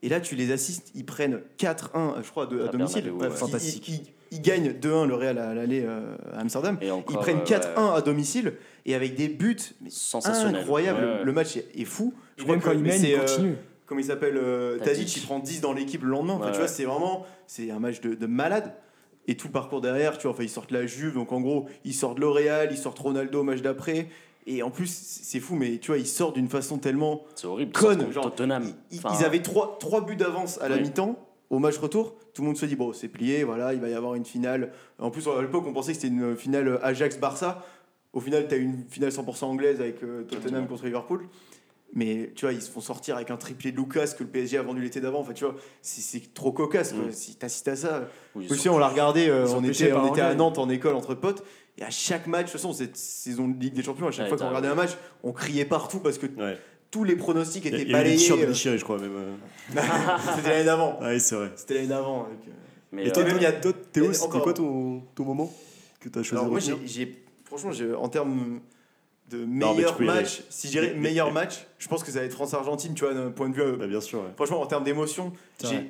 Et 0.02 0.10
là, 0.10 0.20
tu 0.20 0.34
les 0.36 0.52
assistes, 0.52 0.92
ils 0.96 1.06
prennent 1.06 1.42
4-1, 1.58 2.16
je 2.24 2.30
crois, 2.32 2.48
de- 2.48 2.60
à, 2.60 2.66
À 2.66 2.68
domicile. 2.70 3.12
Ouais. 3.12 3.28
ils- 3.30 3.36
Fantastique. 3.38 3.88
Ils, 3.88 3.94
ils- 3.94 4.14
ils 4.32 4.42
gagnent 4.42 4.74
2-1 4.74 5.06
le 5.06 5.14
Real 5.14 5.38
à 5.38 5.54
l'aller 5.54 5.84
euh, 5.86 6.16
à 6.34 6.40
Amsterdam. 6.40 6.80
Et 6.82 6.88
Ils 6.88 7.18
prennent 7.18 7.38
euh, 7.38 7.46
4-1 7.46 7.92
ouais, 7.92 7.98
à 7.98 8.02
domicile 8.02 8.54
et 8.88 8.96
avec 8.96 9.14
des 9.14 9.28
buts 9.28 9.58
mais 9.82 9.92
sensationnel. 9.92 10.56
incroyables. 10.62 11.04
Ouais, 11.06 11.12
ouais. 11.20 11.24
Le 11.24 11.32
match 11.34 11.56
est, 11.56 11.68
est 11.80 11.86
fou. 11.86 12.16
Je 12.38 12.46
Même 12.46 12.60
crois 12.60 12.72
quand 12.74 12.80
que 12.80 12.82
ils 12.82 12.84
mais 12.84 12.98
mènent, 12.98 13.06
ils 13.06 13.14
euh, 13.14 13.20
continuent. 13.20 13.56
comment 13.86 14.02
il 14.02 14.06
s'appelle 14.06 14.38
euh, 14.38 14.80
Tadic. 14.80 15.16
Il 15.18 15.22
prend 15.22 15.38
10 15.38 15.62
dans 15.62 15.72
l'équipe 15.74 16.02
le 16.02 16.10
lendemain. 16.10 16.34
Enfin, 16.34 16.50
tu 16.50 16.58
vois, 16.58 16.68
c'est 16.68 16.86
vraiment 16.86 17.28
c'est 17.46 17.70
un 17.70 17.80
match 17.80 18.02
de, 18.02 18.16
de 18.16 18.26
malade. 18.26 18.74
Et 19.28 19.36
tout 19.36 19.48
le 19.48 19.54
parcours 19.54 19.82
derrière, 19.82 20.18
tu 20.18 20.24
vois, 20.24 20.32
enfin, 20.32 20.44
ils 20.44 20.50
sortent 20.50 20.72
la 20.72 20.86
Juve, 20.86 21.14
donc 21.16 21.32
en 21.32 21.42
gros, 21.42 21.66
ils 21.84 21.94
sortent 21.94 22.20
L'Oréal, 22.20 22.70
ils 22.72 22.78
sortent 22.78 23.00
Ronaldo 23.00 23.42
au 23.42 23.44
match 23.44 23.62
d'après. 23.62 24.08
Et 24.46 24.64
en 24.64 24.70
plus, 24.72 24.88
c'est 24.90 25.42
fou, 25.42 25.56
mais 25.56 25.78
tu 25.80 25.88
vois, 25.92 25.98
il 25.98 26.08
sort 26.08 26.32
d'une 26.32 26.48
façon 26.48 26.78
tellement 26.78 27.24
C'est 27.36 27.48
horrible. 27.48 27.74
conne. 27.74 28.10
Genre, 28.14 28.24
Tottenham. 28.24 28.72
ils, 28.92 29.00
Enfin, 29.00 29.10
ils 29.20 29.26
avaient 29.26 29.42
trois, 29.42 29.78
trois 29.80 30.00
buts 30.06 30.16
d'avance 30.16 30.58
à 30.62 30.70
la 30.70 30.78
Oui. 30.78 30.84
mi-temps. 30.84 31.20
Au 31.50 31.60
match 31.60 31.78
retour, 31.78 32.14
tout 32.34 32.42
le 32.42 32.48
monde 32.48 32.58
se 32.58 32.66
dit 32.66 32.76
bon, 32.76 32.92
c'est 32.94 33.08
plié, 33.10 33.44
voilà, 33.44 33.74
il 33.74 33.80
va 33.82 33.88
y 33.90 33.94
avoir 33.94 34.16
une 34.16 34.26
finale. 34.26 34.72
En 35.00 35.12
plus, 35.12 35.28
à 35.28 35.42
l'époque, 35.42 35.64
on 35.68 35.74
pensait 35.74 35.92
que 35.94 36.00
c'était 36.00 36.14
une 36.14 36.36
finale 36.38 36.80
Ajax-Barça. 36.82 37.66
Au 38.14 38.20
final, 38.22 38.48
tu 38.48 38.56
as 38.56 38.58
une 38.58 38.86
finale 38.90 39.12
100% 39.12 39.44
anglaise 39.46 39.80
avec 39.82 40.02
euh, 40.04 40.24
Tottenham 40.24 40.68
contre 40.68 40.86
Liverpool. 40.86 41.28
Mais 41.94 42.32
tu 42.36 42.46
vois, 42.46 42.54
ils 42.54 42.62
se 42.62 42.70
font 42.70 42.82
sortir 42.82 43.16
avec 43.16 43.32
un 43.32 43.38
triplé 43.38 43.72
de 43.72 43.78
Lucas 43.78 44.14
que 44.18 44.24
le 44.24 44.30
PSG 44.30 44.58
a 44.58 44.62
vendu 44.62 44.82
l'été 44.82 45.00
d'avant. 45.00 45.20
Enfin, 45.22 45.34
tu 45.34 45.46
vois, 45.46 45.56
c'est- 45.82 46.02
c'est 46.02 46.34
trop 46.34 46.52
cocasse. 46.52 46.92
quoi. 46.94 47.06
Mm. 47.06 47.12
Si 47.12 47.36
t'assistes 47.36 47.68
à 47.70 47.76
ça, 47.76 48.10
oui, 48.36 48.48
aussi, 48.50 48.68
on 48.70 48.78
l'a 48.78 48.90
regardé, 48.90 49.30
euh, 49.30 49.48
on, 49.56 49.64
était, 49.64 49.94
on 49.94 50.12
était 50.12 50.22
à. 50.22 50.36
Nantes 50.36 50.58
en 50.58 50.70
école 50.70 50.96
entre 50.96 51.16
potes. 51.16 51.44
Et 51.80 51.84
à 51.84 51.90
chaque 51.90 52.28
match, 52.28 52.48
de 52.48 52.52
toute 52.52 52.60
façon, 52.60 52.74
cette 52.74 52.98
saison 52.98 53.48
de 53.48 53.58
Ligue 53.60 53.74
des 53.74 53.84
Champions, 53.84 54.08
à 54.08 54.12
chaque 54.12 54.24
Ouais, 54.24 54.30
fois 54.30 54.38
qu'on 54.38 54.44
t'as- 54.44 54.48
regardait 54.50 54.68
un 54.68 54.76
match, 54.76 54.92
on 55.24 55.32
criait 55.32 55.66
partout 55.66 56.00
parce 56.00 56.18
que 56.18 56.26
Ouais. 56.26 56.58
tous 56.92 57.04
les 57.04 57.16
pronostics 57.16 57.64
Il 57.66 57.72
y 57.72 57.76
a- 57.76 57.78
étaient 57.78 57.84
il 57.88 57.92
y 57.92 57.96
a 57.96 58.00
eu 58.00 58.04
balayés. 58.04 58.32
euh, 58.32 58.78
je 58.78 58.84
crois, 58.84 58.98
même. 59.00 59.16
euh. 59.16 59.36
C'était 60.36 60.50
l'année 60.50 60.66
d'avant. 60.66 60.98
Ah 61.02 61.10
oui, 61.12 61.20
c'est 61.20 61.36
vrai. 61.36 61.52
C'était 61.56 61.76
l'année 61.76 61.88
d'avant. 61.88 62.26
avec, 62.26 62.40
euh, 62.48 62.52
Mais, 62.92 63.08
Et 63.08 63.12
toi, 63.12 63.24
euh, 63.24 63.28
même, 63.28 63.38
il 63.38 63.44
y 63.44 63.46
a- 63.46 63.52
toi, 63.54 63.74
Théo, 63.92 64.12
c'était 64.14 64.26
encore- 64.26 64.44
quoi 64.44 64.54
ton, 64.54 65.02
ton 65.16 65.24
moment 65.26 65.52
que 66.00 66.10
tu 66.10 66.20
as 66.20 66.24
choisi 66.24 66.34
Alors 66.36 66.46
de 66.46 66.50
moi, 66.52 66.60
j'ai, 66.60 66.76
j'ai- 66.86 67.24
franchement, 67.46 67.72
j'ai- 67.72 67.94
en 67.94 68.08
termes 68.10 68.60
de 69.30 69.44
meilleur 69.46 70.00
match, 70.02 70.42
si 70.50 70.68
je 70.68 70.72
dirais 70.72 70.94
meilleur 70.94 71.34
match, 71.34 71.68
je 71.80 71.88
pense 71.90 72.04
que 72.04 72.12
ça 72.12 72.20
va 72.20 72.26
être 72.26 72.34
France-Argentine, 72.34 72.94
tu 72.94 73.04
vois, 73.04 73.14
d'un 73.14 73.30
point 73.32 73.50
de 73.50 73.56
vue. 73.56 73.62
euh, 73.62 73.76
Bah, 73.76 73.88
Bien 73.88 74.00
sûr, 74.00 74.20
ouais. 74.20 74.30
Franchement, 74.36 74.62
en 74.62 74.66
termes 74.68 74.84
d'émotion. 74.86 75.34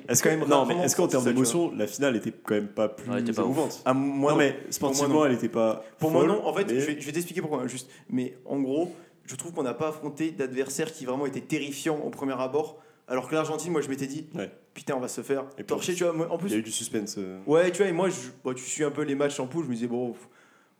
Est-ce 0.08 0.22
quand 0.22 0.30
même 0.30 0.44
non, 0.48 0.66
mais 0.66 0.76
est-ce 0.84 0.96
qu'en 0.96 1.06
termes 1.08 1.24
d'émotion, 1.24 1.72
la 1.76 1.86
finale 1.86 2.16
était 2.16 2.32
quand 2.32 2.54
même 2.54 2.68
pas 2.68 2.88
plus 2.88 3.08
Ouais, 3.08 3.16
elle 3.18 3.22
était 3.22 3.32
pas 3.32 3.42
ouf. 3.42 3.46
émouvante 3.46 3.82
Ah, 3.84 3.94
moi, 3.94 4.32
Non, 4.32 4.38
mais 4.38 4.52
Pour 4.54 4.72
sportivement, 4.74 5.08
moi, 5.08 5.18
non. 5.20 5.26
elle 5.26 5.36
était 5.36 5.48
pas. 5.48 5.84
Pour 5.98 6.10
moi, 6.10 6.26
non. 6.26 6.44
En 6.46 6.52
fait, 6.52 6.64
mais- 6.64 6.80
je 6.80 6.86
vais, 6.86 7.00
je 7.00 7.06
vais 7.06 7.12
t'expliquer 7.12 7.40
pourquoi. 7.40 7.66
Juste. 7.68 7.88
Mais 8.10 8.36
en 8.44 8.58
gros, 8.60 8.92
je 9.24 9.36
trouve 9.36 9.52
qu'on 9.52 9.62
n'a 9.62 9.74
pas 9.74 9.88
affronté 9.88 10.30
d'adversaires 10.32 10.92
qui 10.92 11.04
vraiment 11.04 11.26
étaient 11.26 11.40
terrifiants 11.40 12.00
au 12.04 12.10
premier 12.10 12.34
abord. 12.40 12.78
Alors 13.06 13.28
que 13.28 13.34
l'Argentine, 13.34 13.72
moi, 13.72 13.80
je 13.82 13.88
m'étais 13.88 14.06
dit, 14.06 14.26
Ouais. 14.34 14.50
putain, 14.74 14.94
on 14.96 15.00
va 15.00 15.08
se 15.08 15.20
faire 15.22 15.42
Et 15.52 15.56
puis, 15.58 15.64
torcher, 15.66 15.94
tu 15.94 16.04
vois. 16.04 16.12
moi, 16.12 16.26
En 16.30 16.38
Il 16.44 16.50
y 16.50 16.54
a 16.54 16.56
eu 16.58 16.62
plus, 16.62 16.70
du 16.70 16.72
suspense. 16.72 17.14
euh. 17.18 17.38
ouais, 17.46 17.70
tu 17.70 17.78
vois, 17.78 17.86
et 17.86 17.92
moi, 17.92 18.10
je, 18.10 18.16
bon, 18.44 18.52
tu 18.52 18.62
suis 18.64 18.84
un 18.84 18.90
peu 18.90 19.02
les 19.02 19.14
matchs 19.14 19.38
en 19.40 19.46
poule, 19.46 19.64
je 19.64 19.70
me 19.70 19.74
disais, 19.74 19.86
bon, 19.86 20.10
pff, 20.12 20.28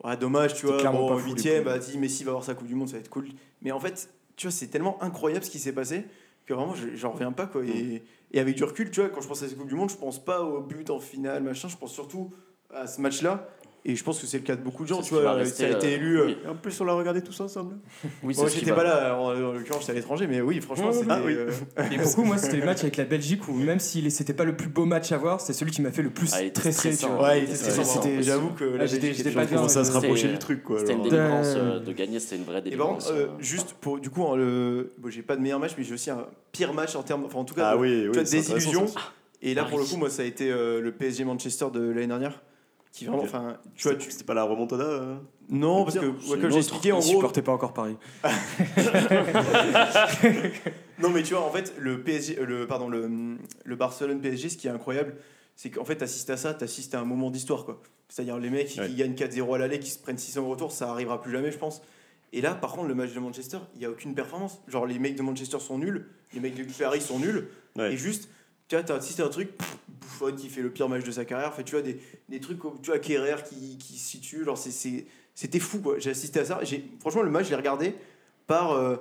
ouais, 0.05 0.17
dommage, 0.17 0.55
tu 0.55 0.67
vois, 0.67 0.77
bon, 0.93 1.09
poules. 1.57 1.65
bah, 1.65 1.81
si 1.81 1.99
Messi 1.99 2.25
va 2.25 2.31
avoir 2.31 2.45
sa 2.45 2.55
Coupe 2.55 2.67
du 2.69 2.75
Monde, 2.75 2.89
ça 2.89 2.95
va 2.95 3.01
être 3.01 3.11
cool. 3.11 3.29
Mais 3.63 3.73
en 3.73 3.81
fait, 3.81 4.11
tu 4.37 4.47
vois, 4.47 4.53
c'est 4.53 4.69
tellement 4.69 5.03
incroyable 5.03 5.45
ce 5.45 5.51
qui 5.51 5.59
s'est 5.59 5.73
passé 5.73 6.05
que 6.47 6.55
vraiment, 6.55 6.75
je- 6.75 6.95
j'en 6.97 7.11
reviens 7.13 7.33
pas, 7.33 7.47
quoi. 7.47 7.63
Mm. 7.63 7.69
Et, 7.69 8.03
et 8.33 8.41
avec 8.41 8.57
du 8.57 8.65
recul, 8.65 8.91
tu 8.91 9.01
vois, 9.01 9.09
quand 9.11 9.21
je 9.21 9.29
pense 9.29 9.43
à 9.43 9.49
cette 9.49 9.59
Coupe 9.59 9.69
du 9.69 9.75
Monde, 9.75 9.91
je 9.91 9.97
pense 9.97 10.23
pas 10.25 10.43
au 10.43 10.61
but 10.61 10.89
en 10.91 10.99
finale, 11.01 11.43
machin, 11.43 11.69
je 11.69 11.77
pense 11.77 11.93
surtout 11.93 12.31
à 12.75 12.87
ce 12.87 13.01
match-là. 13.01 13.49
Et 13.91 13.97
je 13.97 14.05
pense 14.05 14.21
que 14.21 14.27
c'est 14.27 14.37
le 14.37 14.45
cas 14.45 14.55
de 14.55 14.61
beaucoup 14.63 14.83
de 14.85 14.89
gens, 14.89 15.01
tu 15.01 15.15
vois. 15.15 15.33
rester, 15.33 15.63
ça 15.67 15.75
a 15.75 15.77
été 15.79 15.87
euh, 15.87 15.97
élu. 15.97 16.21
euh, 16.21 16.27
oui. 16.27 16.37
En 16.49 16.55
plus, 16.55 16.79
on 16.81 16.85
l'a 16.85 16.93
regardé 16.93 17.23
tous 17.23 17.41
ensemble. 17.41 17.77
Oui, 18.23 18.35
c'est 18.35 18.43
Moi, 18.43 18.51
j'étais 18.51 18.73
pas 18.73 18.85
là, 18.85 19.17
en, 19.19 19.29
en 19.35 19.53
l'occurrence, 19.53 19.81
j'étais 19.81 19.93
à 19.93 19.95
l'étranger, 19.95 20.27
mais 20.27 20.41
oui, 20.43 20.61
franchement, 20.61 20.93
c'était. 20.93 21.07
ah 21.11 21.21
oui. 21.25 21.35
euh, 21.35 21.51
Et 21.93 21.97
pour 21.97 22.15
coup, 22.15 22.23
moi, 22.25 22.37
c'était 22.37 22.59
le 22.59 22.67
match 22.67 22.81
avec 22.83 22.97
la 22.99 23.05
Belgique 23.07 23.49
où 23.49 23.55
même 23.55 23.79
si 23.81 24.11
c'était 24.11 24.35
pas 24.35 24.45
le 24.45 24.55
plus 24.57 24.69
beau 24.69 24.85
match 24.85 25.11
à 25.13 25.17
voir, 25.17 25.41
c'est 25.41 25.53
celui 25.55 25.71
qui 25.73 25.81
m'a 25.81 25.91
fait 25.91 26.03
le 26.03 26.11
plus 26.11 26.31
Ah, 26.35 26.43
il 26.43 26.49
était 26.49 26.71
stresser. 26.71 26.97
Tu 27.05 27.11
vois. 27.11 27.23
Ouais, 27.23 27.39
il 27.39 27.45
était 27.45 27.55
stressant. 27.55 28.03
J'avoue 28.21 28.51
que 28.51 28.65
la 28.65 28.83
Ah, 28.83 28.87
j'étais- 28.87 29.31
pas 29.33 29.45
bien, 29.47 29.63
à 29.65 29.69
se 29.69 29.91
rapprocher 29.93 30.29
du 30.29 30.39
truc, 30.39 30.63
quoi. 30.63 30.79
C'était 30.81 30.93
une 30.93 31.03
délivrance 31.03 31.55
De- 31.55 31.61
euh, 31.91 31.93
gagner, 31.97 32.21
c'était 32.21 32.37
une 32.37 32.45
vraie 32.45 32.59
Et 32.59 32.61
par 32.61 32.63
délivrance. 32.65 33.05
contre, 33.07 33.17
euh, 33.19 33.25
euh. 33.27 33.29
juste 33.41 33.73
pour 33.81 33.99
du 33.99 34.11
coup, 34.11 34.21
bon, 34.23 34.87
j'ai 35.09 35.23
pas 35.23 35.37
de 35.37 35.41
meilleur 35.41 35.59
match, 35.61 35.73
mais 35.79 35.85
j'ai 35.85 35.95
aussi 35.95 36.11
un 36.11 36.27
pire 36.53 36.75
match 36.75 36.95
en 36.95 37.03
termes, 37.03 37.25
enfin 37.25 37.39
en 37.39 37.45
tout 37.45 37.55
cas, 37.55 37.71
Ah 37.71 37.75
de- 37.77 37.81
oui, 37.81 37.89
tu 38.03 38.09
oui. 38.09 38.15
vois, 38.15 38.25
c'est 38.27 38.39
intéressant, 38.39 38.55
désillusion. 38.55 38.87
ça 38.87 38.93
aussi. 38.99 39.07
Et 39.41 39.55
là, 39.55 39.65
pour 39.65 39.79
le 39.79 39.85
coup, 39.85 39.97
moi, 39.97 40.11
ça 40.11 40.23
a 40.23 40.25
été 40.25 40.51
euh, 40.51 40.81
le 40.81 40.91
PSG 40.93 41.25
Manchester 41.25 41.67
de 41.73 41.81
l'année 41.81 42.09
dernière, 42.09 42.43
qui 42.93 43.05
vraiment, 43.07 43.23
enfin, 43.23 43.59
tu 43.75 43.85
vois, 43.85 43.93
C'était 43.93 44.05
tu... 44.05 44.11
c'était 44.11 44.25
pas 44.25 44.35
la 44.35 44.45
remontada 44.45 44.85
euh 44.85 45.17
non, 45.51 45.85
parce 45.85 45.99
que 45.99 46.05
ouais, 46.05 46.39
comme 46.39 46.51
j'ai 46.51 46.59
expliqué, 46.59 46.93
en 46.93 46.99
gros, 46.99 47.09
supportait 47.09 47.41
pas 47.41 47.53
encore 47.53 47.73
Paris. 47.73 47.97
non, 51.01 51.11
mais 51.11 51.23
tu 51.23 51.35
vois, 51.35 51.43
en 51.45 51.51
fait, 51.51 51.75
le 51.79 52.03
PSG, 52.03 52.39
euh, 52.39 52.45
le 52.45 52.67
pardon, 52.67 52.89
le, 52.89 53.39
le 53.65 53.77
Barcelone 53.77 54.21
PSG, 54.21 54.51
ce 54.51 54.57
qui 54.57 54.67
est 54.67 54.71
incroyable, 54.71 55.17
c'est 55.57 55.71
qu'en 55.71 55.85
fait, 55.85 55.97
t'assistes 55.97 56.31
à 56.31 56.37
ça, 56.37 56.55
t'assistes 56.55 56.95
à 56.95 57.01
un 57.01 57.05
moment 57.05 57.31
d'histoire, 57.31 57.65
quoi. 57.65 57.81
C'est-à-dire 58.09 58.39
les 58.39 58.51
mecs 58.51 58.69
qui, 58.69 58.81
Ouais. 58.81 58.89
qui 58.89 58.95
gagnent 58.97 59.15
4-0 59.15 59.55
à 59.55 59.59
l'aller, 59.59 59.79
qui 59.81 59.91
se 59.91 59.99
prennent 59.99 60.19
600 60.19 60.43
au 60.43 60.49
retour, 60.49 60.73
ça 60.73 60.91
arrivera 60.91 61.21
plus 61.21 61.33
jamais, 61.33 61.51
je 61.51 61.59
pense. 61.59 61.83
Et 62.33 62.41
là, 62.41 62.55
par 62.55 62.73
contre, 62.73 62.89
le 62.89 62.95
match 62.95 63.13
de 63.15 63.21
Manchester, 63.21 63.59
il 63.75 63.81
y 63.83 63.87
a 63.87 63.91
aucune 63.91 64.15
performance. 64.15 64.61
Genre, 64.69 64.85
les 64.87 64.99
mecs 64.99 65.17
de 65.17 65.23
Manchester 65.23 65.61
sont 65.61 65.79
nuls, 65.79 66.09
les 66.35 66.41
mecs 66.41 66.55
de 66.55 66.65
Paris 66.79 67.01
sont 67.01 67.19
nuls. 67.19 67.49
Ouais. 67.77 67.95
Et 67.95 67.97
juste, 67.97 68.29
tu 68.69 68.75
vois, 68.77 68.85
t'as 68.85 68.97
assisté 68.97 69.23
à 69.23 69.27
un 69.27 69.31
truc, 69.31 69.51
Buffon 70.01 70.33
qui 70.37 70.49
fait 70.49 70.63
le 70.63 70.71
pire 70.71 70.89
match 70.89 71.05
de 71.05 71.11
sa 71.11 71.25
carrière, 71.25 71.53
fait, 71.55 71.65
tu 71.65 71.73
vois, 71.73 71.83
des, 71.83 71.99
des 72.29 72.41
trucs, 72.41 72.59
comme- 72.59 72.81
tu 72.83 72.91
vois, 72.91 72.99
Kerrer 72.99 73.43
qui, 73.49 73.79
qui 73.79 73.99
se 73.99 74.09
situe, 74.11 74.45
genre, 74.45 74.59
c'est- 74.59 74.71
c'est- 74.71 75.07
c'était 75.35 75.59
fou, 75.61 75.81
quoi. 75.81 75.99
J'ai 75.99 76.11
assisté 76.11 76.41
à 76.41 76.45
ça. 76.45 76.61
Franchement, 77.01 77.23
le 77.23 77.31
match, 77.31 77.47
je 77.47 77.51
l'ai 77.51 77.57
regardé 77.57 77.95
par, 78.47 78.73
euh, 78.73 78.97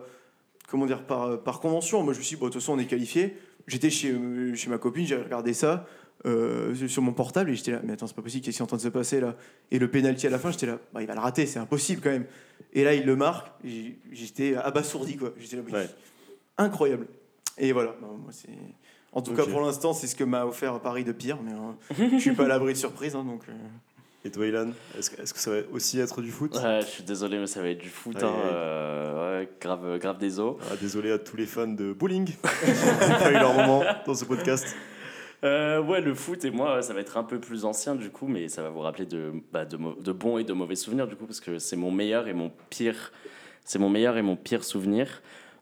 comment 0.69 0.85
dire, 0.85 1.03
par, 1.05 1.23
euh, 1.23 1.37
par 1.37 1.59
convention. 1.59 2.03
Moi, 2.03 2.13
je 2.13 2.19
me 2.19 2.23
suis 2.23 2.35
dit, 2.35 2.39
bon, 2.39 2.47
de 2.47 2.51
toute 2.53 2.61
façon, 2.61 2.73
on 2.73 2.79
est 2.79 2.85
qualifié. 2.87 3.37
J'étais 3.67 3.89
chez, 3.89 4.11
euh, 4.11 4.55
chez 4.55 4.69
ma 4.69 4.77
copine, 4.77 5.05
j'ai 5.05 5.15
regardé 5.17 5.53
ça 5.53 5.85
euh, 6.25 6.73
sur 6.87 7.03
mon 7.03 7.13
portable 7.13 7.51
et 7.51 7.55
j'étais 7.55 7.71
là, 7.71 7.79
mais 7.83 7.93
attends, 7.93 8.07
c'est 8.07 8.15
pas 8.15 8.23
possible, 8.23 8.43
qu'est-ce 8.43 8.57
qui 8.57 8.61
est 8.61 8.63
en 8.63 8.67
train 8.67 8.77
de 8.77 8.81
se 8.81 8.87
passer 8.87 9.19
là? 9.19 9.35
Et 9.69 9.77
le 9.77 9.89
penalty 9.89 10.25
à 10.25 10.31
la 10.31 10.39
fin, 10.39 10.49
j'étais 10.51 10.65
là, 10.65 10.79
bah, 10.91 11.01
il 11.01 11.07
va 11.07 11.13
le 11.13 11.19
rater, 11.19 11.45
c'est 11.45 11.59
impossible 11.59 12.01
quand 12.01 12.09
même. 12.09 12.25
Et 12.73 12.83
là, 12.83 12.95
il 12.95 13.05
le 13.05 13.15
marque, 13.15 13.51
j'étais 14.11 14.55
abasourdi, 14.55 15.15
quoi. 15.17 15.33
J'étais 15.37 15.57
là, 15.57 15.61
Ouais. 15.71 15.87
incroyable. 16.57 17.07
Et 17.59 17.71
voilà, 17.71 17.95
bah, 18.01 18.07
moi, 18.17 18.31
c'est. 18.31 18.49
En 19.13 19.21
tout 19.21 19.33
cas, 19.33 19.45
pour 19.45 19.61
l'instant, 19.61 19.93
c'est 19.93 20.07
ce 20.07 20.15
que 20.15 20.23
m'a 20.23 20.45
offert 20.45 20.79
Paris 20.79 21.03
de 21.03 21.11
pire, 21.11 21.37
mais 21.43 21.51
euh, 21.53 22.07
je 22.13 22.19
suis 22.19 22.33
pas 22.35 22.43
à 22.43 22.47
l'abri 22.47 22.73
de 22.73 22.77
surprise, 22.77 23.15
hein, 23.15 23.23
donc. 23.23 23.41
euh, 23.49 23.53
Et 24.25 24.29
toi, 24.31 24.45
Ilan, 24.45 24.71
est-ce 24.97 25.09
que, 25.09 25.39
ça 25.39 25.51
va 25.51 25.57
aussi 25.71 25.99
être 25.99 26.21
du 26.21 26.29
foot? 26.31 26.55
Ouais, 26.55 26.81
je 26.81 26.87
suis 26.87 27.03
désolé, 27.03 27.39
mais 27.39 27.47
ça 27.47 27.61
va 27.61 27.69
être 27.69 27.79
du 27.79 27.89
foot. 27.89 28.21
Hein, 28.21 28.31
euh, 28.45 29.39
ouais, 29.39 29.49
grave, 29.59 29.97
grave 29.99 30.17
des 30.19 30.39
os. 30.39 30.57
Ah, 30.69 30.75
Désolé 30.79 31.11
à 31.11 31.17
tous 31.19 31.35
les 31.37 31.45
fans 31.47 31.67
de 31.67 31.93
bowling 31.93 32.25
qui 32.25 32.35
n'ont 33.11 33.17
pas 33.19 33.31
eu 33.31 33.33
leur 33.39 33.53
moment 33.53 33.83
dans 34.05 34.13
ce 34.13 34.25
podcast. 34.25 34.75
Euh, 35.43 35.81
ouais, 35.83 36.01
le 36.01 36.13
foot 36.15 36.43
et 36.45 36.51
moi, 36.51 36.81
ça 36.81 36.93
va 36.93 36.99
être 36.99 37.15
un 37.17 37.23
peu 37.23 37.39
plus 37.39 37.63
ancien 37.65 37.95
du 37.95 38.09
coup, 38.09 38.27
mais 38.27 38.49
ça 38.49 38.61
va 38.63 38.69
vous 38.69 38.79
rappeler 38.79 39.05
de, 39.05 39.31
bah, 39.53 39.65
de, 39.65 39.77
mau- 39.77 39.93
de 39.95 40.11
bons 40.11 40.39
et 40.39 40.43
de 40.43 40.53
mauvais 40.53 40.75
souvenirs 40.75 41.07
du 41.07 41.15
coup, 41.15 41.25
parce 41.25 41.39
que 41.39 41.59
c'est 41.59 41.75
mon 41.75 41.91
meilleur 41.91 42.27
et 42.27 42.33
mon 42.33 42.51
pire, 42.71 43.11
c'est 43.63 43.77
mon 43.79 43.89
meilleur 43.89 44.17
et 44.17 44.23
mon 44.23 44.35
pire 44.35 44.63
souvenir. 44.63 45.21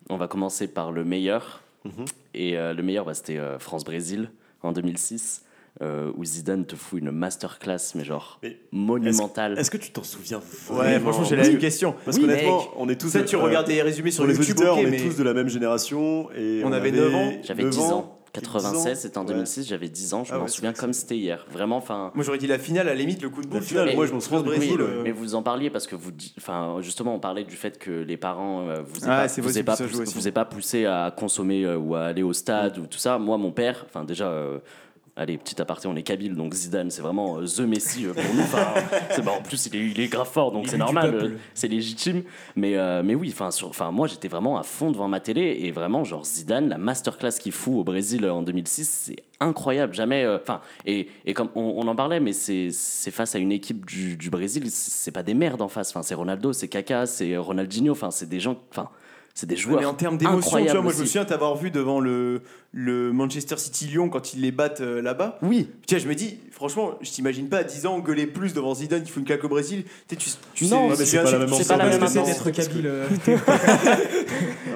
On 0.10 0.16
va 0.18 0.28
commencer 0.30 0.68
par 0.70 0.92
le 0.94 1.04
meilleur. 1.04 1.62
Mhm. 1.84 2.06
Et 2.38 2.58
euh, 2.58 2.74
le 2.74 2.84
meilleur, 2.84 3.06
bah, 3.06 3.14
c'était 3.14 3.38
euh, 3.38 3.58
France-Brésil 3.60 4.30
en 4.62 4.72
2006, 4.74 5.44
euh, 5.82 6.12
où 6.16 6.26
Zidane 6.26 6.66
te 6.66 6.76
fout 6.76 7.00
une 7.00 7.12
masterclass, 7.12 7.78
mais 7.96 8.04
genre 8.04 8.40
Mais 8.44 8.58
monumentale. 8.72 9.58
Est-ce 9.58 9.72
que 9.72 9.78
tu 9.78 9.92
t'en 9.92 10.04
souviens 10.04 10.40
Ouais, 10.70 10.76
vraiment 10.76 11.12
franchement, 11.12 11.24
j'ai 11.30 11.36
la 11.38 11.44
même 11.44 11.56
que- 11.56 11.62
question. 11.62 11.94
Parce 12.04 12.18
Oui, 12.18 12.24
qu'honnêtement, 12.24 12.58
mec, 12.60 12.68
on 12.78 12.90
est 12.90 13.00
tous. 13.00 13.10
Ça, 13.10 13.24
tu 13.24 13.36
euh, 13.36 13.40
regardes 13.40 13.68
des 13.68 13.82
résumés 13.82 14.12
sur 14.12 14.26
les 14.28 14.36
YouTube, 14.36 14.56
auditeurs, 14.56 14.78
ok, 14.78 14.84
on 14.84 14.88
est 14.88 14.92
mais- 14.92 15.02
tous 15.02 15.16
de 15.18 15.24
la 15.24 15.34
même 15.34 15.48
génération. 15.50 16.30
Et 16.36 16.62
On 16.66 16.72
avait 16.72 16.92
9 16.92 17.14
ans. 17.16 17.32
J'avais 17.44 17.64
9 17.64 17.72
10 17.72 17.80
ans. 17.92 18.15
96, 18.42 19.00
c'était 19.00 19.18
en 19.18 19.22
Ouais. 19.22 19.34
2006, 19.34 19.68
j'avais 19.68 19.90
10 19.90 20.14
ans, 20.14 20.24
je 20.24 20.34
Ah 20.34 20.38
m'en 20.38 20.44
ouais, 20.44 20.48
souviens 20.50 20.74
comme 20.74 20.94
c'était 20.94 21.18
hier. 21.18 21.46
Vraiment, 21.52 21.78
enfin. 21.78 22.12
Moi, 22.16 22.24
j'aurais 22.24 22.38
dit 22.38 22.48
la 22.48 22.60
finale, 22.60 22.88
à 22.88 22.92
la 22.92 22.96
limite, 22.96 23.22
le 23.22 23.30
coup 23.30 23.42
de 23.42 23.48
boule. 23.48 23.62
Finale, 23.62 23.88
mais 23.88 23.96
moi, 23.96 24.06
je 24.06 24.14
m'en 24.14 24.20
souviens 24.20 24.42
Brésil, 24.42 24.78
euh, 24.80 25.02
Mais 25.04 25.12
vous 25.12 25.36
en 25.36 25.42
parliez 25.44 25.70
parce 25.70 25.88
que 25.88 25.96
vous, 25.96 26.12
enfin, 26.38 26.78
justement, 26.82 27.16
on 27.16 27.20
parlait 27.20 27.44
du 27.44 27.56
fait 27.56 27.78
que 27.78 27.92
les 27.92 28.18
parents 28.18 28.68
euh, 28.68 28.82
vous 28.86 29.02
aient 29.02 29.10
Ah, 29.10 29.26
pas, 29.28 29.42
vous 29.42 29.64
pas, 29.64 29.78
poussé, 29.78 30.04
vous 30.04 30.32
pas 30.32 30.48
à 31.06 31.12
consommer 31.12 31.66
euh, 31.66 31.78
ou 31.78 31.96
à 31.96 32.06
aller 32.06 32.24
au 32.24 32.34
stade 32.34 32.78
ou 32.78 32.88
tout 32.88 32.98
ça. 32.98 33.18
Moi, 33.18 33.38
mon 33.38 33.52
père, 33.52 33.86
enfin 33.88 34.04
déjà. 34.04 34.32
Allez, 35.18 35.38
petit 35.38 35.62
aparté, 35.62 35.88
on 35.88 35.96
est 35.96 36.04
Kabyle, 36.04 36.36
donc 36.36 36.54
Zidane, 36.54 36.92
c'est 36.92 37.02
vraiment 37.02 37.38
euh, 37.40 37.46
The 37.46 37.62
Messi 37.62 38.06
euh, 38.06 38.14
pour 38.14 38.22
nous. 38.34 38.42
Enfin, 38.42 38.74
c'est- 39.12 39.22
bah, 39.22 39.32
en 39.32 39.42
plus, 39.42 39.66
il 39.68 39.76
est, 39.78 39.80
il 39.92 40.00
est 40.02 40.08
grave 40.10 40.30
fort, 40.30 40.52
donc 40.52 40.68
c'est 40.68 40.78
normal, 40.78 41.16
euh, 41.16 41.30
c'est 41.54 41.70
légitime. 41.70 42.24
Mais, 42.58 42.76
mais 43.02 43.16
oui, 43.16 43.34
enfin, 43.40 43.92
moi, 43.92 44.08
j'étais 44.08 44.28
vraiment 44.28 44.58
à 44.58 44.64
fond 44.64 44.92
devant 44.92 45.08
ma 45.08 45.22
télé 45.22 45.58
et 45.62 45.72
vraiment, 45.72 46.04
genre 46.04 46.26
Zidane, 46.26 46.68
la 46.68 46.78
masterclass 46.78 47.32
qu'il 47.40 47.54
fout 47.54 47.76
au 47.76 47.84
Brésil 47.86 48.30
en 48.30 48.42
2006, 48.42 48.90
c'est 48.90 49.16
incroyable. 49.40 49.94
Jamais, 49.94 50.28
enfin, 50.28 50.60
et, 50.86 51.08
et 51.26 51.34
comme 51.34 51.48
on, 51.56 51.62
on 51.78 51.88
en 51.88 51.96
parlait, 51.96 52.20
mais 52.20 52.34
c'est 52.34 52.70
c'est 52.72 53.12
face 53.12 53.36
à 53.36 53.40
une 53.40 53.54
équipe 53.54 53.86
du, 53.86 54.18
du 54.18 54.30
Brésil, 54.30 54.66
c'est 54.70 55.12
pas 55.12 55.24
des 55.24 55.34
merdes 55.34 55.62
en 55.62 55.70
face. 55.70 55.92
Enfin, 55.92 56.04
c'est 56.04 56.16
Ronaldo, 56.16 56.52
c'est 56.52 56.68
Kaka, 56.68 57.06
c'est 57.06 57.38
Ronaldinho. 57.38 57.94
Enfin, 57.94 58.12
c'est 58.12 58.28
des 58.28 58.42
gens, 58.42 58.58
enfin, 58.70 58.90
c'est 59.36 59.46
des 59.48 59.56
joueurs. 59.58 59.80
Mais 59.82 59.86
en 59.86 59.94
termes 59.94 60.18
d'émotion, 60.18 60.58
tu 60.58 60.64
vois, 60.72 60.82
moi 60.82 60.92
je 60.94 60.98
me 60.98 61.02
aussi. 61.04 61.08
souviens 61.12 61.26
t'avoir 61.26 61.56
vu 61.56 61.70
devant 61.70 62.00
le, 62.00 62.42
le 62.72 63.12
Manchester 63.12 63.58
City 63.58 63.86
Lyon 63.88 64.10
quand 64.10 64.34
ils 64.34 64.42
les 64.42 64.52
battent 64.52 64.82
euh, 64.82 65.02
là-bas. 65.02 65.38
Oui, 65.44 65.70
Tiens, 65.86 65.98
je 66.00 66.08
me 66.08 66.16
dis, 66.16 66.40
franchement, 66.52 66.96
je 67.02 67.12
t'imagine 67.12 67.50
pas 67.50 67.58
à 67.58 67.64
10 67.64 67.86
ans 67.86 68.00
gueuler 68.00 68.26
plus 68.28 68.54
devant 68.54 68.74
Zidane 68.74 69.04
qui 69.04 69.12
fout 69.12 69.20
une 69.20 69.26
claque 69.28 69.44
au 69.44 69.50
Brésil. 69.50 69.84
Tu 70.08 70.16
sais, 70.16 70.16
tu, 70.16 70.30
tu 70.54 70.66
Non, 70.74 70.88
mais 70.90 70.96
c'est 70.96 71.22
pas 71.22 71.32
la 71.32 71.38
même 71.40 71.50
c'est 71.54 71.68
pas 71.68 71.78
la 71.78 71.86
même 71.86 72.08
C'est 72.08 72.24
d'être 72.24 72.50
kabyle. 72.52 72.88
euh, 72.88 73.08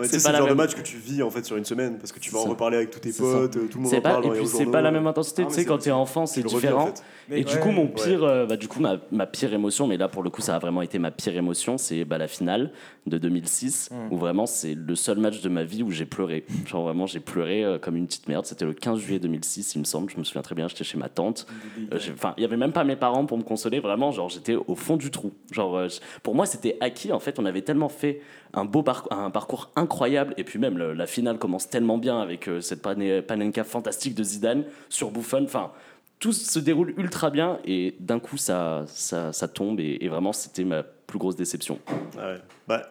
sais, 0.04 0.20
C'est 0.20 0.28
le 0.28 0.34
la 0.34 0.38
genre 0.40 0.48
de 0.48 0.52
même- 0.52 0.58
match 0.58 0.76
que 0.76 0.82
tu 0.82 0.98
vis 0.98 1.24
en 1.24 1.30
fait 1.30 1.46
sur 1.46 1.58
une 1.58 1.66
semaine 1.66 1.98
parce 1.98 2.12
que 2.12 2.20
tu 2.20 2.32
vas 2.32 2.40
en 2.40 2.44
reparler 2.46 2.78
avec 2.78 2.92
tous 2.92 3.00
tes 3.00 3.12
potes, 3.14 3.56
euh, 3.58 3.68
tout 3.68 3.78
le 3.78 3.84
monde 3.86 3.94
en 3.94 4.02
pas, 4.02 4.10
parle 4.12 4.26
et 4.26 4.30
puis 4.40 4.48
c'est 4.48 4.66
pas 4.66 4.82
la 4.82 4.92
même 4.92 5.08
intensité. 5.08 5.46
Tu 5.48 5.54
sais, 5.54 5.66
quand 5.66 5.78
t'es 5.78 5.92
enfant, 5.92 6.26
c'est 6.26 6.44
différent. 6.44 6.84
en 6.84 6.86
fait. 6.88 7.04
Mais 7.30 7.42
Et 7.42 7.44
du 7.44 7.58
coup, 7.60 7.70
mon 7.72 7.88
pire, 7.88 8.24
euh, 8.24 8.46
bah, 8.46 8.56
du 8.58 8.68
coup, 8.68 8.80
ma, 8.82 9.26
pire 9.28 9.54
émotion, 9.54 9.86
mais 9.88 9.98
là 9.98 10.08
pour 10.08 10.24
le 10.24 10.30
coup, 10.30 10.42
ça 10.42 10.56
a 10.56 10.60
vraiment 10.60 10.82
été 10.82 10.98
ma 11.00 11.12
pire 11.12 11.36
émotion, 11.38 11.78
c'est 11.78 12.04
bah, 12.06 12.18
la 12.18 12.28
finale 12.28 12.72
de 13.08 13.18
2006, 13.18 13.90
Mm. 13.92 14.14
où 14.14 14.18
vraiment 14.18 14.46
c'est 14.50 14.74
le 14.76 14.96
seul 14.96 15.18
match 15.20 15.42
de 15.42 15.50
ma 15.50 15.64
vie 15.64 15.84
où 15.84 15.92
j'ai 15.92 16.06
pleuré. 16.06 16.44
Genre 16.66 16.84
vraiment, 16.84 17.06
j'ai 17.06 17.20
pleuré 17.20 17.64
euh, 17.64 17.78
comme 17.80 17.96
une 17.96 18.08
petite 18.08 18.28
merde. 18.28 18.46
C'était 18.46 18.66
le 18.66 18.74
15 18.74 19.00
juillet 19.00 19.20
2006, 19.20 19.76
il 19.76 19.80
me 19.80 19.84
semble. 19.86 20.10
Je 20.12 20.18
me 20.18 20.24
souviens 20.24 20.42
très 20.42 20.56
bien, 20.56 20.68
j'étais 20.68 20.84
chez 20.84 20.98
ma 20.98 21.10
tante. 21.10 21.48
Euh, 21.94 22.00
Enfin, 22.14 22.34
il 22.38 22.42
y 22.42 22.46
avait 22.46 22.58
même 22.58 22.72
pas 22.74 22.84
mes 22.84 22.96
parents 22.96 23.26
pour 23.26 23.38
me 23.38 23.44
consoler. 23.44 23.80
Vraiment, 23.80 24.12
genre, 24.12 24.30
j'étais 24.30 24.56
au 24.56 24.76
fond 24.76 24.98
du 24.98 25.12
trou. 25.12 25.32
Genre, 25.52 25.78
euh, 25.78 25.88
pour 26.24 26.36
moi, 26.36 26.46
c'était 26.46 26.78
acquis. 26.82 27.12
En 27.12 27.20
fait, 27.20 27.40
on 27.40 27.46
avait 27.46 27.62
tellement 27.62 27.90
fait 27.90 28.22
un 28.54 28.66
beau 28.66 28.84
parcours, 28.84 29.14
un 29.14 29.30
parcours 29.32 29.72
incroyable. 29.76 30.34
Et 30.38 30.44
puis 30.44 30.60
même, 30.60 30.78
la 30.78 31.06
finale 31.08 31.38
commence 31.38 31.70
tellement 31.70 31.98
bien 31.98 32.20
avec 32.20 32.50
cette 32.62 32.82
pane- 32.82 33.22
panenka 33.22 33.64
fantastique 33.64 34.16
de 34.16 34.24
Zidane 34.24 34.64
sur 34.90 35.12
Buffon. 35.12 35.44
Enfin, 35.44 35.72
tout 36.20 36.34
se 36.34 36.60
déroule 36.60 36.94
ultra 36.98 37.30
bien 37.30 37.60
et 37.64 37.96
d'un 38.02 38.20
coup, 38.20 38.36
ça, 38.38 38.84
ça, 38.88 39.32
tombe. 39.48 39.80
Et, 39.80 40.00
et 40.02 40.10
vraiment, 40.10 40.34
c'était 40.34 40.66
ma 40.66 40.84
plus 40.84 41.18
grosse 41.20 41.36
déception. 41.38 41.80
Ouais. 42.18 42.36
Bah, 42.68 42.84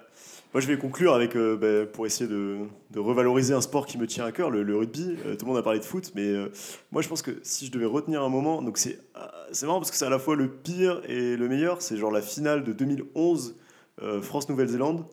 moi, 0.58 0.62
je 0.64 0.66
vais 0.66 0.76
conclure 0.76 1.14
avec, 1.14 1.36
euh, 1.36 1.56
bah, 1.56 1.88
pour 1.88 2.04
essayer 2.04 2.28
de, 2.28 2.66
revaloriser 2.96 3.54
un 3.54 3.60
sport 3.60 3.86
qui 3.86 3.96
me 3.96 4.08
tient 4.08 4.24
à 4.24 4.32
cœur, 4.32 4.50
le, 4.50 4.76
rugby. 4.76 5.16
Euh, 5.24 5.36
tout 5.36 5.44
le 5.44 5.50
monde 5.52 5.56
a 5.56 5.62
parlé 5.62 5.78
de 5.78 5.84
foot, 5.84 6.10
mais 6.16 6.26
euh, 6.26 6.48
moi, 6.90 7.00
je 7.00 7.08
pense 7.08 7.22
que 7.22 7.30
si 7.44 7.66
je 7.66 7.70
devais 7.70 7.84
retenir 7.84 8.24
un 8.24 8.28
moment, 8.28 8.60
donc 8.60 8.76
c'est 8.76 8.98
marrant 9.62 9.78
parce 9.78 9.92
que 9.92 9.96
c'est 9.96 10.06
à 10.06 10.10
la 10.10 10.18
fois 10.18 10.34
le 10.34 10.48
pire 10.48 11.00
et 11.08 11.36
le 11.36 11.48
meilleur. 11.48 11.80
C'est 11.80 11.96
genre 11.96 12.10
la 12.10 12.22
finale 12.22 12.64
de 12.64 12.72
2011 12.72 13.54
euh, 14.02 14.20
France-Nouvelle-Zélande. 14.20 15.06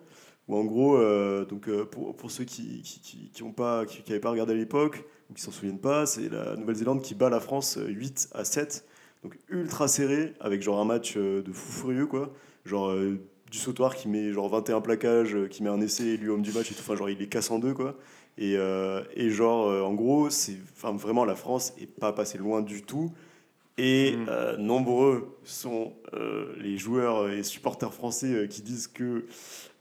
Où 0.47 0.57
en 0.57 0.63
gros, 0.63 0.97
donc, 1.45 1.69
pour, 1.91 2.15
pour 2.15 2.31
ceux 2.31 2.43
qui 2.43 2.81
qui, 2.81 3.29
qui, 3.31 3.43
pas, 3.55 3.85
qui, 3.85 4.01
qui 4.01 4.17
pas 4.17 4.31
regardé 4.31 4.53
à 4.53 4.55
l'époque 4.55 5.05
ou 5.29 5.35
qui 5.35 5.43
s'en 5.43 5.51
souviennent 5.51 5.79
pas, 5.79 6.07
c'est 6.07 6.27
la 6.27 6.55
Nouvelle-Zélande 6.55 7.03
qui 7.03 7.13
bat 7.13 7.29
la 7.29 7.39
France 7.39 7.77
euh, 7.77 7.85
8 7.87 8.29
à 8.33 8.45
7. 8.45 8.83
Donc 9.21 9.37
ultra 9.49 9.87
serré, 9.87 10.33
avec 10.39 10.63
genre 10.63 10.79
un 10.79 10.85
match 10.85 11.17
de 11.17 11.51
fou 11.51 11.71
furieux, 11.71 12.07
quoi. 12.07 12.33
Genre 12.65 12.95
du 13.51 13.57
sautoir 13.57 13.95
qui 13.95 14.07
met 14.07 14.31
genre 14.33 14.49
21 14.49 14.81
plaquages, 14.81 15.35
euh, 15.35 15.47
qui 15.47 15.63
met 15.63 15.69
un 15.69 15.79
essai, 15.81 16.05
élu 16.05 16.29
homme 16.31 16.41
du 16.41 16.51
match 16.51 16.71
et 16.71 16.73
tout. 16.75 16.81
Enfin, 16.81 16.95
genre 16.95 17.09
il 17.09 17.17
les 17.17 17.27
casse 17.27 17.51
en 17.51 17.59
deux, 17.59 17.73
quoi. 17.73 17.95
Et, 18.37 18.55
euh, 18.57 19.01
et 19.15 19.29
genre, 19.29 19.67
euh, 19.69 19.81
en 19.81 19.93
gros, 19.93 20.29
c'est 20.29 20.57
enfin, 20.75 20.91
vraiment 20.93 21.23
la 21.25 21.35
France 21.35 21.73
est 21.79 21.85
pas 21.85 22.11
passée 22.11 22.37
loin 22.37 22.61
du 22.61 22.81
tout. 22.81 23.11
Et 23.77 24.15
Mm. 24.15 24.25
euh, 24.29 24.57
nombreux 24.57 25.37
sont 25.43 25.93
les 26.57 26.77
joueurs 26.77 27.29
et 27.29 27.43
supporters 27.43 27.93
français 27.93 28.47
qui 28.49 28.61
disent 28.61 28.87
que 28.87 29.25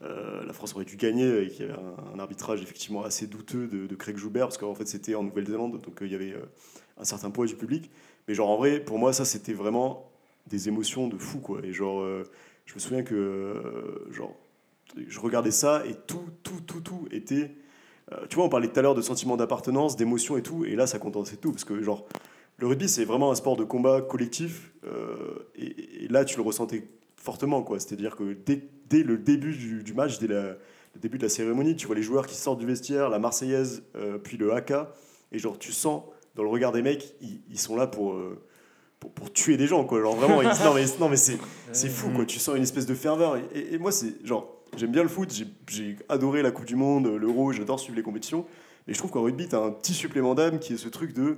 la 0.00 0.52
France 0.52 0.74
aurait 0.74 0.84
dû 0.84 0.96
gagner 0.96 1.42
et 1.44 1.48
qu'il 1.48 1.64
y 1.66 1.68
avait 1.68 1.78
un, 1.78 2.16
un 2.16 2.18
arbitrage 2.18 2.60
effectivement 2.60 3.04
assez 3.04 3.28
douteux 3.28 3.68
de, 3.68 3.86
de 3.86 3.94
Craig 3.94 4.16
Joubert, 4.16 4.46
parce 4.48 4.58
qu'en 4.58 4.74
fait 4.74 4.88
c'était 4.88 5.14
en 5.14 5.22
Nouvelle-Zélande, 5.22 5.80
donc 5.80 5.98
il 6.00 6.08
y 6.10 6.14
avait 6.16 6.34
un 6.98 7.04
certain 7.04 7.30
poids 7.30 7.46
du 7.46 7.54
public. 7.54 7.88
Mais 8.26 8.34
genre 8.34 8.50
en 8.50 8.56
vrai, 8.56 8.80
pour 8.80 8.98
moi, 8.98 9.12
ça 9.12 9.24
c'était 9.24 9.52
vraiment 9.52 10.10
des 10.48 10.66
émotions 10.68 11.06
de 11.06 11.16
fou, 11.16 11.38
quoi. 11.38 11.60
Et 11.62 11.72
genre, 11.72 12.04
je 12.66 12.74
me 12.74 12.78
souviens 12.78 13.02
que 13.02 13.14
euh, 13.14 14.12
genre, 14.12 14.34
je 14.96 15.20
regardais 15.20 15.50
ça 15.50 15.84
et 15.86 15.94
tout, 16.06 16.28
tout, 16.42 16.60
tout, 16.66 16.80
tout 16.80 17.08
était. 17.10 17.54
euh, 18.12 18.26
tu 18.28 18.36
vois, 18.36 18.44
on 18.44 18.48
parlait 18.48 18.68
tout 18.68 18.78
à 18.78 18.82
l'heure 18.82 18.94
de 18.94 19.02
sentiment 19.02 19.36
d'appartenance, 19.36 19.96
d'émotion 19.96 20.36
et 20.36 20.42
tout, 20.42 20.64
et 20.64 20.74
là 20.76 20.86
ça 20.86 20.98
condensait 20.98 21.36
tout, 21.36 21.52
parce 21.52 21.64
que 21.64 21.82
genre, 21.82 22.06
le 22.58 22.66
rugby 22.66 22.88
c'est 22.88 23.04
vraiment 23.04 23.30
un 23.30 23.34
sport 23.34 23.56
de 23.56 23.64
combat 23.64 24.00
collectif, 24.00 24.72
euh, 24.84 25.50
et, 25.56 26.08
là 26.08 26.24
tu 26.24 26.36
le 26.36 26.42
ressentais 26.42 26.88
fortement, 27.16 27.62
quoi. 27.62 27.80
C'est-à-dire 27.80 28.16
que 28.16 28.34
dès, 28.34 28.68
dès 28.88 29.02
le 29.02 29.18
début 29.18 29.54
du, 29.82 29.94
match, 29.94 30.18
dès 30.18 30.26
le 30.26 30.58
début 30.96 31.18
de 31.18 31.24
la 31.24 31.28
cérémonie, 31.28 31.76
tu 31.76 31.86
vois 31.86 31.96
les 31.96 32.02
joueurs 32.02 32.26
qui 32.26 32.34
sortent 32.34 32.58
du 32.60 32.66
vestiaire, 32.66 33.08
la 33.08 33.18
Marseillaise, 33.18 33.82
puis 34.22 34.36
le 34.36 34.52
haka, 34.52 34.92
et 35.32 35.38
genre 35.38 35.58
tu 35.58 35.72
sens 35.72 36.02
dans 36.34 36.42
le 36.42 36.50
regard 36.50 36.72
des 36.72 36.82
mecs, 36.82 37.14
ils, 37.20 37.40
ils 37.48 37.58
sont 37.58 37.76
là 37.76 37.86
pour, 37.86 38.14
pour, 39.05 39.11
pour 39.12 39.32
tuer 39.32 39.57
des 39.57 39.66
gens, 39.66 39.84
quoi. 39.84 40.00
Genre 40.00 40.16
vraiment, 40.16 40.40
ils- 40.42 40.48
non 40.64 40.74
mais, 40.74 40.84
non, 41.00 41.09
mais 41.09 41.16
c'est, 41.16 41.38
c'est 41.72 41.88
fou, 41.88 42.09
quoi. 42.11 42.24
Tu 42.24 42.38
sens 42.38 42.57
une 42.57 42.62
espèce 42.62 42.86
de 42.86 42.94
ferveur. 42.94 43.36
Et, 43.36 43.44
et- 43.59 43.74
et 43.74 43.78
moi, 43.78 43.92
c'est 43.92 44.14
genre, 44.24 44.62
j'aime 44.76 44.90
bien 44.92 45.02
le 45.02 45.09
foot, 45.09 45.32
j'ai, 45.32 45.46
j'ai 45.68 45.96
adoré 46.09 46.42
la 46.42 46.50
Coupe 46.50 46.64
du 46.66 46.76
Monde, 46.76 47.07
l'Euro, 47.09 47.52
j'adore 47.52 47.78
suivre 47.80 47.96
les 47.96 48.02
compétitions. 48.02 48.46
Mais 48.86 48.94
je 48.94 48.98
trouve 48.98 49.11
qu'en 49.11 49.22
rugby, 49.22 49.48
t'as 49.48 49.61
un 49.62 49.70
petit 49.70 49.94
supplément 49.94 50.34
d'âme 50.34 50.59
qui 50.59 50.74
est 50.74 50.76
ce 50.76 50.88
truc 50.88 51.12
de 51.12 51.36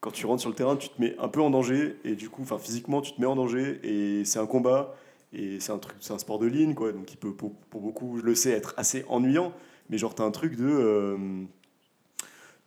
quand 0.00 0.10
tu 0.12 0.26
rentres 0.26 0.40
sur 0.40 0.50
le 0.50 0.54
terrain, 0.56 0.76
tu 0.76 0.88
te 0.90 1.00
mets 1.00 1.16
un 1.18 1.26
peu 1.28 1.40
en 1.40 1.50
danger, 1.50 1.96
et 2.04 2.14
du 2.14 2.28
coup, 2.30 2.42
enfin 2.42 2.58
physiquement, 2.58 3.00
tu 3.00 3.12
te 3.12 3.20
mets 3.20 3.26
en 3.26 3.34
danger, 3.34 3.80
et 3.82 4.24
c'est 4.24 4.38
un 4.38 4.46
combat, 4.46 4.94
et 5.32 5.58
c'est 5.60 5.72
un 5.72 5.78
truc, 5.78 5.96
c'est 6.00 6.12
un 6.12 6.18
sport 6.18 6.38
de 6.38 6.46
ligne, 6.46 6.74
quoi. 6.74 6.92
Donc, 6.92 7.12
il 7.12 7.16
peut 7.16 7.32
pour, 7.32 7.52
pour 7.70 7.80
beaucoup, 7.80 8.16
je 8.18 8.22
le 8.22 8.34
sais, 8.36 8.50
être 8.50 8.74
assez 8.76 9.04
ennuyant. 9.08 9.52
Mais 9.90 9.98
genre, 9.98 10.14
t'as 10.14 10.22
un 10.24 10.30
truc 10.30 10.54
de. 10.56 10.66
euh, 10.68 11.16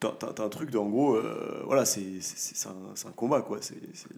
T'as, 0.01 0.43
un 0.43 0.49
truc 0.49 0.71
de, 0.71 0.79
en 0.79 0.89
gros, 0.89 1.13
euh, 1.15 1.61
voilà, 1.67 1.85
c'est, 1.85 2.01
c'est, 2.21 2.35
c'est- 2.35 2.55
c'est 2.55 2.67
un, 2.69 3.09
un 3.09 3.11
combat, 3.11 3.41
quoi. 3.41 3.57
Là, 3.57 3.63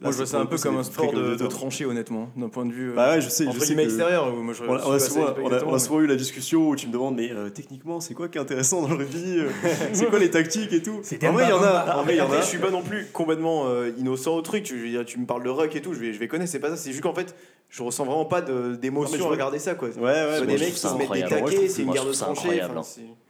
Moi, 0.00 0.12
je 0.12 0.16
vois 0.16 0.24
c'est 0.24 0.32
ça 0.32 0.40
un 0.40 0.46
peu 0.46 0.56
comme 0.56 0.78
un 0.78 0.82
sport 0.82 1.12
de, 1.12 1.34
de 1.34 1.46
tranchée, 1.46 1.84
honnêtement, 1.84 2.30
d'un 2.38 2.48
point 2.48 2.64
de 2.64 2.72
vue. 2.72 2.92
euh, 2.92 2.94
Bah 2.94 3.10
ouais, 3.10 3.20
je 3.20 3.28
sais, 3.28 3.44
je 3.52 3.58
sais 3.58 3.74
que- 3.74 3.80
extérieur. 3.80 4.32
où 4.34 4.40
Moi, 4.42 4.54
je, 4.54 4.64
on 4.64 4.74
a, 4.76 4.78
je 4.78 4.84
on 4.86 4.92
a 4.92 4.98
sais 4.98 5.04
pas, 5.08 5.12
souvent, 5.12 5.20
on 5.20 5.26
a- 5.26 5.30
exactement, 5.42 5.70
on 5.70 5.74
a 5.74 5.76
mais- 5.76 5.78
souvent 5.84 6.00
eu 6.00 6.06
la 6.06 6.16
discussion 6.16 6.70
où 6.70 6.74
tu 6.74 6.86
me 6.86 6.92
demandes, 6.94 7.16
mais 7.16 7.30
euh, 7.32 7.50
techniquement, 7.50 8.00
c'est 8.00 8.14
quoi 8.14 8.28
qui 8.28 8.38
est 8.38 8.40
intéressant 8.40 8.80
dans 8.80 8.88
le 8.88 8.94
rugby 8.94 9.40
euh, 9.40 9.50
C'est 9.92 10.06
quoi 10.06 10.18
les 10.18 10.30
tactiques 10.30 10.72
et 10.72 10.80
tout? 10.80 11.02
En 11.22 11.32
vrai, 11.32 11.44
il 11.44 11.50
y 11.50 11.52
en 11.52 11.62
a. 11.62 11.96
En 11.98 12.02
vrai, 12.02 12.14
il 12.14 12.16
y 12.16 12.20
en 12.22 12.24
Après, 12.24 12.38
a. 12.38 12.40
je 12.40 12.46
suis 12.46 12.58
pas 12.58 12.70
non 12.70 12.80
plus 12.82 13.06
complètement 13.12 13.66
euh, 13.68 13.90
innocent 13.98 14.34
au 14.34 14.40
truc. 14.40 14.62
Tu, 14.62 14.78
je 14.78 14.84
veux 14.84 14.90
dire, 14.90 15.04
tu 15.04 15.18
me 15.18 15.26
parles 15.26 15.42
de 15.44 15.50
rock 15.50 15.76
et 15.76 15.82
tout, 15.82 15.92
je 15.92 15.98
vais, 16.00 16.14
je 16.14 16.18
vais 16.18 16.28
connaître, 16.28 16.50
c'est 16.50 16.60
pas 16.60 16.70
ça. 16.70 16.76
C'est 16.78 16.92
juste 16.92 17.02
qu'en 17.02 17.12
fait, 17.14 17.36
je 17.68 17.82
ressens 17.82 18.06
vraiment 18.06 18.24
pas 18.24 18.40
de- 18.40 18.74
d'émotion 18.74 19.18
je 19.18 19.22
à 19.24 19.28
regarder 19.28 19.58
ça, 19.58 19.74
quoi. 19.74 19.88
Ouais, 19.90 20.02
ouais. 20.02 20.40
des 20.46 20.56
mecs 20.56 20.72
qui 20.72 20.78
se 20.78 20.94
mettent 20.96 21.12
des 21.12 21.24
taquets, 21.24 21.68
c'est 21.68 21.82
une 21.82 21.90
guerre 21.90 22.06
de 22.06 22.10
enfin, 22.10 22.32
hein. 22.32 22.80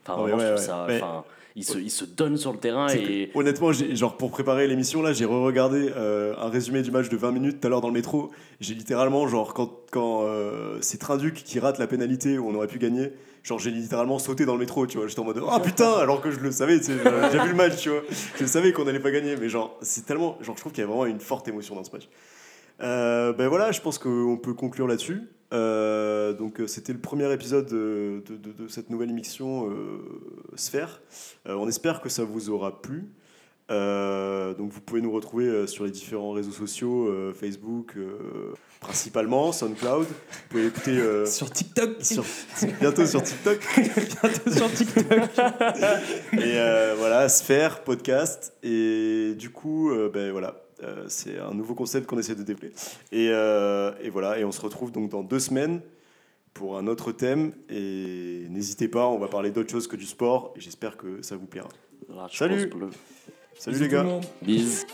Enfin, 0.06 0.22
Ouais, 0.22 0.30
vraiment, 0.30 0.38
je 0.38 0.44
ouais, 0.44 0.54
trouve 0.54 0.64
ça. 0.66 0.86
ouais. 0.86 0.96
Enfin, 1.02 1.24
ils 1.56 1.64
se, 1.64 1.78
ils 1.78 1.90
se 1.90 2.04
donnent 2.04 2.36
sur 2.36 2.52
le 2.52 2.58
terrain 2.58 2.88
et. 2.88 3.28
que, 3.32 3.38
honnêtement, 3.38 3.70
genre 3.72 4.16
pour 4.16 4.30
préparer 4.32 4.66
l'émission 4.66 5.02
là, 5.02 5.12
j'ai 5.12 5.24
re-regardé 5.24 5.90
euh, 5.96 6.34
un 6.36 6.48
résumé 6.48 6.82
du 6.82 6.90
match 6.90 7.08
de 7.08 7.16
20 7.16 7.30
minutes 7.30 7.60
tout 7.60 7.66
à 7.66 7.70
l'heure 7.70 7.80
dans 7.80 7.88
le 7.88 7.94
métro. 7.94 8.32
J'ai 8.60 8.74
littéralement 8.74 9.28
genre 9.28 9.54
quand 9.54 9.70
quand 9.92 10.24
euh, 10.24 10.78
c'est 10.80 10.98
Trinduc 10.98 11.34
qui 11.34 11.60
rate 11.60 11.78
la 11.78 11.86
pénalité 11.86 12.38
où 12.38 12.48
on 12.48 12.54
aurait 12.56 12.66
pu 12.66 12.80
gagner, 12.80 13.12
genre 13.44 13.60
j'ai 13.60 13.70
littéralement 13.70 14.18
sauté 14.18 14.46
dans 14.46 14.54
le 14.54 14.58
métro, 14.58 14.86
tu 14.88 14.98
vois. 14.98 15.06
J'étais 15.06 15.20
en 15.20 15.24
mode 15.24 15.40
ah 15.48 15.60
putain, 15.60 15.92
alors 15.92 16.20
que 16.20 16.32
je 16.32 16.40
le 16.40 16.50
savais, 16.50 16.78
tu 16.78 16.86
sais, 16.86 16.92
j'ai 17.30 17.38
vu 17.38 17.48
le 17.48 17.54
match, 17.54 17.76
tu 17.76 17.90
vois. 17.90 18.02
Je 18.40 18.46
savais 18.46 18.72
qu'on 18.72 18.88
allait 18.88 18.98
pas 18.98 19.12
gagner, 19.12 19.36
mais 19.36 19.48
genre 19.48 19.78
c'est 19.80 20.04
tellement, 20.04 20.36
genre 20.40 20.56
je 20.56 20.60
trouve 20.60 20.72
qu'il 20.72 20.82
y 20.82 20.84
a 20.84 20.88
vraiment 20.88 21.06
une 21.06 21.20
forte 21.20 21.46
émotion 21.46 21.76
dans 21.76 21.84
ce 21.84 21.92
match. 21.92 22.08
Euh, 22.80 23.32
ben 23.32 23.48
voilà, 23.48 23.70
je 23.72 23.80
pense 23.80 23.98
qu'on 23.98 24.36
peut 24.42 24.54
conclure 24.54 24.88
là-dessus. 24.88 25.22
Euh, 25.54 26.32
donc 26.32 26.60
euh, 26.60 26.66
c'était 26.66 26.92
le 26.92 26.98
premier 26.98 27.32
épisode 27.32 27.66
de, 27.66 28.22
de- 28.26 28.36
de- 28.36 28.52
de 28.64 28.68
cette 28.68 28.90
nouvelle 28.90 29.10
émission 29.10 29.70
euh, 29.70 29.98
Sphère. 30.56 31.00
Euh, 31.46 31.54
on 31.54 31.68
espère 31.68 32.00
que 32.00 32.08
ça 32.08 32.24
vous 32.24 32.50
aura 32.50 32.82
plu. 32.82 33.04
Donc 33.70 34.70
vous 34.72 34.80
pouvez 34.82 35.00
nous 35.00 35.10
retrouver 35.12 35.66
sur 35.66 35.84
les 35.84 35.90
différents 35.90 36.32
réseaux 36.32 36.50
sociaux, 36.52 37.10
Facebook 37.32 37.96
principalement, 38.80 39.52
SoundCloud. 39.52 40.06
Vous 40.06 40.14
pouvez 40.50 40.66
écouter 40.66 41.00
Sur 41.26 41.50
TikTok. 41.50 42.02
sur- 42.02 42.24
bientôt 42.80 43.06
sur 43.06 43.22
TikTok. 43.22 43.62
sur 44.52 44.70
TikTok. 44.70 45.30
Et 46.32 46.58
voilà, 46.98 47.28
Sphère, 47.30 47.82
podcast. 47.84 48.52
Et 48.62 49.34
du 49.38 49.48
coup, 49.48 49.90
ben 50.12 50.30
voilà, 50.32 50.63
euh, 50.82 51.04
c'est 51.08 51.38
un 51.38 51.54
nouveau 51.54 51.74
concept 51.74 52.06
qu'on 52.06 52.18
essaie 52.18 52.34
de 52.34 52.42
développer. 52.42 52.72
Et, 53.12 53.28
euh, 53.30 53.92
et 54.02 54.10
voilà, 54.10 54.38
et 54.38 54.44
on 54.44 54.52
se 54.52 54.60
retrouve 54.60 54.92
donc 54.92 55.10
dans 55.10 55.22
deux 55.22 55.40
semaines 55.40 55.80
pour 56.52 56.78
un 56.78 56.86
autre 56.86 57.12
thème. 57.12 57.52
Et 57.68 58.46
n'hésitez 58.50 58.88
pas, 58.88 59.06
on 59.06 59.18
va 59.18 59.28
parler 59.28 59.50
d'autre 59.50 59.70
chose 59.70 59.86
que 59.86 59.96
du 59.96 60.06
sport. 60.06 60.52
Et 60.56 60.60
j'espère 60.60 60.96
que 60.96 61.22
ça 61.22 61.36
vous 61.36 61.46
plaira. 61.46 61.68
Ah, 62.16 62.26
Salut. 62.32 62.70
Salut 63.58 63.78
les 63.78 63.88
gars. 63.88 64.20
Bise. 64.42 64.86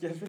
Jeffrey. 0.00 0.28